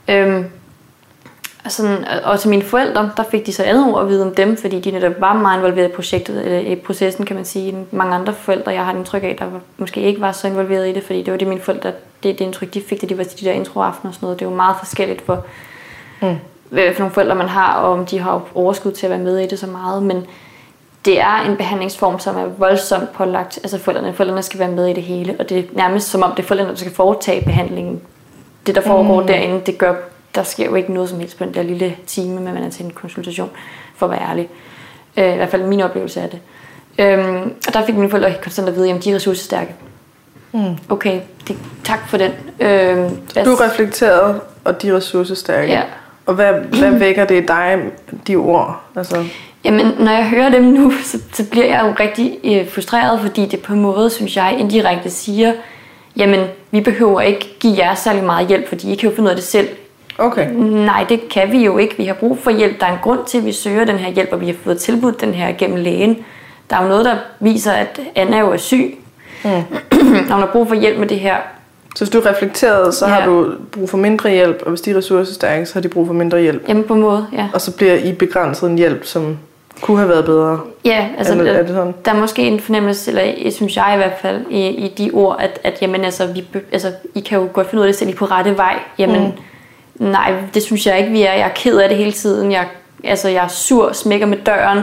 Øhm, 0.09 0.44
og, 1.64 1.73
sådan, 1.73 2.05
og 2.25 2.40
til 2.40 2.51
mine 2.51 2.62
forældre, 2.62 3.11
der 3.16 3.23
fik 3.31 3.46
de 3.46 3.53
så 3.53 3.62
andet 3.62 3.94
ord 3.94 4.03
at 4.03 4.09
vide 4.09 4.27
om 4.27 4.35
dem, 4.35 4.57
fordi 4.57 4.81
de 4.81 4.90
netop 4.90 5.20
var 5.20 5.33
meget 5.33 5.59
involveret 5.59 5.88
i 5.88 5.92
projektet, 5.92 6.44
eller 6.44 6.73
i 6.73 6.75
processen, 6.75 7.27
kan 7.27 7.37
man 7.37 7.44
sige. 7.44 7.87
Mange 7.90 8.14
andre 8.14 8.35
forældre, 8.35 8.73
jeg 8.73 8.85
har 8.85 8.92
indtryk 8.92 9.23
af, 9.23 9.37
der 9.38 9.46
måske 9.79 10.01
ikke 10.01 10.20
var 10.20 10.33
så 10.33 10.49
involveret 10.49 10.88
i 10.88 10.92
det, 10.92 11.03
fordi 11.03 11.23
det 11.23 11.33
var 11.33 11.38
det 11.38 11.49
mine 11.49 11.61
forældre, 11.61 11.92
det, 12.23 12.38
det 12.38 12.40
indtryk, 12.40 12.75
de 12.75 12.83
fik, 12.83 13.01
da 13.01 13.07
de 13.07 13.18
var 13.18 13.25
til 13.25 13.40
de 13.40 13.44
der 13.44 13.53
introaften 13.53 14.09
og 14.09 14.14
sådan 14.14 14.27
noget. 14.27 14.38
Det 14.38 14.46
er 14.46 14.51
jo 14.51 14.57
meget 14.57 14.77
forskelligt 14.79 15.23
for, 15.23 15.44
mm 16.23 16.37
hvad 16.71 16.95
for 16.95 17.01
nogle 17.01 17.15
forældre 17.15 17.35
man 17.35 17.49
har, 17.49 17.75
og 17.75 17.93
om 17.93 18.07
de 18.07 18.19
har 18.19 18.43
overskud 18.55 18.93
til 18.93 19.07
at 19.07 19.11
være 19.11 19.19
med 19.19 19.39
i 19.39 19.47
det 19.47 19.59
så 19.59 19.67
meget. 19.67 20.03
Men 20.03 20.27
det 21.05 21.21
er 21.21 21.51
en 21.51 21.57
behandlingsform, 21.57 22.19
som 22.19 22.37
er 22.37 22.45
voldsomt 22.45 23.13
pålagt. 23.13 23.59
Altså 23.63 23.79
forældrene, 23.79 24.13
forældrene 24.13 24.43
skal 24.43 24.61
være 24.61 24.71
med 24.71 24.87
i 24.87 24.93
det 24.93 25.03
hele, 25.03 25.37
og 25.39 25.49
det 25.49 25.59
er 25.59 25.63
nærmest 25.73 26.09
som 26.09 26.23
om 26.23 26.31
det 26.31 26.43
er 26.43 26.47
forældrene, 26.47 26.71
der 26.71 26.77
skal 26.77 26.93
foretage 26.93 27.45
behandlingen. 27.45 28.01
Det, 28.67 28.75
der 28.75 28.81
foregår 28.81 29.21
mm. 29.21 29.27
derinde, 29.27 29.61
det 29.67 29.79
gør 29.79 29.95
der 30.35 30.43
sker 30.43 30.65
jo 30.65 30.75
ikke 30.75 30.93
noget 30.93 31.09
som 31.09 31.21
helst 31.21 31.39
på 31.39 31.45
den 31.45 31.55
der 31.55 31.63
lille 31.63 31.97
time, 32.07 32.41
med 32.41 32.53
man 32.53 32.63
er 32.63 32.71
til 32.71 32.85
en 32.85 32.91
konsultation, 32.91 33.51
for 33.97 34.07
at 34.07 34.13
være 34.13 34.31
ærlig. 34.31 34.49
Øh, 35.17 35.33
I 35.33 35.37
hvert 35.37 35.49
fald 35.49 35.63
min 35.63 35.81
oplevelse 35.81 36.21
af 36.21 36.31
det. 36.31 36.41
Øhm, 36.99 37.55
og 37.69 37.75
der 37.75 37.87
fik 37.87 37.95
mine 37.95 38.11
forældre 38.11 38.35
konstant 38.43 38.69
at 38.69 38.75
vide, 38.75 38.93
at 38.93 39.05
de 39.05 39.11
er 39.11 39.15
ressourcestærke. 39.15 39.75
Mm. 40.53 40.77
Okay, 40.89 41.21
det, 41.49 41.57
tak 41.85 42.09
for 42.09 42.17
den. 42.17 42.33
Øhm, 42.61 43.17
du 43.45 43.51
er 43.51 43.65
reflekteret, 43.65 44.41
og 44.65 44.83
de 44.83 44.89
er 44.89 44.97
ressourcestærke. 44.97 45.73
Ja. 45.73 45.83
Og 46.31 46.37
hvad, 46.37 46.53
hvad 46.53 46.90
vækker 47.05 47.25
det 47.25 47.43
i 47.43 47.47
dig, 47.47 47.79
de 48.27 48.37
ord? 48.37 48.81
Altså... 48.97 49.25
Jamen, 49.64 49.87
når 49.99 50.12
jeg 50.12 50.29
hører 50.29 50.49
dem 50.49 50.64
nu, 50.64 50.93
så, 51.05 51.19
så 51.33 51.51
bliver 51.51 51.66
jeg 51.66 51.81
jo 51.87 51.95
rigtig 52.01 52.38
øh, 52.45 52.71
frustreret, 52.71 53.21
fordi 53.21 53.47
det 53.47 53.61
på 53.61 53.73
en 53.73 53.81
måde, 53.81 54.11
synes 54.11 54.37
jeg, 54.37 54.57
indirekte 54.59 55.11
siger, 55.11 55.53
jamen, 56.16 56.40
vi 56.71 56.81
behøver 56.81 57.21
ikke 57.21 57.57
give 57.61 57.75
jer 57.79 57.95
særlig 57.95 58.25
meget 58.25 58.49
hjælp, 58.49 58.69
fordi 58.69 58.93
I 58.93 58.97
kan 58.97 59.09
jo 59.11 59.14
finde 59.14 59.27
ud 59.27 59.31
af 59.31 59.37
det 59.37 59.45
selv. 59.45 59.69
Okay. 60.19 60.51
Nej, 60.87 61.07
det 61.09 61.29
kan 61.29 61.53
vi 61.53 61.64
jo 61.64 61.79
ikke. 61.79 61.97
Vi 61.97 62.05
har 62.05 62.14
brug 62.14 62.38
for 62.38 62.51
hjælp. 62.51 62.81
Der 62.81 62.87
er 62.87 62.93
en 62.93 62.99
grund 63.03 63.21
til, 63.27 63.38
at 63.38 63.45
vi 63.45 63.53
søger 63.53 63.85
den 63.85 63.97
her 63.97 64.11
hjælp, 64.11 64.33
og 64.33 64.40
vi 64.40 64.47
har 64.47 64.57
fået 64.64 64.79
tilbudt 64.79 65.21
den 65.21 65.35
her 65.35 65.53
gennem 65.59 65.79
lægen. 65.79 66.16
Der 66.71 66.77
er 66.77 66.83
jo 66.83 66.88
noget, 66.88 67.05
der 67.05 67.16
viser, 67.40 67.73
at 67.73 68.01
Anna 68.14 68.38
jo 68.38 68.53
er 68.53 68.57
syg. 68.57 68.99
Mm. 69.45 69.51
og 69.51 69.62
hun 70.35 70.40
har 70.40 70.49
brug 70.53 70.69
for 70.69 70.75
hjælp 70.75 70.99
med 70.99 71.07
det 71.07 71.21
her. 71.21 71.37
Så 71.96 72.05
hvis 72.05 72.11
du 72.11 72.18
er 72.18 72.31
reflekteret, 72.31 72.94
så 72.94 73.07
ja. 73.07 73.12
har 73.12 73.26
du 73.26 73.53
brug 73.72 73.90
for 73.90 73.98
mindre 73.98 74.31
hjælp, 74.31 74.62
og 74.62 74.68
hvis 74.68 74.81
de 74.81 74.90
er 74.90 74.96
ressourcestærke, 74.96 75.66
så 75.66 75.74
har 75.74 75.81
de 75.81 75.88
brug 75.88 76.07
for 76.07 76.14
mindre 76.14 76.40
hjælp. 76.40 76.68
Jamen 76.68 76.85
på 76.85 76.94
en 76.94 77.00
måde, 77.00 77.26
ja. 77.33 77.48
Og 77.55 77.61
så 77.61 77.76
bliver 77.76 77.94
I 77.94 78.12
begrænset 78.12 78.70
en 78.70 78.79
hjælp, 78.79 79.05
som 79.05 79.38
kunne 79.81 79.96
have 79.96 80.09
været 80.09 80.24
bedre. 80.24 80.61
Ja, 80.85 81.09
altså 81.18 81.35
er, 81.35 81.42
er 81.42 81.62
det 81.62 81.68
sådan? 81.68 81.94
der 82.05 82.11
er 82.12 82.16
måske 82.16 82.42
en 82.42 82.61
fornemmelse, 82.61 83.11
eller 83.11 83.50
synes 83.50 83.76
jeg 83.76 83.90
i 83.94 83.96
hvert 83.96 84.18
fald, 84.22 84.40
i, 84.50 84.66
i 84.68 84.94
de 84.98 85.11
ord, 85.12 85.37
at, 85.40 85.61
at 85.64 85.79
jamen, 85.83 86.05
altså, 86.05 86.26
vi, 86.26 86.44
altså, 86.72 86.92
I 87.14 87.20
kan 87.20 87.38
jo 87.38 87.48
godt 87.53 87.70
finde 87.70 87.81
ud 87.81 87.87
af 87.87 87.92
det 87.92 87.98
selv, 87.98 88.11
I 88.11 88.14
på 88.14 88.24
rette 88.24 88.57
vej. 88.57 88.79
Jamen, 88.98 89.22
mm 89.22 89.33
Nej, 90.00 90.35
det 90.55 90.62
synes 90.62 90.87
jeg 90.87 90.98
ikke, 90.98 91.11
vi 91.11 91.22
er. 91.22 91.33
Jeg 91.33 91.40
er 91.40 91.55
ked 91.55 91.79
af 91.79 91.88
det 91.88 91.98
hele 91.98 92.12
tiden. 92.12 92.53
Jeg, 92.53 92.66
altså, 93.05 93.29
jeg 93.29 93.44
er 93.44 93.48
sur, 93.48 93.92
smækker 93.92 94.26
med 94.26 94.38
døren. 94.38 94.79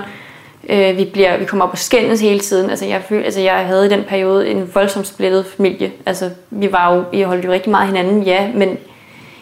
Øh, 0.70 0.98
vi, 0.98 1.06
bliver, 1.06 1.38
vi 1.38 1.46
kommer 1.46 1.66
op 1.66 1.72
og 1.72 1.78
skændes 1.78 2.22
hele 2.22 2.40
tiden. 2.40 2.70
Altså, 2.70 2.86
jeg, 2.86 3.02
føl, 3.10 3.24
altså, 3.24 3.42
jeg 3.42 3.54
havde 3.54 3.86
i 3.86 3.90
den 3.90 4.04
periode 4.04 4.50
en 4.50 4.72
voldsomt 4.74 5.08
splittet 5.08 5.46
familie. 5.46 5.92
Altså, 6.06 6.30
vi, 6.50 6.72
var 6.72 6.96
jo, 6.96 7.04
vi 7.12 7.22
holdt 7.22 7.46
jo 7.46 7.52
rigtig 7.52 7.72
meget 7.72 7.88
hinanden, 7.88 8.24
ja, 8.24 8.52
men 8.56 8.78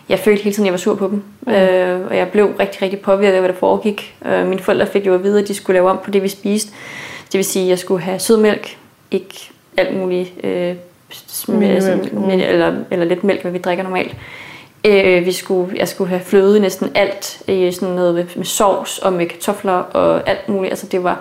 jeg 0.09 0.19
følte 0.19 0.43
hele 0.43 0.53
tiden, 0.53 0.63
at 0.63 0.67
jeg 0.67 0.73
var 0.73 0.77
sur 0.77 0.95
på 0.95 1.07
dem. 1.07 1.23
Mm. 1.41 1.53
Øh, 1.53 2.07
og 2.09 2.17
jeg 2.17 2.27
blev 2.27 2.53
rigtig, 2.59 2.81
rigtig 2.81 2.99
påvirket 2.99 3.33
af, 3.33 3.39
hvad 3.39 3.49
der 3.49 3.55
foregik. 3.55 4.15
Øh, 4.25 4.47
mine 4.47 4.61
forældre 4.61 4.87
fik 4.87 5.05
jo 5.05 5.13
at 5.13 5.23
vide, 5.23 5.39
at 5.39 5.47
de 5.47 5.53
skulle 5.53 5.75
lave 5.75 5.89
om 5.89 5.99
på 6.03 6.11
det, 6.11 6.23
vi 6.23 6.27
spiste. 6.27 6.71
Det 7.31 7.37
vil 7.37 7.45
sige, 7.45 7.63
at 7.63 7.69
jeg 7.69 7.79
skulle 7.79 8.01
have 8.01 8.19
sødmælk, 8.19 8.77
ikke 9.11 9.49
alt 9.77 9.97
muligt, 9.97 10.31
øh, 10.43 10.75
med, 11.47 11.69
altså, 11.69 11.99
med, 12.13 12.49
eller, 12.49 12.73
eller 12.91 13.05
lidt 13.05 13.23
mælk, 13.23 13.41
hvad 13.41 13.51
vi 13.51 13.57
drikker 13.57 13.83
normalt 13.83 14.15
Øh, 14.85 15.25
vi 15.25 15.31
skulle, 15.31 15.77
jeg 15.77 15.87
skulle 15.87 16.09
have 16.09 16.21
fløde 16.21 16.59
næsten 16.59 16.91
alt, 16.95 17.41
øh, 17.47 17.73
sådan 17.73 17.95
noget 17.95 18.15
med, 18.15 18.25
med 18.35 18.45
sovs 18.45 18.97
og 18.97 19.13
med 19.13 19.25
kartofler 19.25 19.73
og 19.73 20.29
alt 20.29 20.49
muligt. 20.49 20.71
Altså 20.71 20.87
det 20.87 21.03
var, 21.03 21.19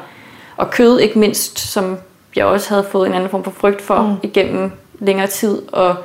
og 0.56 0.70
kød 0.70 0.98
ikke 0.98 1.18
mindst, 1.18 1.58
som 1.58 1.96
jeg 2.36 2.46
også 2.46 2.68
havde 2.68 2.86
fået 2.90 3.06
en 3.06 3.14
anden 3.14 3.30
form 3.30 3.44
for 3.44 3.50
frygt 3.50 3.82
for 3.82 4.02
mm. 4.02 4.14
igennem 4.22 4.72
længere 4.98 5.26
tid. 5.26 5.62
Og 5.72 5.96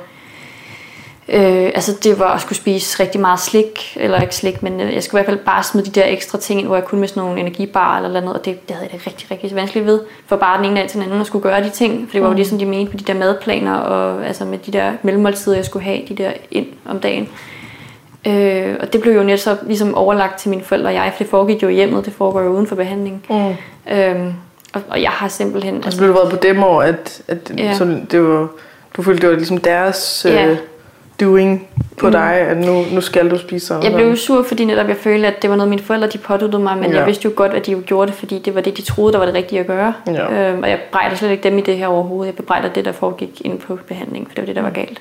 Øh, 1.32 1.64
altså 1.74 1.96
det 2.04 2.18
var 2.18 2.34
at 2.34 2.40
skulle 2.40 2.58
spise 2.58 3.02
rigtig 3.02 3.20
meget 3.20 3.40
slik, 3.40 3.96
eller 4.00 4.20
ikke 4.20 4.36
slik, 4.36 4.62
men 4.62 4.80
øh, 4.80 4.94
jeg 4.94 5.02
skulle 5.02 5.20
i 5.20 5.24
hvert 5.24 5.34
fald 5.34 5.44
bare 5.44 5.62
smide 5.62 5.86
de 5.86 6.00
der 6.00 6.06
ekstra 6.06 6.38
ting 6.38 6.60
ind, 6.60 6.66
hvor 6.66 6.76
jeg 6.76 6.84
kunne 6.84 7.00
med 7.00 7.08
sådan 7.08 7.22
nogle 7.22 7.40
energibar 7.40 7.96
eller 7.96 8.20
noget, 8.20 8.38
og 8.38 8.44
det, 8.44 8.68
det 8.68 8.76
havde 8.76 8.88
jeg 8.92 8.98
det 8.98 9.06
rigtig, 9.06 9.30
rigtig 9.30 9.54
vanskeligt 9.56 9.86
ved, 9.86 10.00
for 10.26 10.36
bare 10.36 10.58
den 10.58 10.66
ene 10.66 10.80
dag 10.80 10.88
til 10.88 11.00
den 11.00 11.06
anden 11.06 11.20
at 11.20 11.26
skulle 11.26 11.42
gøre 11.42 11.64
de 11.64 11.70
ting, 11.70 12.08
for 12.08 12.12
det 12.12 12.20
var 12.20 12.26
jo 12.26 12.30
mm. 12.30 12.36
ligesom 12.36 12.58
de 12.58 12.66
mente 12.66 12.92
med 12.92 13.00
de 13.00 13.12
der 13.12 13.18
madplaner, 13.18 13.74
og 13.74 14.26
altså 14.26 14.44
med 14.44 14.58
de 14.58 14.72
der 14.72 14.92
mellemmåltider, 15.02 15.56
jeg 15.56 15.64
skulle 15.64 15.84
have, 15.84 16.00
de 16.08 16.14
der 16.14 16.30
ind 16.50 16.66
om 16.88 17.00
dagen. 17.00 17.28
Øh, 18.26 18.76
og 18.80 18.92
det 18.92 19.00
blev 19.00 19.14
jo 19.14 19.22
netop 19.22 19.58
ligesom 19.66 19.94
overlagt 19.94 20.38
til 20.38 20.50
mine 20.50 20.62
forældre 20.62 20.88
og 20.88 20.94
jeg, 20.94 21.12
for 21.16 21.22
det 21.22 21.30
foregik 21.30 21.62
jo 21.62 21.68
i 21.68 21.74
hjemmet, 21.74 22.04
det 22.04 22.12
foregår 22.12 22.40
jo 22.40 22.48
uden 22.48 22.66
for 22.66 22.76
behandling. 22.76 23.26
Mm. 23.30 23.92
Øh, 23.92 24.34
og, 24.72 24.82
og 24.88 25.02
jeg 25.02 25.10
har 25.10 25.28
simpelthen... 25.28 25.74
Altså, 25.74 25.98
blev 25.98 26.08
du 26.08 26.14
været 26.14 26.30
på 26.30 26.36
dem 26.42 26.62
år, 26.62 26.82
at, 26.82 27.22
at 27.28 27.52
ja. 27.58 27.74
så 27.74 28.00
det 28.10 28.22
var, 28.22 28.48
du 28.96 29.02
følte, 29.02 29.22
det 29.22 29.30
var 29.30 29.36
ligesom 29.36 29.58
deres... 29.58 30.26
Ja. 30.28 30.56
Doing 31.20 31.68
på 31.98 32.06
mm. 32.06 32.12
dig, 32.12 32.32
at 32.32 32.56
nu, 32.56 32.84
nu 32.92 33.00
skal 33.00 33.30
du 33.30 33.38
spise 33.38 33.66
sådan 33.66 33.84
Jeg 33.84 33.92
blev 33.92 34.06
jo 34.06 34.16
sur, 34.16 34.42
fordi 34.42 34.64
netop 34.64 34.88
jeg 34.88 34.96
følte, 34.96 35.26
at 35.26 35.42
det 35.42 35.50
var 35.50 35.56
noget, 35.56 35.70
mine 35.70 35.82
forældre 35.82 36.08
de 36.08 36.18
påduttede 36.18 36.62
mig, 36.62 36.78
men 36.78 36.90
ja. 36.90 36.98
jeg 36.98 37.06
vidste 37.06 37.24
jo 37.24 37.32
godt, 37.36 37.52
at 37.52 37.66
de 37.66 37.72
jo 37.72 37.82
gjorde 37.86 38.10
det, 38.10 38.18
fordi 38.18 38.38
det 38.38 38.54
var 38.54 38.60
det, 38.60 38.76
de 38.76 38.82
troede, 38.82 39.12
der 39.12 39.18
var 39.18 39.26
det 39.26 39.34
rigtige 39.34 39.60
at 39.60 39.66
gøre. 39.66 39.94
Ja. 40.06 40.50
Øhm, 40.50 40.62
og 40.62 40.70
jeg 40.70 40.80
bebrejder 40.80 41.16
slet 41.16 41.30
ikke 41.30 41.42
dem 41.42 41.58
i 41.58 41.60
det 41.60 41.78
her 41.78 41.86
overhovedet. 41.86 42.26
Jeg 42.26 42.36
bebrejder 42.36 42.68
det, 42.68 42.84
der 42.84 42.92
foregik 42.92 43.42
ind 43.44 43.58
på 43.58 43.78
behandling, 43.88 44.28
for 44.28 44.34
det 44.34 44.42
var 44.42 44.46
det, 44.46 44.56
der 44.56 44.62
var 44.62 44.68
mm. 44.68 44.74
galt. 44.74 45.00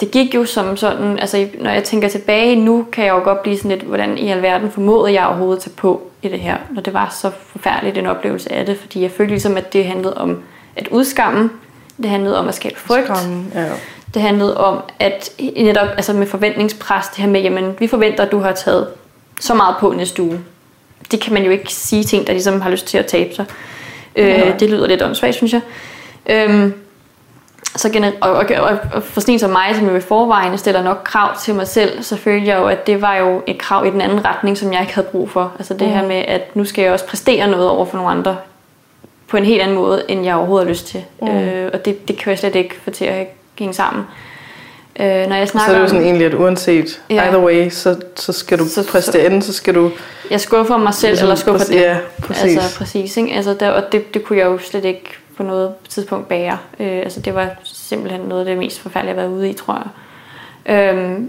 Det 0.00 0.10
gik 0.10 0.34
jo 0.34 0.44
som 0.44 0.76
sådan, 0.76 1.18
altså 1.18 1.46
når 1.60 1.70
jeg 1.70 1.84
tænker 1.84 2.08
tilbage 2.08 2.56
nu, 2.56 2.86
kan 2.92 3.04
jeg 3.04 3.12
jo 3.12 3.20
godt 3.24 3.42
blive 3.42 3.56
sådan 3.56 3.70
lidt, 3.70 3.82
hvordan 3.82 4.18
i 4.18 4.30
alverden 4.30 4.70
formåede 4.70 5.12
jeg 5.12 5.26
overhovedet 5.26 5.56
at 5.56 5.62
tage 5.62 5.74
på 5.76 6.02
i 6.22 6.28
det 6.28 6.38
her, 6.38 6.56
når 6.70 6.82
det 6.82 6.94
var 6.94 7.16
så 7.20 7.30
forfærdeligt 7.46 7.98
en 7.98 8.06
oplevelse 8.06 8.52
af 8.52 8.66
det, 8.66 8.78
fordi 8.78 9.02
jeg 9.02 9.10
følte 9.10 9.30
ligesom, 9.30 9.56
at 9.56 9.72
det 9.72 9.84
handlede 9.84 10.16
om 10.16 10.42
at 10.76 10.88
udskamme, 10.88 11.50
det 11.96 12.10
handlede 12.10 12.38
om 12.38 12.48
at 12.48 12.54
skabe 12.54 12.78
frygt, 12.78 13.06
Skram, 13.06 13.46
ja. 13.54 13.66
Det 14.14 14.22
handlede 14.22 14.56
om, 14.56 14.82
at 14.98 15.30
netop 15.56 15.88
altså 15.96 16.12
med 16.12 16.26
forventningspres, 16.26 17.06
det 17.06 17.24
her 17.24 17.30
med, 17.30 17.40
jamen 17.40 17.76
vi 17.78 17.86
forventer, 17.86 18.24
at 18.24 18.32
du 18.32 18.38
har 18.38 18.52
taget 18.52 18.88
så 19.40 19.54
meget 19.54 19.76
på 19.80 19.92
næste 19.92 20.22
uge. 20.22 20.40
Det 21.10 21.20
kan 21.20 21.34
man 21.34 21.44
jo 21.44 21.50
ikke 21.50 21.74
sige 21.74 22.04
ting, 22.04 22.26
der 22.26 22.32
ligesom 22.32 22.60
har 22.60 22.70
lyst 22.70 22.86
til 22.86 22.98
at 22.98 23.06
tabe 23.06 23.34
sig. 23.34 23.44
Ja. 24.16 24.48
Øh, 24.48 24.60
det 24.60 24.70
lyder 24.70 24.86
lidt 24.86 25.02
åndssvagt, 25.02 25.34
synes 25.34 25.52
jeg. 25.52 25.60
Øhm, 26.26 26.74
så 27.76 27.88
gener- 27.88 28.12
og, 28.20 28.30
og, 28.30 28.46
og, 28.58 28.78
og 28.92 29.02
for 29.02 29.20
sådan 29.20 29.38
som 29.38 29.50
mig, 29.50 29.74
som 29.74 29.88
jo 29.88 29.96
i 29.96 30.00
forvejen 30.00 30.58
stiller 30.58 30.82
nok 30.82 31.00
krav 31.04 31.36
til 31.38 31.54
mig 31.54 31.68
selv, 31.68 32.02
så 32.02 32.16
følte 32.16 32.46
jeg 32.46 32.58
jo, 32.58 32.66
at 32.66 32.86
det 32.86 33.02
var 33.02 33.16
jo 33.16 33.42
et 33.46 33.58
krav 33.58 33.86
i 33.86 33.90
den 33.90 34.00
anden 34.00 34.24
retning, 34.24 34.58
som 34.58 34.72
jeg 34.72 34.80
ikke 34.80 34.94
havde 34.94 35.08
brug 35.08 35.30
for. 35.30 35.52
Altså 35.58 35.74
det 35.74 35.88
mm. 35.88 35.94
her 35.94 36.06
med, 36.06 36.16
at 36.16 36.56
nu 36.56 36.64
skal 36.64 36.82
jeg 36.82 36.92
også 36.92 37.06
præstere 37.06 37.48
noget 37.48 37.68
over 37.68 37.84
for 37.84 37.96
nogle 37.96 38.10
andre, 38.10 38.36
på 39.28 39.36
en 39.36 39.44
helt 39.44 39.62
anden 39.62 39.76
måde, 39.76 40.04
end 40.08 40.24
jeg 40.24 40.34
overhovedet 40.34 40.66
har 40.66 40.70
lyst 40.70 40.86
til. 40.86 41.04
Mm. 41.22 41.28
Øh, 41.28 41.70
og 41.72 41.84
det, 41.84 42.08
det 42.08 42.18
kan 42.18 42.30
jeg 42.30 42.38
slet 42.38 42.54
ikke 42.54 42.74
få 42.84 42.90
til 42.90 43.04
at 43.04 43.26
hænge 43.58 43.74
sammen. 43.74 44.04
Øh, 45.00 45.26
når 45.28 45.36
jeg 45.36 45.48
snakker 45.48 45.68
så 45.68 45.74
er 45.74 45.74
det 45.74 45.82
jo 45.82 45.88
sådan 45.88 46.04
egentlig, 46.04 46.26
at 46.26 46.34
uanset 46.34 47.02
ja. 47.10 47.22
either 47.24 47.44
way, 47.44 47.70
så, 47.70 48.00
så 48.16 48.32
skal 48.32 48.58
du 48.58 48.64
så, 48.64 48.88
præstere 48.90 49.26
enden, 49.26 49.42
så 49.42 49.52
skal 49.52 49.74
du... 49.74 49.90
Jeg 50.30 50.40
skuffer 50.40 50.76
mig 50.76 50.94
selv, 50.94 51.10
ligesom, 51.10 51.24
eller 51.24 51.34
skuffer 51.34 51.66
det. 51.66 51.74
Ja, 51.74 51.96
præcis. 52.22 52.56
Altså, 52.56 52.78
præcis 52.78 53.16
ikke? 53.16 53.32
Altså, 53.32 53.54
der, 53.60 53.70
og 53.70 53.92
det, 53.92 54.14
det 54.14 54.24
kunne 54.24 54.38
jeg 54.38 54.46
jo 54.46 54.58
slet 54.58 54.84
ikke 54.84 55.10
på 55.36 55.42
noget 55.42 55.72
tidspunkt 55.88 56.28
bære. 56.28 56.58
Øh, 56.80 56.98
altså, 56.98 57.20
det 57.20 57.34
var 57.34 57.50
simpelthen 57.64 58.20
noget 58.20 58.40
af 58.40 58.46
det 58.46 58.58
mest 58.58 58.80
forfærdelige, 58.80 59.14
jeg 59.14 59.22
har 59.22 59.28
været 59.28 59.38
ude 59.38 59.50
i, 59.50 59.52
tror 59.52 59.82
jeg. 60.66 60.94
Øh, 60.94 61.20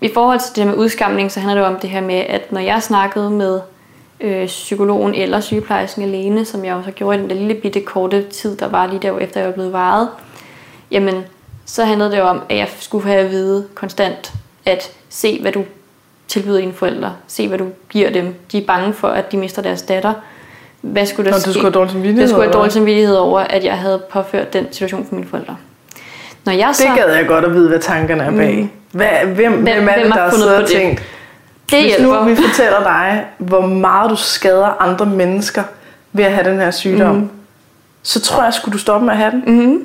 I 0.00 0.10
forhold 0.14 0.40
til 0.40 0.56
det 0.56 0.66
med 0.66 0.74
udskamning, 0.74 1.32
så 1.32 1.40
handler 1.40 1.62
det 1.62 1.74
om 1.74 1.80
det 1.80 1.90
her 1.90 2.00
med, 2.00 2.22
at 2.28 2.52
når 2.52 2.60
jeg 2.60 2.82
snakkede 2.82 3.30
med 3.30 3.60
øh, 4.20 4.46
psykologen 4.46 5.14
eller 5.14 5.40
sygeplejersken 5.40 6.02
alene, 6.02 6.44
som 6.44 6.64
jeg 6.64 6.74
også 6.74 6.90
gjorde 6.90 7.18
i 7.18 7.20
den 7.20 7.30
der 7.30 7.36
lille 7.36 7.54
bitte 7.54 7.80
korte 7.80 8.22
tid, 8.22 8.56
der 8.56 8.68
var 8.68 8.86
lige 8.86 8.98
der, 9.02 9.18
efter 9.18 9.40
jeg 9.40 9.48
var 9.48 9.54
blevet 9.54 9.72
varet, 9.72 10.08
jamen 10.90 11.24
så 11.68 11.84
handlede 11.84 12.10
det 12.10 12.20
om, 12.20 12.42
at 12.48 12.56
jeg 12.56 12.68
skulle 12.80 13.08
have 13.08 13.20
at 13.20 13.30
vide 13.30 13.64
konstant, 13.74 14.32
at 14.66 14.90
se, 15.08 15.38
hvad 15.40 15.52
du 15.52 15.64
tilbyder 16.28 16.58
dine 16.58 16.72
forældre. 16.72 17.12
Se, 17.26 17.48
hvad 17.48 17.58
du 17.58 17.68
giver 17.90 18.10
dem. 18.10 18.34
De 18.52 18.58
er 18.58 18.66
bange 18.66 18.94
for, 18.94 19.08
at 19.08 19.32
de 19.32 19.36
mister 19.36 19.62
deres 19.62 19.82
datter. 19.82 20.12
Hvad 20.80 21.06
skulle 21.06 21.30
der 21.30 21.36
Nå, 21.36 21.40
ske? 21.40 21.48
Du 21.48 21.52
skulle 21.52 21.64
have 21.64 21.72
dårlig 21.72 21.92
samvittighed 21.92 22.22
Det 22.22 22.30
skulle 22.30 22.44
have 22.44 22.52
dårlig 22.52 22.72
samvittighed 22.72 23.16
over, 23.16 23.40
at 23.40 23.64
jeg 23.64 23.78
havde 23.78 24.02
påført 24.10 24.52
den 24.52 24.72
situation 24.72 25.06
for 25.08 25.14
mine 25.14 25.26
forældre. 25.26 25.56
Når 26.44 26.52
jeg 26.52 26.70
så, 26.72 26.82
det 26.82 27.04
gad 27.04 27.14
jeg 27.14 27.26
godt 27.26 27.44
at 27.44 27.54
vide, 27.54 27.68
hvad 27.68 27.78
tankerne 27.78 28.22
er 28.22 28.30
bag. 28.30 28.56
Mm. 28.56 28.70
Hvad, 28.92 29.08
hvem, 29.08 29.52
hvem, 29.52 29.62
hvem 29.62 29.88
er 29.88 29.94
det, 29.94 30.04
der 30.04 30.12
har 30.12 30.30
siddet 30.30 30.56
og 30.56 30.68
tænkt? 30.68 31.02
Det 31.70 31.82
Hvis 31.82 31.96
hjælper. 31.96 32.24
nu 32.24 32.24
vi 32.24 32.36
fortæller 32.48 32.82
dig, 32.82 33.26
hvor 33.38 33.60
meget 33.60 34.10
du 34.10 34.16
skader 34.16 34.82
andre 34.82 35.06
mennesker 35.06 35.62
ved 36.12 36.24
at 36.24 36.32
have 36.32 36.50
den 36.50 36.58
her 36.58 36.70
sygdom, 36.70 37.14
mm. 37.14 37.30
så 38.02 38.20
tror 38.20 38.44
jeg, 38.44 38.54
skulle 38.54 38.72
du 38.72 38.78
stoppe 38.78 39.06
med 39.06 39.12
at 39.12 39.18
have 39.18 39.30
den. 39.30 39.42
Mm. 39.46 39.84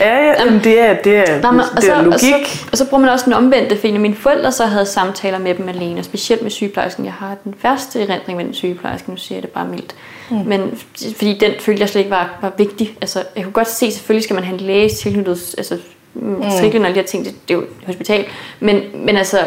Ja, 0.00 0.16
ja 0.16 0.44
Jamen, 0.44 0.60
det 0.64 0.80
er, 0.80 0.94
det 0.94 1.16
er, 1.16 1.42
Nå, 1.42 1.50
men, 1.50 1.60
det 1.60 1.88
er 1.88 1.96
så, 1.96 2.02
logik. 2.02 2.12
Og 2.12 2.20
så, 2.20 2.68
og 2.72 2.78
så 2.78 2.88
bruger 2.88 3.00
man 3.00 3.10
også 3.10 3.24
den 3.24 3.32
omvendte, 3.32 3.76
fordi 3.76 3.96
mine 3.98 4.14
forældre 4.14 4.52
så 4.52 4.64
havde 4.64 4.86
samtaler 4.86 5.38
med 5.38 5.54
dem 5.54 5.68
alene, 5.68 6.00
og 6.00 6.04
specielt 6.04 6.42
med 6.42 6.50
sygeplejersken. 6.50 7.04
Jeg 7.04 7.12
har 7.12 7.36
den 7.44 7.54
første 7.58 8.02
erindring 8.02 8.36
med 8.36 8.44
den 8.44 8.54
sygeplejerske, 8.54 9.10
nu 9.10 9.16
siger 9.16 9.36
jeg 9.36 9.42
det 9.42 9.50
bare 9.50 9.66
mildt. 9.68 9.94
Mm. 10.30 10.36
Men 10.36 10.78
fordi 11.16 11.38
den 11.38 11.52
følte 11.60 11.80
jeg 11.80 11.88
slet 11.88 12.00
ikke 12.00 12.10
var, 12.10 12.38
var 12.42 12.52
vigtig. 12.58 12.96
Altså, 13.00 13.22
jeg 13.36 13.44
kunne 13.44 13.52
godt 13.52 13.68
se, 13.68 13.92
selvfølgelig 13.92 14.24
skal 14.24 14.34
man 14.34 14.44
have 14.44 14.60
en 14.60 14.66
læge 14.66 14.88
tilknyttet, 14.88 15.54
altså 15.58 15.78
mm. 16.14 16.40
og 16.40 16.52
alle 16.52 16.88
de 16.88 16.92
her 16.92 17.02
ting, 17.02 17.24
det, 17.24 17.34
det 17.48 17.54
er 17.54 17.58
jo 17.58 17.62
et 17.62 17.86
hospital. 17.86 18.24
Men, 18.60 18.82
men 18.94 19.16
altså, 19.16 19.38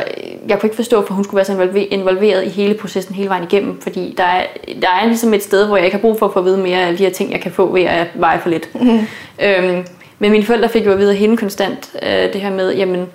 jeg 0.47 0.59
kunne 0.59 0.67
ikke 0.67 0.75
forstå, 0.75 1.05
for 1.05 1.13
hun 1.13 1.23
skulle 1.23 1.35
være 1.35 1.45
så 1.45 1.85
involveret 1.91 2.45
i 2.45 2.49
hele 2.49 2.73
processen 2.73 3.15
hele 3.15 3.29
vejen 3.29 3.43
igennem, 3.43 3.81
fordi 3.81 4.13
der 4.17 4.23
er, 4.23 4.45
der 4.81 4.89
er 5.01 5.05
ligesom 5.05 5.33
et 5.33 5.43
sted, 5.43 5.67
hvor 5.67 5.77
jeg 5.77 5.85
ikke 5.85 5.97
har 5.97 6.01
brug 6.01 6.19
for 6.19 6.25
at 6.25 6.33
få 6.33 6.39
at 6.39 6.45
vide 6.45 6.57
mere 6.57 6.81
af 6.81 6.97
de 6.97 7.03
her 7.03 7.11
ting, 7.11 7.31
jeg 7.31 7.41
kan 7.41 7.51
få 7.51 7.73
ved 7.73 7.81
at 7.81 8.07
veje 8.13 8.39
for 8.39 8.49
lidt. 8.49 8.81
Mm. 8.81 8.99
Øhm, 9.41 9.85
men 10.19 10.31
mine 10.31 10.45
forældre 10.45 10.69
fik 10.69 10.85
jo 10.85 10.91
at 10.91 10.97
vide 10.97 11.11
af 11.11 11.17
hende 11.17 11.37
konstant 11.37 11.89
øh, 12.03 12.33
det 12.33 12.41
her 12.41 12.49
med, 12.49 12.75
jamen, 12.75 13.07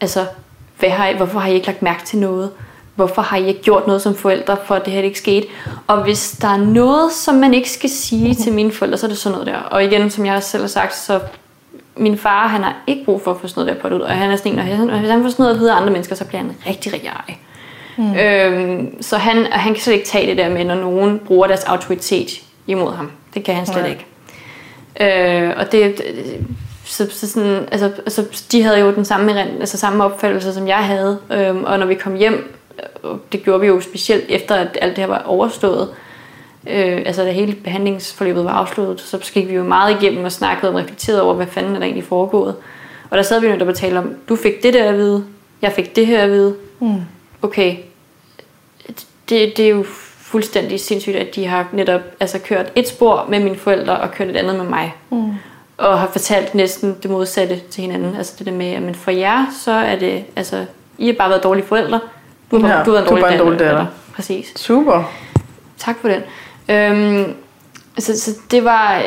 altså, 0.00 0.26
hvad 0.78 0.90
har 0.90 1.08
I, 1.08 1.16
hvorfor 1.16 1.38
har 1.38 1.48
I 1.48 1.54
ikke 1.54 1.66
lagt 1.66 1.82
mærke 1.82 2.04
til 2.04 2.18
noget? 2.18 2.50
Hvorfor 2.94 3.22
har 3.22 3.36
I 3.36 3.46
ikke 3.46 3.62
gjort 3.62 3.86
noget 3.86 4.02
som 4.02 4.14
forældre, 4.14 4.56
for 4.64 4.74
at 4.74 4.84
det 4.84 4.92
her 4.92 5.02
ikke 5.02 5.18
skete? 5.18 5.46
Og 5.86 6.02
hvis 6.02 6.30
der 6.40 6.48
er 6.48 6.56
noget, 6.56 7.12
som 7.12 7.34
man 7.34 7.54
ikke 7.54 7.70
skal 7.70 7.90
sige 7.90 8.34
til 8.34 8.52
mine 8.52 8.72
forældre, 8.72 8.98
så 8.98 9.06
er 9.06 9.08
det 9.08 9.18
sådan 9.18 9.38
noget 9.38 9.46
der. 9.46 9.58
Og 9.58 9.84
igen, 9.84 10.10
som 10.10 10.26
jeg 10.26 10.42
selv 10.42 10.62
har 10.62 10.68
sagt, 10.68 10.96
så 10.96 11.20
min 11.96 12.18
far, 12.18 12.46
han 12.48 12.62
har 12.62 12.76
ikke 12.86 13.04
brug 13.04 13.22
for 13.22 13.30
at 13.30 13.36
få 13.40 13.48
sådan 13.48 13.64
noget 13.64 13.82
der 13.82 13.88
på 13.88 13.94
ud. 13.94 14.00
Og 14.00 14.10
han 14.10 14.30
er 14.30 14.36
sådan 14.36 14.52
en, 14.52 14.90
og 14.90 14.98
hvis 14.98 15.10
han 15.10 15.22
får 15.22 15.28
sådan 15.28 15.42
noget 15.42 15.54
at 15.54 15.60
vide 15.60 15.72
af 15.72 15.76
andre 15.76 15.90
mennesker, 15.90 16.14
så 16.14 16.24
bliver 16.24 16.40
han 16.40 16.56
rigtig, 16.66 16.92
rigtig 16.92 17.08
ej. 17.08 17.34
Mm. 17.96 18.14
Øhm, 18.14 19.02
så 19.02 19.16
han, 19.16 19.46
han 19.50 19.72
kan 19.74 19.82
slet 19.82 19.94
ikke 19.94 20.06
tage 20.06 20.26
det 20.26 20.36
der 20.36 20.48
med, 20.48 20.64
når 20.64 20.74
nogen 20.74 21.18
bruger 21.18 21.46
deres 21.46 21.64
autoritet 21.64 22.42
imod 22.66 22.92
ham. 22.92 23.10
Det 23.34 23.44
kan 23.44 23.54
han 23.54 23.66
slet 23.66 23.78
Nej. 23.78 23.90
ikke. 23.90 24.06
Øh, 25.00 25.52
og 25.56 25.72
det, 25.72 26.02
så, 26.84 27.06
så 27.10 27.28
sådan, 27.28 27.68
altså, 27.72 27.92
altså, 27.98 28.46
de 28.52 28.62
havde 28.62 28.78
jo 28.78 28.94
den 28.94 29.04
samme, 29.04 29.40
altså, 29.40 29.78
samme 29.78 30.04
opfattelse, 30.04 30.54
som 30.54 30.68
jeg 30.68 30.78
havde. 30.78 31.18
Øh, 31.32 31.56
og 31.56 31.78
når 31.78 31.86
vi 31.86 31.94
kom 31.94 32.14
hjem, 32.14 32.56
det 33.32 33.42
gjorde 33.42 33.60
vi 33.60 33.66
jo 33.66 33.80
specielt 33.80 34.24
efter, 34.28 34.54
at 34.54 34.78
alt 34.80 34.96
det 34.96 35.04
her 35.04 35.08
var 35.08 35.22
overstået, 35.26 35.88
øh, 36.66 37.02
altså 37.06 37.24
da 37.24 37.30
hele 37.30 37.54
behandlingsforløbet 37.54 38.44
var 38.44 38.50
afsluttet, 38.50 39.00
så 39.00 39.30
gik 39.32 39.48
vi 39.48 39.54
jo 39.54 39.64
meget 39.64 40.02
igennem 40.02 40.24
og 40.24 40.32
snakkede 40.32 40.72
og 40.72 40.78
reflekterede 40.78 41.22
over, 41.22 41.34
hvad 41.34 41.46
fanden 41.46 41.74
er 41.74 41.78
der 41.78 41.84
egentlig 41.84 42.04
foregået. 42.04 42.54
Og 43.10 43.16
der 43.16 43.22
sad 43.22 43.40
vi 43.40 43.46
jo 43.46 43.58
der 43.58 43.66
og 43.66 43.74
talte 43.74 43.98
om, 43.98 44.14
du 44.28 44.36
fik 44.36 44.62
det 44.62 44.74
der 44.74 44.88
at 44.88 44.96
vide, 44.96 45.24
jeg 45.62 45.72
fik 45.72 45.96
det 45.96 46.06
her 46.06 46.22
at 46.22 46.30
vide. 46.30 46.54
Mm. 46.80 47.00
Okay, 47.42 47.76
det, 49.28 49.56
det 49.56 49.60
er 49.60 49.68
jo 49.70 49.84
fuldstændig 50.30 50.80
sindssygt, 50.80 51.16
at 51.16 51.34
de 51.34 51.46
har 51.46 51.66
netop 51.72 52.00
altså, 52.20 52.38
kørt 52.38 52.72
et 52.74 52.88
spor 52.88 53.26
med 53.28 53.40
mine 53.40 53.56
forældre 53.56 53.96
og 53.96 54.10
kørt 54.10 54.28
et 54.28 54.36
andet 54.36 54.56
med 54.56 54.64
mig. 54.64 54.94
Mm. 55.10 55.32
Og 55.78 55.98
har 55.98 56.08
fortalt 56.12 56.54
næsten 56.54 56.96
det 57.02 57.10
modsatte 57.10 57.60
til 57.70 57.82
hinanden. 57.82 58.16
Altså 58.16 58.34
det 58.38 58.46
der 58.46 58.52
med, 58.52 58.66
at 58.66 58.96
for 58.96 59.10
jer, 59.10 59.46
så 59.60 59.72
er 59.72 59.96
det, 59.96 60.24
altså, 60.36 60.64
I 60.98 61.06
har 61.06 61.12
bare 61.12 61.30
været 61.30 61.42
dårlige 61.42 61.66
forældre. 61.66 62.00
Du 62.50 62.58
har, 62.58 62.78
ja, 62.78 62.84
du 62.84 62.92
har 62.92 62.98
en 62.98 63.08
dårlig, 63.08 63.32
en 63.32 63.38
dårlig 63.38 63.58
datter. 63.58 63.86
Præcis. 64.14 64.52
Super. 64.56 65.12
Tak 65.78 65.96
for 66.00 66.08
den. 66.08 66.22
Øhm, 66.68 67.34
så, 67.98 68.20
så 68.20 68.30
det 68.50 68.64
var, 68.64 69.02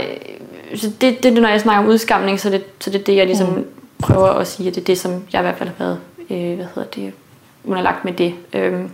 så 0.76 0.92
det, 1.02 1.24
det, 1.24 1.34
når 1.34 1.50
jeg 1.50 1.62
snakker 1.62 1.84
om 1.84 1.90
udskamning, 1.90 2.40
så 2.40 2.50
det, 2.50 2.64
så 2.80 2.90
det 2.90 3.00
er 3.00 3.04
det, 3.04 3.16
jeg 3.16 3.26
ligesom 3.26 3.50
mm. 3.50 3.66
prøver 4.00 4.30
at 4.30 4.48
sige, 4.48 4.70
at 4.70 4.76
det 4.76 4.82
er 4.82 4.86
det, 4.86 5.00
som 5.00 5.24
jeg 5.34 5.42
i 5.42 5.44
hvert 5.44 5.58
fald 5.58 5.70
har 5.78 5.86
været, 5.86 6.00
øh, 6.30 6.56
hvad 6.56 6.66
hedder 6.76 6.90
det, 6.90 7.14
underlagt 7.66 8.06
med 8.06 8.14
det. 8.14 8.34
Øhm, 8.54 8.90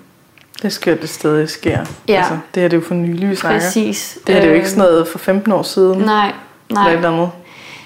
det 0.61 0.73
sker, 0.73 0.95
det 0.95 1.09
stadig 1.09 1.49
sker. 1.49 1.79
Ja. 2.07 2.17
Altså, 2.17 2.37
det 2.55 2.61
her 2.61 2.69
det 2.69 2.77
er 2.77 2.81
jo 2.81 2.87
for 2.87 2.93
nylig, 2.93 3.29
vi 3.29 3.35
snakker. 3.35 3.59
Præcis. 3.59 4.17
Det 4.27 4.35
her 4.35 4.41
det 4.41 4.47
er 4.47 4.51
jo 4.51 4.57
ikke 4.57 4.69
sådan 4.69 4.83
noget 4.83 5.07
for 5.07 5.19
15 5.19 5.51
år 5.51 5.63
siden. 5.63 5.99
Nej, 5.99 6.31
nej. 6.69 6.93
Eller 6.93 7.11
andet. 7.11 7.29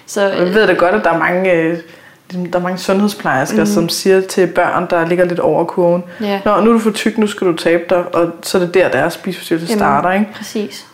Så, 0.05 0.21
jeg 0.21 0.53
ved 0.53 0.67
da 0.67 0.73
godt, 0.73 0.95
at 0.95 1.03
der 1.03 1.11
er 1.11 1.17
mange, 1.17 1.51
øh, 1.51 1.77
ligesom, 2.29 2.51
der 2.51 2.59
er 2.59 2.63
mange 2.63 2.77
sundhedsplejersker, 2.77 3.59
mm. 3.59 3.65
som 3.65 3.89
siger 3.89 4.21
til 4.21 4.47
børn, 4.47 4.87
der 4.89 5.07
ligger 5.07 5.25
lidt 5.25 5.39
over 5.39 5.63
kurven, 5.63 6.03
ja. 6.21 6.41
Nå, 6.45 6.61
nu 6.61 6.69
er 6.69 6.73
du 6.73 6.79
for 6.79 6.91
tyk, 6.91 7.17
nu 7.17 7.27
skal 7.27 7.47
du 7.47 7.53
tabe 7.53 7.83
dig, 7.89 8.15
og 8.15 8.31
så 8.43 8.57
er 8.57 8.61
det 8.61 8.73
der, 8.73 8.89
deres 8.89 9.13
spiseforstyrrelse 9.13 9.73
starter, 9.73 10.11
ikke? 10.11 10.27
Præcis. 10.35 10.85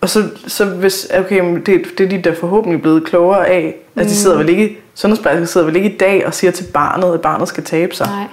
Og 0.00 0.08
så, 0.08 0.28
så 0.46 0.64
hvis, 0.64 1.08
okay, 1.18 1.54
det, 1.66 1.84
det 1.98 2.00
er 2.00 2.08
de 2.08 2.22
der 2.22 2.34
forhåbentlig 2.34 2.82
blevet 2.82 3.04
klogere 3.04 3.46
af, 3.46 3.74
mm. 3.94 4.00
altså 4.00 4.14
de 4.14 4.20
sidder 4.20 4.36
vel 4.36 4.48
ikke, 4.48 4.78
sundhedsplejersker 4.94 5.46
sidder 5.46 5.66
vel 5.66 5.76
ikke 5.76 5.90
i 5.90 5.96
dag 5.96 6.26
og 6.26 6.34
siger 6.34 6.50
til 6.50 6.64
barnet, 6.64 7.14
at 7.14 7.20
barnet 7.20 7.48
skal 7.48 7.64
tabe 7.64 7.94
sig. 7.94 8.06
Nej. 8.06 8.24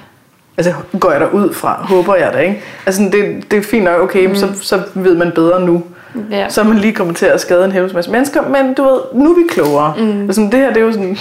Altså 0.58 0.74
går 1.00 1.12
jeg 1.12 1.20
der 1.20 1.30
ud 1.30 1.54
fra, 1.54 1.86
håber 1.90 2.16
jeg 2.16 2.34
da, 2.34 2.38
ikke? 2.38 2.62
Altså 2.86 3.02
det, 3.02 3.52
det 3.52 3.60
er 3.60 3.64
fint 3.64 3.84
nok, 3.84 4.02
okay, 4.02 4.28
mm. 4.28 4.36
så, 4.36 4.48
så 4.62 4.82
ved 4.94 5.16
man 5.16 5.32
bedre 5.36 5.62
nu. 5.62 5.84
Ja. 6.32 6.50
Så 6.50 6.62
er 6.62 6.66
man 6.66 6.78
lige 6.78 6.94
kommet 6.94 7.16
til 7.16 7.26
at 7.26 7.42
skade 7.42 7.66
en 7.66 7.72
hel 7.72 7.92
masse 7.94 8.12
mennesker, 8.12 8.42
men 8.50 8.74
du 8.74 8.84
ved, 8.84 9.00
nu 9.14 9.32
er 9.32 9.36
vi 9.36 9.48
klogere. 9.50 9.94
Mm. 9.98 10.22
Altså 10.22 10.42
det 10.42 10.54
her, 10.54 10.68
det 10.68 10.78
er 10.78 10.86
jo 10.86 10.92
sådan, 10.92 11.18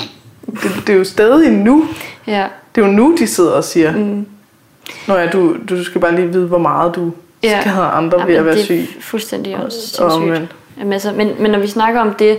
det, 0.47 0.82
det 0.87 0.89
er 0.89 0.99
jo 0.99 1.05
stadig 1.05 1.53
nu. 1.53 1.84
Ja. 2.26 2.47
Det 2.74 2.82
er 2.82 2.87
jo 2.87 2.93
nu, 2.93 3.16
de 3.18 3.26
sidder 3.26 3.53
og 3.53 3.64
siger, 3.64 3.97
mm. 3.97 4.26
Nå 5.09 5.14
ja, 5.14 5.26
du, 5.26 5.57
du 5.68 5.84
skal 5.84 6.01
bare 6.01 6.14
lige 6.14 6.28
vide, 6.28 6.47
hvor 6.47 6.59
meget 6.59 6.95
du 6.95 7.12
ja. 7.43 7.61
skal 7.61 7.72
have 7.72 7.87
andre 7.87 8.18
Jamen, 8.18 8.32
ved 8.32 8.39
at 8.39 8.45
være 8.45 8.59
syg. 8.59 8.74
det 8.74 8.82
er 8.82 9.03
fuldstændig 9.03 9.57
også 9.57 10.05
og, 10.05 10.20
men. 10.22 10.49
Jamen, 10.78 10.93
altså, 10.93 11.12
men, 11.12 11.30
men 11.39 11.51
når 11.51 11.59
vi 11.59 11.66
snakker 11.66 12.01
om 12.01 12.14
det, 12.14 12.39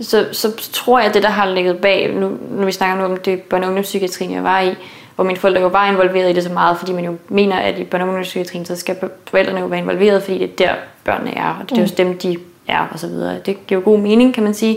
så, 0.00 0.26
så 0.32 0.70
tror 0.72 0.98
jeg, 0.98 1.08
at 1.08 1.14
det, 1.14 1.22
der 1.22 1.28
har 1.28 1.50
ligget 1.50 1.78
bag, 1.78 2.14
nu, 2.14 2.30
når 2.50 2.66
vi 2.66 2.72
snakker 2.72 2.96
nu 2.96 3.04
om 3.04 3.16
det 3.16 3.40
børne- 3.54 3.56
og 3.56 3.66
ungdomspsykiatrien, 3.66 4.32
jeg 4.32 4.44
var 4.44 4.60
i, 4.60 4.74
hvor 5.20 5.26
mine 5.26 5.38
forældre 5.38 5.60
jo 5.60 5.66
var 5.66 5.90
involveret 5.90 6.30
i 6.30 6.32
det 6.32 6.42
så 6.42 6.52
meget, 6.52 6.78
fordi 6.78 6.92
man 6.92 7.04
jo 7.04 7.16
mener, 7.28 7.56
at 7.56 7.78
i 7.78 7.82
børne- 7.94 8.02
og 8.02 8.66
så 8.66 8.76
skal 8.76 8.96
forældrene 9.30 9.60
jo 9.60 9.66
være 9.66 9.80
involveret, 9.80 10.22
fordi 10.22 10.38
det 10.38 10.50
er 10.50 10.54
der, 10.66 10.74
børnene 11.04 11.36
er, 11.36 11.58
og 11.60 11.70
det 11.70 11.78
er 11.78 11.82
jo 11.82 11.86
mm. 11.86 11.96
dem, 11.96 12.18
de 12.18 12.36
er, 12.68 12.86
og 12.92 12.98
så 12.98 13.06
videre. 13.06 13.38
Det 13.46 13.66
giver 13.66 13.80
jo 13.80 13.84
god 13.84 13.98
mening, 13.98 14.34
kan 14.34 14.42
man 14.42 14.54
sige. 14.54 14.76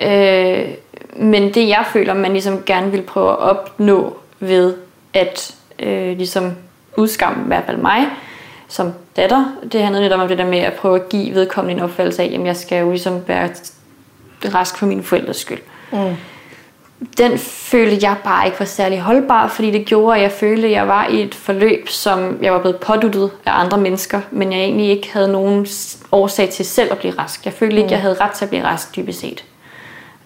Øh, 0.00 0.64
men 1.16 1.54
det, 1.54 1.68
jeg 1.68 1.84
føler, 1.92 2.14
man 2.14 2.32
ligesom 2.32 2.62
gerne 2.66 2.90
vil 2.90 3.02
prøve 3.02 3.30
at 3.30 3.38
opnå 3.38 4.16
ved 4.40 4.74
at 5.14 5.54
øh, 5.78 6.16
ligesom 6.16 6.52
udskamme 6.96 7.44
i 7.44 7.46
hvert 7.46 7.64
fald 7.66 7.76
mig 7.76 8.06
som 8.68 8.92
datter, 9.16 9.44
det 9.72 9.82
handlede 9.82 10.02
lidt 10.04 10.12
om 10.12 10.28
det 10.28 10.38
der 10.38 10.46
med 10.46 10.58
at 10.58 10.72
prøve 10.72 10.94
at 10.94 11.08
give 11.08 11.34
vedkommende 11.34 11.76
en 11.76 11.84
opfattelse 11.84 12.22
af, 12.22 12.26
at 12.26 12.46
jeg 12.46 12.56
skal 12.56 12.80
jo 12.80 12.90
ligesom 12.90 13.28
være 13.28 13.48
rask 14.54 14.78
for 14.78 14.86
mine 14.86 15.02
forældres 15.02 15.36
skyld. 15.36 15.60
Mm 15.92 16.16
den 17.18 17.38
følte 17.38 17.98
jeg 18.02 18.16
bare 18.24 18.46
ikke 18.46 18.60
var 18.60 18.66
særlig 18.66 19.00
holdbar, 19.00 19.48
fordi 19.48 19.70
det 19.70 19.86
gjorde, 19.86 20.16
at 20.16 20.22
jeg 20.22 20.32
følte, 20.32 20.66
at 20.66 20.72
jeg 20.72 20.88
var 20.88 21.06
i 21.06 21.22
et 21.22 21.34
forløb, 21.34 21.88
som 21.88 22.38
jeg 22.42 22.52
var 22.52 22.58
blevet 22.58 22.76
påduttet 22.76 23.30
af 23.46 23.60
andre 23.60 23.78
mennesker, 23.78 24.20
men 24.30 24.52
jeg 24.52 24.60
egentlig 24.60 24.88
ikke 24.90 25.12
havde 25.12 25.32
nogen 25.32 25.66
årsag 26.12 26.50
til 26.50 26.64
selv 26.64 26.92
at 26.92 26.98
blive 26.98 27.14
rask. 27.18 27.44
Jeg 27.44 27.52
følte 27.52 27.76
ikke, 27.76 27.86
mm. 27.86 27.92
jeg 27.92 28.00
havde 28.00 28.16
ret 28.20 28.30
til 28.30 28.44
at 28.44 28.48
blive 28.48 28.64
rask, 28.64 28.96
dybest 28.96 29.20
set. 29.20 29.44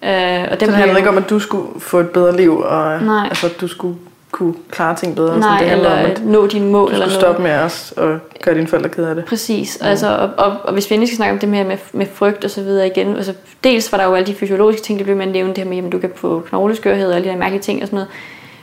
Øh, 0.03 0.47
og 0.51 0.59
det 0.59 0.73
handler 0.73 0.97
ikke 0.97 1.09
om, 1.09 1.17
at 1.17 1.29
du 1.29 1.39
skulle 1.39 1.79
få 1.79 1.99
et 1.99 2.09
bedre 2.09 2.37
liv, 2.37 2.57
og 2.59 3.01
Nej. 3.01 3.27
altså, 3.29 3.47
at 3.47 3.61
du 3.61 3.67
skulle 3.67 3.97
kunne 4.31 4.53
klare 4.71 4.95
ting 4.95 5.15
bedre. 5.15 5.39
Nej, 5.39 5.59
det 5.59 5.71
eller 5.71 5.91
om, 5.91 5.97
at 5.97 6.25
nå 6.25 6.47
dine 6.47 6.71
mål. 6.71 6.87
Du 6.87 6.93
eller 6.93 7.05
noget. 7.05 7.21
stoppe 7.21 7.43
med 7.43 7.51
os 7.51 7.93
og 7.97 8.19
gøre 8.43 8.55
dine 8.55 8.67
forældre 8.67 8.89
ked 8.89 9.05
af 9.05 9.15
det. 9.15 9.25
Præcis. 9.25 9.77
Ja. 9.81 9.87
Altså, 9.87 10.07
og, 10.17 10.29
og, 10.37 10.57
og, 10.63 10.73
hvis 10.73 10.89
vi 10.89 10.95
endelig 10.95 11.09
skal 11.09 11.15
snakke 11.15 11.33
om 11.33 11.39
det 11.39 11.49
med, 11.49 11.65
med, 11.65 11.77
med 11.91 12.05
frygt 12.13 12.45
og 12.45 12.51
så 12.51 12.61
videre 12.61 12.87
igen. 12.87 13.15
Altså, 13.15 13.33
dels 13.63 13.91
var 13.91 13.97
der 13.97 14.05
jo 14.05 14.15
alle 14.15 14.27
de 14.27 14.35
fysiologiske 14.35 14.85
ting, 14.85 14.99
der 14.99 15.05
blev 15.05 15.17
man 15.17 15.27
nævnt, 15.27 15.55
det 15.55 15.63
her 15.63 15.69
med, 15.69 15.85
at 15.85 15.91
du 15.91 15.99
kan 15.99 16.11
få 16.15 16.39
knogleskørhed 16.39 17.09
og 17.09 17.15
alle 17.15 17.27
de 17.27 17.31
der 17.31 17.39
mærkelige 17.39 17.61
ting 17.61 17.81
og 17.81 17.87
sådan 17.87 17.95
noget. 17.95 18.09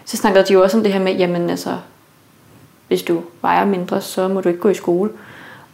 Så 0.04 0.16
snakkede 0.16 0.44
de 0.44 0.52
jo 0.52 0.62
også 0.62 0.76
om 0.76 0.82
det 0.82 0.92
her 0.92 1.00
med, 1.00 1.16
jamen 1.16 1.50
altså, 1.50 1.76
hvis 2.88 3.02
du 3.02 3.22
vejer 3.42 3.64
mindre, 3.64 4.00
så 4.00 4.28
må 4.28 4.40
du 4.40 4.48
ikke 4.48 4.60
gå 4.60 4.68
i 4.68 4.74
skole. 4.74 5.10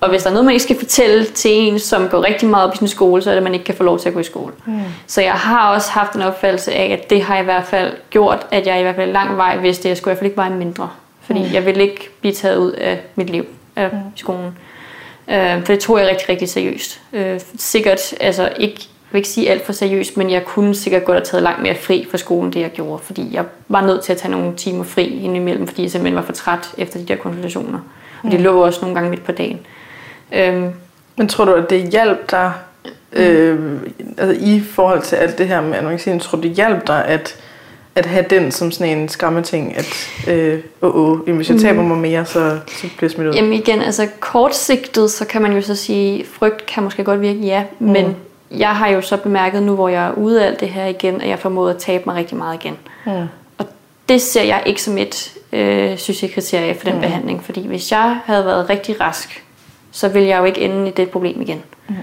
Og 0.03 0.09
hvis 0.11 0.22
der 0.22 0.28
er 0.28 0.32
noget, 0.32 0.44
man 0.44 0.53
ikke 0.53 0.62
skal 0.62 0.78
fortælle 0.78 1.24
til 1.24 1.50
en, 1.50 1.78
som 1.78 2.09
går 2.09 2.24
rigtig 2.24 2.48
meget 2.48 2.68
op 2.68 2.74
i 2.74 2.76
sin 2.76 2.88
skole, 2.88 3.22
så 3.22 3.30
er 3.30 3.34
det, 3.34 3.36
at 3.36 3.42
man 3.42 3.55
ikke 3.55 3.64
kan 3.64 3.74
få 3.74 3.82
lov 3.82 3.98
til 3.98 4.09
at 4.09 4.14
gå 4.14 4.20
i 4.20 4.24
skole. 4.24 4.53
Mm. 4.66 4.80
Så 5.07 5.22
jeg 5.22 5.32
har 5.32 5.74
også 5.74 5.90
haft 5.90 6.12
en 6.12 6.22
opfattelse 6.22 6.72
af, 6.72 6.92
at 6.92 7.11
det 7.11 7.22
har 7.22 7.40
i 7.40 7.44
hvert 7.44 7.64
fald 7.64 7.92
gjort, 8.11 8.46
at 8.50 8.66
jeg 8.66 8.78
i 8.78 8.82
hvert 8.82 8.96
fald 8.96 9.12
lang 9.12 9.36
vej 9.36 9.57
vidste, 9.57 9.84
at 9.84 9.88
jeg 9.88 9.96
skulle 9.96 10.12
i 10.12 10.14
hvert 10.14 10.18
fald 10.18 10.30
ikke 10.30 10.36
veje 10.36 10.50
mindre. 10.50 10.90
Fordi 11.20 11.40
mm. 11.40 11.55
jeg 11.55 11.66
ville 11.66 11.82
ikke 11.82 12.09
blive 12.20 12.34
taget 12.34 12.57
ud 12.57 12.72
af 12.72 13.00
mit 13.14 13.30
liv 13.30 13.46
af 13.76 13.88
mm. 13.92 13.98
skolen. 14.16 14.59
Øh, 15.28 15.61
for 15.61 15.72
det 15.72 15.80
tog 15.80 15.98
jeg 15.98 16.09
rigtig, 16.09 16.28
rigtig 16.28 16.48
seriøst. 16.48 17.00
Øh, 17.12 17.40
sikkert, 17.57 18.14
altså 18.20 18.53
ikke, 18.57 18.76
jeg 18.78 19.12
vil 19.12 19.18
ikke 19.18 19.28
sige 19.28 19.50
alt 19.50 19.66
for 19.66 19.72
seriøst, 19.72 20.16
men 20.16 20.30
jeg 20.30 20.44
kunne 20.44 20.74
sikkert 20.74 21.05
godt 21.05 21.16
have 21.16 21.24
taget 21.24 21.42
langt 21.42 21.62
mere 21.62 21.74
fri 21.74 22.07
fra 22.11 22.18
skolen, 22.18 22.53
det 22.53 22.61
jeg 22.61 22.70
gjorde. 22.70 23.03
Fordi 23.03 23.28
jeg 23.32 23.44
var 23.68 23.80
nødt 23.86 24.03
til 24.03 24.12
at 24.12 24.18
tage 24.18 24.32
nogle 24.32 24.57
timer 24.57 24.84
fri 24.84 25.24
indimellem, 25.24 25.66
fordi 25.66 25.82
jeg 25.82 25.90
simpelthen 25.90 26.16
var 26.16 26.22
for 26.22 26.32
træt 26.32 26.72
efter 26.78 26.98
de 26.98 27.05
der 27.05 27.16
konsultationer. 27.16 27.78
Og 28.22 28.30
det 28.30 28.40
mm. 28.40 28.44
lå 28.44 28.64
også 28.64 28.80
nogle 28.80 28.94
gange 28.94 29.11
midt 29.11 29.24
på 29.24 29.32
dagen. 29.32 29.61
Øhm, 30.34 30.70
Men 31.16 31.28
tror 31.28 31.44
du, 31.44 31.52
at 31.52 31.70
det 31.70 31.88
hjalp 31.90 32.30
dig, 32.30 32.52
øh, 33.12 33.58
altså 34.18 34.36
i 34.40 34.60
forhold 34.60 35.02
til 35.02 35.16
alt 35.16 35.38
det 35.38 35.48
her 35.48 35.60
med 35.60 35.78
anoreksien, 35.78 36.20
tror 36.20 36.36
du, 36.36 36.42
det 36.42 36.56
hjalp 36.56 36.86
dig 36.86 37.04
at, 37.04 37.36
at 37.94 38.06
have 38.06 38.24
den 38.30 38.50
som 38.50 38.70
sådan 38.70 38.98
en 38.98 39.08
skræmmeting, 39.08 39.76
at 39.76 40.08
øh, 40.28 40.60
åh, 40.82 40.96
åh, 40.96 41.34
hvis 41.34 41.50
jeg 41.50 41.60
taber 41.60 41.82
mm. 41.82 41.88
mig 41.88 41.98
mere, 41.98 42.24
så, 42.24 42.58
så 42.66 42.80
bliver 42.80 42.98
jeg 43.02 43.10
smidt 43.10 43.28
ud? 43.28 43.34
Jamen 43.34 43.52
igen, 43.52 43.82
altså 43.82 44.08
kortsigtet, 44.20 45.10
så 45.10 45.24
kan 45.24 45.42
man 45.42 45.52
jo 45.52 45.62
så 45.62 45.74
sige, 45.74 46.24
frygt 46.26 46.66
kan 46.66 46.82
måske 46.82 47.04
godt 47.04 47.20
virke, 47.20 47.38
ja, 47.38 47.64
mm. 47.78 47.88
men 47.88 48.16
jeg 48.50 48.76
har 48.76 48.88
jo 48.88 49.00
så 49.00 49.16
bemærket 49.16 49.62
nu, 49.62 49.74
hvor 49.74 49.88
jeg 49.88 50.06
er 50.06 50.12
ude 50.12 50.42
af 50.42 50.46
alt 50.46 50.60
det 50.60 50.68
her 50.68 50.86
igen, 50.86 51.20
at 51.20 51.28
jeg 51.28 51.38
formåede 51.38 51.74
at 51.74 51.80
tabe 51.80 52.02
mig 52.06 52.14
rigtig 52.14 52.36
meget 52.36 52.64
igen. 52.64 52.76
Mm. 53.06 53.12
Og 53.58 53.66
det 54.08 54.22
ser 54.22 54.42
jeg 54.42 54.62
ikke 54.66 54.82
som 54.82 54.98
et 54.98 55.32
øh, 55.52 55.96
succeskriterie 55.98 56.74
for 56.74 56.84
den 56.84 56.94
mm. 56.94 57.00
behandling, 57.00 57.44
fordi 57.44 57.66
hvis 57.66 57.92
jeg 57.92 58.18
havde 58.24 58.44
været 58.44 58.70
rigtig 58.70 59.00
rask, 59.00 59.44
så 59.93 60.09
vil 60.09 60.22
jeg 60.22 60.38
jo 60.38 60.45
ikke 60.45 60.61
ende 60.61 60.88
i 60.88 60.90
det 60.90 61.11
problem 61.11 61.40
igen. 61.40 61.62
Mm-hmm. 61.88 62.03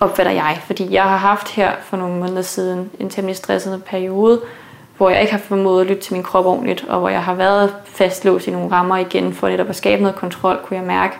Opfatter 0.00 0.32
jeg. 0.32 0.60
Fordi 0.66 0.92
jeg 0.92 1.02
har 1.02 1.16
haft 1.16 1.50
her 1.50 1.72
for 1.82 1.96
nogle 1.96 2.20
måneder 2.20 2.42
siden 2.42 2.90
en 3.00 3.10
temmelig 3.10 3.36
stresset 3.36 3.84
periode, 3.84 4.40
hvor 4.96 5.10
jeg 5.10 5.20
ikke 5.20 5.32
har 5.32 5.40
formået 5.40 5.80
at 5.80 5.86
lytte 5.86 6.02
til 6.02 6.12
min 6.12 6.22
krop 6.22 6.46
ordentligt, 6.46 6.84
og 6.88 7.00
hvor 7.00 7.08
jeg 7.08 7.22
har 7.22 7.34
været 7.34 7.74
fastlåst 7.84 8.46
i 8.46 8.50
nogle 8.50 8.72
rammer 8.72 8.96
igen, 8.96 9.32
for 9.32 9.48
netop 9.48 9.68
at 9.68 9.76
skabe 9.76 10.02
noget 10.02 10.16
kontrol, 10.16 10.60
kunne 10.64 10.76
jeg 10.76 10.86
mærke. 10.86 11.14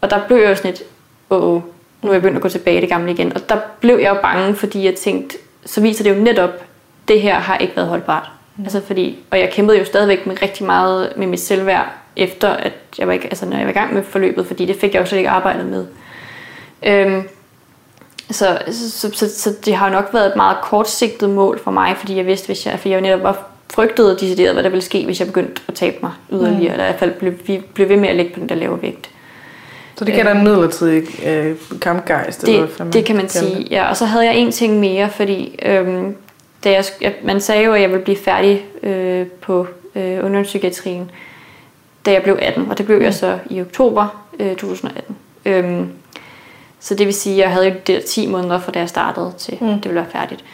Og 0.00 0.10
der 0.10 0.26
blev 0.26 0.38
jeg 0.38 0.50
jo 0.50 0.54
sådan 0.54 0.70
et, 0.70 0.82
åh, 1.30 1.54
oh, 1.54 1.62
nu 2.02 2.08
er 2.08 2.12
jeg 2.12 2.22
begyndt 2.22 2.36
at 2.36 2.42
gå 2.42 2.48
tilbage 2.48 2.78
i 2.78 2.80
det 2.80 2.88
gamle 2.88 3.12
igen. 3.12 3.32
Og 3.32 3.48
der 3.48 3.56
blev 3.80 3.98
jeg 3.98 4.14
jo 4.14 4.20
bange, 4.22 4.54
fordi 4.54 4.84
jeg 4.84 4.94
tænkte, 4.94 5.38
så 5.66 5.80
viser 5.80 6.04
det 6.04 6.16
jo 6.16 6.22
netop, 6.22 6.50
det 7.08 7.20
her 7.20 7.34
har 7.34 7.56
ikke 7.56 7.76
været 7.76 7.88
holdbart. 7.88 8.30
Mm. 8.56 8.64
Altså 8.64 8.82
fordi, 8.86 9.18
og 9.30 9.38
jeg 9.38 9.50
kæmpede 9.50 9.78
jo 9.78 9.84
stadigvæk 9.84 10.26
med 10.26 10.42
rigtig 10.42 10.66
meget 10.66 11.12
med 11.16 11.26
mit 11.26 11.40
selvværd, 11.40 11.92
efter 12.18 12.48
at 12.48 12.72
jeg 12.98 13.06
var, 13.06 13.12
ikke, 13.12 13.26
altså, 13.26 13.46
når 13.46 13.56
jeg 13.56 13.66
var 13.66 13.70
i 13.70 13.74
gang 13.74 13.94
med 13.94 14.02
forløbet, 14.02 14.46
fordi 14.46 14.66
det 14.66 14.76
fik 14.76 14.94
jeg 14.94 15.00
jo 15.00 15.06
slet 15.06 15.18
ikke 15.18 15.30
arbejdet 15.30 15.66
med. 15.66 15.86
Øhm, 16.86 17.22
så, 18.30 18.58
så, 18.70 19.10
så, 19.14 19.30
så, 19.38 19.54
det 19.64 19.74
har 19.74 19.90
nok 19.90 20.08
været 20.12 20.26
et 20.26 20.36
meget 20.36 20.56
kortsigtet 20.62 21.30
mål 21.30 21.60
for 21.64 21.70
mig, 21.70 21.96
fordi 21.96 22.16
jeg 22.16 22.26
vidste, 22.26 22.46
hvis 22.46 22.66
jeg, 22.66 22.78
for 22.78 22.88
jeg 22.88 23.00
netop 23.00 23.22
var 23.22 23.48
frygtede 23.70 24.14
og 24.14 24.20
decideret, 24.20 24.52
hvad 24.52 24.62
der 24.62 24.68
ville 24.68 24.84
ske, 24.84 25.04
hvis 25.04 25.20
jeg 25.20 25.26
begyndte 25.26 25.62
at 25.68 25.74
tabe 25.74 25.96
mig 26.02 26.12
yderligere, 26.32 26.58
mm. 26.58 26.72
eller 26.72 26.84
i 26.84 26.88
hvert 26.88 26.98
fald 26.98 27.12
blev, 27.12 27.32
blev 27.74 27.88
ved 27.88 27.96
med 27.96 28.08
at 28.08 28.16
ligge 28.16 28.34
på 28.34 28.40
den 28.40 28.48
der 28.48 28.54
lave 28.54 28.82
vægt. 28.82 29.10
Så 29.96 30.04
det 30.04 30.14
dig 30.14 30.32
en 30.32 30.44
midlertidig 30.44 31.26
øh, 31.26 31.56
kampgejst? 31.80 32.46
Det, 32.46 32.54
eller 32.54 32.90
det 32.92 33.04
kan 33.04 33.16
man 33.16 33.28
sige, 33.28 33.66
ja. 33.70 33.88
Og 33.88 33.96
så 33.96 34.04
havde 34.04 34.24
jeg 34.24 34.36
en 34.36 34.52
ting 34.52 34.80
mere, 34.80 35.10
fordi 35.10 35.58
øhm, 35.62 36.16
da 36.64 36.70
jeg, 36.70 37.14
man 37.24 37.40
sagde 37.40 37.64
jo, 37.64 37.72
at 37.72 37.80
jeg 37.80 37.90
ville 37.90 38.04
blive 38.04 38.16
færdig 38.16 38.64
øh, 38.82 39.26
på 39.26 39.66
øh, 39.94 40.24
ungdomspsykiatrien 40.24 41.10
da 42.08 42.12
jeg 42.12 42.22
blev 42.22 42.38
18, 42.42 42.70
og 42.70 42.78
det 42.78 42.86
blev 42.86 43.02
jeg 43.02 43.14
så 43.14 43.38
i 43.50 43.60
oktober 43.60 44.24
øh, 44.38 44.50
2018. 44.50 45.16
Øhm, 45.44 45.92
så 46.80 46.94
det 46.94 47.06
vil 47.06 47.14
sige, 47.14 47.34
at 47.34 47.40
jeg 47.40 47.50
havde 47.50 47.68
jo 47.68 47.74
der 47.86 48.00
10 48.00 48.26
måneder 48.26 48.60
fra 48.60 48.72
da 48.72 48.78
jeg 48.78 48.88
startede 48.88 49.34
til 49.38 49.58
mm. 49.60 49.66
det 49.66 49.84
ville 49.84 49.94
være 49.94 50.10
færdigt. 50.12 50.44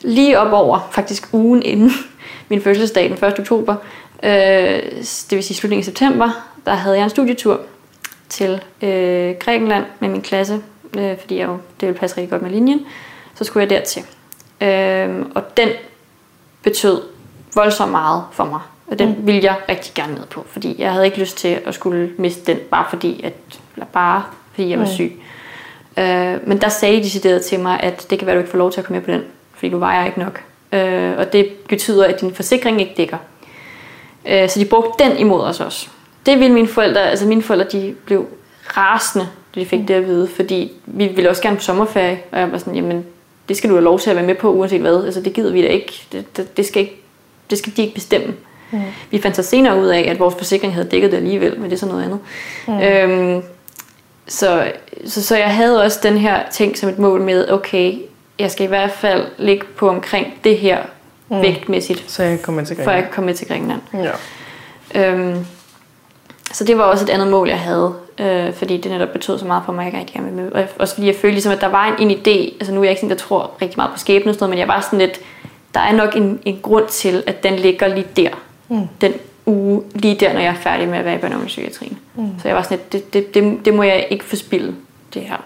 Lige 0.00 0.38
op 0.38 0.52
over, 0.52 0.88
faktisk 0.90 1.28
ugen 1.32 1.62
inden 1.62 1.90
min 2.50 2.62
fødselsdag, 2.62 3.04
den 3.04 3.24
1. 3.24 3.38
oktober, 3.38 3.74
øh, 4.22 4.30
det 5.02 5.30
vil 5.30 5.44
sige 5.44 5.56
slutningen 5.56 5.80
af 5.80 5.84
september, 5.84 6.30
der 6.66 6.74
havde 6.74 6.96
jeg 6.96 7.04
en 7.04 7.10
studietur 7.10 7.60
til 8.28 8.62
øh, 8.82 9.34
Grækenland 9.40 9.84
med 10.00 10.08
min 10.08 10.22
klasse, 10.22 10.60
øh, 10.98 11.18
fordi 11.18 11.36
jeg 11.38 11.46
jo, 11.46 11.58
det 11.80 11.88
ville 11.88 12.00
passe 12.00 12.16
rigtig 12.16 12.30
godt 12.30 12.42
med 12.42 12.50
linjen. 12.50 12.86
Så 13.34 13.44
skulle 13.44 13.62
jeg 13.62 13.70
dertil. 13.70 14.02
Øh, 14.60 15.26
og 15.34 15.56
den 15.56 15.68
betød 16.62 17.02
voldsomt 17.54 17.90
meget 17.90 18.24
for 18.32 18.44
mig. 18.44 18.60
Og 18.86 18.98
den 18.98 19.08
mm. 19.08 19.26
ville 19.26 19.44
jeg 19.44 19.56
rigtig 19.68 19.94
gerne 19.94 20.14
ned 20.14 20.26
på, 20.26 20.46
fordi 20.50 20.74
jeg 20.78 20.92
havde 20.92 21.04
ikke 21.04 21.18
lyst 21.18 21.36
til 21.36 21.60
at 21.66 21.74
skulle 21.74 22.10
miste 22.18 22.52
den, 22.52 22.60
bare 22.70 22.86
fordi, 22.88 23.20
at, 23.24 23.32
eller 23.74 23.86
bare 23.86 24.22
fordi 24.52 24.70
jeg 24.70 24.78
var 24.78 24.84
mm. 24.84 24.90
syg. 24.90 25.12
Øh, 25.98 26.48
men 26.48 26.60
der 26.60 26.68
sagde 26.68 26.96
de 26.96 27.02
decideret 27.02 27.44
til 27.44 27.60
mig, 27.60 27.80
at 27.80 28.06
det 28.10 28.18
kan 28.18 28.26
være, 28.26 28.34
at 28.34 28.38
du 28.38 28.40
ikke 28.40 28.50
får 28.50 28.58
lov 28.58 28.72
til 28.72 28.80
at 28.80 28.86
komme 28.86 28.98
med 28.98 29.04
på 29.04 29.10
den, 29.12 29.22
fordi 29.54 29.70
du 29.70 29.78
vejer 29.78 30.06
ikke 30.06 30.20
nok. 30.20 30.42
Øh, 30.72 31.18
og 31.18 31.32
det 31.32 31.48
betyder, 31.68 32.06
at 32.06 32.20
din 32.20 32.34
forsikring 32.34 32.80
ikke 32.80 32.94
dækker. 32.96 33.18
Øh, 34.28 34.48
så 34.48 34.60
de 34.60 34.64
brugte 34.64 35.04
den 35.04 35.16
imod 35.16 35.40
os 35.40 35.60
også. 35.60 35.88
Det 36.26 36.38
ville 36.40 36.54
mine 36.54 36.68
forældre, 36.68 37.10
altså 37.10 37.26
mine 37.26 37.42
forældre, 37.42 37.66
de 37.72 37.94
blev 38.04 38.26
rasende, 38.76 39.28
da 39.54 39.60
de 39.60 39.66
fik 39.66 39.80
mm. 39.80 39.86
det 39.86 39.94
at 39.94 40.06
vide, 40.06 40.28
fordi 40.28 40.72
vi 40.86 41.06
ville 41.06 41.30
også 41.30 41.42
gerne 41.42 41.56
på 41.56 41.62
sommerferie, 41.62 42.20
og 42.32 42.40
jeg 42.40 42.52
var 42.52 42.58
sådan, 42.58 42.74
jamen, 42.74 43.06
det 43.48 43.56
skal 43.56 43.70
du 43.70 43.74
have 43.74 43.84
lov 43.84 44.00
til 44.00 44.10
at 44.10 44.16
være 44.16 44.26
med 44.26 44.34
på, 44.34 44.52
uanset 44.52 44.80
hvad. 44.80 45.04
Altså, 45.04 45.20
det 45.20 45.32
gider 45.32 45.52
vi 45.52 45.62
da 45.62 45.68
ikke. 45.68 46.06
Det, 46.12 46.36
det, 46.36 46.56
det, 46.56 46.66
skal, 46.66 46.82
ikke, 46.82 47.02
det 47.50 47.58
skal 47.58 47.72
de 47.76 47.82
ikke 47.82 47.94
bestemme. 47.94 48.34
Mm. 48.70 48.80
Vi 49.10 49.20
fandt 49.20 49.36
så 49.36 49.42
senere 49.42 49.80
ud 49.80 49.86
af, 49.86 50.00
at 50.10 50.18
vores 50.18 50.34
forsikring 50.34 50.74
havde 50.74 50.88
dækket 50.88 51.10
det 51.10 51.16
alligevel, 51.16 51.60
men 51.60 51.64
det 51.64 51.72
er 51.72 51.80
så 51.80 51.86
noget 51.86 52.04
andet. 52.04 52.18
Mm. 52.66 52.80
Øhm, 52.80 53.42
så, 54.28 54.72
så, 55.06 55.22
så 55.22 55.36
jeg 55.36 55.54
havde 55.54 55.82
også 55.82 56.00
den 56.02 56.18
her 56.18 56.40
ting 56.50 56.78
som 56.78 56.88
et 56.88 56.98
mål 56.98 57.20
med, 57.20 57.50
okay, 57.50 57.94
jeg 58.38 58.50
skal 58.50 58.64
i 58.64 58.68
hvert 58.68 58.90
fald 58.90 59.26
ligge 59.38 59.66
på 59.76 59.88
omkring 59.88 60.34
det 60.44 60.58
her 60.58 60.78
mm. 61.28 61.42
vægtmæssigt, 61.42 62.10
så 62.10 62.22
jeg 62.22 62.42
kommer 62.42 62.64
til 62.64 62.76
for 62.84 62.90
jeg 62.90 63.02
kan 63.02 63.12
komme 63.12 63.26
med 63.26 63.34
til 63.34 63.48
Grækenland. 63.48 63.80
Ja. 63.94 64.10
Øhm, 64.94 65.46
så 66.52 66.64
det 66.64 66.78
var 66.78 66.84
også 66.84 67.04
et 67.04 67.10
andet 67.10 67.28
mål, 67.28 67.48
jeg 67.48 67.60
havde, 67.60 67.94
øh, 68.18 68.52
fordi 68.52 68.76
det 68.76 68.90
netop 68.90 69.08
betød 69.08 69.38
så 69.38 69.44
meget 69.44 69.62
for 69.66 69.72
mig, 69.72 69.86
at 69.86 69.92
jeg 69.92 70.06
gerne 70.12 70.30
med. 70.30 70.52
Og 70.52 70.64
også 70.78 70.94
fordi 70.94 71.06
jeg 71.06 71.14
følte 71.14 71.34
ligesom, 71.34 71.52
at 71.52 71.60
der 71.60 71.68
var 71.68 71.96
en, 71.98 72.10
en 72.10 72.18
idé, 72.18 72.54
altså 72.60 72.72
nu 72.72 72.80
er 72.80 72.84
jeg 72.84 72.90
ikke 72.90 73.00
sådan, 73.00 73.16
der 73.16 73.22
tror 73.22 73.50
rigtig 73.62 73.78
meget 73.78 73.92
på 73.92 73.98
skæbne, 73.98 74.34
men 74.40 74.58
jeg 74.58 74.68
var 74.68 74.80
sådan 74.80 74.98
lidt, 74.98 75.20
der 75.74 75.80
er 75.80 75.92
nok 75.92 76.16
en, 76.16 76.40
en 76.44 76.58
grund 76.62 76.86
til, 76.88 77.22
at 77.26 77.42
den 77.42 77.56
ligger 77.56 77.86
lige 77.86 78.06
der 78.16 78.28
mm. 78.68 78.88
den 79.00 79.12
uge, 79.46 79.82
lige 79.94 80.14
der, 80.20 80.32
når 80.32 80.40
jeg 80.40 80.48
er 80.48 80.54
færdig 80.54 80.88
med 80.88 80.98
at 80.98 81.04
være 81.04 81.14
i 81.14 81.18
børne- 81.18 81.46
psykiatrien. 81.46 81.98
Mm. 82.14 82.28
Så 82.42 82.48
jeg 82.48 82.56
var 82.56 82.62
sådan, 82.62 82.78
at 82.78 82.92
det, 82.92 83.14
det, 83.14 83.34
det, 83.34 83.58
det 83.64 83.74
må 83.74 83.82
jeg 83.82 84.06
ikke 84.10 84.24
forspille, 84.24 84.74
det 85.14 85.22
her. 85.22 85.36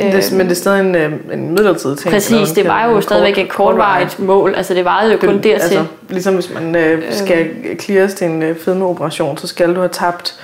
Det, 0.00 0.32
men 0.32 0.40
det 0.40 0.50
er 0.50 0.54
stadig 0.54 0.80
en, 0.80 0.94
øh, 0.94 1.12
en 1.32 1.50
midlertidig 1.50 1.98
ting. 1.98 2.12
Præcis, 2.12 2.50
det 2.50 2.64
var 2.64 2.86
jo 2.86 3.00
stadigvæk 3.00 3.38
et 3.38 3.48
kortvarigt 3.48 4.18
mål. 4.18 4.54
Altså 4.56 4.74
det 4.74 4.84
var 4.84 5.04
jo 5.04 5.16
kun 5.16 5.34
dertil. 5.34 5.50
Altså, 5.50 5.84
ligesom 6.08 6.34
hvis 6.34 6.54
man 6.54 6.76
øh, 6.76 7.02
skal 7.10 7.46
øh. 7.64 7.76
cleares 7.76 8.14
til 8.14 8.26
en 8.26 8.42
øh, 8.42 8.56
fedmeoperation, 8.58 9.38
så 9.38 9.46
skal 9.46 9.68
du 9.68 9.80
have 9.80 9.88
tabt 9.88 10.40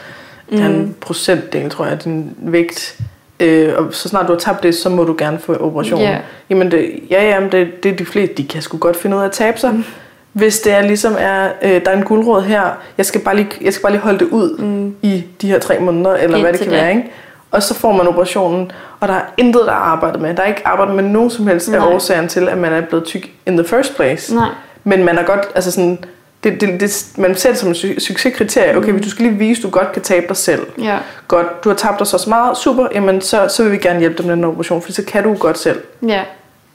mm. 0.49 0.63
en 0.63 0.97
procentdel, 1.01 1.71
tror 1.71 1.85
jeg, 1.85 1.93
af 1.93 1.99
din 1.99 2.37
vægt. 2.39 2.99
Øh, 3.41 3.73
og 3.77 3.95
så 3.95 4.09
snart 4.09 4.27
du 4.27 4.33
har 4.33 4.39
tabt 4.39 4.63
det, 4.63 4.75
så 4.75 4.89
må 4.89 5.05
du 5.05 5.15
gerne 5.19 5.39
få 5.39 5.55
operationen. 5.55 6.07
Yeah. 6.07 6.21
Jamen 6.51 6.71
det, 6.71 7.01
ja, 7.11 7.29
ja, 7.29 7.41
men 7.41 7.53
det, 7.53 7.83
det 7.83 7.93
er 7.93 7.97
de 7.97 8.05
fleste, 8.05 8.35
de 8.35 8.49
kan 8.49 8.63
sgu 8.63 8.79
godt 8.79 8.97
finde 8.97 9.17
ud 9.17 9.23
af 9.23 9.27
at 9.27 9.33
tabe 9.33 9.59
sig. 9.59 9.73
Mm. 9.73 9.85
Hvis 10.33 10.61
det 10.61 10.73
er 10.73 10.81
ligesom 10.81 11.17
er, 11.19 11.49
øh, 11.63 11.85
der 11.85 11.91
er 11.91 11.97
en 11.97 12.05
guldråd 12.05 12.43
her, 12.43 12.63
jeg 12.99 13.07
skal 13.07 13.21
bare 13.21 13.37
lige, 13.37 13.49
jeg 13.61 13.73
skal 13.73 13.83
bare 13.83 13.93
lige 13.93 14.03
holde 14.03 14.19
det 14.19 14.29
ud 14.29 14.59
mm. 14.59 14.95
i 15.03 15.25
de 15.43 15.49
her 15.49 15.59
tre 15.59 15.79
måneder, 15.79 16.15
eller 16.15 16.25
Indtil 16.25 16.43
hvad 16.43 16.53
det 16.53 16.61
kan 16.61 16.71
det. 16.71 16.79
være, 16.81 16.91
ikke? 16.91 17.11
Og 17.51 17.63
så 17.63 17.75
får 17.75 17.93
man 17.93 18.09
operationen, 18.09 18.73
og 19.01 19.09
der 19.09 19.15
er 19.15 19.23
intet, 19.37 19.63
der 19.67 19.73
er 19.73 19.77
arbejdet 19.77 20.21
med. 20.21 20.35
Der 20.35 20.43
er 20.43 20.47
ikke 20.47 20.63
arbejdet 20.67 20.95
med 20.95 21.05
nogen 21.05 21.31
som 21.31 21.47
helst 21.47 21.69
Nej. 21.71 21.79
af 21.79 21.95
årsagen 21.95 22.29
til, 22.29 22.49
at 22.49 22.59
man 22.59 22.73
er 22.73 22.81
blevet 22.81 23.05
tyk 23.05 23.31
in 23.47 23.57
the 23.57 23.67
first 23.69 23.97
place. 23.97 24.35
Nej. 24.35 24.49
Men 24.85 25.05
man 25.05 25.19
er 25.19 25.23
godt, 25.23 25.41
altså 25.55 25.71
sådan, 25.71 26.05
det, 26.45 26.61
det, 26.61 26.81
det, 26.81 27.07
man 27.17 27.37
ser 27.37 27.49
det 27.49 27.59
som 27.59 27.69
en 27.69 27.75
succeskriterie. 28.01 28.77
Okay, 28.77 28.89
mm. 28.89 28.95
hvis 28.97 29.05
du 29.05 29.11
skal 29.11 29.25
lige 29.27 29.39
vise, 29.39 29.59
at 29.59 29.63
du 29.63 29.71
godt 29.71 29.93
kan 29.93 30.03
tabe 30.03 30.27
dig 30.29 30.37
selv. 30.37 30.67
Ja. 30.83 30.99
Godt, 31.29 31.65
du 31.65 31.69
har 31.69 31.77
tabt 31.77 31.99
dig 31.99 32.07
så 32.07 32.25
meget, 32.29 32.57
super, 32.57 32.87
jamen 32.95 33.21
så, 33.21 33.49
så 33.49 33.63
vil 33.63 33.73
vi 33.73 33.79
gerne 33.79 33.99
hjælpe 33.99 34.17
dig 34.19 34.27
med 34.27 34.37
den 34.37 34.45
operation, 34.45 34.83
for 34.83 34.93
så 34.93 35.05
kan 35.05 35.23
du 35.23 35.35
godt 35.35 35.59
selv. 35.59 35.83
Ja. 36.09 36.23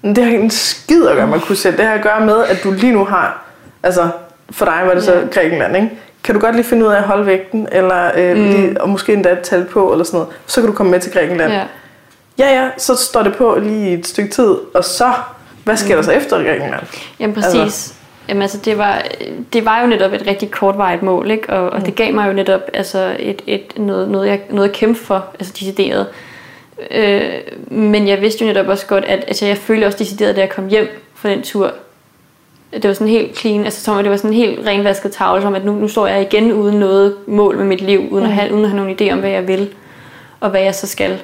Men 0.01 0.15
det 0.15 0.23
har 0.23 0.31
ikke 0.31 0.43
en 0.43 0.51
skid 0.51 1.07
at 1.07 1.15
gøre 1.15 1.27
med 1.27 1.35
at 1.35 1.41
kunne 1.41 1.55
selv. 1.55 1.77
Det 1.77 1.85
har 1.85 1.93
at 1.93 2.01
gøre 2.01 2.25
med, 2.25 2.43
at 2.43 2.63
du 2.63 2.71
lige 2.71 2.93
nu 2.93 3.05
har, 3.05 3.44
altså 3.85 4.09
for 4.51 4.65
dig 4.65 4.81
var 4.85 4.93
det 4.93 5.03
så 5.03 5.13
ja. 5.13 5.25
Grækenland, 5.31 5.75
ikke? 5.75 5.89
kan 6.25 6.35
du 6.35 6.41
godt 6.41 6.55
lige 6.55 6.65
finde 6.65 6.85
ud 6.85 6.91
af 6.91 6.97
at 6.97 7.03
holde 7.03 7.25
vægten, 7.25 7.67
eller 7.71 8.11
øh, 8.17 8.37
mm. 8.37 8.43
lige, 8.43 8.81
og 8.81 8.89
måske 8.89 9.13
endda 9.13 9.31
et 9.31 9.39
tal 9.39 9.65
på, 9.65 9.91
eller 9.91 10.05
sådan 10.05 10.17
noget, 10.17 10.33
så 10.45 10.61
kan 10.61 10.69
du 10.69 10.75
komme 10.75 10.91
med 10.91 10.99
til 10.99 11.11
Grækenland. 11.11 11.51
Ja. 11.51 11.63
ja, 12.39 12.61
ja, 12.61 12.69
så 12.77 12.95
står 12.95 13.23
det 13.23 13.35
på 13.35 13.57
lige 13.61 13.93
et 13.93 14.07
stykke 14.07 14.29
tid, 14.29 14.55
og 14.73 14.83
så, 14.83 15.11
hvad 15.63 15.77
sker 15.77 15.95
mm. 15.95 15.95
der 15.95 16.01
så 16.03 16.11
efter 16.11 16.37
Grækenland? 16.37 16.83
Jamen 17.19 17.33
præcis. 17.33 17.55
Altså. 17.55 17.93
Jamen 18.29 18.41
altså, 18.41 18.57
det 18.57 18.77
var, 18.77 19.01
det 19.53 19.65
var 19.65 19.81
jo 19.81 19.87
netop 19.87 20.13
et 20.13 20.23
rigtig 20.27 20.51
kortvarigt 20.51 21.03
mål, 21.03 21.31
ikke? 21.31 21.49
Og, 21.49 21.69
og 21.69 21.79
mm. 21.79 21.85
det 21.85 21.95
gav 21.95 22.13
mig 22.13 22.27
jo 22.27 22.33
netop 22.33 22.61
altså, 22.73 23.15
et, 23.19 23.41
et, 23.47 23.77
noget, 23.77 24.09
noget, 24.09 24.27
jeg, 24.27 24.41
noget 24.49 24.69
at 24.69 24.75
kæmpe 24.75 24.99
for, 24.99 25.25
altså 25.39 25.53
decideret. 25.59 26.07
Øh, 26.91 27.33
men 27.67 28.07
jeg 28.07 28.21
vidste 28.21 28.45
jo 28.45 28.47
netop 28.47 28.67
også 28.67 28.85
godt, 28.85 29.05
at 29.05 29.23
altså, 29.27 29.45
jeg 29.45 29.57
følte 29.57 29.85
også 29.85 29.97
decideret, 29.97 30.35
da 30.35 30.41
jeg 30.41 30.49
kom 30.49 30.67
hjem 30.67 30.87
fra 31.15 31.29
den 31.29 31.41
tur, 31.41 31.73
det 32.73 32.87
var 32.87 32.93
sådan 32.93 33.07
helt 33.07 33.37
clean, 33.37 33.65
altså 33.65 33.81
som 33.83 33.97
det 33.97 34.09
var 34.09 34.17
sådan 34.17 34.31
en 34.31 34.37
helt 34.37 34.67
renvasket 34.67 35.11
tavle, 35.11 35.41
som 35.41 35.55
at 35.55 35.65
nu, 35.65 35.71
nu 35.71 35.87
står 35.87 36.07
jeg 36.07 36.21
igen 36.21 36.53
uden 36.53 36.79
noget 36.79 37.15
mål 37.27 37.57
med 37.57 37.65
mit 37.65 37.81
liv, 37.81 37.99
uden, 37.99 38.23
mm. 38.23 38.29
at 38.29 38.35
have, 38.35 38.53
uden 38.53 38.65
at 38.65 38.71
have 38.71 38.83
nogen 38.83 38.97
idé 39.01 39.13
om, 39.13 39.19
hvad 39.19 39.29
jeg 39.29 39.47
vil, 39.47 39.69
og 40.39 40.49
hvad 40.49 40.61
jeg 40.61 40.75
så 40.75 40.87
skal. 40.87 41.19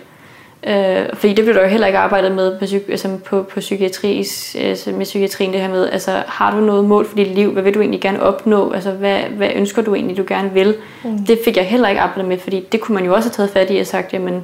Øh, 0.68 1.06
fordi 1.14 1.34
det 1.34 1.46
blev 1.46 1.56
der 1.56 1.62
jo 1.62 1.68
heller 1.68 1.88
ikke 1.88 2.00
arbejdet 2.00 2.32
med 2.32 2.60
på, 2.60 2.66
altså 2.92 3.18
på, 3.26 3.44
på 3.44 3.60
psykiatris, 3.60 4.56
altså 4.60 4.92
med 4.92 5.06
psykiatrien, 5.06 5.54
det 5.54 5.62
her 5.62 5.70
med, 5.70 5.90
altså 5.90 6.12
har 6.28 6.52
du 6.52 6.66
noget 6.66 6.86
mål 6.86 7.06
for 7.06 7.16
dit 7.16 7.28
liv, 7.28 7.52
hvad 7.52 7.64
vil 7.64 7.74
du 7.74 7.80
egentlig 7.80 8.02
gerne 8.02 8.24
opnå, 8.24 8.72
altså 8.72 8.92
hvad, 8.92 9.20
hvad 9.20 9.50
ønsker 9.56 9.82
du 9.82 9.96
egentlig, 9.96 10.18
du 10.18 10.26
gerne 10.28 10.54
vil. 10.54 10.76
Mm. 11.04 11.26
Det 11.26 11.40
fik 11.46 11.58
jeg 11.58 11.66
heller 11.66 11.90
ikke 11.90 12.02
arbejdet 12.02 12.26
med, 12.26 12.38
fordi 12.38 12.68
det 12.72 12.82
kunne 12.82 12.96
man 12.96 13.06
jo 13.06 13.14
også 13.14 13.30
have 13.30 13.34
taget 13.34 13.50
fat 13.50 13.76
i 13.76 13.80
og 13.80 13.88
sagt, 13.88 14.14
jamen 14.14 14.44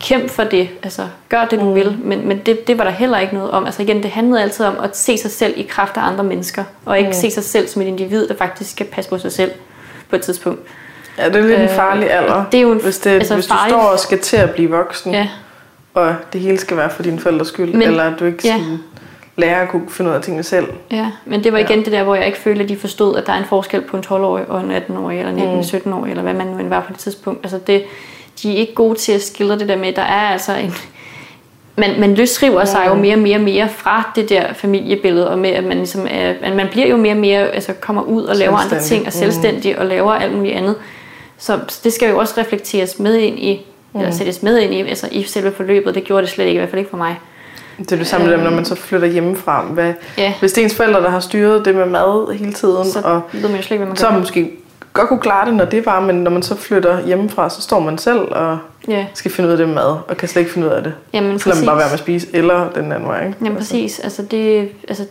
kæmp 0.00 0.30
for 0.30 0.44
det, 0.44 0.68
altså 0.82 1.02
gør 1.28 1.44
det 1.44 1.60
du 1.60 1.64
mm. 1.64 1.74
vil, 1.74 1.98
men, 2.02 2.28
men 2.28 2.38
det, 2.46 2.66
det 2.66 2.78
var 2.78 2.84
der 2.84 2.90
heller 2.90 3.18
ikke 3.18 3.34
noget 3.34 3.50
om. 3.50 3.66
Altså 3.66 3.82
igen, 3.82 4.02
det 4.02 4.10
handlede 4.10 4.42
altid 4.42 4.64
om 4.64 4.76
at 4.82 4.96
se 4.96 5.18
sig 5.18 5.30
selv 5.30 5.54
i 5.56 5.62
kraft 5.62 5.96
af 5.96 6.02
andre 6.02 6.24
mennesker, 6.24 6.64
og 6.84 6.98
ikke 6.98 7.08
mm. 7.08 7.14
se 7.14 7.30
sig 7.30 7.44
selv 7.44 7.68
som 7.68 7.82
et 7.82 7.86
individ, 7.86 8.28
der 8.28 8.34
faktisk 8.34 8.70
skal 8.70 8.86
passe 8.86 9.10
på 9.10 9.18
sig 9.18 9.32
selv 9.32 9.50
på 10.10 10.16
et 10.16 10.22
tidspunkt. 10.22 10.60
Ja, 11.18 11.28
det 11.28 11.36
er 11.36 11.40
lidt 11.40 11.52
øh, 11.52 11.62
en 11.62 11.68
farlig 11.68 12.10
alder, 12.10 12.44
det 12.52 12.58
er 12.58 12.62
jo 12.62 12.72
en, 12.72 12.82
hvis, 12.82 12.98
det, 12.98 13.10
altså 13.10 13.34
hvis 13.34 13.46
du 13.46 13.54
farlig... 13.54 13.70
står 13.70 13.80
og 13.80 13.98
skal 13.98 14.18
til 14.18 14.36
at 14.36 14.50
blive 14.50 14.70
voksen, 14.70 15.12
ja. 15.12 15.28
og 15.94 16.14
det 16.32 16.40
hele 16.40 16.58
skal 16.58 16.76
være 16.76 16.90
for 16.90 17.02
dine 17.02 17.18
forældres 17.18 17.48
skyld, 17.48 17.72
men, 17.72 17.82
eller 17.82 18.16
du 18.16 18.24
ikke 18.24 18.38
ja. 18.44 18.58
sådan, 18.58 18.78
lærer 19.36 19.62
at 19.62 19.68
kunne 19.68 19.90
finde 19.90 20.10
ud 20.10 20.16
af 20.16 20.22
tingene 20.22 20.42
selv. 20.42 20.66
Ja, 20.90 21.10
men 21.24 21.44
det 21.44 21.52
var 21.52 21.58
igen 21.58 21.78
ja. 21.78 21.84
det 21.84 21.92
der, 21.92 22.02
hvor 22.02 22.14
jeg 22.14 22.26
ikke 22.26 22.38
følte, 22.38 22.62
at 22.62 22.68
de 22.68 22.76
forstod, 22.76 23.16
at 23.16 23.26
der 23.26 23.32
er 23.32 23.38
en 23.38 23.44
forskel 23.44 23.80
på 23.80 23.96
en 23.96 24.04
12-årig 24.06 24.44
og 24.48 24.60
en 24.60 24.70
18-årig, 24.70 25.18
eller 25.20 25.62
19-17-årig, 25.62 26.04
mm. 26.04 26.10
eller 26.10 26.22
hvad 26.22 26.34
man 26.34 26.46
nu 26.46 26.68
var 26.68 26.80
på 26.80 26.92
det 26.92 26.98
tidspunkt. 26.98 27.40
Altså 27.42 27.58
det, 27.66 27.84
de 28.42 28.52
er 28.54 28.56
ikke 28.56 28.74
gode 28.74 28.98
til 28.98 29.12
at 29.12 29.22
skildre 29.22 29.58
det 29.58 29.68
der 29.68 29.76
med, 29.76 29.92
der 29.92 30.02
er 30.02 30.28
altså 30.28 30.52
en... 30.54 30.74
Man, 31.76 32.00
man 32.00 32.14
løsriver 32.14 32.64
sig 32.64 32.84
jo 32.88 32.94
mere 32.94 33.14
og 33.14 33.20
mere 33.20 33.36
og 33.36 33.42
mere 33.42 33.68
fra 33.68 34.12
det 34.16 34.28
der 34.28 34.52
familiebillede, 34.52 35.30
og 35.30 35.38
med, 35.38 35.50
at 35.50 35.64
man, 35.64 35.76
ligesom 35.76 36.06
er, 36.10 36.34
at 36.42 36.56
man 36.56 36.68
bliver 36.70 36.86
jo 36.86 36.96
mere 36.96 37.12
og 37.12 37.18
mere, 37.18 37.48
altså 37.48 37.72
kommer 37.72 38.02
ud 38.02 38.22
og 38.22 38.36
laver 38.36 38.56
andre 38.56 38.80
ting, 38.80 39.06
og 39.06 39.12
selvstændig, 39.12 39.74
mm. 39.74 39.80
og 39.80 39.86
laver 39.86 40.12
alt 40.12 40.36
muligt 40.36 40.54
andet. 40.54 40.76
Så 41.38 41.58
det 41.84 41.92
skal 41.92 42.10
jo 42.10 42.18
også 42.18 42.34
reflekteres 42.38 42.98
med 42.98 43.14
ind 43.14 43.38
i, 43.38 43.66
mm. 43.92 44.00
eller 44.00 44.12
sættes 44.12 44.42
med 44.42 44.58
ind 44.58 44.74
i, 44.74 44.80
altså 44.80 45.08
i 45.12 45.22
selve 45.22 45.52
forløbet. 45.52 45.94
Det 45.94 46.04
gjorde 46.04 46.22
det 46.22 46.30
slet 46.30 46.44
ikke, 46.44 46.54
i 46.54 46.58
hvert 46.58 46.70
fald 46.70 46.78
ikke 46.78 46.90
for 46.90 46.96
mig. 46.96 47.16
Det 47.78 47.92
er 47.92 47.96
det 47.96 48.06
samme 48.06 48.32
øhm, 48.32 48.42
når 48.42 48.50
man 48.50 48.64
så 48.64 48.74
flytter 48.74 49.08
hjemmefra. 49.08 49.62
Hvad, 49.62 49.92
ja. 50.18 50.34
Hvis 50.40 50.52
det 50.52 50.60
er 50.60 50.64
ens 50.64 50.74
forældre, 50.74 51.02
der 51.02 51.10
har 51.10 51.20
styret 51.20 51.64
det 51.64 51.74
med 51.74 51.86
mad 51.86 52.34
hele 52.38 52.52
tiden, 52.52 52.84
så 52.84 53.00
og 53.04 53.22
ved 53.32 53.48
man 53.48 53.56
jo 53.56 53.62
slet 53.62 53.70
ikke, 53.70 53.76
hvad 53.76 53.86
man 53.86 53.96
så 53.96 54.08
gør. 54.08 54.18
måske 54.18 54.50
godt 54.98 55.08
kunne 55.08 55.20
klare 55.20 55.46
det, 55.46 55.54
når 55.54 55.64
det 55.64 55.86
var, 55.86 56.00
men 56.00 56.14
når 56.14 56.30
man 56.30 56.42
så 56.42 56.56
flytter 56.56 57.06
hjemmefra, 57.06 57.50
så 57.50 57.62
står 57.62 57.80
man 57.80 57.98
selv 57.98 58.18
og 58.18 58.58
yeah. 58.90 59.04
skal 59.14 59.30
finde 59.30 59.48
ud 59.48 59.52
af 59.52 59.58
det 59.58 59.68
mad, 59.68 59.96
og 60.08 60.16
kan 60.18 60.28
slet 60.28 60.40
ikke 60.40 60.52
finde 60.52 60.68
ud 60.68 60.72
af 60.72 60.82
det. 60.82 60.94
Jamen, 61.12 61.38
så 61.38 61.48
lader 61.48 61.60
man 61.60 61.66
bare 61.66 61.76
være 61.76 61.86
med 61.86 61.92
at 61.92 61.98
spise, 61.98 62.26
eller 62.32 62.70
den 62.74 62.92
anden 62.92 63.08
vej. 63.08 63.26
Ikke? 63.26 63.36
Jamen 63.40 63.56
altså. 63.56 63.74
præcis, 63.74 64.00
altså 64.00 64.22
det, 64.22 64.70
altså, 64.88 65.06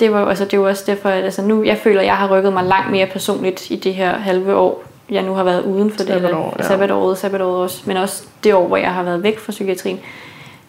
det 0.00 0.12
var, 0.12 0.26
altså, 0.26 0.44
det 0.44 0.60
var 0.60 0.68
også 0.68 0.84
derfor, 0.86 1.08
at 1.08 1.24
altså, 1.24 1.42
nu, 1.42 1.64
jeg 1.64 1.78
føler, 1.78 2.00
at 2.00 2.06
jeg 2.06 2.16
har 2.16 2.28
rykket 2.28 2.52
mig 2.52 2.64
langt 2.64 2.90
mere 2.90 3.06
personligt 3.06 3.70
i 3.70 3.76
det 3.76 3.94
her 3.94 4.18
halve 4.18 4.54
år, 4.54 4.84
jeg 5.10 5.22
nu 5.22 5.34
har 5.34 5.44
været 5.44 5.62
uden 5.62 5.90
for 5.90 5.98
sabbatår, 5.98 6.50
det, 6.50 6.62
ja. 6.62 6.68
sabbatåret, 6.68 7.18
sabbatåret 7.18 7.62
også, 7.62 7.82
men 7.84 7.96
også 7.96 8.22
det 8.44 8.54
år, 8.54 8.66
hvor 8.66 8.76
jeg 8.76 8.94
har 8.94 9.02
været 9.02 9.22
væk 9.22 9.38
fra 9.38 9.50
psykiatrien, 9.50 10.00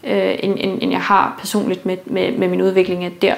øh, 0.03 0.35
end, 0.39 0.55
end, 0.57 0.79
end 0.81 0.91
jeg 0.91 1.01
har 1.01 1.35
personligt 1.39 1.85
med, 1.85 1.97
med, 2.05 2.31
med 2.31 2.47
min 2.47 2.61
udvikling 2.61 3.03
af 3.03 3.11
der. 3.21 3.33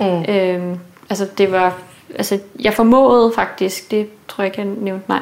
Mm. 0.00 0.34
Øh, 0.34 0.76
altså 1.10 1.26
det 1.38 1.52
var 1.52 1.72
altså, 2.14 2.38
jeg 2.60 2.74
formåede 2.74 3.32
faktisk, 3.34 3.90
det 3.90 4.08
tror 4.28 4.44
jeg 4.44 4.52
ikke, 4.52 4.60
jeg 4.60 4.78
nævnte, 4.80 5.04
mig, 5.08 5.20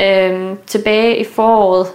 øh, 0.00 0.56
tilbage 0.66 1.16
i 1.16 1.24
foråret 1.24 1.86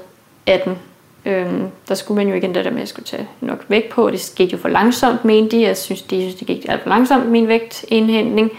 18, 0.45 0.77
øh, 1.25 1.53
der 1.87 1.95
skulle 1.95 2.15
man 2.15 2.27
jo 2.27 2.35
igen 2.35 2.55
det 2.55 2.65
der 2.65 2.71
med, 2.71 2.77
at 2.77 2.81
jeg 2.81 2.87
skulle 2.87 3.05
tage 3.05 3.27
nok 3.41 3.65
vægt 3.67 3.89
på. 3.89 4.09
Det 4.09 4.33
gik 4.35 4.53
jo 4.53 4.57
for 4.57 4.69
langsomt, 4.69 5.25
mente 5.25 5.57
de. 5.57 5.63
Jeg 5.63 5.77
synes, 5.77 6.01
de 6.01 6.21
synes, 6.21 6.35
det 6.35 6.47
gik 6.47 6.65
alt 6.69 6.81
for 6.81 6.89
langsomt, 6.89 7.25
min 7.29 7.47
vægtindhentning. 7.47 8.51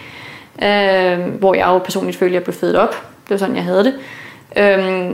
Øh, 0.62 1.18
hvor 1.38 1.54
jeg 1.54 1.66
jo 1.66 1.78
personligt 1.78 2.18
følte, 2.18 2.30
at 2.30 2.34
jeg 2.34 2.44
blev 2.44 2.54
fedt 2.54 2.76
op. 2.76 2.94
Det 3.24 3.30
var 3.30 3.36
sådan, 3.36 3.56
jeg 3.56 3.64
havde 3.64 3.84
det. 3.84 3.94
Øh, 4.56 5.10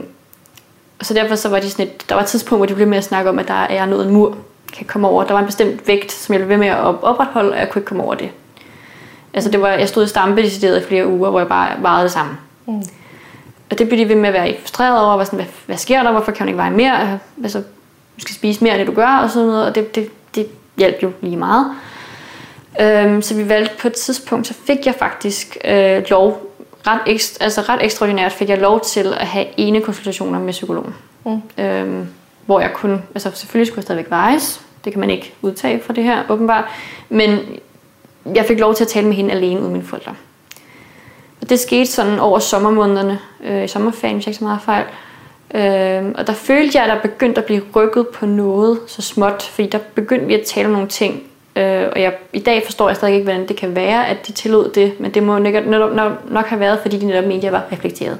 så 1.03 1.15
derfor 1.15 1.35
så 1.35 1.49
var 1.49 1.61
de 1.61 1.71
sådan 1.71 1.87
et, 1.87 2.09
der 2.09 2.15
var 2.15 2.23
et 2.23 2.29
tidspunkt, 2.29 2.59
hvor 2.59 2.67
de 2.67 2.75
blev 2.75 2.89
med 2.89 2.99
at 2.99 3.05
snakke 3.05 3.31
om, 3.31 3.39
at 3.39 3.49
der 3.49 3.55
er 3.55 3.87
noget 3.87 4.07
en 4.07 4.13
mur 4.13 4.37
kan 4.73 4.87
komme 4.87 5.09
over. 5.09 5.25
Der 5.25 5.33
var 5.33 5.41
en 5.41 5.47
bestemt 5.47 5.89
vægt, 5.89 6.13
som 6.13 6.33
jeg 6.33 6.41
blev 6.41 6.49
ved 6.49 6.57
med 6.57 6.69
at 6.69 6.79
opretholde, 6.79 7.53
og 7.53 7.59
jeg 7.59 7.71
kunne 7.71 7.81
ikke 7.81 7.89
komme 7.89 8.03
over 8.03 8.15
det. 8.15 8.31
Altså 9.35 9.51
det 9.51 9.61
var, 9.61 9.68
jeg 9.68 9.89
stod 9.89 10.05
i 10.05 10.09
stampe 10.09 10.43
i 10.43 10.51
flere 10.89 11.07
uger, 11.07 11.30
hvor 11.30 11.41
jeg 11.41 11.49
bare 11.49 11.68
vejede 11.83 12.03
det 12.03 12.12
samme. 12.12 12.37
Mm. 12.66 12.83
Og 13.70 13.78
det 13.78 13.89
blev 13.89 14.01
de 14.01 14.09
ved 14.09 14.16
med 14.16 14.28
at 14.28 14.35
være 14.35 14.57
frustreret 14.61 15.01
over, 15.01 15.16
var 15.16 15.24
sådan, 15.24 15.37
hvad, 15.37 15.47
hvad 15.66 15.76
sker 15.76 16.03
der, 16.03 16.11
hvorfor 16.11 16.33
kan 16.33 16.39
hun 16.39 16.49
ikke 16.49 16.59
veje 16.59 16.70
mere? 16.70 17.18
Altså, 17.43 17.59
du 18.16 18.20
skal 18.20 18.35
spise 18.35 18.64
mere, 18.64 18.72
end 18.72 18.80
det 18.80 18.87
du 18.87 18.95
gør, 18.95 19.18
og 19.22 19.30
sådan 19.30 19.49
noget, 19.49 19.66
og 19.66 19.74
det, 19.74 19.95
det, 19.95 20.11
det 20.35 20.47
hjalp 20.76 21.03
jo 21.03 21.12
lige 21.20 21.37
meget. 21.37 21.66
Øhm, 22.80 23.22
så 23.22 23.35
vi 23.35 23.49
valgte 23.49 23.74
på 23.80 23.89
et 23.89 23.93
tidspunkt, 23.93 24.47
så 24.47 24.55
fik 24.66 24.87
jeg 24.87 24.95
faktisk 24.95 25.57
øh, 25.64 26.03
lov, 26.11 26.55
ret, 26.87 27.01
ekstra, 27.07 27.45
altså 27.45 27.61
ret 27.61 27.85
ekstraordinært 27.85 28.33
fik 28.33 28.49
jeg 28.49 28.59
lov 28.59 28.80
til 28.80 29.14
at 29.20 29.26
have 29.26 29.47
ene 29.57 29.80
konsultationer 29.80 30.39
med 30.39 30.53
psykologen. 30.53 30.95
Mm. 31.24 31.43
Øhm, 31.64 32.09
hvor 32.47 32.61
jeg 32.61 32.72
kunne, 32.72 33.03
altså 33.14 33.30
selvfølgelig 33.35 33.66
skulle 33.66 33.78
jeg 33.78 33.85
stadigvæk 33.85 34.11
vejes, 34.11 34.61
det 34.85 34.93
kan 34.93 35.01
man 35.01 35.11
ikke 35.11 35.35
udtage 35.43 35.83
fra 35.87 35.93
det 35.93 36.05
her 36.05 36.22
åbenbart, 36.28 36.64
men 37.09 37.39
jeg 38.35 38.45
fik 38.45 38.59
lov 38.59 38.75
til 38.75 38.85
at 38.85 38.89
tale 38.89 39.07
med 39.07 39.14
hende 39.14 39.31
alene 39.31 39.61
uden 39.61 39.73
mine 39.73 39.85
forældre. 39.85 40.14
Og 41.41 41.51
det 41.51 41.61
skete 41.61 41.87
sådan 41.87 42.18
over 42.18 42.39
sommermånederne, 42.39 43.18
øh, 43.45 43.64
i 43.64 43.68
sommerferien, 43.68 44.16
hvis 44.16 44.27
jeg 44.27 44.31
ikke 44.31 44.39
så 44.39 44.45
meget 44.45 44.61
fejl. 44.62 44.85
Øh, 45.55 46.12
og 46.14 46.27
der 46.27 46.33
følte 46.33 46.79
jeg, 46.79 46.85
at 46.85 46.91
der 46.97 47.11
begyndte 47.11 47.41
at 47.41 47.45
blive 47.45 47.62
rykket 47.77 48.09
på 48.09 48.27
noget 48.27 48.79
så 48.87 49.03
småt, 49.03 49.43
fordi 49.43 49.68
der 49.68 49.79
begyndte 49.95 50.27
vi 50.27 50.35
at 50.35 50.43
tale 50.47 50.66
om 50.66 50.73
nogle 50.73 50.89
ting. 50.89 51.23
Øh, 51.57 51.89
og 51.93 52.01
jeg, 52.01 52.14
i 52.33 52.39
dag 52.39 52.62
forstår 52.64 52.89
jeg 52.89 52.97
stadig 52.97 53.14
ikke, 53.14 53.25
hvordan 53.25 53.49
det 53.49 53.57
kan 53.57 53.77
være, 53.77 54.09
at 54.09 54.27
de 54.27 54.33
tillod 54.33 54.70
det, 54.70 55.01
men 55.01 55.14
det 55.14 55.23
må 55.23 55.39
netop, 55.39 55.64
netop, 55.64 55.95
nok, 55.95 56.12
nok 56.31 56.47
have 56.47 56.61
været, 56.61 56.79
fordi 56.83 56.99
de 56.99 57.07
netop 57.07 57.25
mente, 57.25 57.37
at 57.37 57.45
jeg 57.45 57.53
var 57.53 57.64
reflekteret. 57.73 58.18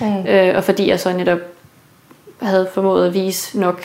Mm. 0.00 0.26
Øh, 0.26 0.56
og 0.56 0.64
fordi 0.64 0.88
jeg 0.88 1.00
så 1.00 1.12
netop 1.12 1.38
havde 2.42 2.68
formået 2.74 3.06
at 3.06 3.14
vise 3.14 3.60
nok 3.60 3.84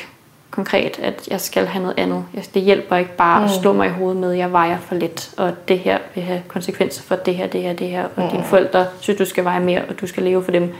konkret, 0.51 0.99
at 0.99 1.27
jeg 1.27 1.41
skal 1.41 1.65
have 1.65 1.81
noget 1.81 1.99
andet. 1.99 2.25
Det 2.53 2.61
hjælper 2.61 2.95
ikke 2.95 3.15
bare 3.15 3.39
mm. 3.39 3.45
at 3.45 3.51
slå 3.51 3.73
mig 3.73 3.87
i 3.87 3.91
hovedet 3.91 4.21
med, 4.21 4.31
at 4.31 4.37
jeg 4.37 4.51
vejer 4.51 4.77
for 4.77 4.95
lidt, 4.95 5.29
og 5.37 5.53
det 5.67 5.79
her 5.79 5.97
vil 6.15 6.23
have 6.23 6.41
konsekvenser 6.47 7.03
for 7.03 7.15
det 7.15 7.35
her, 7.35 7.47
det 7.47 7.61
her, 7.61 7.73
det 7.73 7.87
her, 7.87 8.03
og 8.15 8.23
mm. 8.23 8.29
dine 8.29 8.43
forældre 8.43 8.85
synes, 8.99 9.17
du 9.17 9.25
skal 9.25 9.43
veje 9.43 9.59
mere, 9.59 9.81
og 9.89 10.01
du 10.01 10.07
skal 10.07 10.23
leve 10.23 10.43
for 10.43 10.51
dem. 10.51 10.73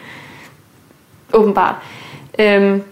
Åbenbart. 1.34 1.76
Øhm, 2.40 2.84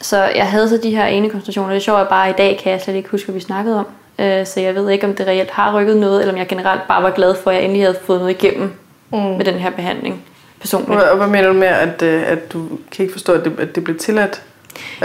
så 0.00 0.24
jeg 0.24 0.46
havde 0.46 0.68
så 0.68 0.80
de 0.82 0.96
her 0.96 1.06
ene 1.06 1.30
koncentrationer. 1.30 1.68
Det 1.68 1.76
er 1.76 1.84
sjovt, 1.84 2.00
at 2.00 2.08
bare 2.08 2.30
i 2.30 2.34
dag 2.38 2.60
kan 2.62 2.72
jeg 2.72 2.80
slet 2.80 2.94
ikke 2.94 3.08
huske, 3.08 3.26
hvad 3.26 3.34
vi 3.34 3.40
snakkede 3.40 3.78
om. 3.78 3.86
Øh, 4.18 4.46
så 4.46 4.60
jeg 4.60 4.74
ved 4.74 4.90
ikke, 4.90 5.06
om 5.06 5.14
det 5.14 5.26
reelt 5.26 5.50
har 5.50 5.78
rykket 5.78 5.96
noget, 5.96 6.20
eller 6.20 6.32
om 6.32 6.38
jeg 6.38 6.46
generelt 6.46 6.80
bare 6.88 7.02
var 7.02 7.10
glad 7.10 7.34
for, 7.34 7.50
at 7.50 7.56
jeg 7.56 7.64
endelig 7.64 7.82
havde 7.82 7.98
fået 8.04 8.20
noget 8.20 8.42
igennem 8.42 8.72
mm. 9.12 9.18
med 9.18 9.44
den 9.44 9.54
her 9.54 9.70
behandling 9.70 10.24
personligt. 10.60 11.02
Og 11.02 11.16
hvad 11.16 11.26
mener 11.26 11.48
du 11.48 11.54
med, 11.54 11.66
at, 11.66 12.02
øh, 12.02 12.22
at 12.26 12.52
du 12.52 12.68
kan 12.92 13.02
ikke 13.02 13.12
forstå, 13.12 13.32
at 13.32 13.44
det, 13.44 13.60
at 13.60 13.74
det 13.74 13.84
blev 13.84 13.98
tilladt 13.98 14.42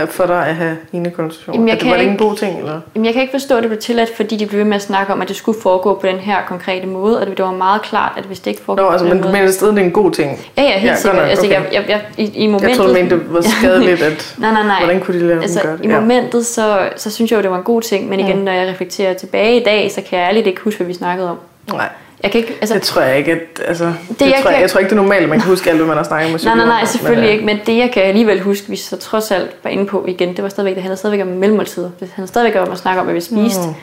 for 0.10 0.26
dig 0.26 0.48
at 0.48 0.56
have 0.56 0.78
enekonsultation? 0.94 1.56
Jamen, 1.56 1.70
jeg 1.70 1.80
det 1.80 1.88
var 1.90 1.94
det 1.94 2.02
ikke 2.02 2.12
en 2.12 2.18
god 2.18 2.36
ting? 2.36 2.60
Eller? 2.60 2.80
Jamen, 2.96 3.06
jeg 3.06 3.14
kan 3.14 3.22
ikke 3.22 3.32
forstå, 3.32 3.56
at 3.56 3.64
det 3.64 3.70
blev 3.70 3.82
tilladt, 3.82 4.10
fordi 4.16 4.38
de 4.38 4.46
blev 4.46 4.66
med 4.66 4.76
at 4.76 4.82
snakke 4.82 5.14
om, 5.14 5.22
at 5.22 5.28
det 5.28 5.36
skulle 5.36 5.62
foregå 5.62 5.94
på 6.02 6.08
den 6.08 6.18
her 6.18 6.38
konkrete 6.48 6.88
måde, 6.88 7.20
og 7.20 7.28
det 7.28 7.40
var 7.40 7.52
meget 7.52 7.82
klart, 7.82 8.12
at 8.18 8.24
hvis 8.24 8.40
det 8.40 8.52
ikke 8.52 8.64
foregår 8.64 8.84
Nå, 8.84 8.90
altså, 8.90 9.08
men 9.08 9.22
du 9.22 9.32
mener 9.32 9.52
stadig, 9.52 9.76
det 9.76 9.82
er 9.82 9.86
en 9.86 9.92
god 9.92 10.12
ting? 10.12 10.40
Ja, 10.58 10.64
ja, 10.64 10.80
helt 10.80 10.92
ja, 10.92 10.96
sikkert. 10.96 11.24
Altså, 11.24 11.46
okay. 11.46 11.56
jeg, 11.56 11.68
jeg, 11.74 11.84
jeg, 11.90 12.02
i, 12.18 12.44
i 12.44 12.48
momentet, 12.48 12.70
jeg 12.70 12.78
troede, 12.78 12.94
mente, 12.94 13.16
det 13.16 13.34
var 13.34 13.42
skadeligt, 13.42 14.02
at 14.12 14.36
nej, 14.38 14.52
nej, 14.52 14.64
nej. 14.64 14.80
hvordan 14.84 15.02
kunne 15.02 15.20
de 15.20 15.28
lade 15.28 15.42
altså, 15.42 15.60
dem 15.60 15.68
gøre 15.68 15.78
det? 15.78 15.84
I 15.84 15.88
momentet, 15.88 16.46
så, 16.46 16.90
så 16.96 17.12
synes 17.12 17.32
jeg 17.32 17.38
jo, 17.38 17.42
det 17.42 17.52
var 17.52 17.58
en 17.58 17.64
god 17.64 17.82
ting, 17.82 18.10
men 18.10 18.20
igen, 18.20 18.38
mm. 18.38 18.44
når 18.44 18.52
jeg 18.52 18.68
reflekterer 18.68 19.14
tilbage 19.14 19.62
i 19.62 19.64
dag, 19.64 19.92
så 19.92 20.02
kan 20.10 20.20
jeg 20.20 20.28
ærligt 20.28 20.48
ikke 20.48 20.62
huske, 20.62 20.78
hvad 20.78 20.88
vi 20.88 20.94
snakkede 20.94 21.30
om. 21.30 21.38
Nej. 21.74 21.90
Jeg 22.24 22.32
kan 22.32 22.40
ikke, 22.40 22.58
altså, 22.62 22.74
det 22.74 22.82
tror 22.82 23.02
jeg 23.02 23.18
ikke, 23.18 23.32
at, 23.32 23.62
altså, 23.68 23.86
det, 23.86 24.20
det 24.20 24.26
jeg, 24.26 24.40
tror, 24.44 24.52
kan, 24.52 24.62
jeg 24.62 24.70
tror 24.70 24.80
ikke, 24.80 24.90
det 24.90 24.98
er 24.98 25.02
normalt, 25.02 25.24
at 25.24 25.30
man 25.30 25.40
kan 25.40 25.50
huske 25.50 25.70
alt, 25.70 25.78
hvad 25.78 25.88
man 25.88 25.98
har 25.98 26.04
snakket 26.04 26.32
med 26.32 26.40
Nej, 26.46 26.56
nej, 26.56 26.66
nej, 26.66 26.86
selvfølgelig 26.86 27.24
men, 27.24 27.34
ikke, 27.34 27.46
men 27.46 27.60
det 27.66 27.78
jeg 27.78 27.92
kan 27.94 28.04
alligevel 28.04 28.42
huske, 28.42 28.70
vi 28.70 28.76
så 28.76 28.98
trods 28.98 29.32
alt 29.32 29.56
var 29.64 29.70
inde 29.70 29.86
på 29.86 30.06
igen, 30.08 30.36
det 30.36 30.44
var 30.44 30.50
stadigvæk, 30.50 30.76
det 30.76 30.84
handlede 30.84 31.00
stadigvæk 31.00 31.22
om 31.22 31.28
mellemmåltider. 31.28 31.90
Det 32.00 32.10
handlede 32.16 32.28
stadigvæk 32.28 32.62
om 32.62 32.72
at 32.72 32.78
snakke 32.78 33.00
om, 33.00 33.06
hvad 33.06 33.14
vi 33.14 33.22
spiste. 33.22 33.68
Mm. 33.68 33.74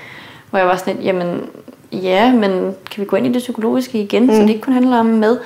Hvor 0.51 0.59
jeg 0.59 0.69
var 0.69 0.77
sådan 0.77 0.95
lidt, 0.95 1.07
jamen, 1.07 1.43
ja, 1.93 2.33
men 2.33 2.51
kan 2.91 3.01
vi 3.01 3.05
gå 3.05 3.17
ind 3.17 3.27
i 3.27 3.33
det 3.33 3.39
psykologiske 3.39 3.99
igen, 3.99 4.23
mm. 4.27 4.35
så 4.35 4.43
det 4.43 4.49
ikke 4.49 4.61
kun 4.61 4.73
handler 4.73 4.99
om 4.99 5.07
mad? 5.07 5.39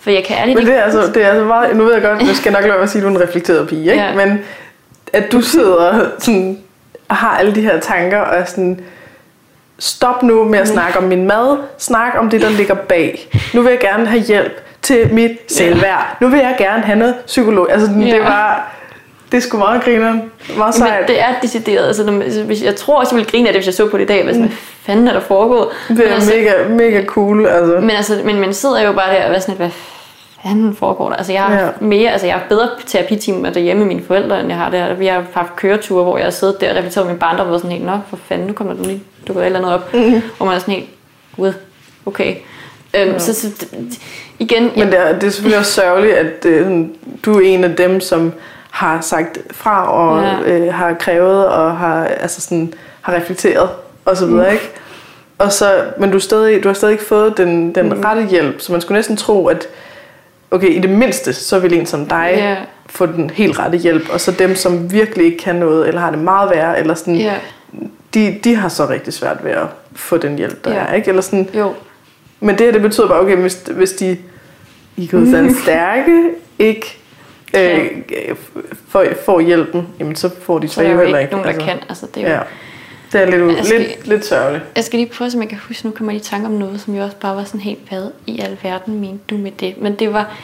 For 0.00 0.10
jeg 0.10 0.24
kan 0.24 0.36
ærligt 0.36 0.58
men 0.58 0.66
det 0.66 0.74
er, 0.74 0.82
altså, 0.82 1.12
det 1.14 1.24
er 1.24 1.28
altså 1.28 1.44
meget, 1.44 1.76
nu 1.76 1.84
ved 1.84 1.92
jeg 1.92 2.02
godt, 2.02 2.20
du 2.20 2.34
skal 2.34 2.52
nok 2.52 2.64
lade 2.64 2.74
at 2.74 2.90
sige, 2.90 3.00
at 3.00 3.08
du 3.08 3.14
er 3.14 3.20
en 3.20 3.28
reflekteret 3.28 3.68
pige, 3.68 3.80
ikke? 3.80 4.02
Ja. 4.02 4.14
men 4.14 4.38
at 5.12 5.32
du 5.32 5.40
sidder 5.40 6.06
sådan, 6.18 6.58
og 7.08 7.16
har 7.16 7.38
alle 7.38 7.54
de 7.54 7.60
her 7.60 7.80
tanker, 7.80 8.18
og 8.18 8.48
sådan, 8.48 8.80
Stop 9.80 10.22
nu 10.22 10.44
med 10.44 10.58
at 10.58 10.68
snakke 10.68 10.98
om 10.98 11.04
min 11.04 11.26
mad. 11.26 11.56
Snak 11.78 12.12
om 12.18 12.30
det, 12.30 12.40
der 12.40 12.50
ligger 12.50 12.74
bag. 12.74 13.28
Nu 13.54 13.62
vil 13.62 13.70
jeg 13.70 13.80
gerne 13.80 14.06
have 14.06 14.22
hjælp 14.22 14.62
til 14.82 15.14
mit 15.14 15.30
selvværd. 15.48 16.16
Nu 16.20 16.28
vil 16.28 16.38
jeg 16.38 16.54
gerne 16.58 16.82
have 16.82 16.98
noget 16.98 17.14
psykolog. 17.26 17.72
Altså, 17.72 17.86
det 17.86 18.20
var... 18.20 18.72
Det 19.32 19.36
er 19.36 19.40
sgu 19.40 19.58
meget 19.58 19.82
griner. 19.82 20.18
Meget 20.56 20.74
sejt. 20.74 21.00
Men 21.00 21.08
det 21.08 21.20
er 21.20 21.26
decideret. 21.42 21.86
Altså, 21.86 22.04
hvis, 22.46 22.62
jeg 22.62 22.76
tror 22.76 23.00
også, 23.00 23.14
jeg 23.14 23.16
ville 23.16 23.30
grine 23.30 23.48
af 23.48 23.52
det, 23.52 23.60
hvis 23.60 23.66
jeg 23.66 23.74
så 23.74 23.88
på 23.88 23.98
det 23.98 24.04
i 24.04 24.06
dag. 24.06 24.24
Hvad, 24.24 24.34
mm. 24.34 24.40
hvad 24.40 24.50
fanden 24.82 25.08
er 25.08 25.12
der 25.12 25.20
foregået? 25.20 25.68
Det 25.88 25.98
er 25.98 26.04
men 26.04 26.12
altså, 26.12 26.32
mega, 26.36 26.68
mega 26.68 27.04
cool. 27.04 27.46
Altså. 27.46 27.80
Men, 27.80 27.90
altså, 27.90 28.20
men 28.24 28.40
man 28.40 28.54
sidder 28.54 28.82
jo 28.82 28.92
bare 28.92 29.14
der 29.14 29.26
og 29.26 29.34
er 29.34 29.38
sådan 29.38 29.52
lidt, 29.52 29.58
hvad 29.58 29.70
fanden 30.42 30.76
foregår 30.76 31.08
der? 31.08 31.16
Altså, 31.16 31.32
jeg 31.32 31.42
har 31.42 31.60
ja. 31.60 31.70
mere, 31.80 32.10
altså, 32.10 32.26
jeg 32.26 32.34
har 32.34 32.44
bedre 32.48 32.68
terapitimer 32.86 33.50
derhjemme 33.50 33.84
med 33.84 33.94
mine 33.94 34.06
forældre, 34.06 34.40
end 34.40 34.48
jeg 34.48 34.56
har 34.56 34.70
der. 34.70 34.94
Vi 34.94 35.06
har 35.06 35.24
haft 35.32 35.56
køreture, 35.56 36.02
hvor 36.02 36.16
jeg 36.16 36.26
har 36.26 36.30
siddet 36.30 36.60
der 36.60 36.70
og 36.70 36.76
reflekteret 36.76 37.06
min 37.06 37.18
barndom 37.18 37.46
og 37.46 37.50
været 37.50 37.60
sådan 37.60 37.76
helt, 37.76 37.86
nå, 37.86 37.98
for 38.08 38.16
fanden, 38.16 38.46
nu 38.46 38.52
kommer 38.52 38.74
du 38.74 38.82
lige, 38.82 39.02
du 39.28 39.32
går 39.32 39.40
et 39.40 39.46
eller 39.46 39.58
andet 39.58 39.74
op. 39.74 39.94
Mm-hmm. 39.94 40.22
Hvor 40.36 40.46
man 40.46 40.54
er 40.54 40.58
sådan 40.58 40.74
helt, 40.74 40.88
gud, 41.36 41.52
okay. 42.06 42.34
Øhm, 42.94 43.10
ja. 43.10 43.18
Så, 43.18 43.34
så 43.34 43.66
igen... 44.38 44.70
Men 44.76 44.86
det 44.86 45.00
er, 45.00 45.12
det 45.12 45.24
er 45.24 45.30
selvfølgelig 45.30 45.58
også 45.58 45.72
sørgeligt, 45.72 46.14
at 46.14 46.46
øh, 46.46 46.86
du 47.24 47.34
er 47.34 47.40
en 47.40 47.64
af 47.64 47.76
dem, 47.76 48.00
som 48.00 48.32
har 48.70 49.00
sagt 49.00 49.38
fra 49.50 49.92
og 49.92 50.22
ja. 50.22 50.52
øh, 50.52 50.74
har 50.74 50.94
krævet 50.94 51.46
og 51.46 51.76
har, 51.76 52.04
altså 52.04 52.40
sådan, 52.40 52.74
har 53.00 53.14
reflekteret 53.14 53.68
og 54.04 54.16
så 54.16 54.26
videre, 54.26 54.46
mm. 54.46 54.52
ikke? 54.52 54.70
Og 55.38 55.52
så, 55.52 55.84
men 55.98 56.10
du, 56.10 56.20
stadig, 56.20 56.62
du 56.62 56.68
har 56.68 56.74
stadig 56.74 56.92
ikke 56.92 57.04
fået 57.04 57.36
den, 57.36 57.74
den 57.74 57.88
mm. 57.88 58.00
rette 58.00 58.26
hjælp, 58.26 58.60
så 58.60 58.72
man 58.72 58.80
skulle 58.80 58.98
næsten 58.98 59.16
tro, 59.16 59.46
at 59.46 59.66
okay, 60.50 60.68
i 60.68 60.78
det 60.78 60.90
mindste, 60.90 61.32
så 61.32 61.58
vil 61.58 61.72
en 61.72 61.86
som 61.86 62.06
dig 62.06 62.34
yeah. 62.38 62.56
få 62.86 63.06
den 63.06 63.30
helt 63.30 63.58
rette 63.58 63.78
hjælp, 63.78 64.10
og 64.10 64.20
så 64.20 64.32
dem, 64.32 64.54
som 64.54 64.92
virkelig 64.92 65.26
ikke 65.26 65.38
kan 65.38 65.56
noget, 65.56 65.88
eller 65.88 66.00
har 66.00 66.10
det 66.10 66.18
meget 66.18 66.50
værre, 66.50 66.78
eller 66.78 66.94
sådan, 66.94 67.20
yeah. 67.20 67.36
de, 68.14 68.40
de 68.44 68.54
har 68.56 68.68
så 68.68 68.88
rigtig 68.88 69.12
svært 69.12 69.44
ved 69.44 69.50
at 69.50 69.66
få 69.92 70.16
den 70.16 70.36
hjælp, 70.36 70.64
der 70.64 70.72
yeah. 70.72 70.90
er, 70.90 70.94
ikke? 70.94 71.08
Eller 71.08 71.22
sådan, 71.22 71.48
jo. 71.54 71.74
Men 72.40 72.58
det 72.58 72.66
her, 72.66 72.72
det 72.72 72.82
betyder 72.82 73.08
bare, 73.08 73.20
okay, 73.20 73.36
hvis, 73.36 73.62
hvis 73.70 73.92
de 73.92 74.18
i 74.96 75.06
sådan 75.06 75.54
stærke 75.62 76.30
ikke 76.58 76.98
øh, 77.56 77.86
får, 78.88 79.04
får 79.24 79.40
hjælpen, 79.40 79.88
jamen 80.00 80.16
så 80.16 80.30
får 80.42 80.58
de 80.58 80.68
så 80.68 80.82
jo 80.82 80.98
heller 81.00 81.18
ikke. 81.18 81.32
nogen, 81.32 81.46
der 81.46 81.52
altså. 81.52 81.66
kan. 81.66 81.78
Altså, 81.88 82.06
det 82.14 82.22
er 82.22 82.28
jo, 82.28 82.34
ja. 82.34 82.40
Det 83.12 83.20
er 83.20 83.26
lidt, 83.26 83.66
skal, 83.66 83.80
lidt, 83.80 84.06
lidt 84.06 84.26
sørgeligt. 84.26 84.64
Jeg 84.76 84.84
skal 84.84 84.98
lige 84.98 85.10
prøve, 85.10 85.26
at 85.26 85.34
jeg 85.34 85.48
kan 85.48 85.58
huske, 85.68 85.86
nu 85.86 85.92
kommer 85.92 86.12
jeg 86.12 86.20
i 86.20 86.24
tanke 86.24 86.46
om 86.46 86.52
noget, 86.52 86.80
som 86.80 86.94
jo 86.94 87.02
også 87.02 87.16
bare 87.16 87.36
var 87.36 87.44
sådan 87.44 87.60
helt, 87.60 87.78
hvad 87.88 88.10
i 88.26 88.40
alverden 88.40 89.00
mente 89.00 89.24
du 89.30 89.36
med 89.36 89.50
det? 89.50 89.82
Men 89.82 89.94
det 89.94 90.12
var, 90.12 90.36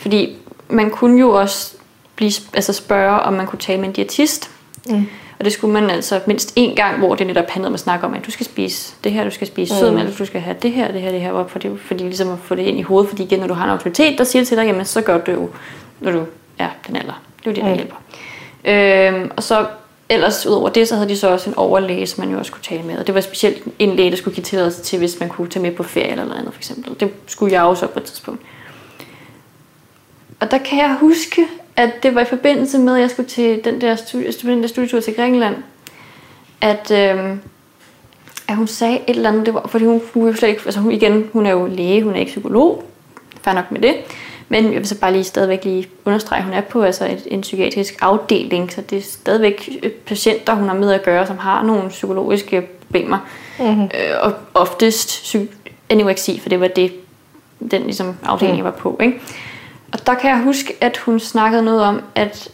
fordi 0.00 0.36
man 0.68 0.90
kunne 0.90 1.20
jo 1.20 1.30
også 1.30 1.74
blive, 2.16 2.32
altså 2.54 2.72
spørge, 2.72 3.20
om 3.20 3.32
man 3.32 3.46
kunne 3.46 3.58
tale 3.58 3.80
med 3.80 3.88
en 3.88 3.94
diætist. 3.94 4.50
Mm. 4.88 5.06
Og 5.38 5.44
det 5.44 5.52
skulle 5.52 5.72
man 5.72 5.90
altså 5.90 6.20
mindst 6.26 6.58
én 6.58 6.74
gang, 6.74 6.98
hvor 6.98 7.14
det 7.14 7.26
netop 7.26 7.50
handlede 7.50 7.68
om 7.68 7.74
at 7.74 7.80
snakke 7.80 8.06
om, 8.06 8.14
at 8.14 8.26
du 8.26 8.30
skal 8.30 8.46
spise 8.46 8.94
det 9.04 9.12
her, 9.12 9.24
du 9.24 9.30
skal 9.30 9.46
spise 9.46 9.74
mm. 9.74 9.80
sødmælk, 9.80 10.18
du 10.18 10.24
skal 10.24 10.40
have 10.40 10.56
det 10.62 10.72
her, 10.72 10.92
det 10.92 11.00
her, 11.00 11.10
det 11.10 11.20
her, 11.20 11.32
op, 11.32 11.50
fordi, 11.50 11.68
fordi 11.78 12.04
ligesom 12.04 12.30
at 12.30 12.38
få 12.44 12.54
det 12.54 12.62
ind 12.62 12.78
i 12.78 12.82
hovedet, 12.82 13.08
fordi 13.08 13.22
igen, 13.22 13.40
når 13.40 13.46
du 13.46 13.54
har 13.54 13.64
en 13.64 13.70
autoritet, 13.70 14.18
der 14.18 14.24
siger 14.24 14.44
til 14.44 14.56
dig, 14.56 14.66
jamen 14.66 14.84
så 14.84 15.00
gør 15.00 15.18
du 15.18 15.30
jo, 15.30 15.50
når 16.00 16.12
du 16.12 16.24
er 16.58 16.68
den 16.86 16.96
alder. 16.96 17.22
Det 17.44 17.46
er 17.46 17.50
jo 17.50 17.54
det, 17.54 17.64
der 17.64 17.68
mm. 17.68 17.74
hjælper. 17.74 17.96
Øhm, 18.64 19.30
og 19.36 19.42
så 19.42 19.66
ellers 20.12 20.46
udover 20.46 20.68
det, 20.68 20.88
så 20.88 20.94
havde 20.94 21.08
de 21.08 21.16
så 21.16 21.28
også 21.28 21.50
en 21.50 21.56
overlæge, 21.56 22.06
som 22.06 22.24
man 22.24 22.32
jo 22.32 22.38
også 22.38 22.52
kunne 22.52 22.62
tale 22.62 22.82
med. 22.82 22.98
Og 22.98 23.06
det 23.06 23.14
var 23.14 23.20
specielt 23.20 23.64
en 23.78 23.96
læge, 23.96 24.10
der 24.10 24.16
skulle 24.16 24.34
give 24.34 24.44
tilladelse 24.44 24.82
til, 24.82 24.98
hvis 24.98 25.20
man 25.20 25.28
kunne 25.28 25.48
tage 25.48 25.62
med 25.62 25.72
på 25.72 25.82
ferie 25.82 26.10
eller 26.10 26.24
noget 26.24 26.38
andet 26.38 26.54
for 26.54 26.60
eksempel. 26.60 27.00
Det 27.00 27.10
skulle 27.26 27.52
jeg 27.52 27.62
også 27.62 27.86
op 27.86 27.92
på 27.92 27.98
et 27.98 28.04
tidspunkt. 28.04 28.42
Og 30.40 30.50
der 30.50 30.58
kan 30.58 30.78
jeg 30.78 30.96
huske, 31.00 31.46
at 31.76 32.02
det 32.02 32.14
var 32.14 32.20
i 32.20 32.24
forbindelse 32.24 32.78
med, 32.78 32.94
at 32.94 33.00
jeg 33.00 33.10
skulle 33.10 33.28
til 33.28 33.64
den 33.64 33.80
der, 33.80 33.96
studie, 33.96 34.32
den 34.32 34.62
der 34.62 34.68
studietur 34.68 35.00
til 35.00 35.14
Grækenland, 35.14 35.56
at, 36.60 36.90
øh, 36.90 37.36
at 38.48 38.56
hun 38.56 38.66
sagde 38.66 38.94
et 38.94 39.16
eller 39.16 39.30
andet, 39.30 39.46
det 39.46 39.54
var, 39.54 39.66
fordi 39.68 39.84
hun, 39.84 40.02
hun, 40.14 40.36
slet 40.36 40.48
ikke, 40.48 40.62
altså 40.64 40.80
hun, 40.80 40.92
igen, 40.92 41.30
hun 41.32 41.46
er 41.46 41.50
jo 41.50 41.66
læge, 41.66 42.02
hun 42.02 42.14
er 42.14 42.18
ikke 42.18 42.30
psykolog, 42.30 42.84
fair 43.42 43.54
nok 43.54 43.70
med 43.70 43.80
det, 43.80 43.94
men 44.48 44.64
jeg 44.64 44.80
vil 44.80 44.88
så 44.88 44.98
bare 44.98 45.12
lige 45.12 45.24
stadigvæk 45.24 45.64
lige 45.64 45.88
understrege, 46.04 46.38
at 46.38 46.44
hun 46.44 46.52
er 46.52 46.60
på 46.60 46.82
altså 46.82 47.04
et, 47.04 47.26
en 47.30 47.40
psykiatrisk 47.40 47.94
afdeling, 48.00 48.72
så 48.72 48.80
det 48.80 48.98
er 48.98 49.02
stadigvæk 49.02 49.70
patienter, 50.06 50.54
hun 50.54 50.68
har 50.68 50.74
med 50.74 50.92
at 50.92 51.02
gøre, 51.02 51.26
som 51.26 51.38
har 51.38 51.62
nogle 51.62 51.88
psykologiske 51.88 52.60
problemer. 52.60 53.18
Mm-hmm. 53.58 53.82
Øh, 53.82 53.90
og 54.20 54.32
oftest 54.54 55.10
psy- 55.10 55.70
anoreksi, 55.90 56.40
for 56.40 56.48
det 56.48 56.60
var 56.60 56.68
det, 56.68 56.92
den 57.70 57.82
ligesom, 57.82 58.14
afdeling, 58.24 58.54
mm. 58.54 58.56
jeg 58.56 58.64
var 58.64 58.78
på. 58.78 58.98
Ikke? 59.02 59.20
Og 59.92 60.06
der 60.06 60.14
kan 60.14 60.30
jeg 60.30 60.40
huske, 60.40 60.74
at 60.80 60.96
hun 60.96 61.20
snakkede 61.20 61.62
noget 61.62 61.82
om, 61.82 62.02
at 62.14 62.50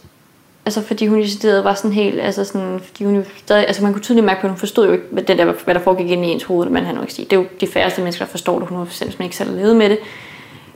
altså 0.65 0.81
fordi 0.81 1.07
hun 1.07 1.27
stedet 1.27 1.63
var 1.63 1.73
sådan 1.73 1.93
helt, 1.93 2.19
altså 2.19 2.43
sådan, 2.43 2.79
fordi 2.83 3.03
hun 3.03 3.25
stadig, 3.37 3.67
altså 3.67 3.83
man 3.83 3.93
kunne 3.93 4.01
tydeligt 4.01 4.25
mærke 4.25 4.41
på, 4.41 4.47
at 4.47 4.51
hun 4.51 4.59
forstod 4.59 4.85
jo 4.85 4.91
ikke, 4.91 5.05
hvad, 5.11 5.23
den 5.23 5.37
der, 5.37 5.53
hvad 5.65 5.75
der 5.75 5.81
foregik 5.81 6.11
ind 6.11 6.25
i 6.25 6.27
ens 6.27 6.43
hoved, 6.43 6.65
når 6.65 6.73
man 6.73 6.83
havde 6.83 6.95
anoreksi. 6.95 7.23
Det 7.23 7.33
er 7.33 7.37
jo 7.37 7.45
de 7.61 7.67
færreste 7.67 8.01
mennesker, 8.01 8.25
der 8.25 8.31
forstår 8.31 8.59
det 8.59 8.67
100%, 8.67 9.05
hvis 9.05 9.19
man 9.19 9.25
ikke 9.25 9.35
selv 9.35 9.49
har 9.49 9.57
levet 9.57 9.75
med 9.75 9.89
det. 9.89 9.99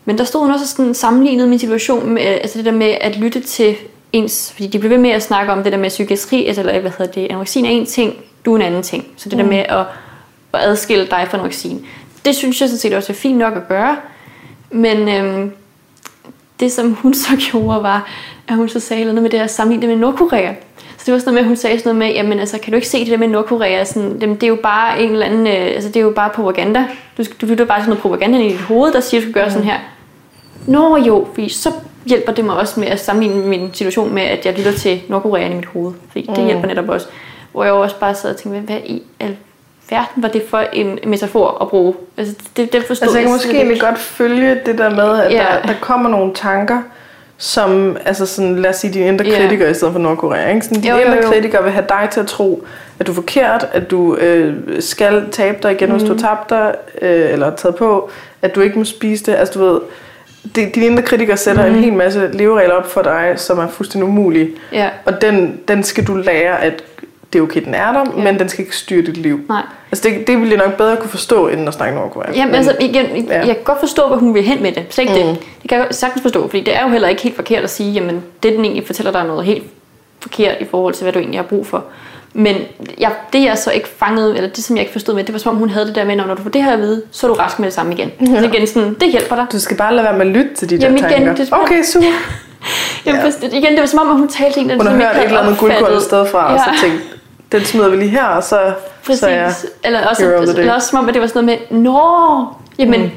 Men 0.06 0.18
der 0.18 0.24
stod 0.24 0.42
hun 0.42 0.52
også 0.52 0.68
sådan 0.68 0.94
sammenlignet 0.94 1.48
min 1.48 1.60
situation 1.60 2.10
med 2.10 2.22
altså 2.22 2.58
det 2.58 2.66
der 2.66 2.72
med 2.72 2.98
at 3.02 3.18
lytte 3.18 3.40
til 3.40 3.76
ens, 4.14 4.52
fordi 4.52 4.68
de 4.68 4.80
blev 4.80 4.92
ved 4.92 4.98
med 4.98 5.10
at 5.10 5.24
snakke 5.24 5.52
om 5.52 5.64
det 5.64 5.72
der 5.72 5.78
med 5.78 5.90
psykiatri, 5.90 6.46
altså, 6.46 6.62
eller 6.62 6.80
hvad 6.80 6.92
hedder 6.98 7.12
det, 7.12 7.28
anoreksien 7.30 7.66
er 7.66 7.70
en 7.70 7.86
ting, 7.86 8.14
du 8.46 8.54
er 8.54 8.56
en 8.56 8.62
anden 8.62 8.84
ting. 8.84 9.08
Så 9.18 9.30
det 9.30 9.38
mm. 9.38 9.44
der 9.44 9.50
med 9.50 9.58
at, 9.58 9.86
at 10.54 10.70
adskille 10.70 11.06
dig 11.06 11.28
fra 11.30 11.38
anoreksien. 11.38 11.86
Det 12.26 12.36
synes 12.36 12.62
jeg 12.62 12.70
sådan 12.70 12.80
set 12.80 12.94
også 12.94 13.12
er 13.14 13.16
fint 13.16 13.38
nok 13.38 13.54
at 13.54 13.68
gøre, 13.68 13.98
men 14.72 15.10
øhm, 15.10 15.52
det 16.60 16.72
som 16.72 16.94
hun 16.94 17.14
så 17.14 17.30
gjorde 17.52 17.84
var, 17.84 18.10
at 18.48 18.56
hun 18.56 18.70
så 18.70 18.80
sagde 18.80 19.06
noget 19.06 19.22
med 19.22 19.30
det 19.30 19.38
at 19.38 19.52
sammenligne 19.52 19.82
det 19.82 19.90
med 19.90 20.02
Nordkorea. 20.02 20.54
Så 21.04 21.06
det 21.06 21.14
var 21.14 21.20
sådan 21.20 21.34
noget 21.34 21.36
med, 21.36 21.42
at 21.42 21.48
hun 21.48 21.56
sagde 21.56 21.80
sådan 21.80 21.96
noget 21.96 22.10
med, 22.10 22.16
jamen 22.16 22.40
altså, 22.40 22.58
kan 22.58 22.72
du 22.72 22.76
ikke 22.76 22.88
se 22.88 23.00
det 23.00 23.08
der 23.08 23.18
med 23.18 23.28
Nordkorea? 23.28 23.84
Sådan, 23.84 24.20
det 24.20 24.44
er 24.44 24.48
jo 24.48 24.58
bare 24.64 25.02
en 25.02 25.12
eller 25.12 25.26
anden, 25.26 25.48
øh, 25.48 25.54
altså 25.54 25.90
det 25.90 25.96
er 25.96 26.02
jo 26.02 26.14
bare 26.16 26.30
propaganda. 26.30 26.86
Du, 27.18 27.24
du 27.42 27.46
lytter 27.46 27.66
bare 27.66 27.82
til 27.82 27.90
noget 27.90 28.02
propaganda 28.02 28.40
i 28.40 28.50
dit 28.50 28.60
hoved, 28.60 28.94
der 28.94 29.00
siger, 29.00 29.22
at 29.22 29.26
du 29.26 29.32
skal 29.32 29.34
gøre 29.34 29.46
mm. 29.46 29.52
sådan 29.52 29.68
her. 29.68 29.78
Nå 30.68 30.98
jo, 30.98 31.28
fordi 31.34 31.50
så 31.50 31.70
hjælper 32.06 32.32
det 32.32 32.46
mig 32.46 32.56
også 32.56 32.80
med 32.80 32.88
at 32.88 33.00
sammenligne 33.00 33.48
min 33.48 33.74
situation 33.74 34.14
med, 34.14 34.24
at 34.24 34.46
jeg 34.46 34.58
lytter 34.58 34.72
til 34.72 35.02
Nordkorea 35.08 35.48
i 35.48 35.54
mit 35.54 35.66
hoved. 35.66 35.94
Fordi 36.12 36.26
mm. 36.30 36.36
det 36.36 36.46
hjælper 36.46 36.68
netop 36.68 36.90
også. 36.90 37.08
Hvor 37.52 37.64
jeg 37.64 37.74
også 37.74 38.00
bare 38.00 38.16
sad 38.16 38.30
og 38.30 38.38
tænkte, 38.38 38.62
hvad 38.62 38.78
i 38.86 39.04
alverden 39.20 40.24
var 40.24 40.28
det 40.28 40.44
for 40.50 40.60
en 40.60 41.00
metafor 41.06 41.58
at 41.62 41.68
bruge? 41.68 41.94
Altså, 42.18 42.36
det, 42.58 42.74
det 42.74 42.84
forstod 42.84 43.08
altså 43.08 43.18
jeg 43.18 43.26
kan 43.26 43.34
måske 43.34 43.56
egentlig 43.56 43.82
godt 43.82 44.00
følge 44.00 44.62
det 44.66 44.78
der 44.78 44.90
med, 44.90 45.20
at 45.20 45.32
ja. 45.32 45.38
der, 45.38 45.62
der 45.68 45.74
kommer 45.82 46.10
nogle 46.10 46.34
tanker, 46.34 46.82
som, 47.38 47.98
altså 48.06 48.26
sådan, 48.26 48.56
lad 48.56 48.70
os 48.70 48.76
sige, 48.76 48.94
dine 48.94 49.08
indre 49.08 49.26
kritiker 49.26 49.62
yeah. 49.62 49.72
i 49.72 49.74
stedet 49.74 49.92
for 49.92 50.00
Nordkorea. 50.00 50.50
Ikke? 50.50 50.66
Sådan, 50.66 50.82
dine 50.82 51.02
indre 51.02 51.22
kritikere 51.22 51.64
vil 51.64 51.72
have 51.72 51.86
dig 51.90 52.10
til 52.12 52.20
at 52.20 52.28
tro, 52.28 52.66
at 53.00 53.08
du 53.08 53.12
er 53.12 53.16
forkert, 53.16 53.68
at 53.72 53.92
du 53.92 54.16
øh, 54.16 54.54
skal 54.80 55.24
tabe 55.32 55.58
dig 55.64 55.72
igen, 55.72 55.90
mm. 55.90 55.96
hvis 55.96 56.10
du 56.10 56.14
har 56.14 56.22
tabt 56.22 56.50
dig, 56.50 56.76
øh, 57.02 57.32
eller 57.32 57.56
taget 57.56 57.76
på, 57.76 58.10
at 58.42 58.56
du 58.56 58.62
ikke 58.62 58.78
må 58.78 58.86
spise 58.86 59.26
det. 59.26 59.36
Altså 59.36 59.60
du 59.60 59.66
ved, 59.66 59.80
det, 60.56 60.76
dine 60.76 60.86
indre 60.86 61.04
kritikere 61.04 61.38
sætter 61.38 61.68
mm. 61.68 61.76
en 61.76 61.84
hel 61.84 61.94
masse 61.94 62.30
leveregler 62.34 62.74
op 62.74 62.92
for 62.92 63.02
dig, 63.02 63.34
som 63.38 63.60
er 63.60 63.68
fuldstændig 63.68 64.08
umulige. 64.08 64.50
Yeah. 64.74 64.90
Og 65.06 65.22
den, 65.22 65.60
den 65.68 65.84
skal 65.84 66.08
du 66.08 66.16
lære, 66.16 66.62
at 66.62 66.84
det 67.34 67.40
er 67.40 67.44
okay, 67.44 67.66
den 67.66 67.74
er 67.74 67.92
der, 67.92 68.06
yeah. 68.06 68.24
men 68.24 68.40
den 68.40 68.50
skal 68.50 68.66
ikke 68.66 68.78
styre 68.78 69.02
dit 69.02 69.18
liv. 69.18 69.40
Nej. 69.50 69.62
Altså 69.92 70.10
det, 70.10 70.28
det 70.28 70.40
ville 70.40 70.56
jeg 70.56 70.66
nok 70.68 70.78
bedre 70.78 70.98
kunne 70.98 71.10
forstå, 71.10 71.48
end 71.48 71.68
at 71.68 71.74
snakke 71.74 71.96
Nordkorea. 71.96 72.32
Jamen 72.32 72.48
men, 72.48 72.56
altså, 72.56 72.76
igen, 72.80 73.26
ja. 73.28 73.38
jeg 73.38 73.56
kan 73.56 73.64
godt 73.64 73.80
forstå, 73.80 74.08
hvad 74.08 74.18
hun 74.18 74.34
vil 74.34 74.44
hen 74.44 74.62
med 74.62 74.72
det. 74.72 74.86
Så 74.90 75.02
ikke 75.02 75.14
mm. 75.14 75.20
det. 75.20 75.40
Det 75.62 75.70
kan 75.70 75.78
jeg 75.78 75.88
sagtens 75.92 76.22
forstå, 76.22 76.48
fordi 76.48 76.64
det 76.64 76.76
er 76.76 76.84
jo 76.84 76.90
heller 76.90 77.08
ikke 77.08 77.22
helt 77.22 77.36
forkert 77.36 77.64
at 77.64 77.70
sige, 77.70 77.92
jamen 77.92 78.24
det 78.44 78.54
den 78.54 78.66
egentlig 78.66 78.86
fortæller 78.86 79.12
dig 79.12 79.24
noget 79.26 79.46
helt 79.46 79.64
forkert 80.20 80.56
i 80.60 80.66
forhold 80.66 80.94
til, 80.94 81.04
hvad 81.04 81.14
du 81.14 81.20
egentlig 81.20 81.40
har 81.40 81.48
brug 81.48 81.68
for. 81.68 81.84
Men 82.34 82.56
jeg, 83.00 83.12
det 83.34 83.44
jeg 83.44 83.58
så 83.58 83.72
ikke 83.72 83.88
fangede, 83.88 84.36
eller 84.38 84.50
det 84.50 84.64
som 84.64 84.76
jeg 84.76 84.82
ikke 84.82 84.92
forstod 84.92 85.16
med, 85.16 85.24
det 85.24 85.34
var 85.34 85.40
som 85.40 85.52
om 85.52 85.58
hun 85.58 85.70
havde 85.70 85.86
det 85.86 85.96
der 85.96 86.06
med, 86.06 86.16
når 86.16 86.36
du 86.36 86.44
får 86.44 86.50
det 86.50 86.64
her 86.64 86.74
at 86.74 86.80
vide, 86.80 87.02
så 87.12 87.28
er 87.28 87.32
du 87.32 87.40
rask 87.40 87.60
med 87.60 87.66
det 87.66 87.74
samme 87.74 87.94
igen. 87.94 88.12
Ja. 88.22 88.40
Så 88.40 88.48
igen 88.48 88.68
sådan, 88.68 88.94
det 88.94 89.12
hjælper 89.12 89.36
dig. 89.36 89.46
Du 89.52 89.60
skal 89.60 89.78
bare 89.78 89.96
lade 89.96 90.06
være 90.06 90.18
med 90.18 90.26
at 90.26 90.32
lytte 90.32 90.56
til 90.56 90.70
de 90.70 90.76
Jamen 90.76 90.98
der 90.98 91.10
igen, 91.10 91.26
tanker. 91.26 91.46
Det 91.46 91.54
okay, 91.54 91.84
super. 91.84 92.08
Jamen, 93.06 93.22
ja. 93.42 93.48
igen, 93.48 93.72
det 93.72 93.80
var 93.80 93.86
som 93.86 94.00
om, 94.00 94.10
at 94.10 94.18
hun 94.18 94.28
talte 94.28 94.60
en, 94.60 94.70
der 94.70 94.76
Hun 94.76 94.88
har 94.88 94.94
hørt 94.94 95.16
et 95.18 95.24
eller 95.24 95.40
andet 95.40 95.58
guldkorn 95.58 96.02
sted 96.02 96.26
fra, 96.32 96.52
ja. 96.52 96.54
og 96.54 96.60
så 96.60 96.86
tænkte, 96.86 97.04
den 97.54 97.66
smider 97.66 97.90
vi 97.90 97.98
lige 97.98 98.10
her, 98.10 98.26
og 98.26 98.44
så, 98.44 98.74
Præcis. 99.06 99.20
så 99.20 99.28
er 99.28 99.32
jeg 99.32 99.54
eller 99.84 100.08
også, 100.08 100.24
eller 100.58 100.74
også 100.74 100.88
som 100.88 101.00
om, 101.00 101.08
at 101.08 101.14
det 101.14 101.22
var 101.22 101.28
sådan 101.28 101.46
noget 101.46 101.62
med, 101.72 101.80
nå, 101.80 102.48
jamen, 102.80 103.02
mm. 103.02 103.12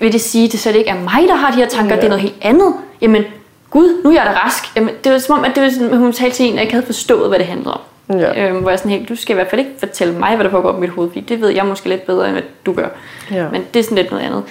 vil 0.00 0.12
det 0.12 0.20
sige, 0.20 0.44
at 0.44 0.52
det 0.52 0.60
slet 0.60 0.76
ikke 0.76 0.90
er 0.90 1.00
mig, 1.00 1.28
der 1.28 1.34
har 1.34 1.50
de 1.50 1.56
her 1.56 1.68
tanker, 1.68 1.94
ja. 1.94 1.96
det 1.96 2.04
er 2.04 2.08
noget 2.08 2.22
helt 2.22 2.36
andet? 2.42 2.74
Jamen, 3.00 3.24
gud, 3.70 4.00
nu 4.04 4.10
er 4.10 4.14
jeg 4.14 4.26
da 4.26 4.30
rask. 4.30 4.76
Jamen, 4.76 4.94
det 5.04 5.12
var 5.12 5.18
som 5.18 5.38
om, 5.38 5.44
at 5.44 5.52
det 5.54 5.62
var 5.62 5.70
sådan, 5.70 5.96
hun 5.96 6.12
talte 6.12 6.36
til 6.36 6.46
en, 6.46 6.52
og 6.52 6.56
jeg 6.56 6.62
ikke 6.62 6.74
havde 6.74 6.86
forstået, 6.86 7.28
hvad 7.28 7.38
det 7.38 7.46
handlede 7.46 7.72
om. 7.72 7.80
Ja. 8.18 8.48
Øhm, 8.48 8.56
hvor 8.56 8.70
jeg 8.70 8.78
sådan 8.78 8.90
helt, 8.90 9.08
du 9.08 9.16
skal 9.16 9.34
i 9.34 9.34
hvert 9.34 9.50
fald 9.50 9.60
ikke 9.60 9.72
fortælle 9.78 10.14
mig, 10.14 10.34
hvad 10.34 10.44
der 10.44 10.50
foregår 10.50 10.76
i 10.76 10.80
mit 10.80 10.90
hoved, 10.90 11.08
fordi 11.08 11.20
det 11.20 11.40
ved 11.40 11.48
jeg 11.48 11.66
måske 11.66 11.88
lidt 11.88 12.06
bedre, 12.06 12.24
end 12.24 12.32
hvad 12.32 12.42
du 12.66 12.72
gør. 12.72 12.88
Ja. 13.30 13.48
Men 13.52 13.64
det 13.74 13.80
er 13.80 13.84
sådan 13.84 13.98
lidt 13.98 14.10
noget 14.10 14.24
andet. 14.24 14.42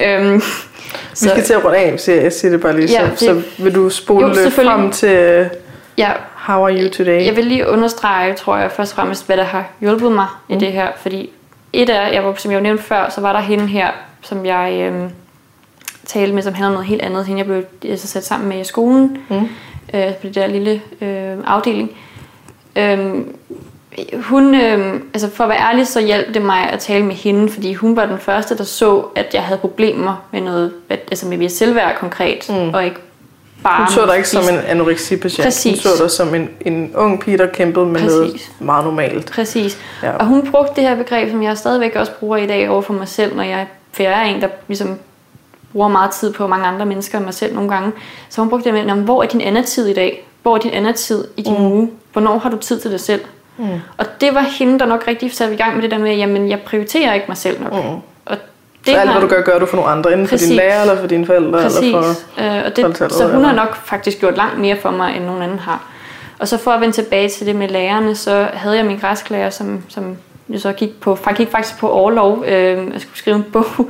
Øhm, 0.00 0.42
vi 1.22 1.28
skal 1.28 1.42
til 1.42 1.52
at 1.52 1.64
runde 1.64 1.78
af, 1.78 2.00
så 2.00 2.12
jeg 2.12 2.32
siger 2.32 2.50
det 2.50 2.60
bare 2.60 2.76
lige. 2.76 2.90
Ja, 2.90 3.16
så, 3.16 3.34
det, 3.34 3.44
så 3.58 3.62
vil 3.62 3.74
du 3.74 3.90
spole 3.90 4.26
jo, 4.26 4.50
frem 4.50 4.90
til 4.90 5.50
ja, 5.98 6.10
How 6.46 6.64
are 6.64 6.82
you 6.82 6.90
today? 6.90 7.26
Jeg 7.26 7.36
vil 7.36 7.44
lige 7.44 7.68
understrege, 7.68 8.34
tror 8.34 8.56
jeg, 8.56 8.70
først 8.70 8.92
og 8.92 8.96
fremmest, 8.96 9.26
hvad 9.26 9.36
der 9.36 9.44
har 9.44 9.70
hjulpet 9.80 10.12
mig 10.12 10.26
mm. 10.48 10.54
i 10.54 10.58
det 10.58 10.72
her. 10.72 10.88
Fordi 10.96 11.30
et 11.72 11.90
af, 11.90 12.14
jeg 12.14 12.34
som 12.36 12.50
jeg 12.50 12.58
jo 12.58 12.62
nævnte 12.62 12.82
før, 12.82 13.08
så 13.08 13.20
var 13.20 13.32
der 13.32 13.40
hende 13.40 13.66
her, 13.66 13.90
som 14.22 14.46
jeg 14.46 14.72
øhm, 14.80 15.10
talte 16.06 16.34
med, 16.34 16.42
som 16.42 16.54
handlede 16.54 16.68
om 16.68 16.72
noget 16.72 16.86
helt 16.86 17.02
andet. 17.02 17.26
Hende 17.26 17.38
jeg 17.38 17.46
blev 17.46 17.64
altså, 17.90 18.06
sat 18.06 18.24
sammen 18.24 18.48
med 18.48 18.60
i 18.60 18.64
skolen, 18.64 19.18
mm. 19.28 19.48
øh, 19.94 20.14
på 20.14 20.26
det 20.26 20.34
der 20.34 20.46
lille 20.46 20.82
øh, 21.00 21.36
afdeling. 21.46 21.90
Øhm, 22.76 23.36
hun, 24.14 24.54
øh, 24.54 25.00
altså 25.14 25.30
for 25.30 25.44
at 25.44 25.50
være 25.50 25.60
ærlig, 25.60 25.86
så 25.86 26.00
hjalp 26.00 26.34
det 26.34 26.42
mig 26.42 26.70
at 26.70 26.78
tale 26.78 27.04
med 27.04 27.14
hende, 27.14 27.48
fordi 27.52 27.74
hun 27.74 27.96
var 27.96 28.06
den 28.06 28.18
første, 28.18 28.58
der 28.58 28.64
så, 28.64 29.04
at 29.16 29.34
jeg 29.34 29.42
havde 29.42 29.58
problemer 29.58 30.24
med 30.30 30.40
noget, 30.40 30.72
altså 30.90 31.28
med 31.28 31.36
mit 31.36 31.52
selvværd 31.52 31.96
konkret, 31.96 32.46
mm. 32.48 32.74
og 32.74 32.84
ikke 32.84 33.00
bare... 33.62 33.78
Hun 33.78 33.94
så 33.94 34.06
dig 34.06 34.16
ikke 34.16 34.28
som 34.28 34.42
en 34.54 34.60
anoreksipatient. 34.66 35.44
Præcis. 35.44 35.84
Hun 35.84 35.96
så 35.96 36.02
dig 36.02 36.10
som 36.10 36.34
en, 36.34 36.48
en 36.60 36.92
ung 36.96 37.20
pige, 37.20 37.38
der 37.38 37.46
kæmpede 37.46 37.86
med 37.86 38.00
Præcis. 38.00 38.10
noget 38.10 38.50
meget 38.58 38.84
normalt. 38.84 39.32
Præcis. 39.32 39.78
Ja. 40.02 40.16
Og 40.16 40.26
hun 40.26 40.50
brugte 40.50 40.72
det 40.76 40.88
her 40.88 40.96
begreb, 40.96 41.30
som 41.30 41.42
jeg 41.42 41.58
stadigvæk 41.58 41.96
også 41.96 42.12
bruger 42.20 42.36
i 42.36 42.46
dag 42.46 42.70
over 42.70 42.82
for 42.82 42.92
mig 42.92 43.08
selv, 43.08 43.36
når 43.36 43.42
jeg, 43.42 43.66
for 43.92 44.02
jeg 44.02 44.12
er 44.12 44.22
en, 44.22 44.40
der 44.40 44.48
ligesom 44.68 44.98
bruger 45.72 45.88
meget 45.88 46.10
tid 46.10 46.32
på 46.32 46.46
mange 46.46 46.66
andre 46.66 46.86
mennesker 46.86 47.18
end 47.18 47.24
mig 47.24 47.34
selv 47.34 47.54
nogle 47.54 47.70
gange. 47.70 47.92
Så 48.28 48.40
hun 48.40 48.50
brugte 48.50 48.72
det 48.72 48.86
med, 48.86 48.94
hvor 48.94 49.22
er 49.22 49.26
din 49.26 49.40
anden 49.40 49.64
tid 49.64 49.86
i 49.86 49.94
dag? 49.94 50.26
Hvor 50.42 50.54
er 50.54 50.58
din 50.60 50.70
anden 50.70 50.94
tid 50.94 51.24
i 51.36 51.42
din 51.42 51.58
mm. 51.58 51.64
uge? 51.64 51.90
Hvornår 52.12 52.38
har 52.38 52.50
du 52.50 52.56
tid 52.56 52.80
til 52.80 52.90
dig 52.90 53.00
selv? 53.00 53.20
Mm. 53.56 53.66
Og 53.98 54.06
det 54.20 54.34
var 54.34 54.40
hende, 54.58 54.78
der 54.78 54.86
nok 54.86 55.04
rigtig 55.08 55.32
satte 55.32 55.54
i 55.54 55.56
gang 55.56 55.74
med 55.74 55.82
det 55.82 55.90
der 55.90 55.98
med, 55.98 56.16
jamen 56.16 56.48
jeg 56.48 56.60
prioriterer 56.60 57.14
ikke 57.14 57.26
mig 57.28 57.36
selv 57.36 57.62
nok. 57.62 57.72
Mm. 57.72 58.00
Det 58.86 58.94
så 58.94 59.00
alt, 59.00 59.10
hvad 59.10 59.20
du 59.20 59.26
gør, 59.26 59.42
gør 59.42 59.58
du 59.58 59.66
for 59.66 59.76
nogle 59.76 59.90
andre, 59.90 60.12
enten 60.12 60.28
Præcis. 60.28 60.46
for 60.46 60.50
dine 60.50 60.56
lærer, 60.56 60.80
eller 60.80 61.00
for 61.00 61.06
dine 61.06 61.26
forældre, 61.26 61.62
Præcis. 61.62 61.78
eller 61.78 62.02
for 62.02 62.56
øh, 62.56 62.64
og 62.66 62.76
det, 62.76 63.12
Så 63.12 63.28
hun 63.34 63.44
har 63.44 63.52
nok 63.52 63.76
faktisk 63.76 64.20
gjort 64.20 64.36
langt 64.36 64.60
mere 64.60 64.76
for 64.76 64.90
mig, 64.90 65.16
end 65.16 65.24
nogen 65.24 65.42
anden 65.42 65.58
har. 65.58 65.82
Og 66.38 66.48
så 66.48 66.58
for 66.58 66.70
at 66.70 66.80
vende 66.80 66.94
tilbage 66.94 67.28
til 67.28 67.46
det 67.46 67.56
med 67.56 67.68
lærerne, 67.68 68.16
så 68.16 68.48
havde 68.52 68.76
jeg 68.76 68.84
min 68.84 68.98
græsklærer, 68.98 69.50
som, 69.50 69.82
som 69.88 70.16
jeg 70.48 70.60
så 70.60 70.72
gik 70.72 71.00
på, 71.00 71.18
gik 71.36 71.50
faktisk 71.50 71.78
på 71.78 71.88
overlov. 71.88 72.44
Øh, 72.46 72.52
jeg 72.92 73.00
skulle 73.00 73.18
skrive 73.18 73.36
en 73.36 73.44
bog, 73.52 73.64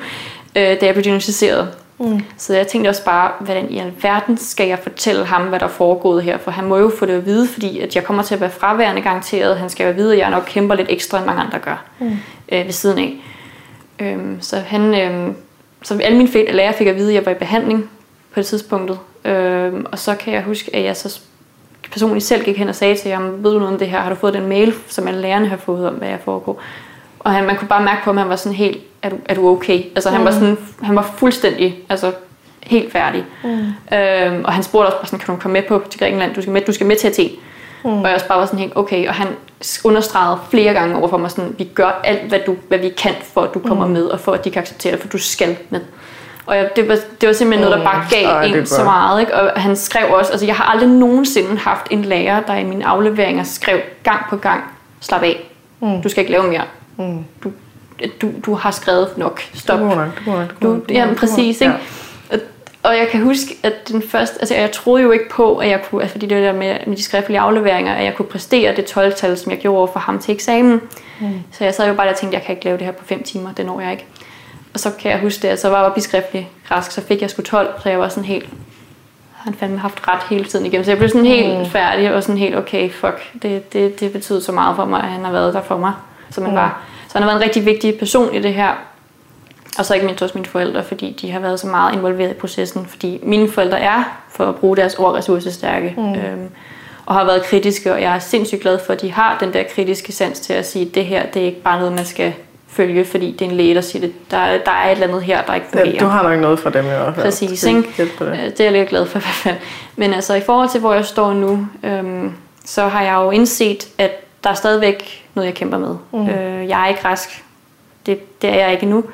øh, 0.57 0.62
da 0.62 0.78
jeg 0.82 0.95
blev 0.95 1.05
diagnostiseret. 1.05 1.68
Mm. 1.99 2.20
Så 2.36 2.55
jeg 2.55 2.66
tænkte 2.66 2.88
også 2.88 3.05
bare, 3.05 3.30
hvordan 3.40 3.70
i 3.70 3.78
alverden 3.78 4.38
skal 4.38 4.68
jeg 4.68 4.78
fortælle 4.82 5.24
ham, 5.24 5.43
hvad 5.43 5.59
der 5.59 5.66
er 5.66 5.70
foregået 5.70 6.22
her? 6.22 6.38
For 6.38 6.51
han 6.51 6.64
må 6.64 6.76
jo 6.76 6.90
få 6.99 7.07
det 7.07 7.12
at 7.12 7.26
vide, 7.26 7.49
fordi 7.49 7.80
at 7.80 7.97
jeg 7.97 8.05
kommer 8.05 8.22
til 8.22 8.34
at 8.34 8.40
være 8.40 8.51
fraværende 8.51 9.03
garanteret. 9.03 9.57
Han 9.57 9.70
skal 9.70 9.86
jo 9.86 9.93
vide, 9.93 10.12
at 10.12 10.18
jeg 10.18 10.30
nok 10.30 10.43
kæmper 10.47 10.74
lidt 10.74 10.88
ekstra, 10.90 11.18
end 11.18 11.26
mange 11.26 11.43
andre 11.43 11.59
gør 11.59 11.84
mm. 11.99 12.16
øh, 12.53 12.64
ved 12.64 12.72
siden 12.72 12.99
af. 12.99 13.16
Øhm, 14.03 14.40
så 14.40 14.57
han, 14.57 14.94
øhm, 15.00 15.34
så 15.82 15.98
alle 16.03 16.18
mine 16.18 16.53
lærer 16.53 16.72
fik 16.72 16.86
at 16.86 16.96
vide, 16.96 17.09
at 17.09 17.14
jeg 17.14 17.26
var 17.26 17.32
i 17.32 17.34
behandling 17.34 17.90
på 18.32 18.40
det 18.40 18.46
tidspunkt. 18.46 18.92
Øhm, 19.24 19.86
og 19.92 19.98
så 19.98 20.14
kan 20.14 20.34
jeg 20.34 20.42
huske, 20.42 20.76
at 20.76 20.84
jeg 20.84 20.96
så 20.96 21.20
personligt 21.92 22.24
selv 22.24 22.44
gik 22.44 22.59
hen 22.59 22.68
og 22.68 22.74
sagde 22.74 22.96
til 22.96 23.11
ham, 23.11 23.44
ved 23.44 23.53
du 23.53 23.59
noget 23.59 23.72
om 23.72 23.78
det 23.78 23.88
her? 23.88 24.00
Har 24.00 24.09
du 24.09 24.14
fået 24.14 24.34
den 24.34 24.46
mail, 24.46 24.74
som 24.88 25.09
alle 25.09 25.20
lærerne 25.20 25.48
har 25.48 25.57
fået 25.57 25.88
om, 25.88 25.94
hvad 25.94 26.09
jeg 26.09 26.18
foregår? 26.24 26.62
Og 27.18 27.32
han, 27.32 27.44
man 27.44 27.57
kunne 27.57 27.68
bare 27.68 27.84
mærke 27.84 28.05
på, 28.05 28.11
at 28.11 28.18
han 28.18 28.28
var 28.28 28.36
sådan 28.36 28.57
helt, 28.57 28.78
er 29.03 29.09
du, 29.09 29.16
er 29.26 29.34
du 29.34 29.48
okay? 29.48 29.82
Altså 29.94 30.11
mm. 30.11 30.16
han 30.16 30.24
var 30.24 30.30
sådan, 30.30 30.59
han 30.82 30.96
var 30.96 31.14
fuldstændig, 31.16 31.78
altså 31.88 32.12
helt 32.62 32.92
færdig. 32.92 33.24
Mm. 33.44 33.50
Øhm, 33.96 34.44
og 34.44 34.53
han 34.53 34.62
spurgte 34.62 34.86
også 34.86 34.98
bare 34.98 35.07
sådan, 35.07 35.18
kan 35.18 35.34
du 35.34 35.40
komme 35.40 35.53
med 35.53 35.62
på 35.68 35.82
til 35.90 36.00
Grækenland? 36.00 36.34
Du 36.34 36.42
skal 36.42 36.53
med, 36.53 36.61
du 36.61 36.72
skal 36.72 36.86
med 36.86 36.96
til 36.96 37.09
Athen. 37.09 37.30
Mm. 37.84 37.90
Og 37.90 38.07
jeg 38.07 38.14
også 38.14 38.28
bare 38.28 38.38
var 38.38 38.46
sådan 38.46 38.59
helt, 38.59 38.72
okay. 38.76 39.09
Og 39.09 39.14
han 39.14 39.28
understregede 39.84 40.38
flere 40.50 40.72
gange 40.72 40.96
over 40.96 41.08
for 41.08 41.16
mig 41.16 41.30
sådan, 41.30 41.54
vi 41.58 41.64
gør 41.64 42.00
alt, 42.04 42.28
hvad, 42.28 42.38
du, 42.46 42.56
hvad 42.68 42.78
vi 42.78 42.88
kan, 42.88 43.14
for 43.34 43.40
at 43.40 43.54
du 43.54 43.58
kommer 43.58 43.86
mm. 43.86 43.92
med, 43.92 44.04
og 44.04 44.20
for 44.20 44.32
at 44.32 44.44
de 44.44 44.50
kan 44.50 44.62
acceptere 44.62 44.92
det, 44.92 45.00
for 45.00 45.08
du 45.08 45.18
skal 45.18 45.56
med. 45.70 45.80
Og 46.46 46.56
jeg, 46.56 46.70
det, 46.76 46.88
var, 46.88 46.98
det 47.20 47.26
var 47.26 47.32
simpelthen 47.32 47.68
noget, 47.68 47.78
der 47.78 47.84
bare 47.84 48.04
gav 48.10 48.28
Ej, 48.28 48.44
en 48.44 48.66
så 48.66 48.84
meget. 48.84 49.20
Ikke? 49.20 49.34
Og 49.34 49.60
han 49.60 49.76
skrev 49.76 50.12
også, 50.12 50.30
altså 50.30 50.46
jeg 50.46 50.56
har 50.56 50.64
aldrig 50.64 50.88
nogensinde 50.88 51.58
haft 51.58 51.86
en 51.90 52.04
lærer, 52.04 52.40
der 52.40 52.54
i 52.54 52.64
mine 52.64 52.86
afleveringer 52.86 53.44
skrev 53.44 53.80
gang 54.02 54.24
på 54.30 54.36
gang, 54.36 54.62
slap 55.00 55.22
af, 55.22 55.50
mm. 55.80 56.02
du 56.02 56.08
skal 56.08 56.20
ikke 56.20 56.32
lave 56.32 56.48
mere. 56.48 56.62
Mm. 56.96 57.24
Du, 57.44 57.52
du, 58.22 58.30
du 58.46 58.54
har 58.54 58.70
skrevet 58.70 59.08
nok, 59.16 59.40
stop. 59.54 59.78
Du, 59.78 59.84
nok, 59.84 60.08
du, 60.24 60.30
nok, 60.30 60.62
du, 60.62 60.68
du, 60.68 60.82
ja, 60.88 61.06
præcis. 61.16 61.60
Ikke? 61.60 61.72
Ja. 61.72 61.78
Og 62.83 62.97
jeg 62.97 63.09
kan 63.09 63.22
huske, 63.22 63.59
at 63.62 63.89
den 63.89 64.03
første, 64.03 64.41
altså 64.41 64.55
jeg 64.55 64.72
troede 64.72 65.03
jo 65.03 65.11
ikke 65.11 65.28
på, 65.28 65.57
at 65.57 65.68
jeg 65.68 65.83
kunne, 65.91 66.03
altså 66.03 66.12
fordi 66.12 66.26
det 66.26 66.43
der 66.43 66.53
med, 66.53 66.76
med 66.87 66.97
de 66.97 67.03
skriftlige 67.03 67.41
afleveringer, 67.41 67.95
at 67.95 68.05
jeg 68.05 68.14
kunne 68.14 68.26
præstere 68.26 68.76
det 68.76 68.97
12-tal, 68.97 69.39
som 69.39 69.53
jeg 69.53 69.59
gjorde 69.59 69.93
for 69.93 70.01
ham 70.01 70.18
til 70.18 70.35
eksamen. 70.35 70.80
Mm. 71.20 71.43
Så 71.53 71.64
jeg 71.64 71.74
sad 71.74 71.89
jo 71.89 71.95
bare 71.95 72.07
der 72.07 72.12
og 72.12 72.18
tænkte, 72.18 72.37
jeg 72.37 72.45
kan 72.45 72.55
ikke 72.55 72.64
lave 72.64 72.78
det 72.78 72.87
her 72.87 72.93
på 72.93 73.05
5 73.05 73.22
timer, 73.22 73.53
det 73.53 73.66
når 73.66 73.80
jeg 73.80 73.93
ikke. 73.93 74.07
Og 74.74 74.80
så 74.80 74.91
kan 75.01 75.11
jeg 75.11 75.20
huske 75.20 75.43
det, 75.43 75.49
at 75.49 75.61
så 75.61 75.68
var 75.68 75.76
jeg 75.76 75.87
oppe 75.87 75.99
i 75.99 76.03
skriftlig 76.03 76.51
græsk, 76.68 76.91
så 76.91 77.01
fik 77.01 77.22
jeg 77.22 77.30
sgu 77.30 77.43
12, 77.43 77.68
så 77.83 77.89
jeg 77.89 77.99
var 77.99 78.09
sådan 78.09 78.24
helt, 78.24 78.49
han 79.35 79.55
fandme 79.55 79.78
haft 79.78 80.09
ret 80.09 80.22
hele 80.30 80.45
tiden 80.45 80.66
igennem. 80.66 80.85
Så 80.85 80.91
jeg 80.91 80.99
blev 80.99 81.09
sådan 81.09 81.26
helt 81.26 81.59
mm. 81.59 81.66
færdig 81.66 82.14
og 82.14 82.22
sådan 82.22 82.39
helt, 82.39 82.57
okay, 82.57 82.91
fuck, 82.91 83.43
det, 83.43 83.72
det, 83.72 84.01
det 84.01 84.12
betyder 84.12 84.41
så 84.41 84.53
meget 84.53 84.76
for 84.76 84.85
mig, 84.85 85.03
at 85.03 85.09
han 85.09 85.24
har 85.24 85.33
været 85.33 85.55
der 85.55 85.62
for 85.62 85.76
mig, 85.76 85.93
som 86.30 86.45
han 86.45 86.53
mm. 86.53 86.57
var. 86.57 86.83
Så 87.09 87.12
han 87.18 87.22
har 87.22 87.30
været 87.30 87.43
en 87.43 87.45
rigtig 87.45 87.66
vigtig 87.66 87.99
person 87.99 88.35
i 88.35 88.43
det 88.43 88.55
her. 88.55 88.91
Og 89.78 89.84
så 89.84 89.94
ikke 89.94 90.06
mindst 90.06 90.22
hos 90.22 90.34
mine 90.34 90.46
forældre, 90.46 90.84
fordi 90.84 91.16
de 91.20 91.30
har 91.30 91.40
været 91.40 91.60
så 91.60 91.66
meget 91.66 91.94
involveret 91.94 92.30
i 92.30 92.34
processen. 92.34 92.86
Fordi 92.86 93.20
mine 93.22 93.50
forældre 93.50 93.80
er, 93.80 94.18
for 94.30 94.48
at 94.48 94.56
bruge 94.56 94.76
deres 94.76 94.94
ord, 94.94 95.14
ressourcestærke. 95.14 95.94
Mm. 95.96 96.14
Øhm, 96.14 96.48
og 97.06 97.14
har 97.14 97.24
været 97.24 97.42
kritiske, 97.42 97.92
og 97.92 98.02
jeg 98.02 98.14
er 98.14 98.18
sindssygt 98.18 98.62
glad 98.62 98.78
for, 98.86 98.92
at 98.92 99.00
de 99.00 99.12
har 99.12 99.38
den 99.40 99.52
der 99.52 99.62
kritiske 99.74 100.12
sans 100.12 100.40
til 100.40 100.52
at 100.52 100.66
sige, 100.66 100.86
at 100.86 100.94
det 100.94 101.04
her, 101.04 101.26
det 101.26 101.42
er 101.42 101.46
ikke 101.46 101.62
bare 101.62 101.78
noget, 101.78 101.92
man 101.92 102.04
skal 102.04 102.32
følge, 102.68 103.04
fordi 103.04 103.32
det 103.32 103.42
er 103.42 103.50
en 103.50 103.56
læge, 103.56 103.74
der 103.74 103.80
siger 103.80 104.06
det. 104.06 104.30
Der, 104.30 104.38
der 104.38 104.70
er 104.70 104.86
et 104.86 104.92
eller 104.92 105.06
andet 105.06 105.22
her, 105.22 105.42
der 105.42 105.54
ikke 105.54 105.66
fungerer. 105.70 105.92
Ja, 105.92 105.98
du 105.98 106.06
har 106.06 106.22
nok 106.22 106.40
noget 106.40 106.58
fra 106.58 106.70
dem 106.70 106.84
i 106.84 106.88
hvert 106.88 107.14
fald. 107.14 107.26
Præcis, 107.26 107.64
ikke? 107.64 107.82
Det. 107.96 108.10
Øh, 108.20 108.38
det 108.38 108.60
er 108.60 108.64
jeg 108.64 108.72
lidt 108.72 108.88
glad 108.88 109.06
for 109.06 109.18
i 109.18 109.22
hvert 109.22 109.34
fald. 109.34 109.56
Men 109.96 110.14
altså, 110.14 110.34
i 110.34 110.40
forhold 110.40 110.68
til, 110.68 110.80
hvor 110.80 110.94
jeg 110.94 111.04
står 111.04 111.32
nu, 111.32 111.66
øhm, 111.82 112.32
så 112.64 112.88
har 112.88 113.02
jeg 113.02 113.14
jo 113.14 113.30
indset, 113.30 113.88
at 113.98 114.10
der 114.44 114.50
er 114.50 114.54
stadigvæk 114.54 115.24
noget, 115.34 115.46
jeg 115.46 115.54
kæmper 115.54 115.78
med. 115.78 115.96
Mm. 116.12 116.28
Øh, 116.28 116.68
jeg 116.68 116.82
er 116.82 116.86
ikke 116.86 117.04
rask. 117.04 117.44
Det, 118.06 118.42
det 118.42 118.50
er 118.50 118.54
jeg 118.54 118.72
ikke 118.72 118.86
nu. 118.86 119.04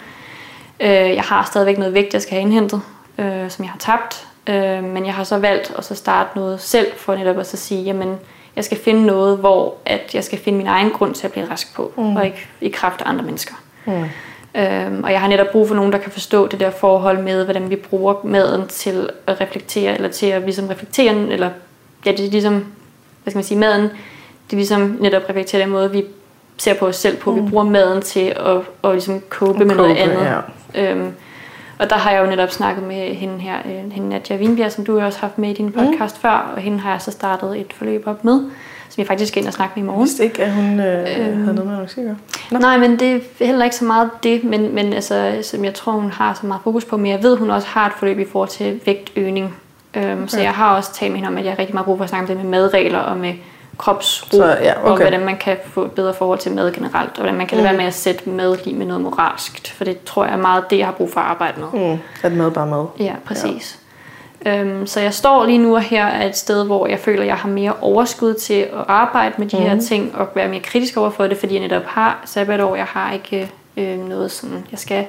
Øh, 0.81 0.91
jeg 0.91 1.23
har 1.23 1.45
stadigvæk 1.45 1.79
noget 1.79 1.95
vægt, 1.95 2.15
jeg 2.15 2.23
skal 2.23 2.33
have 2.33 2.43
indhentet, 2.43 2.81
øh, 3.19 3.51
som 3.51 3.65
jeg 3.65 3.73
har 3.73 3.79
tabt. 3.79 4.27
Øh, 4.47 4.85
men 4.85 5.07
jeg 5.07 5.15
har 5.15 5.25
så 5.25 5.39
valgt 5.39 5.73
at 5.79 5.85
så 5.85 5.95
starte 5.95 6.31
noget 6.37 6.61
selv, 6.61 6.87
for 6.97 7.15
netop 7.17 7.39
at 7.39 7.47
så 7.47 7.57
sige, 7.57 7.83
jamen, 7.83 8.19
jeg 8.57 8.65
skal 8.65 8.79
finde 8.79 9.07
noget, 9.07 9.39
hvor 9.39 9.75
at 9.85 10.15
jeg 10.15 10.25
skal 10.25 10.39
finde 10.39 10.59
min 10.59 10.67
egen 10.67 10.91
grund 10.91 11.15
til 11.15 11.27
at 11.27 11.33
blive 11.33 11.51
rask 11.51 11.75
på, 11.75 11.93
mm. 11.97 12.17
og 12.17 12.25
ikke 12.25 12.49
i 12.61 12.69
kraft 12.69 13.01
af 13.01 13.09
andre 13.09 13.25
mennesker. 13.25 13.55
Mm. 13.85 14.05
Øhm, 14.55 15.05
og 15.05 15.13
jeg 15.13 15.21
har 15.21 15.29
netop 15.29 15.47
brug 15.53 15.69
for 15.69 15.75
nogen, 15.75 15.93
der 15.93 15.99
kan 15.99 16.13
forstå 16.13 16.47
det 16.47 16.61
der 16.61 16.71
forhold 16.71 17.23
med, 17.23 17.45
hvordan 17.45 17.71
vi 17.71 17.77
bruger 17.77 18.15
maden 18.25 18.69
til 18.69 19.11
at 19.27 19.41
reflektere, 19.41 19.95
eller 19.95 20.09
til 20.09 20.27
at 20.27 20.43
ligesom 20.43 20.69
reflektere, 20.69 21.15
eller 21.15 21.51
ja, 22.07 22.13
det 22.13 22.27
er 22.27 22.31
ligesom, 22.31 22.55
hvad 23.23 23.31
skal 23.31 23.37
man 23.37 23.45
sige, 23.45 23.59
maden, 23.59 23.83
det 23.83 24.53
er 24.53 24.57
ligesom 24.57 24.97
netop 25.01 25.23
reflektere 25.29 25.63
den 25.63 25.71
måde, 25.71 25.93
vi 25.93 26.05
ser 26.59 26.75
på 26.75 26.87
os 26.87 26.97
selv 26.97 27.17
på. 27.17 27.35
Mm. 27.35 27.45
Vi 27.45 27.51
bruger 27.51 27.65
maden 27.65 28.03
til 28.03 28.21
at, 28.37 28.57
at 28.85 28.93
ligesom 28.93 29.23
cope 29.29 29.65
med 29.65 29.75
noget 29.75 29.97
andet. 29.97 30.25
Ja. 30.25 30.41
Øhm, 30.75 31.13
og 31.79 31.91
der 31.91 31.97
har 31.97 32.11
jeg 32.11 32.25
jo 32.25 32.31
netop 32.31 32.51
snakket 32.51 32.85
med 32.85 33.15
hende 33.15 33.39
her, 33.39 33.57
øh, 33.65 33.93
hende 33.93 34.09
Nadia 34.09 34.37
Winbjerg, 34.37 34.73
som 34.73 34.85
du 34.85 35.01
også 35.01 35.19
har 35.19 35.27
haft 35.27 35.39
med 35.39 35.51
i 35.51 35.53
din 35.53 35.67
mm. 35.67 35.73
podcast 35.73 36.17
mm. 36.17 36.21
før, 36.21 36.53
og 36.57 36.61
hende 36.61 36.81
har 36.81 36.91
jeg 36.91 37.03
så 37.03 37.11
startet 37.11 37.61
et 37.61 37.73
forløb 37.73 38.07
op 38.07 38.25
med, 38.25 38.41
som 38.89 38.99
jeg 38.99 39.07
faktisk 39.07 39.29
skal 39.29 39.41
ind 39.41 39.49
og 39.49 39.55
snakke 39.55 39.73
med 39.77 39.83
i 39.83 39.87
morgen. 39.87 40.03
Vidste 40.03 40.25
ikke, 40.25 40.45
at 40.45 40.53
hun 40.53 40.81
øh, 40.81 40.99
øhm, 41.01 41.43
havde 41.43 41.55
noget 41.55 41.67
med 41.67 41.75
anoreksi 41.75 42.01
no. 42.01 42.15
Nej, 42.51 42.79
men 42.79 42.99
det 42.99 43.23
er 43.41 43.47
heller 43.47 43.65
ikke 43.65 43.77
så 43.77 43.85
meget 43.85 44.11
det, 44.23 44.45
men, 44.45 44.75
men 44.75 44.93
altså, 44.93 45.39
som 45.43 45.65
jeg 45.65 45.75
tror, 45.75 45.93
hun 45.93 46.11
har 46.11 46.39
så 46.41 46.47
meget 46.47 46.61
fokus 46.65 46.85
på, 46.85 46.97
men 46.97 47.07
jeg 47.07 47.23
ved, 47.23 47.37
hun 47.37 47.51
også 47.51 47.69
har 47.69 47.87
et 47.87 47.93
forløb 47.99 48.19
i 48.19 48.25
forhold 48.25 48.49
til 48.49 48.81
vægtøgning. 48.87 49.55
Øhm, 49.95 50.13
okay. 50.13 50.27
Så 50.27 50.41
jeg 50.41 50.53
har 50.53 50.77
også 50.77 50.95
talt 50.95 51.13
med 51.13 51.19
hende 51.19 51.29
om, 51.29 51.39
at 51.39 51.45
jeg 51.45 51.53
har 51.53 51.59
rigtig 51.59 51.75
meget 51.75 51.85
brug 51.85 51.97
for 51.97 52.05
at 52.05 52.11
snakke 52.11 52.23
om 52.23 52.37
det 52.37 52.45
med 52.45 52.61
madregler 52.61 52.99
og 52.99 53.17
med 53.17 53.35
kropsro, 53.79 54.37
så, 54.37 54.45
ja, 54.45 54.73
okay. 54.81 54.91
og 54.91 54.97
hvordan 54.97 55.25
man 55.25 55.37
kan 55.37 55.57
få 55.65 55.85
et 55.85 55.93
bedre 55.93 56.15
forhold 56.15 56.39
til 56.39 56.53
mad 56.53 56.73
generelt, 56.73 57.11
og 57.11 57.17
hvordan 57.17 57.35
man 57.35 57.47
kan 57.47 57.59
mm. 57.59 57.65
lade 57.65 57.73
være 57.73 57.79
med 57.83 57.87
at 57.87 57.95
sætte 57.95 58.31
mad 58.31 58.59
lige 58.65 58.77
med 58.77 58.87
noget 58.87 59.03
moralskt, 59.03 59.69
for 59.71 59.85
det 59.85 60.05
tror 60.05 60.25
jeg 60.25 60.33
er 60.33 60.37
meget 60.37 60.71
det, 60.71 60.79
jeg 60.79 60.87
har 60.87 60.93
brug 60.93 61.13
for 61.13 61.21
at 61.21 61.27
arbejde 61.27 61.61
med. 61.61 61.93
Mm. 61.93 61.99
At 62.23 62.33
mad 62.33 62.51
bare 62.51 62.67
mad. 62.67 62.87
Ja, 62.99 63.15
præcis. 63.27 63.79
Øhm, 64.47 64.87
så 64.87 65.01
jeg 65.01 65.15
står 65.15 65.47
lige 65.47 65.59
nu 65.59 65.77
her 65.77 66.27
et 66.27 66.37
sted, 66.37 66.67
hvor 66.67 66.87
jeg 66.87 66.99
føler, 66.99 67.25
jeg 67.25 67.37
har 67.37 67.49
mere 67.49 67.73
overskud 67.81 68.35
til 68.35 68.61
at 68.61 68.85
arbejde 68.89 69.35
med 69.39 69.47
de 69.47 69.57
mm. 69.57 69.63
her 69.63 69.81
ting 69.81 70.17
og 70.17 70.29
være 70.35 70.49
mere 70.49 70.61
kritisk 70.61 70.97
over 70.97 71.11
for 71.11 71.27
det, 71.27 71.37
fordi 71.39 71.55
jeg 71.55 71.63
netop 71.63 71.85
har 71.85 72.23
sabbatår. 72.25 72.77
Jeg 72.77 72.85
har 72.85 73.13
ikke 73.13 73.51
øh, 73.77 74.09
noget 74.09 74.31
sådan, 74.31 74.67
jeg 74.71 74.79
skal 74.79 75.07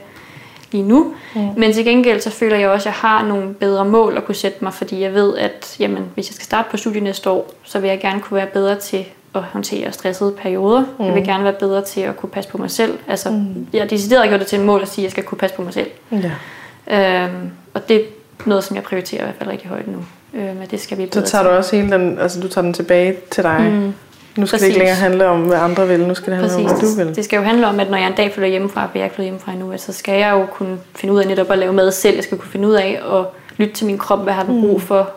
lige 0.72 0.84
nu. 0.84 1.13
Mm. 1.36 1.41
Men 1.57 1.74
til 1.74 1.86
gengæld 1.86 2.22
så 2.22 2.30
føler 2.30 2.57
jeg 2.57 2.70
også, 2.70 2.89
at 2.89 2.95
jeg 2.95 3.09
har 3.09 3.28
nogle 3.28 3.53
bedre 3.53 3.86
mål 3.86 4.17
at 4.17 4.26
kunne 4.26 4.36
sætte 4.36 4.57
mig, 4.61 4.74
fordi 4.74 5.01
jeg 5.01 5.13
ved, 5.13 5.38
at 5.38 5.76
jamen, 5.80 6.03
hvis 6.13 6.30
jeg 6.30 6.34
skal 6.34 6.45
starte 6.45 6.67
på 6.72 6.78
studiet 6.78 7.03
næste 7.03 7.30
år, 7.30 7.51
så 7.63 7.80
vil 7.80 7.88
jeg 7.88 7.99
gerne 7.99 8.22
kunne 8.22 8.36
være 8.36 8.47
bedre 8.47 8.76
til 8.76 9.05
at 9.36 9.41
håndtere 9.41 9.91
stressede 9.91 10.32
perioder. 10.32 10.84
Mm. 10.99 11.05
Jeg 11.05 11.15
vil 11.15 11.24
gerne 11.24 11.43
være 11.43 11.53
bedre 11.53 11.82
til 11.82 12.01
at 12.01 12.17
kunne 12.17 12.30
passe 12.30 12.49
på 12.49 12.57
mig 12.57 12.72
selv. 12.72 12.99
Altså, 13.07 13.30
mm. 13.30 13.67
Jeg 13.74 13.82
har 13.82 13.88
decideret 13.88 14.28
gjort 14.28 14.39
det 14.39 14.47
til 14.47 14.59
et 14.59 14.65
mål 14.65 14.82
at 14.82 14.88
sige, 14.88 15.03
at 15.03 15.03
jeg 15.03 15.11
skal 15.11 15.24
kunne 15.24 15.38
passe 15.38 15.55
på 15.55 15.61
mig 15.61 15.74
selv. 15.74 15.89
Ja. 16.11 17.24
Øhm, 17.26 17.51
og 17.74 17.89
det 17.89 17.97
er 17.97 18.03
noget, 18.45 18.63
som 18.63 18.76
jeg 18.76 18.84
prioriterer 18.84 19.22
i 19.22 19.24
hvert 19.24 19.36
fald 19.36 19.49
rigtig 19.49 19.70
højt 19.70 19.88
nu. 19.88 20.05
Øh, 20.34 20.57
men 20.57 20.67
det 20.72 20.80
skal 20.80 20.97
vi 20.97 21.09
Så 21.11 21.22
tager 21.22 21.43
du 21.43 21.49
også 21.49 21.76
hele 21.76 21.91
den, 21.91 22.20
altså 22.20 22.41
du 22.41 22.47
tager 22.47 22.65
den 22.65 22.74
tilbage 22.74 23.15
til 23.32 23.43
dig. 23.43 23.61
Mm. 23.61 23.93
Nu 24.38 24.45
skal 24.45 24.57
Præcis. 24.57 24.59
det 24.59 24.67
ikke 24.67 24.77
længere 24.80 24.95
handle 24.95 25.27
om, 25.27 25.41
hvad 25.41 25.57
andre 25.57 25.88
vil. 25.88 25.99
Nu 25.99 26.15
skal 26.15 26.34
det 26.34 26.39
handle 26.39 26.67
Præcis. 26.67 26.71
om, 26.71 26.95
hvad 26.95 27.05
du 27.05 27.07
vil. 27.07 27.15
Det 27.15 27.25
skal 27.25 27.38
jo 27.38 27.43
handle 27.43 27.67
om, 27.67 27.80
at 27.80 27.89
når 27.89 27.97
jeg 27.97 28.07
en 28.07 28.15
dag 28.15 28.34
flytter 28.34 28.49
hjemmefra, 28.49 28.84
og 28.84 28.89
jeg 28.95 29.03
ikke 29.03 29.15
flytter 29.15 29.23
hjemmefra 29.23 29.51
endnu, 29.51 29.73
så 29.77 29.93
skal 29.93 30.19
jeg 30.19 30.32
jo 30.32 30.45
kunne 30.45 30.77
finde 30.95 31.13
ud 31.13 31.19
af 31.19 31.27
netop 31.27 31.51
at 31.51 31.57
lave 31.57 31.73
mad 31.73 31.91
selv. 31.91 32.15
Jeg 32.15 32.23
skal 32.23 32.38
kunne 32.38 32.51
finde 32.51 32.67
ud 32.67 32.73
af 32.73 33.01
at 33.11 33.25
lytte 33.57 33.73
til 33.73 33.86
min 33.86 33.97
krop, 33.97 34.23
hvad 34.23 34.34
har 34.34 34.43
den 34.43 34.61
brug 34.61 34.77
mm. 34.77 34.82
for, 34.82 35.09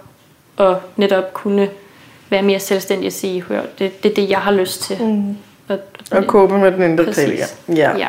og 0.57 0.77
netop 0.97 1.33
kunne 1.33 1.69
være 2.31 2.43
mere 2.43 2.61
selvstændig 2.61 3.07
og 3.07 3.13
sige, 3.13 3.43
hør, 3.43 3.61
det, 3.79 4.03
det 4.03 4.11
er 4.11 4.15
det, 4.15 4.31
jeg 4.31 4.39
har 4.39 4.53
lyst 4.53 4.83
til. 4.83 4.97
Mm. 5.01 5.37
Og, 5.69 5.79
og, 6.11 6.19
og 6.19 6.27
kåbe 6.27 6.59
med 6.59 6.73
den 6.73 6.83
indre 6.83 7.13
tale, 7.13 7.35
ja. 7.35 7.75
ja. 7.75 7.91
ja. 7.91 7.99
Jeg 7.99 8.09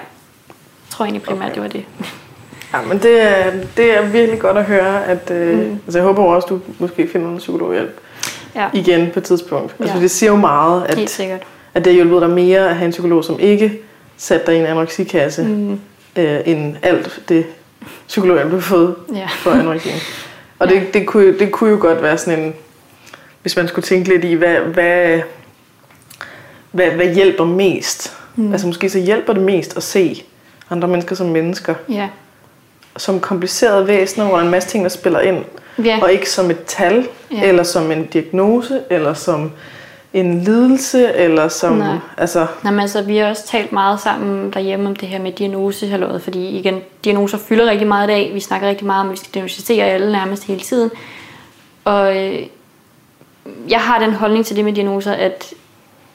tror 0.90 1.06
egentlig 1.06 1.24
primært, 1.24 1.52
okay. 1.52 1.56
det 1.56 1.62
var 1.64 1.70
det. 1.70 1.86
Ja, 2.74 2.82
men 2.82 2.98
det 2.98 3.22
er, 3.22 3.52
det 3.78 3.98
er 3.98 4.02
virkelig 4.02 4.40
godt 4.40 4.58
at 4.58 4.66
høre, 4.66 5.06
at 5.06 5.32
øh, 5.32 5.58
mm. 5.58 5.80
altså 5.86 6.00
jeg 6.00 6.06
håber 6.08 6.24
også, 6.24 6.48
du 6.48 6.60
måske 6.80 7.10
finder 7.12 7.30
en 7.30 7.38
psykologhjælp 7.38 8.00
ja. 8.56 8.70
igen 8.74 9.10
på 9.14 9.20
et 9.20 9.24
tidspunkt. 9.24 9.76
Altså 9.80 9.96
ja. 9.96 10.02
det 10.02 10.12
siger 10.12 10.30
jo 10.30 10.38
meget, 10.38 10.84
at, 10.84 11.20
at 11.74 11.86
det 11.86 11.86
har 11.86 11.92
hjulpet 11.92 12.22
dig 12.22 12.30
mere 12.30 12.70
at 12.70 12.76
have 12.76 12.86
en 12.86 12.92
psykolog, 12.92 13.24
som 13.24 13.40
ikke 13.40 13.80
satte 14.18 14.46
dig 14.46 14.56
i 14.56 14.60
en 14.60 14.66
anoreksikasse, 14.66 15.44
mm. 15.44 15.80
øh, 16.16 16.40
end 16.46 16.76
alt 16.82 17.22
det 17.30 17.46
psykologhjælp, 18.08 18.52
du 18.52 18.56
har 18.56 18.62
fået 18.62 18.96
ja. 19.14 19.26
for 19.26 19.52
anoreksien. 19.52 19.96
Og 20.60 20.70
ja. 20.70 20.80
det, 20.80 20.94
det, 20.94 21.08
kunne, 21.08 21.40
det 21.40 21.52
kunne 21.52 21.70
jo 21.70 21.78
godt 21.80 22.02
være 22.02 22.18
sådan 22.18 22.40
en, 22.40 22.54
hvis 23.42 23.58
man 23.58 23.68
skulle 23.68 23.86
tænke 23.86 24.10
lidt 24.10 24.24
i, 24.24 24.34
hvad, 24.34 24.56
hvad, 24.56 25.22
hvad, 26.72 26.92
hvad 26.92 27.14
hjælper 27.14 27.46
mest? 27.46 28.18
Mm. 28.36 28.52
Altså 28.52 28.68
måske 28.68 28.90
så 28.90 29.00
hjælper 29.00 29.34
det 29.34 29.42
mest 29.42 29.78
at 29.78 29.84
se 29.84 30.24
andre 30.70 30.88
mennesker 30.88 31.16
som 31.16 31.28
mennesker. 31.28 31.76
Ja. 31.90 32.10
Som 32.98 33.20
komplicerede 33.20 33.88
væsener, 33.88 34.26
hvor 34.26 34.36
der 34.36 34.42
er 34.42 34.46
en 34.46 34.52
masse 34.52 34.70
ting, 34.70 34.84
der 34.84 34.90
spiller 34.90 35.20
ind. 35.20 35.44
Ja. 35.86 36.00
Og 36.02 36.12
ikke 36.12 36.30
som 36.30 36.52
et 36.52 36.64
tal, 36.64 37.08
ja. 37.32 37.44
eller 37.44 37.64
som 37.64 37.92
en 37.92 38.06
diagnose, 38.06 38.82
eller 38.90 39.14
som 39.14 39.52
en 40.14 40.40
lidelse, 40.44 41.14
eller 41.14 41.48
som... 41.48 41.74
Nej. 41.74 41.98
Altså, 42.18 42.48
Nej, 42.64 42.72
men 42.72 42.80
altså, 42.80 43.02
vi 43.02 43.18
har 43.18 43.30
også 43.30 43.48
talt 43.48 43.72
meget 43.72 44.00
sammen 44.00 44.54
derhjemme 44.54 44.90
om 44.90 44.96
det 44.96 45.08
her 45.08 45.20
med 45.20 45.32
diagnose, 45.32 46.20
fordi 46.20 46.50
igen, 46.50 46.82
diagnoser 47.04 47.38
fylder 47.38 47.70
rigtig 47.70 47.88
meget 47.88 48.08
i 48.08 48.12
dag. 48.12 48.32
Vi 48.34 48.40
snakker 48.40 48.70
rigtig 48.70 48.88
meget 48.88 49.02
om, 49.02 49.08
at 49.08 49.12
vi 49.12 49.18
skal 49.18 49.34
diagnostisere 49.34 49.86
alle 49.86 50.12
nærmest 50.12 50.48
hele 50.48 50.60
tiden. 50.60 50.92
Og 51.86 52.18
øh, 52.18 52.40
jeg 53.70 53.80
har 53.80 54.00
den 54.00 54.14
holdning 54.14 54.46
til 54.46 54.56
det 54.56 54.66
med 54.66 54.74
diagnoser, 54.74 55.12
at 55.12 55.54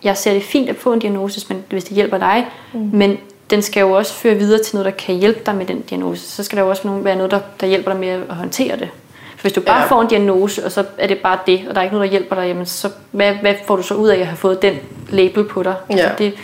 jeg 0.05 0.17
ser 0.17 0.33
det 0.33 0.43
fint 0.43 0.69
at 0.69 0.77
få 0.77 0.93
en 0.93 0.99
diagnose, 0.99 1.55
hvis 1.71 1.85
det 1.85 1.95
hjælper 1.95 2.19
dig, 2.19 2.47
mm. 2.73 2.91
men 2.93 3.19
den 3.51 3.63
skal 3.63 3.81
jo 3.81 3.91
også 3.91 4.15
føre 4.15 4.35
videre 4.35 4.63
til 4.63 4.77
noget, 4.77 4.85
der 4.85 5.05
kan 5.05 5.15
hjælpe 5.15 5.41
dig 5.47 5.55
med 5.55 5.67
den 5.67 5.81
diagnose. 5.81 6.23
Så 6.23 6.43
skal 6.43 6.59
der 6.59 6.65
jo 6.65 6.71
også 6.71 6.89
være 6.89 7.17
noget, 7.17 7.31
der, 7.31 7.41
der 7.61 7.67
hjælper 7.67 7.91
dig 7.91 8.01
med 8.01 8.09
at 8.09 8.35
håndtere 8.37 8.77
det. 8.77 8.89
For 9.37 9.43
hvis 9.43 9.53
du 9.53 9.61
bare 9.61 9.81
ja. 9.81 9.87
får 9.87 10.03
en 10.03 10.09
diagnose, 10.09 10.65
og 10.65 10.73
så 10.73 10.85
er 10.99 11.07
det 11.07 11.19
bare 11.19 11.39
det, 11.47 11.65
og 11.69 11.75
der 11.75 11.81
er 11.81 11.85
ikke 11.85 11.97
noget, 11.97 12.11
der 12.11 12.19
hjælper 12.19 12.37
dig, 12.37 12.47
jamen 12.47 12.67
så 12.67 12.91
hvad, 13.11 13.35
hvad 13.35 13.55
får 13.67 13.77
du 13.77 13.83
så 13.83 13.95
ud 13.95 14.09
af 14.09 14.19
at 14.19 14.27
have 14.27 14.37
fået 14.37 14.63
den 14.63 14.75
label 15.09 15.45
på 15.45 15.63
dig? 15.63 15.75
Ja. 15.91 15.97
Altså 15.97 16.15
det, 16.19 16.35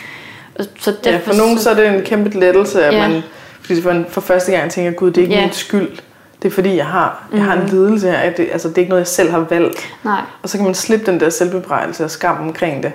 så 0.78 0.94
derfor, 1.04 1.10
ja, 1.10 1.18
for 1.18 1.34
nogen 1.34 1.58
så 1.58 1.70
er 1.70 1.74
det 1.74 1.86
en 1.86 2.02
kæmpe 2.02 2.38
lettelse, 2.40 2.84
at 2.84 2.94
ja. 2.94 3.08
man 3.08 3.22
fordi 3.64 3.82
for, 3.82 4.04
for 4.08 4.20
første 4.20 4.52
gang 4.52 4.70
tænker, 4.70 4.90
gud, 4.90 5.10
det 5.10 5.18
er 5.18 5.22
ikke 5.22 5.34
ja. 5.34 5.40
min 5.40 5.52
skyld. 5.52 5.88
Det 6.42 6.50
er 6.50 6.54
fordi, 6.54 6.76
jeg 6.76 6.86
har, 6.86 7.26
jeg 7.32 7.36
mm-hmm. 7.38 7.48
har 7.48 7.56
en 7.56 7.62
mhm. 7.62 7.70
lidelse 7.70 8.10
her. 8.10 8.30
Det, 8.30 8.48
altså, 8.52 8.68
det 8.68 8.78
er 8.78 8.80
ikke 8.80 8.90
noget, 8.90 9.00
jeg 9.00 9.06
selv 9.06 9.30
har 9.30 9.46
valgt. 9.50 9.94
Nej. 10.04 10.20
Og 10.42 10.48
så 10.48 10.58
kan 10.58 10.64
man 10.64 10.74
slippe 10.74 11.06
den 11.06 11.20
der 11.20 11.30
selvbebrejdelse 11.30 12.04
og 12.04 12.10
skam 12.10 12.40
omkring 12.40 12.82
det. 12.82 12.92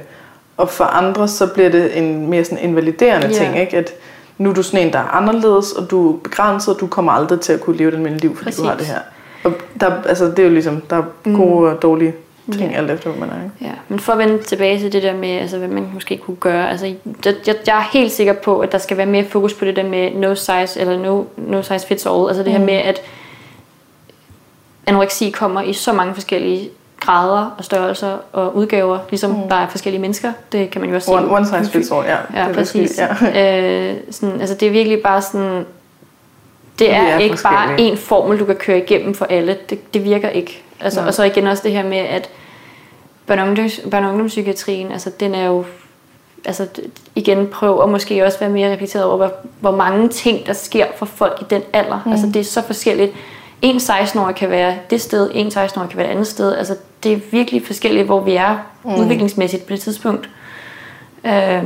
Og 0.60 0.70
for 0.70 0.84
andre, 0.84 1.28
så 1.28 1.47
bliver 1.47 1.70
det 1.70 1.97
en 1.97 2.30
mere 2.30 2.43
sådan 2.45 2.64
invaliderende 2.64 3.28
yeah. 3.28 3.36
ting, 3.36 3.60
ikke? 3.60 3.78
At 3.78 3.93
nu 4.38 4.49
er 4.49 4.53
du 4.53 4.64
sådan 4.64 4.88
en, 4.88 4.93
der 4.93 4.99
er 4.99 5.07
anderledes, 5.16 5.72
og 5.72 5.91
du 5.91 6.14
er 6.14 6.18
begrænset, 6.18 6.74
og 6.74 6.80
du 6.80 6.88
kommer 6.88 7.12
aldrig 7.12 7.41
til 7.41 7.53
at 7.53 7.62
kunne 7.62 7.78
leve 7.78 7.91
den 7.91 8.03
med 8.03 8.12
liv, 8.12 8.36
fordi 8.36 8.45
Præcis. 8.45 8.62
du 8.62 8.68
har 8.68 8.76
det 8.76 8.86
her. 8.86 8.99
Og 9.43 9.53
der, 9.80 10.03
altså, 10.03 10.26
det 10.26 10.39
er 10.39 10.43
jo 10.43 10.49
ligesom, 10.49 10.82
der 10.89 10.95
er 10.95 11.03
mm. 11.26 11.36
gode 11.36 11.72
og 11.72 11.82
dårlige 11.82 12.14
ting, 12.51 12.72
ja. 12.72 12.78
alt 12.78 12.91
efter, 12.91 13.10
hvad 13.10 13.28
man 13.28 13.38
er. 13.38 13.43
Ikke? 13.43 13.55
Ja, 13.62 13.72
men 13.89 13.99
for 13.99 14.14
at 14.14 14.20
vende 14.20 14.43
tilbage 14.43 14.80
til 14.80 14.93
det 14.93 15.03
der 15.03 15.14
med, 15.14 15.30
altså, 15.30 15.57
hvad 15.57 15.68
man 15.68 15.89
måske 15.93 16.18
kunne 16.18 16.38
gøre. 16.38 16.70
Altså, 16.70 16.86
jeg, 16.86 16.95
jeg, 17.47 17.55
jeg 17.68 17.78
er 17.78 17.89
helt 17.93 18.12
sikker 18.12 18.34
på, 18.34 18.60
at 18.60 18.72
der 18.72 18.78
skal 18.78 18.97
være 18.97 19.05
mere 19.05 19.26
fokus 19.26 19.53
på 19.53 19.66
det 19.66 19.76
der 19.76 19.84
med 19.84 20.12
no 20.12 20.36
size, 20.36 20.80
eller 20.80 20.97
no, 20.97 21.24
no 21.38 21.62
size 21.62 21.88
fits 21.88 22.05
all. 22.05 22.28
Altså 22.28 22.43
det 22.43 22.51
mm. 22.51 22.57
her 22.57 22.66
med, 22.66 22.74
at 22.74 23.01
anoreksi 24.88 25.30
kommer 25.30 25.62
i 25.62 25.74
så 25.74 25.93
mange 25.93 26.14
forskellige 26.14 26.70
grader 27.00 27.56
og 27.58 27.64
størrelser 27.66 28.18
og 28.34 28.56
udgaver, 28.56 29.00
ligesom 29.10 29.32
mm. 29.32 29.50
der 29.50 29.56
er 29.56 29.68
forskellige 29.68 30.02
mennesker. 30.02 30.34
Det 30.52 30.70
kan 30.70 30.82
man 30.82 30.89
jo 30.89 30.95
også 30.95 31.12
one, 31.12 31.32
One 31.36 31.45
size 31.45 31.72
fits 31.72 31.91
all, 31.91 32.06
ja. 32.06 32.41
Ja, 32.41 32.47
det 32.47 32.56
præcis. 32.56 33.00
Ja. 33.00 33.89
øh, 33.91 33.97
sådan, 34.12 34.41
altså 34.41 34.56
det 34.56 34.68
er 34.68 34.72
virkelig 34.72 35.02
bare 35.04 35.22
sådan, 35.22 35.66
det 36.80 36.93
er, 36.93 37.02
er 37.02 37.18
ikke 37.18 37.38
bare 37.43 37.82
en 37.82 37.97
formel, 37.97 38.39
du 38.39 38.45
kan 38.45 38.56
køre 38.56 38.78
igennem 38.78 39.14
for 39.14 39.26
alle. 39.26 39.58
Det, 39.70 39.93
det 39.93 40.04
virker 40.04 40.30
ikke. 40.30 40.64
Altså, 40.80 41.02
og 41.02 41.14
så 41.14 41.24
igen 41.24 41.47
også 41.47 41.64
det 41.64 41.72
her 41.72 41.84
med, 41.84 41.97
at 41.97 42.30
børne- 43.32 43.41
og 43.93 44.10
ungdomspsykiatrien, 44.10 44.91
altså 44.91 45.12
den 45.20 45.36
er 45.36 45.45
jo 45.45 45.66
altså 46.45 46.68
igen 47.16 47.47
prøv 47.47 47.84
at 47.84 47.89
måske 47.89 48.26
også 48.26 48.39
være 48.39 48.50
mere 48.50 48.74
reflekteret 48.74 49.06
over, 49.06 49.18
hvor, 49.18 49.32
hvor 49.60 49.72
mange 49.72 50.10
ting, 50.10 50.45
der 50.45 50.54
sker 50.54 50.86
for 50.95 51.06
folk 51.06 51.41
i 51.41 51.45
den 51.50 51.62
alder. 51.74 52.02
Mm. 52.06 52.12
Altså 52.12 52.28
det 52.28 52.36
er 52.36 52.43
så 52.43 52.62
forskelligt. 52.62 53.14
En 53.62 53.78
16-årig 53.78 54.36
kan 54.36 54.49
være 54.49 54.76
det 54.89 55.01
sted, 55.01 55.30
en 55.34 55.47
16-årig 55.47 55.89
kan 55.89 55.97
være 55.97 56.07
et 56.07 56.12
andet 56.12 56.28
sted. 56.28 56.55
Altså 56.55 56.76
det 57.03 57.14
er 57.14 57.20
virkelig 57.32 57.66
forskelligt, 57.66 58.05
hvor 58.05 58.22
vi 58.22 58.36
er 58.36 58.57
mm. 58.84 58.95
udviklingsmæssigt 58.95 59.66
på 59.68 59.74
det 59.74 59.82
tidspunkt. 59.82 60.30
Øh, 61.26 61.64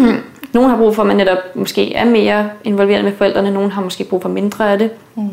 nogle 0.54 0.70
har 0.70 0.76
brug 0.76 0.94
for, 0.94 1.02
at 1.02 1.06
man 1.06 1.16
netop 1.16 1.38
måske 1.54 1.94
er 1.94 2.04
mere 2.04 2.50
involveret 2.64 3.04
med 3.04 3.12
forældrene. 3.18 3.50
Nogle 3.50 3.72
har 3.72 3.82
måske 3.82 4.04
brug 4.04 4.22
for 4.22 4.28
mindre 4.28 4.72
af 4.72 4.78
det. 4.78 4.90
Mm. 5.14 5.28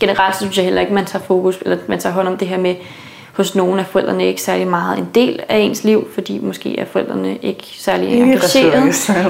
Generelt 0.00 0.36
synes 0.36 0.56
jeg 0.56 0.64
heller 0.64 0.80
ikke, 0.80 0.90
at 0.90 0.94
man 0.94 1.04
tager 1.04 1.24
fokus, 1.24 1.58
eller 1.62 1.78
man 1.86 1.98
tager 1.98 2.12
hånd 2.14 2.28
om 2.28 2.36
det 2.36 2.48
her 2.48 2.58
med, 2.58 2.74
hos 3.32 3.54
nogle 3.54 3.80
af 3.80 3.86
forældrene 3.86 4.26
ikke 4.26 4.42
særlig 4.42 4.66
meget 4.68 4.98
en 4.98 5.08
del 5.14 5.40
af 5.48 5.58
ens 5.58 5.84
liv, 5.84 6.08
fordi 6.14 6.38
måske 6.38 6.78
er 6.78 6.84
forældrene 6.84 7.36
ikke 7.36 7.64
særlig 7.76 8.10
ikke 8.10 8.22
engageret. 8.22 8.74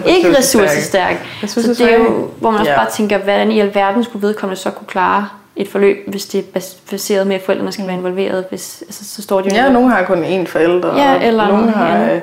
ikke 0.06 0.38
ressourcestærke. 0.38 1.18
Så 1.46 1.60
det 1.78 1.92
er 1.92 1.98
jo, 1.98 2.30
hvor 2.38 2.50
man 2.50 2.60
også 2.60 2.72
ja. 2.72 2.78
bare 2.78 2.90
tænker, 2.90 3.18
hvordan 3.18 3.52
i 3.52 3.60
alverden 3.60 4.04
skulle 4.04 4.26
vedkommende 4.26 4.60
så 4.60 4.70
kunne 4.70 4.86
klare 4.86 5.28
et 5.56 5.68
forløb, 5.68 5.96
hvis 6.06 6.26
det 6.26 6.44
er 6.54 6.60
baseret 6.90 7.26
med, 7.26 7.36
at 7.36 7.42
forældrene 7.42 7.72
skal 7.72 7.86
være 7.86 7.96
involveret. 7.96 8.44
Hvis, 8.48 8.82
altså, 8.82 9.04
så 9.04 9.22
står 9.22 9.40
de 9.40 9.48
jo 9.48 9.54
ja, 9.54 9.72
nogle 9.72 9.90
har 9.90 10.04
kun 10.04 10.24
én 10.24 10.46
forælder, 10.46 10.96
ja, 10.96 11.26
eller 11.26 11.48
nogle 11.48 11.70
har, 11.70 12.12
øh, 12.12 12.20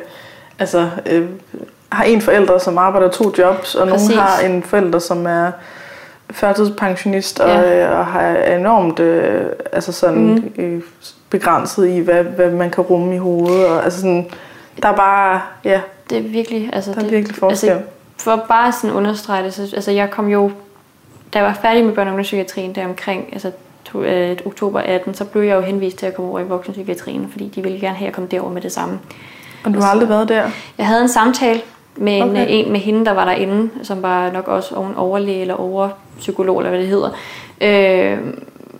altså, 0.59 0.89
øh, 1.05 1.29
har 1.91 2.03
en 2.03 2.21
forælder, 2.21 2.57
som 2.57 2.77
arbejder 2.77 3.09
to 3.09 3.33
jobs, 3.37 3.75
og 3.75 3.87
Præcis. 3.87 4.09
nogle 4.09 4.21
har 4.21 4.39
en 4.39 4.63
forælder, 4.63 4.99
som 4.99 5.25
er 5.25 5.51
førtidspensionist 6.31 7.39
og, 7.39 7.49
ja. 7.49 7.85
Øh, 7.85 7.99
og 7.99 8.05
har 8.05 8.35
enormt 8.35 8.99
øh, 8.99 9.45
altså 9.71 9.91
sådan, 9.91 10.51
mm. 10.57 10.63
øh, 10.63 10.81
begrænset 11.29 11.87
i, 11.87 11.99
hvad, 11.99 12.23
hvad 12.23 12.51
man 12.51 12.69
kan 12.69 12.83
rumme 12.83 13.15
i 13.15 13.17
hovedet. 13.17 13.67
Og, 13.67 13.83
altså 13.83 13.99
sådan, 13.99 14.29
der 14.81 14.89
er 14.89 14.95
bare, 14.95 15.41
ja. 15.63 15.81
Det 16.09 16.17
er 16.17 16.21
virkelig, 16.21 16.69
altså, 16.73 16.91
der 16.91 16.97
er 16.97 17.01
det, 17.01 17.11
virkelig 17.11 17.35
forskel. 17.35 17.69
Altså, 17.69 17.83
for 18.17 18.45
bare 18.47 18.71
sådan 18.71 18.95
understrege 18.95 19.43
det, 19.43 19.53
så, 19.53 19.61
altså 19.61 19.91
jeg 19.91 20.11
kom 20.11 20.27
jo, 20.27 20.51
da 21.33 21.39
jeg 21.39 21.47
var 21.47 21.59
færdig 21.61 21.85
med 21.85 21.93
børne- 21.93 21.99
og 21.99 22.07
ungdomspsykiatrien, 22.07 22.75
der 22.75 22.85
omkring, 22.85 23.29
altså 23.31 23.51
to, 23.85 24.03
øh, 24.03 24.37
oktober 24.45 24.79
18, 24.79 25.13
så 25.13 25.25
blev 25.25 25.43
jeg 25.43 25.55
jo 25.55 25.61
henvist 25.61 25.97
til 25.97 26.05
at 26.05 26.15
komme 26.15 26.31
over 26.31 26.39
i 26.39 26.43
voksenpsykiatrien, 26.43 27.27
fordi 27.31 27.47
de 27.47 27.63
ville 27.63 27.79
gerne 27.79 27.95
have, 27.95 28.07
at 28.07 28.11
jeg 28.11 28.15
kom 28.15 28.27
derover 28.27 28.53
med 28.53 28.61
det 28.61 28.71
samme. 28.71 28.99
Og 29.63 29.73
du 29.73 29.79
har 29.79 29.91
aldrig 29.91 30.09
været 30.09 30.29
der? 30.29 30.49
Jeg 30.77 30.87
havde 30.87 31.01
en 31.01 31.09
samtale 31.09 31.61
med 31.95 32.21
okay. 32.21 32.31
en, 32.31 32.65
en 32.65 32.71
med 32.71 32.79
hende, 32.79 33.05
der 33.05 33.11
var 33.11 33.25
derinde, 33.25 33.69
som 33.83 34.01
var 34.01 34.31
nok 34.31 34.47
også 34.47 34.75
en 34.75 34.95
overlæge 34.95 35.41
eller 35.41 35.53
overpsykolog, 35.53 36.57
eller 36.57 36.69
hvad 36.69 36.79
det 36.79 36.87
hedder. 36.87 37.09
Øh, 37.61 38.17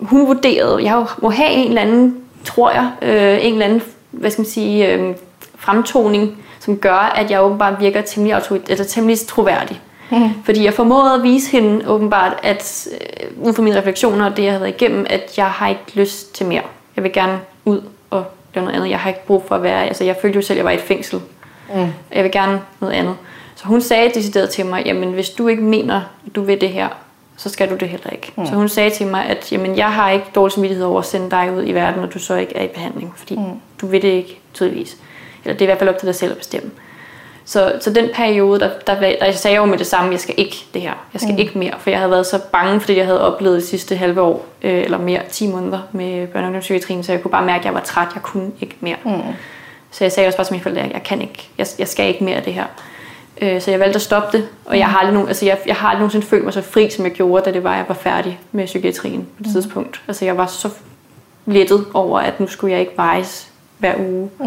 hun 0.02 0.28
vurderede, 0.28 0.84
jeg 0.84 1.06
må 1.22 1.30
have 1.30 1.52
en 1.52 1.68
eller 1.68 1.82
anden, 1.82 2.18
tror 2.46 2.72
jeg, 2.72 2.92
øh, 3.02 3.46
en 3.46 3.54
eller 3.54 3.66
anden, 3.66 3.82
hvad 4.12 4.32
skal 4.32 4.42
man 4.42 4.50
sige, 4.50 4.94
øh, 4.94 5.16
fremtoning, 5.56 6.38
som 6.60 6.78
gør, 6.78 7.14
at 7.16 7.32
jeg 7.32 7.44
åbenbart 7.44 7.80
virker 7.80 8.02
temmelig, 8.02 8.38
autorit- 8.38 8.70
eller 8.70 8.84
temmelig 8.84 9.18
troværdig. 9.28 9.82
Mm. 10.12 10.30
Fordi 10.46 10.64
jeg 10.64 10.74
formåede 10.74 11.14
at 11.14 11.24
vise 11.24 11.52
hende 11.52 11.90
åbenbart, 11.90 12.34
at 12.44 12.88
øh, 12.92 13.48
ud 13.48 13.54
fra 13.54 13.64
mine 13.64 13.78
refleksioner 13.78 14.26
og 14.26 14.38
det, 14.38 14.44
jeg 14.44 14.52
har 14.52 14.60
været 14.60 14.82
igennem, 14.82 15.06
at 15.10 15.38
jeg 15.38 15.46
har 15.46 15.70
ikke 15.70 15.92
lyst 15.94 16.36
til 16.36 16.46
mere. 16.46 16.62
Jeg 16.96 17.04
vil 17.04 17.14
gerne 17.14 17.40
ud 17.66 17.82
og 18.10 18.26
lave 18.56 18.66
noget 18.66 18.78
andet. 18.78 18.90
Jeg 18.90 19.00
har 19.00 19.10
ikke 19.10 19.26
brug 19.26 19.44
for 19.48 19.56
at 19.56 19.64
være... 19.64 19.86
Altså, 19.86 20.04
jeg 20.04 20.16
følte 20.22 20.36
jo 20.36 20.42
selv, 20.42 20.54
at 20.54 20.58
jeg 20.58 20.66
var 20.66 20.72
i 20.72 20.76
et 20.76 20.82
fængsel. 20.82 21.22
Mm. 21.76 21.88
Jeg 22.12 22.24
vil 22.24 22.32
gerne 22.32 22.62
noget 22.80 22.94
andet. 22.94 23.16
Så 23.56 23.66
hun 23.66 23.82
sagde 23.82 24.12
decideret 24.14 24.50
til 24.50 24.66
mig, 24.66 24.84
jamen 24.86 25.12
hvis 25.12 25.30
du 25.30 25.48
ikke 25.48 25.64
mener, 25.64 26.02
at 26.28 26.36
du 26.36 26.42
vil 26.42 26.62
det 26.62 26.70
her, 26.70 26.88
så 27.38 27.50
skal 27.50 27.70
du 27.70 27.76
det 27.76 27.90
heller 27.90 28.10
ikke. 28.10 28.34
Mm. 28.36 28.46
Så 28.46 28.54
hun 28.54 28.70
sagde 28.70 28.90
til 28.90 29.08
mig, 29.08 29.26
at 29.26 29.52
jamen, 29.52 29.78
jeg 29.78 29.94
har 29.94 30.10
ikke 30.10 30.26
dårlig 30.36 30.54
samvittighed 30.54 30.86
over 30.86 31.00
at 31.00 31.06
sende 31.06 31.32
dig 31.32 31.54
ud 31.58 31.64
i 31.66 31.72
verden, 31.72 32.02
når 32.02 32.08
du 32.08 32.20
så 32.20 32.36
ikke 32.36 32.56
er 32.56 32.64
i 32.64 32.68
behandling, 32.68 33.14
fordi 33.16 33.36
mm. 33.36 33.44
du 33.82 33.88
vil 33.88 34.02
det 34.02 34.08
ikke 34.08 34.40
tydeligvis. 34.54 34.98
Eller 35.44 35.54
det 35.54 35.62
er 35.62 35.66
i 35.66 35.72
hvert 35.72 35.78
fald 35.78 35.90
op 35.90 35.98
til 35.98 36.08
dig 36.08 36.16
selv 36.16 36.32
at 36.32 36.38
bestemme. 36.38 36.72
Så, 37.48 37.74
så 37.82 37.94
den 37.94 38.10
periode, 38.14 38.60
der, 38.60 38.70
der, 38.88 39.00
der 39.00 39.26
jeg 39.26 39.36
sagde 39.36 39.58
jo 39.58 39.66
med 39.66 39.78
det 39.78 39.88
samme, 39.88 40.12
jeg 40.12 40.20
skal 40.20 40.36
ikke 40.38 40.66
det 40.74 40.82
her. 40.82 40.94
Jeg 41.14 41.22
skal 41.22 41.34
mm. 41.34 41.40
ikke 41.40 41.58
mere, 41.58 41.74
for 41.80 41.90
jeg 41.90 42.00
havde 42.00 42.12
været 42.12 42.26
så 42.26 42.40
bange, 42.52 42.80
fordi 42.80 42.98
jeg 42.98 43.06
havde 43.06 43.22
oplevet 43.22 43.56
det 43.56 43.68
sidste 43.68 43.96
halve 43.96 44.22
år, 44.22 44.46
øh, 44.62 44.84
eller 44.84 44.98
mere, 44.98 45.22
10 45.30 45.48
måneder 45.48 45.80
med 45.92 46.28
børne- 46.36 46.58
og 46.58 46.64
så 47.04 47.12
jeg 47.12 47.22
kunne 47.22 47.32
bare 47.32 47.46
mærke, 47.46 47.60
at 47.60 47.66
jeg 47.66 47.74
var 47.74 47.80
træt, 47.80 48.08
jeg 48.16 48.24
kunne 48.24 48.52
ikke 48.62 48.76
mere. 48.80 48.96
Mm. 49.06 49.22
Så 49.92 50.04
jeg 50.04 50.12
sagde 50.12 50.28
også 50.28 50.38
bare 50.38 50.46
til 50.46 50.54
mine 50.54 50.64
forældre, 50.64 50.82
at 50.82 50.92
jeg 50.92 51.04
kan 51.04 51.22
ikke, 51.22 51.50
jeg, 51.58 51.68
jeg 51.80 51.88
skal 51.88 52.08
ikke 52.08 52.24
mere 52.24 52.36
af 52.36 52.44
det 52.44 52.54
her. 52.54 52.66
Øh, 53.42 53.62
så 53.62 53.72
jeg 53.72 53.80
valgte 53.80 53.96
at 53.96 54.02
stoppe 54.02 54.38
det, 54.38 54.48
og 54.66 54.78
jeg 54.78 54.88
har 54.88 54.98
aldrig, 54.98 55.14
nogen, 55.14 55.28
altså 55.28 55.46
jeg, 55.46 55.58
jeg 55.66 55.76
har 55.76 55.88
aldrig 55.88 56.00
nogensinde 56.00 56.26
følt 56.26 56.44
mig 56.44 56.54
så 56.54 56.62
fri, 56.62 56.90
som 56.90 57.06
jeg 57.06 57.14
gjorde, 57.14 57.46
da 57.46 57.52
det 57.52 57.64
var, 57.64 57.76
jeg 57.76 57.86
var 57.88 57.96
færdig 57.96 58.40
med 58.52 58.66
psykiatrien 58.66 59.22
på 59.22 59.44
det 59.44 59.48
mm. 59.48 59.54
tidspunkt. 59.54 60.02
Altså 60.08 60.26
jeg 60.26 60.38
var 60.38 60.46
så 60.46 60.70
lettet 61.46 61.86
over, 61.94 62.20
at 62.20 62.40
nu 62.40 62.48
skulle 62.48 62.72
jeg 62.72 62.80
ikke 62.80 62.94
vejes 62.98 63.52
hver 63.78 63.94
uge. 64.00 64.30
Mm. 64.40 64.46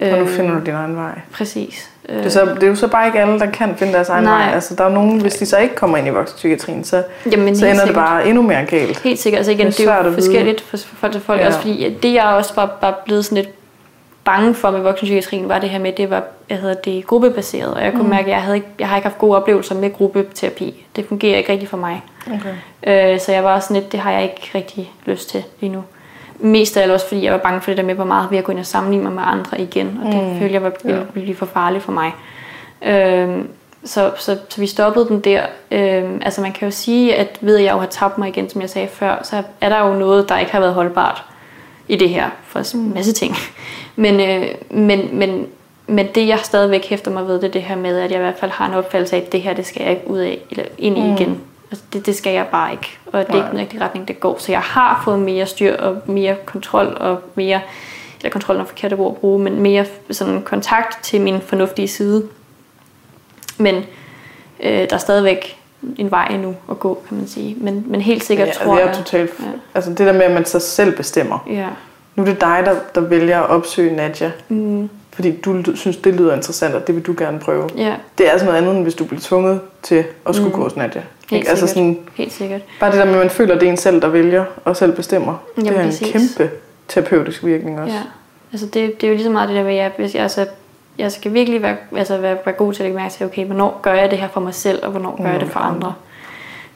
Og 0.00 0.18
nu 0.18 0.26
finder 0.26 0.58
du 0.58 0.64
din 0.64 0.74
egen 0.74 0.96
vej. 0.96 1.20
Præcis. 1.32 1.91
Det 2.08 2.24
er, 2.24 2.28
så, 2.28 2.44
det 2.44 2.62
er 2.62 2.66
jo 2.66 2.74
så 2.74 2.88
bare 2.88 3.06
ikke 3.06 3.20
alle, 3.20 3.38
der 3.38 3.50
kan 3.50 3.76
finde 3.76 3.92
deres 3.92 4.08
egen 4.08 4.24
Nej. 4.24 4.44
vej. 4.44 4.54
Altså, 4.54 4.74
der 4.74 4.84
er 4.84 4.88
nogen, 4.88 5.20
hvis 5.20 5.34
de 5.34 5.46
så 5.46 5.58
ikke 5.58 5.74
kommer 5.74 5.96
ind 5.96 6.06
i 6.06 6.10
voksenpsykiatrien, 6.10 6.84
så, 6.84 7.02
Jamen, 7.32 7.56
så 7.56 7.66
ender 7.66 7.76
sikkert. 7.76 7.86
det 7.86 7.94
bare 7.94 8.26
endnu 8.26 8.42
mere 8.42 8.64
galt. 8.64 9.00
Helt 9.00 9.18
sikkert. 9.18 9.38
Altså 9.38 9.52
igen, 9.52 9.66
det 9.66 9.80
er, 9.80 9.96
det 9.96 10.06
er 10.06 10.10
jo 10.10 10.12
forskelligt 10.12 10.60
for, 10.60 10.76
for, 10.76 11.12
for 11.12 11.18
folk. 11.18 11.40
Ja. 11.40 11.46
Også 11.46 11.58
fordi 11.58 11.98
det, 12.02 12.14
jeg 12.14 12.24
også 12.24 12.54
bare, 12.54 12.68
bare 12.80 12.94
blevet 13.04 13.24
sådan 13.24 13.44
lidt 13.44 13.54
bange 14.24 14.54
for 14.54 14.70
med 14.70 14.80
voksenpsykiatrien, 14.80 15.48
var 15.48 15.58
det 15.58 15.70
her 15.70 15.78
med, 15.78 15.92
det 15.92 16.10
var 16.10 16.22
jeg 16.52 16.60
hedder 16.60 16.74
det, 16.74 17.06
gruppebaseret. 17.06 17.74
Og 17.74 17.84
jeg 17.84 17.92
kunne 17.92 18.02
mm. 18.02 18.08
mærke, 18.08 18.24
at 18.24 18.30
jeg, 18.30 18.42
havde 18.42 18.56
ikke, 18.56 18.68
jeg 18.78 18.88
har 18.88 18.96
ikke 18.96 19.08
haft 19.08 19.18
gode 19.18 19.36
oplevelser 19.36 19.74
med 19.74 19.92
gruppeterapi. 19.92 20.86
Det 20.96 21.06
fungerer 21.08 21.38
ikke 21.38 21.52
rigtig 21.52 21.68
for 21.68 21.76
mig. 21.76 22.02
Okay. 22.26 23.14
Øh, 23.14 23.20
så 23.20 23.32
jeg 23.32 23.44
var 23.44 23.60
sådan 23.60 23.76
lidt, 23.76 23.92
det 23.92 24.00
har 24.00 24.12
jeg 24.12 24.22
ikke 24.22 24.50
rigtig 24.54 24.92
lyst 25.04 25.30
til 25.30 25.44
lige 25.60 25.72
nu. 25.72 25.84
Mest 26.44 26.76
af 26.76 26.82
alt 26.82 26.92
også, 26.92 27.08
fordi 27.08 27.24
jeg 27.24 27.32
var 27.32 27.38
bange 27.38 27.60
for 27.60 27.70
det 27.70 27.76
der 27.76 27.82
med, 27.82 27.94
hvor 27.94 28.04
meget 28.04 28.30
ved 28.30 28.38
at 28.38 28.44
gå 28.44 28.52
ind 28.52 28.60
og 28.60 28.66
sammenligne 28.66 29.04
mig 29.04 29.12
med 29.12 29.22
andre 29.26 29.60
igen. 29.60 30.00
Og 30.04 30.12
det 30.12 30.22
mm. 30.22 30.38
følte 30.38 30.54
jeg 30.54 30.62
var, 30.62 30.72
ja. 30.84 30.90
ville 30.90 31.06
blive 31.12 31.36
for 31.36 31.46
farligt 31.46 31.84
for 31.84 31.92
mig. 31.92 32.12
Øhm, 32.82 33.48
så, 33.84 34.10
så, 34.16 34.38
så 34.48 34.60
vi 34.60 34.66
stoppede 34.66 35.08
den 35.08 35.20
der. 35.20 35.42
Øhm, 35.70 36.20
altså 36.24 36.40
man 36.40 36.52
kan 36.52 36.68
jo 36.68 36.72
sige, 36.72 37.14
at 37.14 37.38
ved 37.40 37.56
at 37.56 37.64
jeg 37.64 37.72
jo 37.72 37.78
har 37.78 37.86
tabt 37.86 38.18
mig 38.18 38.28
igen, 38.28 38.50
som 38.50 38.60
jeg 38.60 38.70
sagde 38.70 38.88
før, 38.88 39.20
så 39.22 39.42
er 39.60 39.68
der 39.68 39.86
jo 39.86 39.94
noget, 39.94 40.28
der 40.28 40.38
ikke 40.38 40.52
har 40.52 40.60
været 40.60 40.74
holdbart 40.74 41.24
i 41.88 41.96
det 41.96 42.08
her, 42.08 42.30
for 42.46 42.74
en 42.76 42.94
masse 42.94 43.12
ting. 43.12 43.36
Men, 43.96 44.20
øh, 44.20 44.48
men, 44.70 45.08
men, 45.12 45.46
men 45.86 46.06
det 46.14 46.28
jeg 46.28 46.38
stadigvæk 46.42 46.88
hæfter 46.88 47.10
mig 47.10 47.26
ved, 47.26 47.34
det 47.34 47.44
er 47.44 47.52
det 47.52 47.62
her 47.62 47.76
med, 47.76 47.98
at 47.98 48.10
jeg 48.10 48.18
i 48.18 48.22
hvert 48.22 48.38
fald 48.40 48.50
har 48.50 48.66
en 48.68 48.74
opfattelse 48.74 49.16
af, 49.16 49.20
at 49.20 49.32
det 49.32 49.42
her, 49.42 49.54
det 49.54 49.66
skal 49.66 49.82
jeg 49.82 49.90
ikke 49.90 50.10
ud 50.10 50.18
af, 50.18 50.38
eller 50.50 50.64
ind 50.78 50.98
i 50.98 51.00
mm. 51.00 51.14
igen. 51.14 51.40
Altså, 51.72 51.84
det, 51.92 52.06
det 52.06 52.16
skal 52.16 52.32
jeg 52.32 52.46
bare 52.46 52.72
ikke, 52.72 52.98
og 53.06 53.26
det 53.26 53.30
er 53.30 53.36
ikke 53.36 53.50
den 53.50 53.58
rigtige 53.58 53.80
retning, 53.80 54.08
det 54.08 54.20
går. 54.20 54.38
Så 54.38 54.52
jeg 54.52 54.60
har 54.60 55.02
fået 55.04 55.18
mere 55.18 55.46
styr 55.46 55.76
og 55.76 56.02
mere 56.06 56.36
kontrol 56.46 56.96
og 57.00 57.20
mere, 57.34 57.60
eller 58.20 58.30
kontrol 58.30 58.56
er 58.56 58.64
forkert 58.64 58.92
ord 58.92 59.12
at 59.12 59.20
bruge, 59.20 59.38
men 59.38 59.60
mere 59.60 59.86
sådan 60.10 60.42
kontakt 60.42 61.04
til 61.04 61.20
min 61.20 61.40
fornuftige 61.40 61.88
side. 61.88 62.28
Men 63.58 63.74
øh, 64.60 64.70
der 64.70 64.94
er 64.94 64.98
stadigvæk 64.98 65.56
en 65.96 66.10
vej 66.10 66.26
endnu 66.26 66.56
at 66.70 66.78
gå, 66.78 67.02
kan 67.08 67.16
man 67.16 67.28
sige. 67.28 67.56
Men, 67.60 67.84
men 67.86 68.00
helt 68.00 68.24
sikkert 68.24 68.48
ja, 68.48 68.52
tror 68.52 68.74
det 68.74 68.82
er 68.82 68.86
jeg... 68.86 68.96
Totalt, 68.96 69.30
ja. 69.40 69.44
Altså 69.74 69.90
det 69.90 69.98
der 69.98 70.12
med, 70.12 70.22
at 70.22 70.32
man 70.32 70.44
så 70.44 70.58
selv 70.58 70.96
bestemmer. 70.96 71.46
Ja. 71.50 71.68
Nu 72.16 72.22
er 72.22 72.26
det 72.26 72.40
dig, 72.40 72.62
der, 72.64 72.74
der 72.94 73.00
vælger 73.00 73.40
at 73.40 73.50
opsøge 73.50 73.96
Nadja. 73.96 74.30
Mm. 74.48 74.90
Fordi 75.12 75.40
du 75.40 75.76
synes, 75.76 75.96
det 75.96 76.14
lyder 76.14 76.34
interessant, 76.34 76.74
og 76.74 76.86
det 76.86 76.94
vil 76.94 77.02
du 77.02 77.14
gerne 77.18 77.38
prøve. 77.38 77.68
Ja. 77.76 77.94
Det 78.18 78.26
er 78.26 78.30
altså 78.30 78.46
noget 78.46 78.58
andet, 78.58 78.74
end 78.74 78.82
hvis 78.82 78.94
du 78.94 79.04
bliver 79.04 79.20
tvunget 79.20 79.60
til 79.82 80.04
at 80.26 80.34
skulle 80.34 80.48
mm. 80.48 80.54
gå 80.54 80.62
hos 80.62 80.76
Nadja. 80.76 81.02
Helt 81.30 81.48
altså 81.48 81.66
sådan, 81.66 81.98
Helt 82.14 82.32
sikkert. 82.32 82.60
Bare 82.80 82.90
det 82.90 82.98
der 82.98 83.04
med, 83.04 83.14
at 83.14 83.18
man 83.18 83.30
føler, 83.30 83.54
at 83.54 83.60
det 83.60 83.66
er 83.66 83.70
en 83.70 83.76
selv, 83.76 84.02
der 84.02 84.08
vælger 84.08 84.44
og 84.64 84.76
selv 84.76 84.92
bestemmer. 84.92 85.34
Jamen, 85.56 85.72
det 85.72 85.78
er 85.80 85.84
præcis. 85.84 86.02
en 86.02 86.12
kæmpe 86.12 86.50
terapeutisk 86.88 87.44
virkning 87.44 87.80
også. 87.80 87.94
Ja. 87.94 88.02
Altså 88.52 88.66
det, 88.66 89.00
det 89.00 89.06
er 89.06 89.08
jo 89.08 89.14
lige 89.14 89.24
så 89.24 89.30
meget 89.30 89.48
det 89.48 89.56
der 89.56 89.64
med, 89.64 89.78
at 89.78 90.14
jeg, 90.14 90.22
altså, 90.22 90.46
jeg 90.98 91.12
skal 91.12 91.32
virkelig 91.34 91.62
være, 91.62 91.76
altså 91.96 92.16
være, 92.16 92.36
være 92.44 92.54
god 92.54 92.72
til 92.72 92.82
at 92.82 92.84
lægge 92.84 92.98
mærke 92.98 93.14
til, 93.14 93.26
okay, 93.26 93.46
hvornår 93.46 93.80
gør 93.82 93.94
jeg 93.94 94.10
det 94.10 94.18
her 94.18 94.28
for 94.28 94.40
mig 94.40 94.54
selv, 94.54 94.84
og 94.84 94.90
hvornår 94.90 95.16
gør 95.16 95.24
mm, 95.24 95.32
jeg 95.32 95.40
det 95.40 95.48
for 95.48 95.60
andre. 95.60 95.94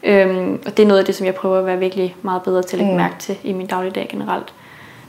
Øhm, 0.02 0.58
og 0.66 0.76
det 0.76 0.82
er 0.82 0.86
noget 0.86 1.00
af 1.00 1.06
det, 1.06 1.14
som 1.14 1.26
jeg 1.26 1.34
prøver 1.34 1.58
at 1.58 1.66
være 1.66 1.78
virkelig 1.78 2.16
meget 2.22 2.42
bedre 2.42 2.62
til 2.62 2.76
at 2.76 2.78
lægge 2.78 2.92
mm. 2.92 2.96
mærke 2.96 3.14
til 3.18 3.36
i 3.42 3.52
min 3.52 3.66
dagligdag 3.66 4.08
generelt. 4.10 4.54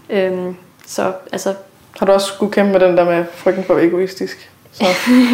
Øhm, 0.09 0.55
så 0.85 1.13
altså... 1.31 1.53
Har 1.99 2.05
du 2.05 2.11
også 2.11 2.27
skulle 2.27 2.51
kæmpe 2.51 2.71
med 2.71 2.79
den 2.79 2.97
der 2.97 3.05
med 3.05 3.25
frygten 3.33 3.63
for 3.63 3.77
egoistisk? 3.77 4.49
Så. 4.71 4.85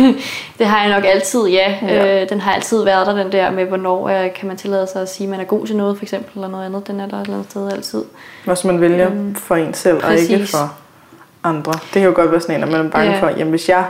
det 0.59 0.68
har 0.68 0.84
jeg 0.84 0.95
nok 0.95 1.05
altid, 1.05 1.47
ja. 1.47 1.78
ja. 1.82 2.22
Øh, 2.22 2.30
den 2.30 2.41
har 2.41 2.53
altid 2.53 2.84
været 2.84 3.07
der, 3.07 3.16
den 3.24 3.32
der 3.32 3.51
med, 3.51 3.66
hvornår 3.66 4.09
øh, 4.09 4.34
kan 4.34 4.47
man 4.47 4.57
tillade 4.57 4.88
sig 4.88 5.01
at 5.01 5.09
sige, 5.09 5.26
at 5.26 5.32
man 5.32 5.39
er 5.39 5.43
god 5.43 5.68
til 5.68 5.76
noget, 5.76 5.97
for 5.97 6.05
eksempel, 6.05 6.32
eller 6.36 6.47
noget 6.47 6.66
andet. 6.66 6.88
Den 6.88 6.99
er 6.99 7.07
der 7.07 7.18
et 7.18 7.22
eller 7.22 7.34
andet 7.34 7.51
sted 7.51 7.72
altid. 7.72 8.03
Også 8.47 8.68
man 8.68 8.82
vælger 8.82 9.07
øhm, 9.11 9.36
for 9.36 9.55
en 9.55 9.74
selv, 9.74 10.01
præcis. 10.01 10.30
og 10.30 10.34
ikke 10.34 10.47
for 10.47 10.74
andre. 11.43 11.72
Det 11.72 11.91
kan 11.91 12.03
jo 12.03 12.14
godt 12.16 12.32
være 12.32 12.41
sådan 12.41 12.55
en, 12.55 12.64
at 12.64 12.72
man 12.72 12.86
er 12.86 12.89
bange 12.89 13.11
ja. 13.11 13.20
for, 13.22 13.28
jamen 13.28 13.49
hvis 13.49 13.70
jeg 13.70 13.86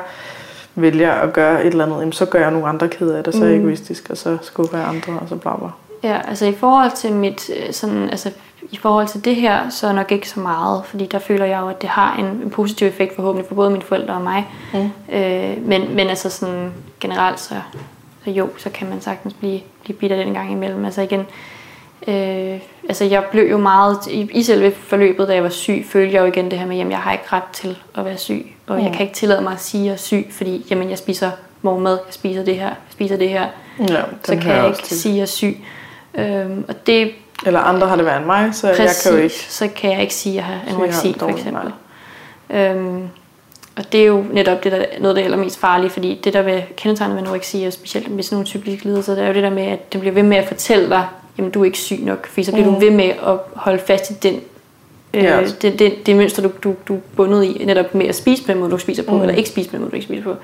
vælger 0.76 1.12
at 1.12 1.34
gøre 1.34 1.66
et 1.66 1.68
eller 1.68 1.86
andet, 1.86 2.00
jamen, 2.00 2.12
så 2.12 2.26
gør 2.26 2.40
jeg 2.40 2.52
nogle 2.52 2.68
andre 2.68 2.88
ked 2.88 3.10
af 3.10 3.24
det, 3.24 3.34
så 3.34 3.44
er 3.46 3.50
mm. 3.50 3.60
egoistisk, 3.60 4.10
og 4.10 4.18
så 4.18 4.38
skubber 4.42 4.78
jeg 4.78 4.88
andre, 4.88 5.14
og 5.22 5.30
så 5.30 5.36
bla 5.36 5.56
bla. 5.58 5.68
Ja, 6.04 6.22
altså 6.28 6.46
i 6.46 6.54
forhold 6.60 6.92
til 6.96 7.14
mit, 7.14 7.50
øh, 7.50 7.74
sådan, 7.74 8.10
altså 8.10 8.32
i 8.72 8.78
forhold 8.78 9.08
til 9.08 9.26
det 9.26 9.36
her, 9.36 9.70
så 9.70 9.94
nok 9.94 10.12
ikke 10.12 10.30
så 10.30 10.40
meget, 10.40 10.86
fordi 10.86 11.06
der 11.06 11.20
føler 11.20 11.46
jeg 11.46 11.60
jo, 11.62 11.68
at 11.68 11.82
det 11.82 11.90
har 11.90 12.16
en, 12.16 12.26
en 12.26 12.50
positiv 12.50 12.88
effekt 12.88 13.16
forhåbentlig 13.16 13.48
for 13.48 13.56
både 13.56 13.70
mine 13.70 13.84
forældre 13.84 14.14
og 14.14 14.22
mig. 14.22 14.48
Mm. 14.74 14.90
Øh, 15.16 15.58
men, 15.68 15.96
men 15.96 16.10
altså 16.10 16.30
sådan 16.30 16.72
generelt, 17.00 17.40
så, 17.40 17.56
så 18.24 18.32
jo, 18.32 18.50
så 18.58 18.70
kan 18.70 18.90
man 18.90 19.02
sagtens 19.02 19.34
blive, 19.34 19.62
blive 19.84 19.98
bitter 19.98 20.18
den 20.18 20.34
gang 20.34 20.52
imellem. 20.52 20.86
Altså 20.86 21.02
igen, 21.02 21.26
øh, 22.08 22.60
altså 22.90 23.06
jeg 23.06 23.24
blev 23.32 23.50
jo 23.50 23.58
meget, 23.58 23.98
i, 24.08 24.30
i 24.34 24.44
selve 24.44 24.72
forløbet, 24.72 25.28
da 25.28 25.34
jeg 25.34 25.44
var 25.44 25.50
syg, 25.50 25.86
følte 25.90 26.14
jeg 26.14 26.22
jo 26.22 26.26
igen 26.26 26.52
det 26.52 26.60
her 26.60 26.66
med, 26.66 26.80
at 26.80 26.90
jeg 26.90 26.98
har 26.98 27.12
ikke 27.12 27.26
ret 27.32 27.44
til 27.54 27.78
at 27.96 28.06
være 28.06 28.18
syg, 28.18 28.46
og 28.68 28.78
mm. 28.78 28.84
jeg 28.84 28.94
kan 28.94 29.02
ikke 29.02 29.16
tillade 29.16 29.42
mig 29.42 29.54
at 29.54 29.62
sige, 29.62 29.82
at 29.82 29.86
jeg 29.86 29.94
er 29.94 29.98
syg, 29.98 30.28
fordi 30.32 30.66
jamen, 30.70 30.90
jeg 30.90 30.98
spiser 30.98 31.32
morgenmad, 31.62 32.00
jeg 32.06 32.14
spiser 32.14 32.44
det 32.44 32.56
her, 32.56 32.68
jeg 32.68 32.76
spiser 32.90 33.18
det 33.18 33.30
her, 33.30 33.48
ja, 33.80 34.02
så 34.24 34.36
kan 34.36 34.52
jeg 34.52 34.68
ikke 34.68 34.84
til. 34.84 35.00
sige, 35.00 35.12
at 35.12 35.18
jeg 35.18 35.22
er 35.22 35.26
syg. 35.26 35.58
Øhm, 36.16 36.66
og 36.68 36.88
det 36.88 37.12
eller 37.46 37.60
andre 37.60 37.88
har 37.88 37.96
det 37.96 38.06
været 38.06 38.18
end 38.18 38.26
mig, 38.26 38.56
så 38.56 38.68
Præcis, 38.68 38.80
jeg 38.80 39.12
kan 39.12 39.20
jo 39.20 39.24
ikke... 39.24 39.36
så 39.36 39.68
kan 39.76 39.92
jeg 39.92 40.02
ikke 40.02 40.14
sige, 40.14 40.32
at 40.32 40.36
jeg 40.36 40.46
har 40.46 40.60
anoreksi, 40.68 41.16
for 41.20 41.28
eksempel. 41.28 41.72
Øhm, 42.50 43.08
og 43.76 43.92
det 43.92 44.02
er 44.02 44.06
jo 44.06 44.26
netop 44.32 44.64
det, 44.64 44.72
der, 44.72 44.86
noget 45.00 45.18
af 45.18 45.30
det 45.30 45.40
mest 45.40 45.60
farlige, 45.60 45.90
fordi 45.90 46.22
det 46.24 46.34
der 46.34 46.42
ved 46.42 46.62
kendetegnet 46.78 47.16
ved 47.16 47.24
anoreksi, 47.24 47.64
og 47.64 47.74
specielt 47.74 48.12
med 48.12 48.24
sådan 48.24 48.36
nogle 48.36 48.48
cykliske 48.48 48.86
lidelser, 48.86 49.16
det 49.16 49.24
er 49.24 49.28
jo 49.28 49.34
det 49.34 49.44
der 49.44 49.50
med, 49.50 49.64
at 49.64 49.94
den 49.94 50.00
bliver 50.00 50.14
ved 50.14 50.24
med 50.24 50.38
at 50.38 50.48
fortælle 50.48 50.90
dig, 50.90 51.08
jamen 51.38 51.52
du 51.52 51.62
er 51.62 51.66
ikke 51.66 51.78
syg 51.78 52.00
nok, 52.02 52.28
for 52.28 52.44
så 52.44 52.52
bliver 52.52 52.68
mm. 52.68 52.74
du 52.74 52.80
ved 52.80 52.92
med 52.92 53.06
at 53.06 53.38
holde 53.56 53.80
fast 53.80 54.12
i 54.12 54.14
den 54.14 54.42
øh, 55.14 55.24
ja. 55.24 55.42
det, 55.62 55.80
det, 55.80 56.06
det 56.06 56.16
mønster, 56.16 56.42
du, 56.42 56.52
du, 56.64 56.76
du 56.88 56.96
er 56.96 57.00
bundet 57.16 57.44
i, 57.44 57.66
netop 57.66 57.96
med 57.96 58.06
at 58.06 58.16
spise 58.16 58.44
på 58.44 58.52
den 58.52 58.60
måde, 58.60 58.72
du 58.72 58.78
spiser 58.78 59.04
på, 59.04 59.16
mm. 59.16 59.22
eller 59.22 59.36
ikke 59.36 59.50
spise 59.50 59.70
på 59.70 59.74
den 59.74 59.82
måde, 59.82 59.92
du 59.92 59.96
ikke 59.96 60.06
spiser 60.06 60.24
på. 60.24 60.36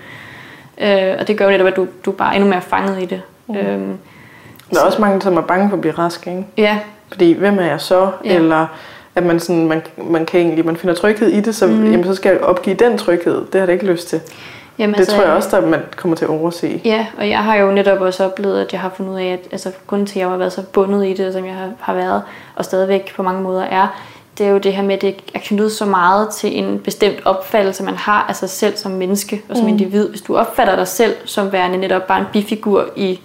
Øh, 0.82 1.16
og 1.20 1.28
det 1.28 1.38
gør 1.38 1.46
jo 1.46 1.52
netop, 1.52 1.68
at 1.68 1.76
du, 1.76 1.88
du 2.06 2.12
er 2.12 2.16
bare 2.16 2.36
endnu 2.36 2.50
mere 2.50 2.62
fanget 2.62 3.02
i 3.02 3.06
det. 3.06 3.22
Mm. 3.48 3.58
Øhm, 3.58 3.98
der 4.70 4.82
er 4.82 4.86
også 4.86 5.02
mange, 5.02 5.22
som 5.22 5.38
er 5.38 5.42
bange 5.42 5.70
for 5.70 5.76
at 5.76 5.82
blive 5.82 5.94
rask, 5.94 6.28
ikke? 6.28 6.46
Ja. 6.58 6.80
Fordi, 7.12 7.34
hvem 7.34 7.60
er 7.60 7.66
jeg 7.66 7.82
så? 7.82 8.12
Ja. 8.26 8.36
Eller 8.36 8.68
at 9.16 9.24
man, 9.24 9.40
sådan, 9.40 9.68
man, 9.68 9.82
man 9.98 10.26
kan 10.26 10.40
egentlig, 10.40 10.66
man 10.66 10.78
finder 10.78 10.96
tryghed 10.96 11.28
i 11.28 11.42
det, 11.42 11.56
så, 11.56 11.68
mm. 11.68 11.92
jamen, 11.92 12.04
så 12.04 12.16
skal 12.16 12.32
jeg 12.32 12.42
opgive 12.42 12.76
den 12.76 12.98
tryghed. 12.98 13.46
Det 13.54 13.60
har 13.60 13.68
jeg 13.68 13.74
ikke 13.74 13.86
lyst 13.86 14.08
til. 14.08 14.22
Jamen, 14.80 14.94
det 14.94 15.00
altså, 15.00 15.16
tror 15.16 15.24
jeg 15.24 15.34
også, 15.34 15.58
at 15.58 15.64
man 15.64 15.80
kommer 15.96 16.18
til 16.18 16.26
at 16.26 16.30
overse. 16.32 16.82
Ja, 16.86 17.08
og 17.18 17.30
jeg 17.30 17.40
har 17.40 17.56
jo 17.56 17.72
netop 17.72 18.02
også 18.02 18.26
oplevet, 18.26 18.62
at 18.62 18.74
jeg 18.74 18.82
har 18.82 18.90
fundet 18.98 19.14
ud 19.14 19.20
af, 19.20 19.26
at 19.26 19.40
altså, 19.52 19.72
grunden 19.88 20.08
til, 20.08 20.20
at 20.20 20.22
jeg 20.22 20.30
har 20.30 20.38
været 20.38 20.54
så 20.54 20.62
bundet 20.62 21.06
i 21.06 21.14
det, 21.14 21.34
som 21.34 21.46
jeg 21.46 21.54
har, 21.54 21.70
har 21.80 21.94
været, 21.94 22.22
og 22.56 22.66
stadigvæk 22.66 23.14
på 23.16 23.24
mange 23.24 23.42
måder 23.42 23.64
er, 23.64 23.88
det 24.38 24.48
er 24.48 24.52
jo 24.52 24.58
det 24.58 24.74
her 24.74 24.84
med, 24.84 24.96
at 24.96 25.02
det 25.02 25.16
er 25.34 25.40
knyttet 25.40 25.72
så 25.72 25.86
meget 25.86 26.30
til 26.30 26.58
en 26.60 26.80
bestemt 26.80 27.26
opfattelse, 27.26 27.84
man 27.84 27.96
har 27.96 28.26
af 28.30 28.36
sig 28.36 28.50
selv 28.50 28.78
som 28.78 28.92
menneske 28.92 29.42
og 29.50 29.56
som 29.56 29.66
mm. 29.66 29.72
individ. 29.72 30.10
Hvis 30.10 30.22
du 30.22 30.38
opfatter 30.38 30.76
dig 30.76 30.88
selv 30.88 31.16
som 31.26 31.52
værende 31.52 31.78
netop 31.78 32.08
bare 32.08 32.20
en 32.20 32.26
bifigur 32.34 32.86
i 32.96 33.20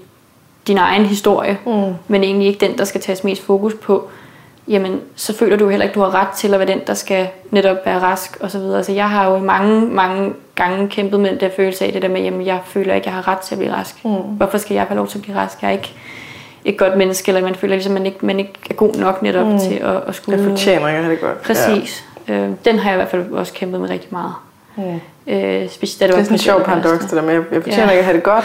din 0.66 0.78
egen 0.78 1.06
historie, 1.06 1.58
mm. 1.66 1.94
men 2.08 2.24
egentlig 2.24 2.48
ikke 2.48 2.66
den, 2.66 2.78
der 2.78 2.84
skal 2.84 3.00
tages 3.00 3.24
mest 3.24 3.42
fokus 3.42 3.74
på, 3.74 4.08
jamen 4.68 5.00
så 5.16 5.36
føler 5.36 5.56
du 5.56 5.68
heller 5.68 5.84
ikke, 5.86 5.94
du 5.94 6.00
har 6.00 6.14
ret 6.14 6.28
til 6.28 6.54
at 6.54 6.60
være 6.60 6.68
den, 6.68 6.80
der 6.86 6.94
skal 6.94 7.28
netop 7.50 7.76
være 7.84 7.98
rask 7.98 8.36
og 8.40 8.50
så 8.50 8.58
videre. 8.58 8.76
Altså 8.76 8.92
jeg 8.92 9.10
har 9.10 9.30
jo 9.30 9.38
mange, 9.38 9.80
mange 9.80 10.32
gange 10.54 10.88
kæmpet 10.88 11.20
med 11.20 11.30
den 11.30 11.40
der 11.40 11.48
følelse 11.56 11.84
af 11.84 11.92
det 11.92 12.02
der 12.02 12.08
med, 12.08 12.22
jamen 12.22 12.46
jeg 12.46 12.60
føler 12.66 12.94
ikke, 12.94 13.06
jeg 13.06 13.14
har 13.14 13.28
ret 13.28 13.38
til 13.38 13.54
at 13.54 13.58
blive 13.58 13.74
rask. 13.74 14.04
Mm. 14.04 14.10
Hvorfor 14.10 14.58
skal 14.58 14.74
jeg 14.74 14.84
have 14.84 14.96
lov 14.96 15.08
til 15.08 15.18
at 15.18 15.22
blive 15.22 15.36
rask? 15.36 15.62
Jeg 15.62 15.68
er 15.68 15.72
ikke 15.72 15.94
et 16.64 16.78
godt 16.78 16.96
menneske, 16.96 17.28
eller 17.28 17.42
man 17.42 17.54
føler 17.54 17.74
ligesom, 17.74 17.92
man 17.92 18.06
ikke, 18.06 18.26
man 18.26 18.38
ikke 18.38 18.52
er 18.70 18.74
god 18.74 18.94
nok 18.94 19.22
netop 19.22 19.46
mm. 19.46 19.58
til 19.58 19.74
at, 19.74 19.96
at 20.06 20.14
skulle... 20.14 20.42
Jeg 20.42 20.50
fortjener 20.50 20.88
ikke 20.88 21.10
det 21.10 21.20
godt. 21.20 21.42
Præcis. 21.42 22.04
Ja. 22.28 22.34
Øh, 22.34 22.50
den 22.64 22.78
har 22.78 22.90
jeg 22.90 22.96
i 22.96 22.98
hvert 22.98 23.10
fald 23.10 23.32
også 23.32 23.52
kæmpet 23.52 23.80
med 23.80 23.90
rigtig 23.90 24.08
meget. 24.10 24.32
Mm. 24.76 25.00
Øh, 25.26 25.68
specielt, 25.68 26.00
det, 26.00 26.08
det 26.08 26.18
er 26.18 26.24
sådan 26.24 26.34
en 26.34 26.38
sjov 26.38 26.62
paradox, 26.62 27.00
det 27.00 27.10
der 27.10 27.22
med, 27.22 27.34
jeg 27.34 27.62
fortjener 27.62 27.84
ja. 27.84 27.90
ikke 27.90 27.98
at 27.98 28.04
have 28.04 28.16
det 28.16 28.22
godt, 28.22 28.44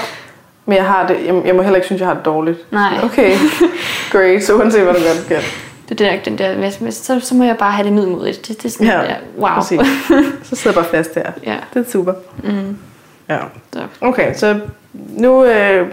men 0.69 0.77
jeg, 0.77 0.85
har 0.85 1.07
det, 1.07 1.17
jeg, 1.25 1.41
jeg 1.45 1.55
må 1.55 1.61
heller 1.61 1.75
ikke 1.75 1.85
synes, 1.85 1.99
jeg 1.99 2.07
har 2.07 2.15
det 2.15 2.25
dårligt. 2.25 2.71
Nej. 2.71 2.99
Okay, 3.03 3.31
great. 4.11 4.43
Så 4.43 4.55
uanset 4.55 4.83
hvad 4.83 4.93
du 4.93 4.99
gør, 5.29 5.35
det 5.35 5.45
Det 5.89 6.01
er 6.01 6.11
der, 6.11 6.19
den 6.25 6.37
der 6.37 6.89
så, 6.91 7.19
så 7.19 7.35
må 7.35 7.43
jeg 7.43 7.57
bare 7.57 7.71
have 7.71 7.85
det 7.85 7.93
middelmodigt. 7.93 8.47
Det, 8.47 8.57
det 8.57 8.65
er 8.65 8.69
sådan, 8.69 8.87
ja, 8.87 8.93
der, 8.93 9.15
wow. 9.37 9.49
Præcis. 9.49 9.79
Så 10.49 10.55
sidder 10.55 10.69
jeg 10.69 10.73
bare 10.73 10.85
fast 10.85 11.15
der. 11.15 11.31
Ja. 11.45 11.55
Det 11.73 11.87
er 11.87 11.91
super. 11.91 12.13
Mm. 12.43 12.77
Ja. 13.29 13.37
Så. 13.73 13.79
Okay, 14.01 14.33
så 14.35 14.59
nu, 14.93 15.45
øh, 15.45 15.87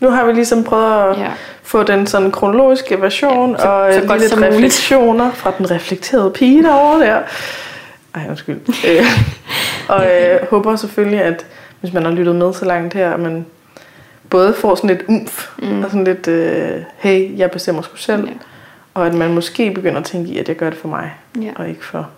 Nu 0.00 0.10
har 0.10 0.24
vi 0.26 0.32
ligesom 0.32 0.64
prøvet 0.64 1.10
at 1.10 1.18
ja. 1.18 1.30
få 1.62 1.82
den 1.82 2.06
sådan 2.06 2.30
kronologiske 2.30 3.02
version 3.02 3.50
ja, 3.50 3.58
så, 3.58 3.68
og 3.68 3.92
så 3.92 4.16
lidt 4.16 4.36
refleksioner 4.42 5.24
muligt. 5.24 5.36
fra 5.36 5.52
den 5.58 5.70
reflekterede 5.70 6.30
pige 6.30 6.62
derovre 6.62 7.00
der. 7.00 7.20
Ej, 8.14 8.22
undskyld. 8.28 8.60
Øh, 8.88 9.06
og 9.88 10.04
øh, 10.06 10.48
håber 10.50 10.76
selvfølgelig, 10.76 11.20
at 11.20 11.46
hvis 11.80 11.92
man 11.92 12.04
har 12.04 12.12
lyttet 12.12 12.36
med 12.36 12.52
så 12.52 12.64
langt 12.64 12.94
her, 12.94 13.10
at 13.14 13.20
man 13.20 13.46
både 14.30 14.54
får 14.54 14.74
sådan 14.74 14.90
lidt 14.90 15.02
umf, 15.08 15.48
mm. 15.58 15.84
og 15.84 15.90
sådan 15.90 16.04
lidt, 16.04 16.28
øh, 16.28 16.82
hey, 16.96 17.38
jeg 17.38 17.50
bestemmer 17.50 17.82
sgu 17.82 17.96
selv, 17.96 18.26
ja. 18.26 18.32
og 18.94 19.06
at 19.06 19.14
man 19.14 19.34
måske 19.34 19.70
begynder 19.70 20.00
at 20.00 20.06
tænke 20.06 20.30
i, 20.30 20.38
at 20.38 20.48
jeg 20.48 20.56
gør 20.56 20.70
det 20.70 20.78
for 20.78 20.88
mig, 20.88 21.14
ja. 21.42 21.50
og 21.56 21.68
ikke 21.68 21.84
for 21.84 22.08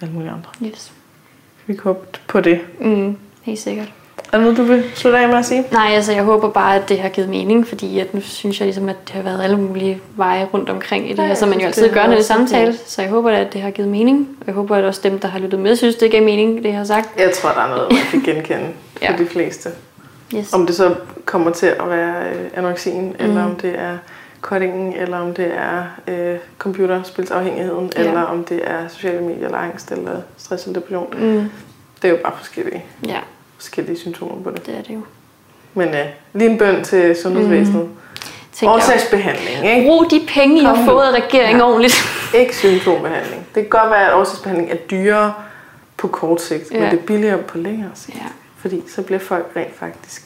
alle 0.00 0.14
mulige 0.14 0.30
andre. 0.30 0.50
Yes. 0.70 0.92
Vi 1.66 1.74
kan 1.74 1.82
håbe 1.82 2.06
på 2.28 2.40
det. 2.40 2.60
Mm, 2.80 3.16
helt 3.42 3.58
sikkert. 3.58 3.88
Er 4.32 4.38
der 4.38 4.44
noget, 4.44 4.56
du 4.56 4.62
vil 4.62 4.84
slutte 4.94 5.18
af 5.18 5.28
med 5.28 5.38
at 5.38 5.46
sige? 5.46 5.64
Nej, 5.72 5.90
altså 5.94 6.12
jeg 6.12 6.22
håber 6.22 6.50
bare, 6.50 6.76
at 6.76 6.88
det 6.88 6.98
har 6.98 7.08
givet 7.08 7.28
mening, 7.28 7.66
fordi 7.66 7.98
at 7.98 8.14
nu 8.14 8.20
synes 8.20 8.60
jeg 8.60 8.66
ligesom, 8.66 8.88
at 8.88 8.96
det 9.06 9.14
har 9.14 9.22
været 9.22 9.42
alle 9.42 9.56
mulige 9.56 10.00
veje 10.16 10.48
rundt 10.54 10.70
omkring 10.70 11.10
i 11.10 11.12
det 11.12 11.18
ja, 11.18 11.26
her, 11.26 11.34
som 11.34 11.48
man 11.48 11.60
jo 11.60 11.66
altid 11.66 11.92
gør, 11.92 12.02
når 12.02 12.10
det 12.10 12.18
er 12.18 12.22
samtale. 12.22 12.76
Så 12.86 13.02
jeg 13.02 13.10
håber, 13.10 13.30
at 13.30 13.52
det 13.52 13.60
har 13.60 13.70
givet 13.70 13.90
mening. 13.90 14.28
Og 14.40 14.46
jeg 14.46 14.54
håber, 14.54 14.76
at 14.76 14.84
også 14.84 15.00
dem, 15.04 15.18
der 15.18 15.28
har 15.28 15.38
lyttet 15.38 15.60
med, 15.60 15.76
synes, 15.76 15.94
det 15.96 16.10
gav 16.10 16.22
mening, 16.22 16.56
det 16.62 16.68
jeg 16.68 16.76
har 16.76 16.84
sagt. 16.84 17.08
Jeg 17.18 17.32
tror, 17.32 17.50
der 17.50 17.60
er 17.60 17.68
noget, 17.68 17.92
man 17.92 18.22
kan 18.22 18.34
genkende 18.34 18.68
ja. 19.02 19.12
for 19.12 19.16
de 19.16 19.26
fleste. 19.26 19.70
Yes. 20.34 20.52
Om 20.52 20.66
det 20.66 20.76
så 20.76 20.94
kommer 21.24 21.50
til 21.50 21.66
at 21.66 21.88
være 21.88 22.30
øh, 22.30 22.50
anoreksien, 22.54 23.04
mm. 23.08 23.14
eller 23.18 23.44
om 23.44 23.56
det 23.56 23.78
er 23.78 23.98
cuttingen, 24.40 24.92
eller 24.92 25.18
om 25.18 25.34
det 25.34 25.54
er 25.54 25.84
øh, 26.08 26.38
computerspilsafhængigheden, 26.58 27.92
ja. 27.96 28.02
eller 28.02 28.22
om 28.22 28.44
det 28.44 28.70
er 28.70 28.88
sociale 28.88 29.20
medier, 29.20 29.44
eller 29.44 29.58
angst, 29.58 29.92
eller 29.92 30.20
stress 30.36 30.66
eller 30.66 30.80
depression. 30.80 31.14
Mm. 31.18 31.50
Det 32.02 32.08
er 32.08 32.12
jo 32.12 32.18
bare 32.24 32.34
forskellige. 32.36 32.84
Ja 33.06 33.20
forskellige 33.56 33.98
symptomer 33.98 34.42
på 34.42 34.50
det. 34.50 34.66
Det 34.66 34.76
er 34.76 34.82
det 34.82 34.94
jo. 34.94 35.00
Men 35.74 35.88
uh, 35.88 35.94
lige 36.32 36.50
en 36.50 36.58
bøn 36.58 36.84
til 36.84 37.16
sundhedsvæsenet. 37.22 37.82
Mm. 37.82 38.68
Årsagsbehandling, 38.68 39.76
ikke? 39.76 39.88
Brug 39.88 40.10
de 40.10 40.20
penge, 40.28 40.60
I 40.60 40.64
har 40.64 40.84
fået 40.84 41.04
af 41.04 41.10
regeringen 41.10 41.58
ja. 41.58 41.66
ordentligt. 41.66 41.94
ikke 42.40 42.56
symptombehandling. 42.56 43.46
Det 43.54 43.62
kan 43.62 43.80
godt 43.80 43.90
være, 43.90 44.06
at 44.06 44.14
årsagsbehandling 44.14 44.70
er 44.70 44.76
dyrere 44.76 45.34
på 45.96 46.08
kort 46.08 46.42
sigt, 46.42 46.70
ja. 46.70 46.80
men 46.80 46.90
det 46.90 46.98
er 46.98 47.02
billigere 47.02 47.42
på 47.42 47.58
længere 47.58 47.90
sigt. 47.94 48.16
Ja. 48.16 48.22
Fordi 48.66 48.82
så 48.88 49.02
bliver 49.02 49.18
folk 49.18 49.46
rent 49.56 49.74
faktisk 49.74 50.22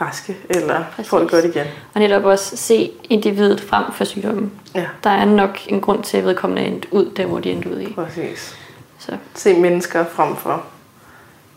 raske, 0.00 0.36
eller 0.48 0.84
Præcis. 0.96 1.10
får 1.10 1.18
det 1.18 1.30
godt 1.30 1.44
igen. 1.44 1.66
Og 1.94 2.00
netop 2.00 2.24
også 2.24 2.56
se 2.56 2.90
individet 3.04 3.60
frem 3.60 3.84
for 3.92 4.04
sygdommen. 4.04 4.52
Ja. 4.74 4.86
Der 5.04 5.10
er 5.10 5.24
nok 5.24 5.58
en 5.66 5.80
grund 5.80 6.02
til, 6.02 6.16
at 6.16 6.24
vedkommende 6.24 6.62
er 6.62 6.66
endt 6.66 6.86
ud, 6.90 7.10
der 7.16 7.26
hvor 7.26 7.38
de 7.38 7.50
er 7.50 7.52
endt 7.52 7.66
ud 7.66 7.80
i. 7.80 7.92
Præcis. 7.92 8.56
Så. 8.98 9.16
Se 9.34 9.60
mennesker 9.60 10.04
frem 10.04 10.36
for 10.36 10.64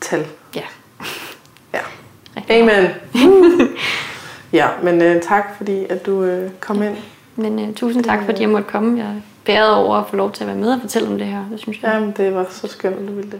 tal. 0.02 0.26
Ja. 0.56 0.62
Amen. 2.50 2.90
ja, 4.60 4.68
men 4.84 5.16
uh, 5.16 5.22
tak 5.22 5.58
fordi, 5.58 5.86
at 5.90 6.06
du 6.06 6.12
uh, 6.24 6.52
kom 6.60 6.84
ind. 6.84 6.96
Men 7.36 7.60
uh, 7.60 7.76
tusind 7.76 8.04
tak, 8.04 8.26
fordi 8.26 8.42
jeg 8.42 8.50
måtte 8.50 8.70
komme. 8.70 9.00
Jeg 9.00 9.22
bæret 9.46 9.76
over 9.76 9.96
at 9.96 10.10
få 10.10 10.16
lov 10.16 10.32
til 10.32 10.44
at 10.44 10.48
være 10.48 10.58
med 10.58 10.74
og 10.74 10.82
fortælle 10.82 11.08
om 11.08 11.18
det 11.18 11.28
her. 11.28 11.46
Det 11.52 11.60
synes 11.60 11.82
jeg. 11.82 11.92
Jamen, 11.94 12.14
det 12.18 12.36
var 12.36 12.46
så 12.50 12.68
skønt, 12.68 12.96
at 12.96 13.08
du 13.08 13.14
ville 13.14 13.32
det. 13.32 13.40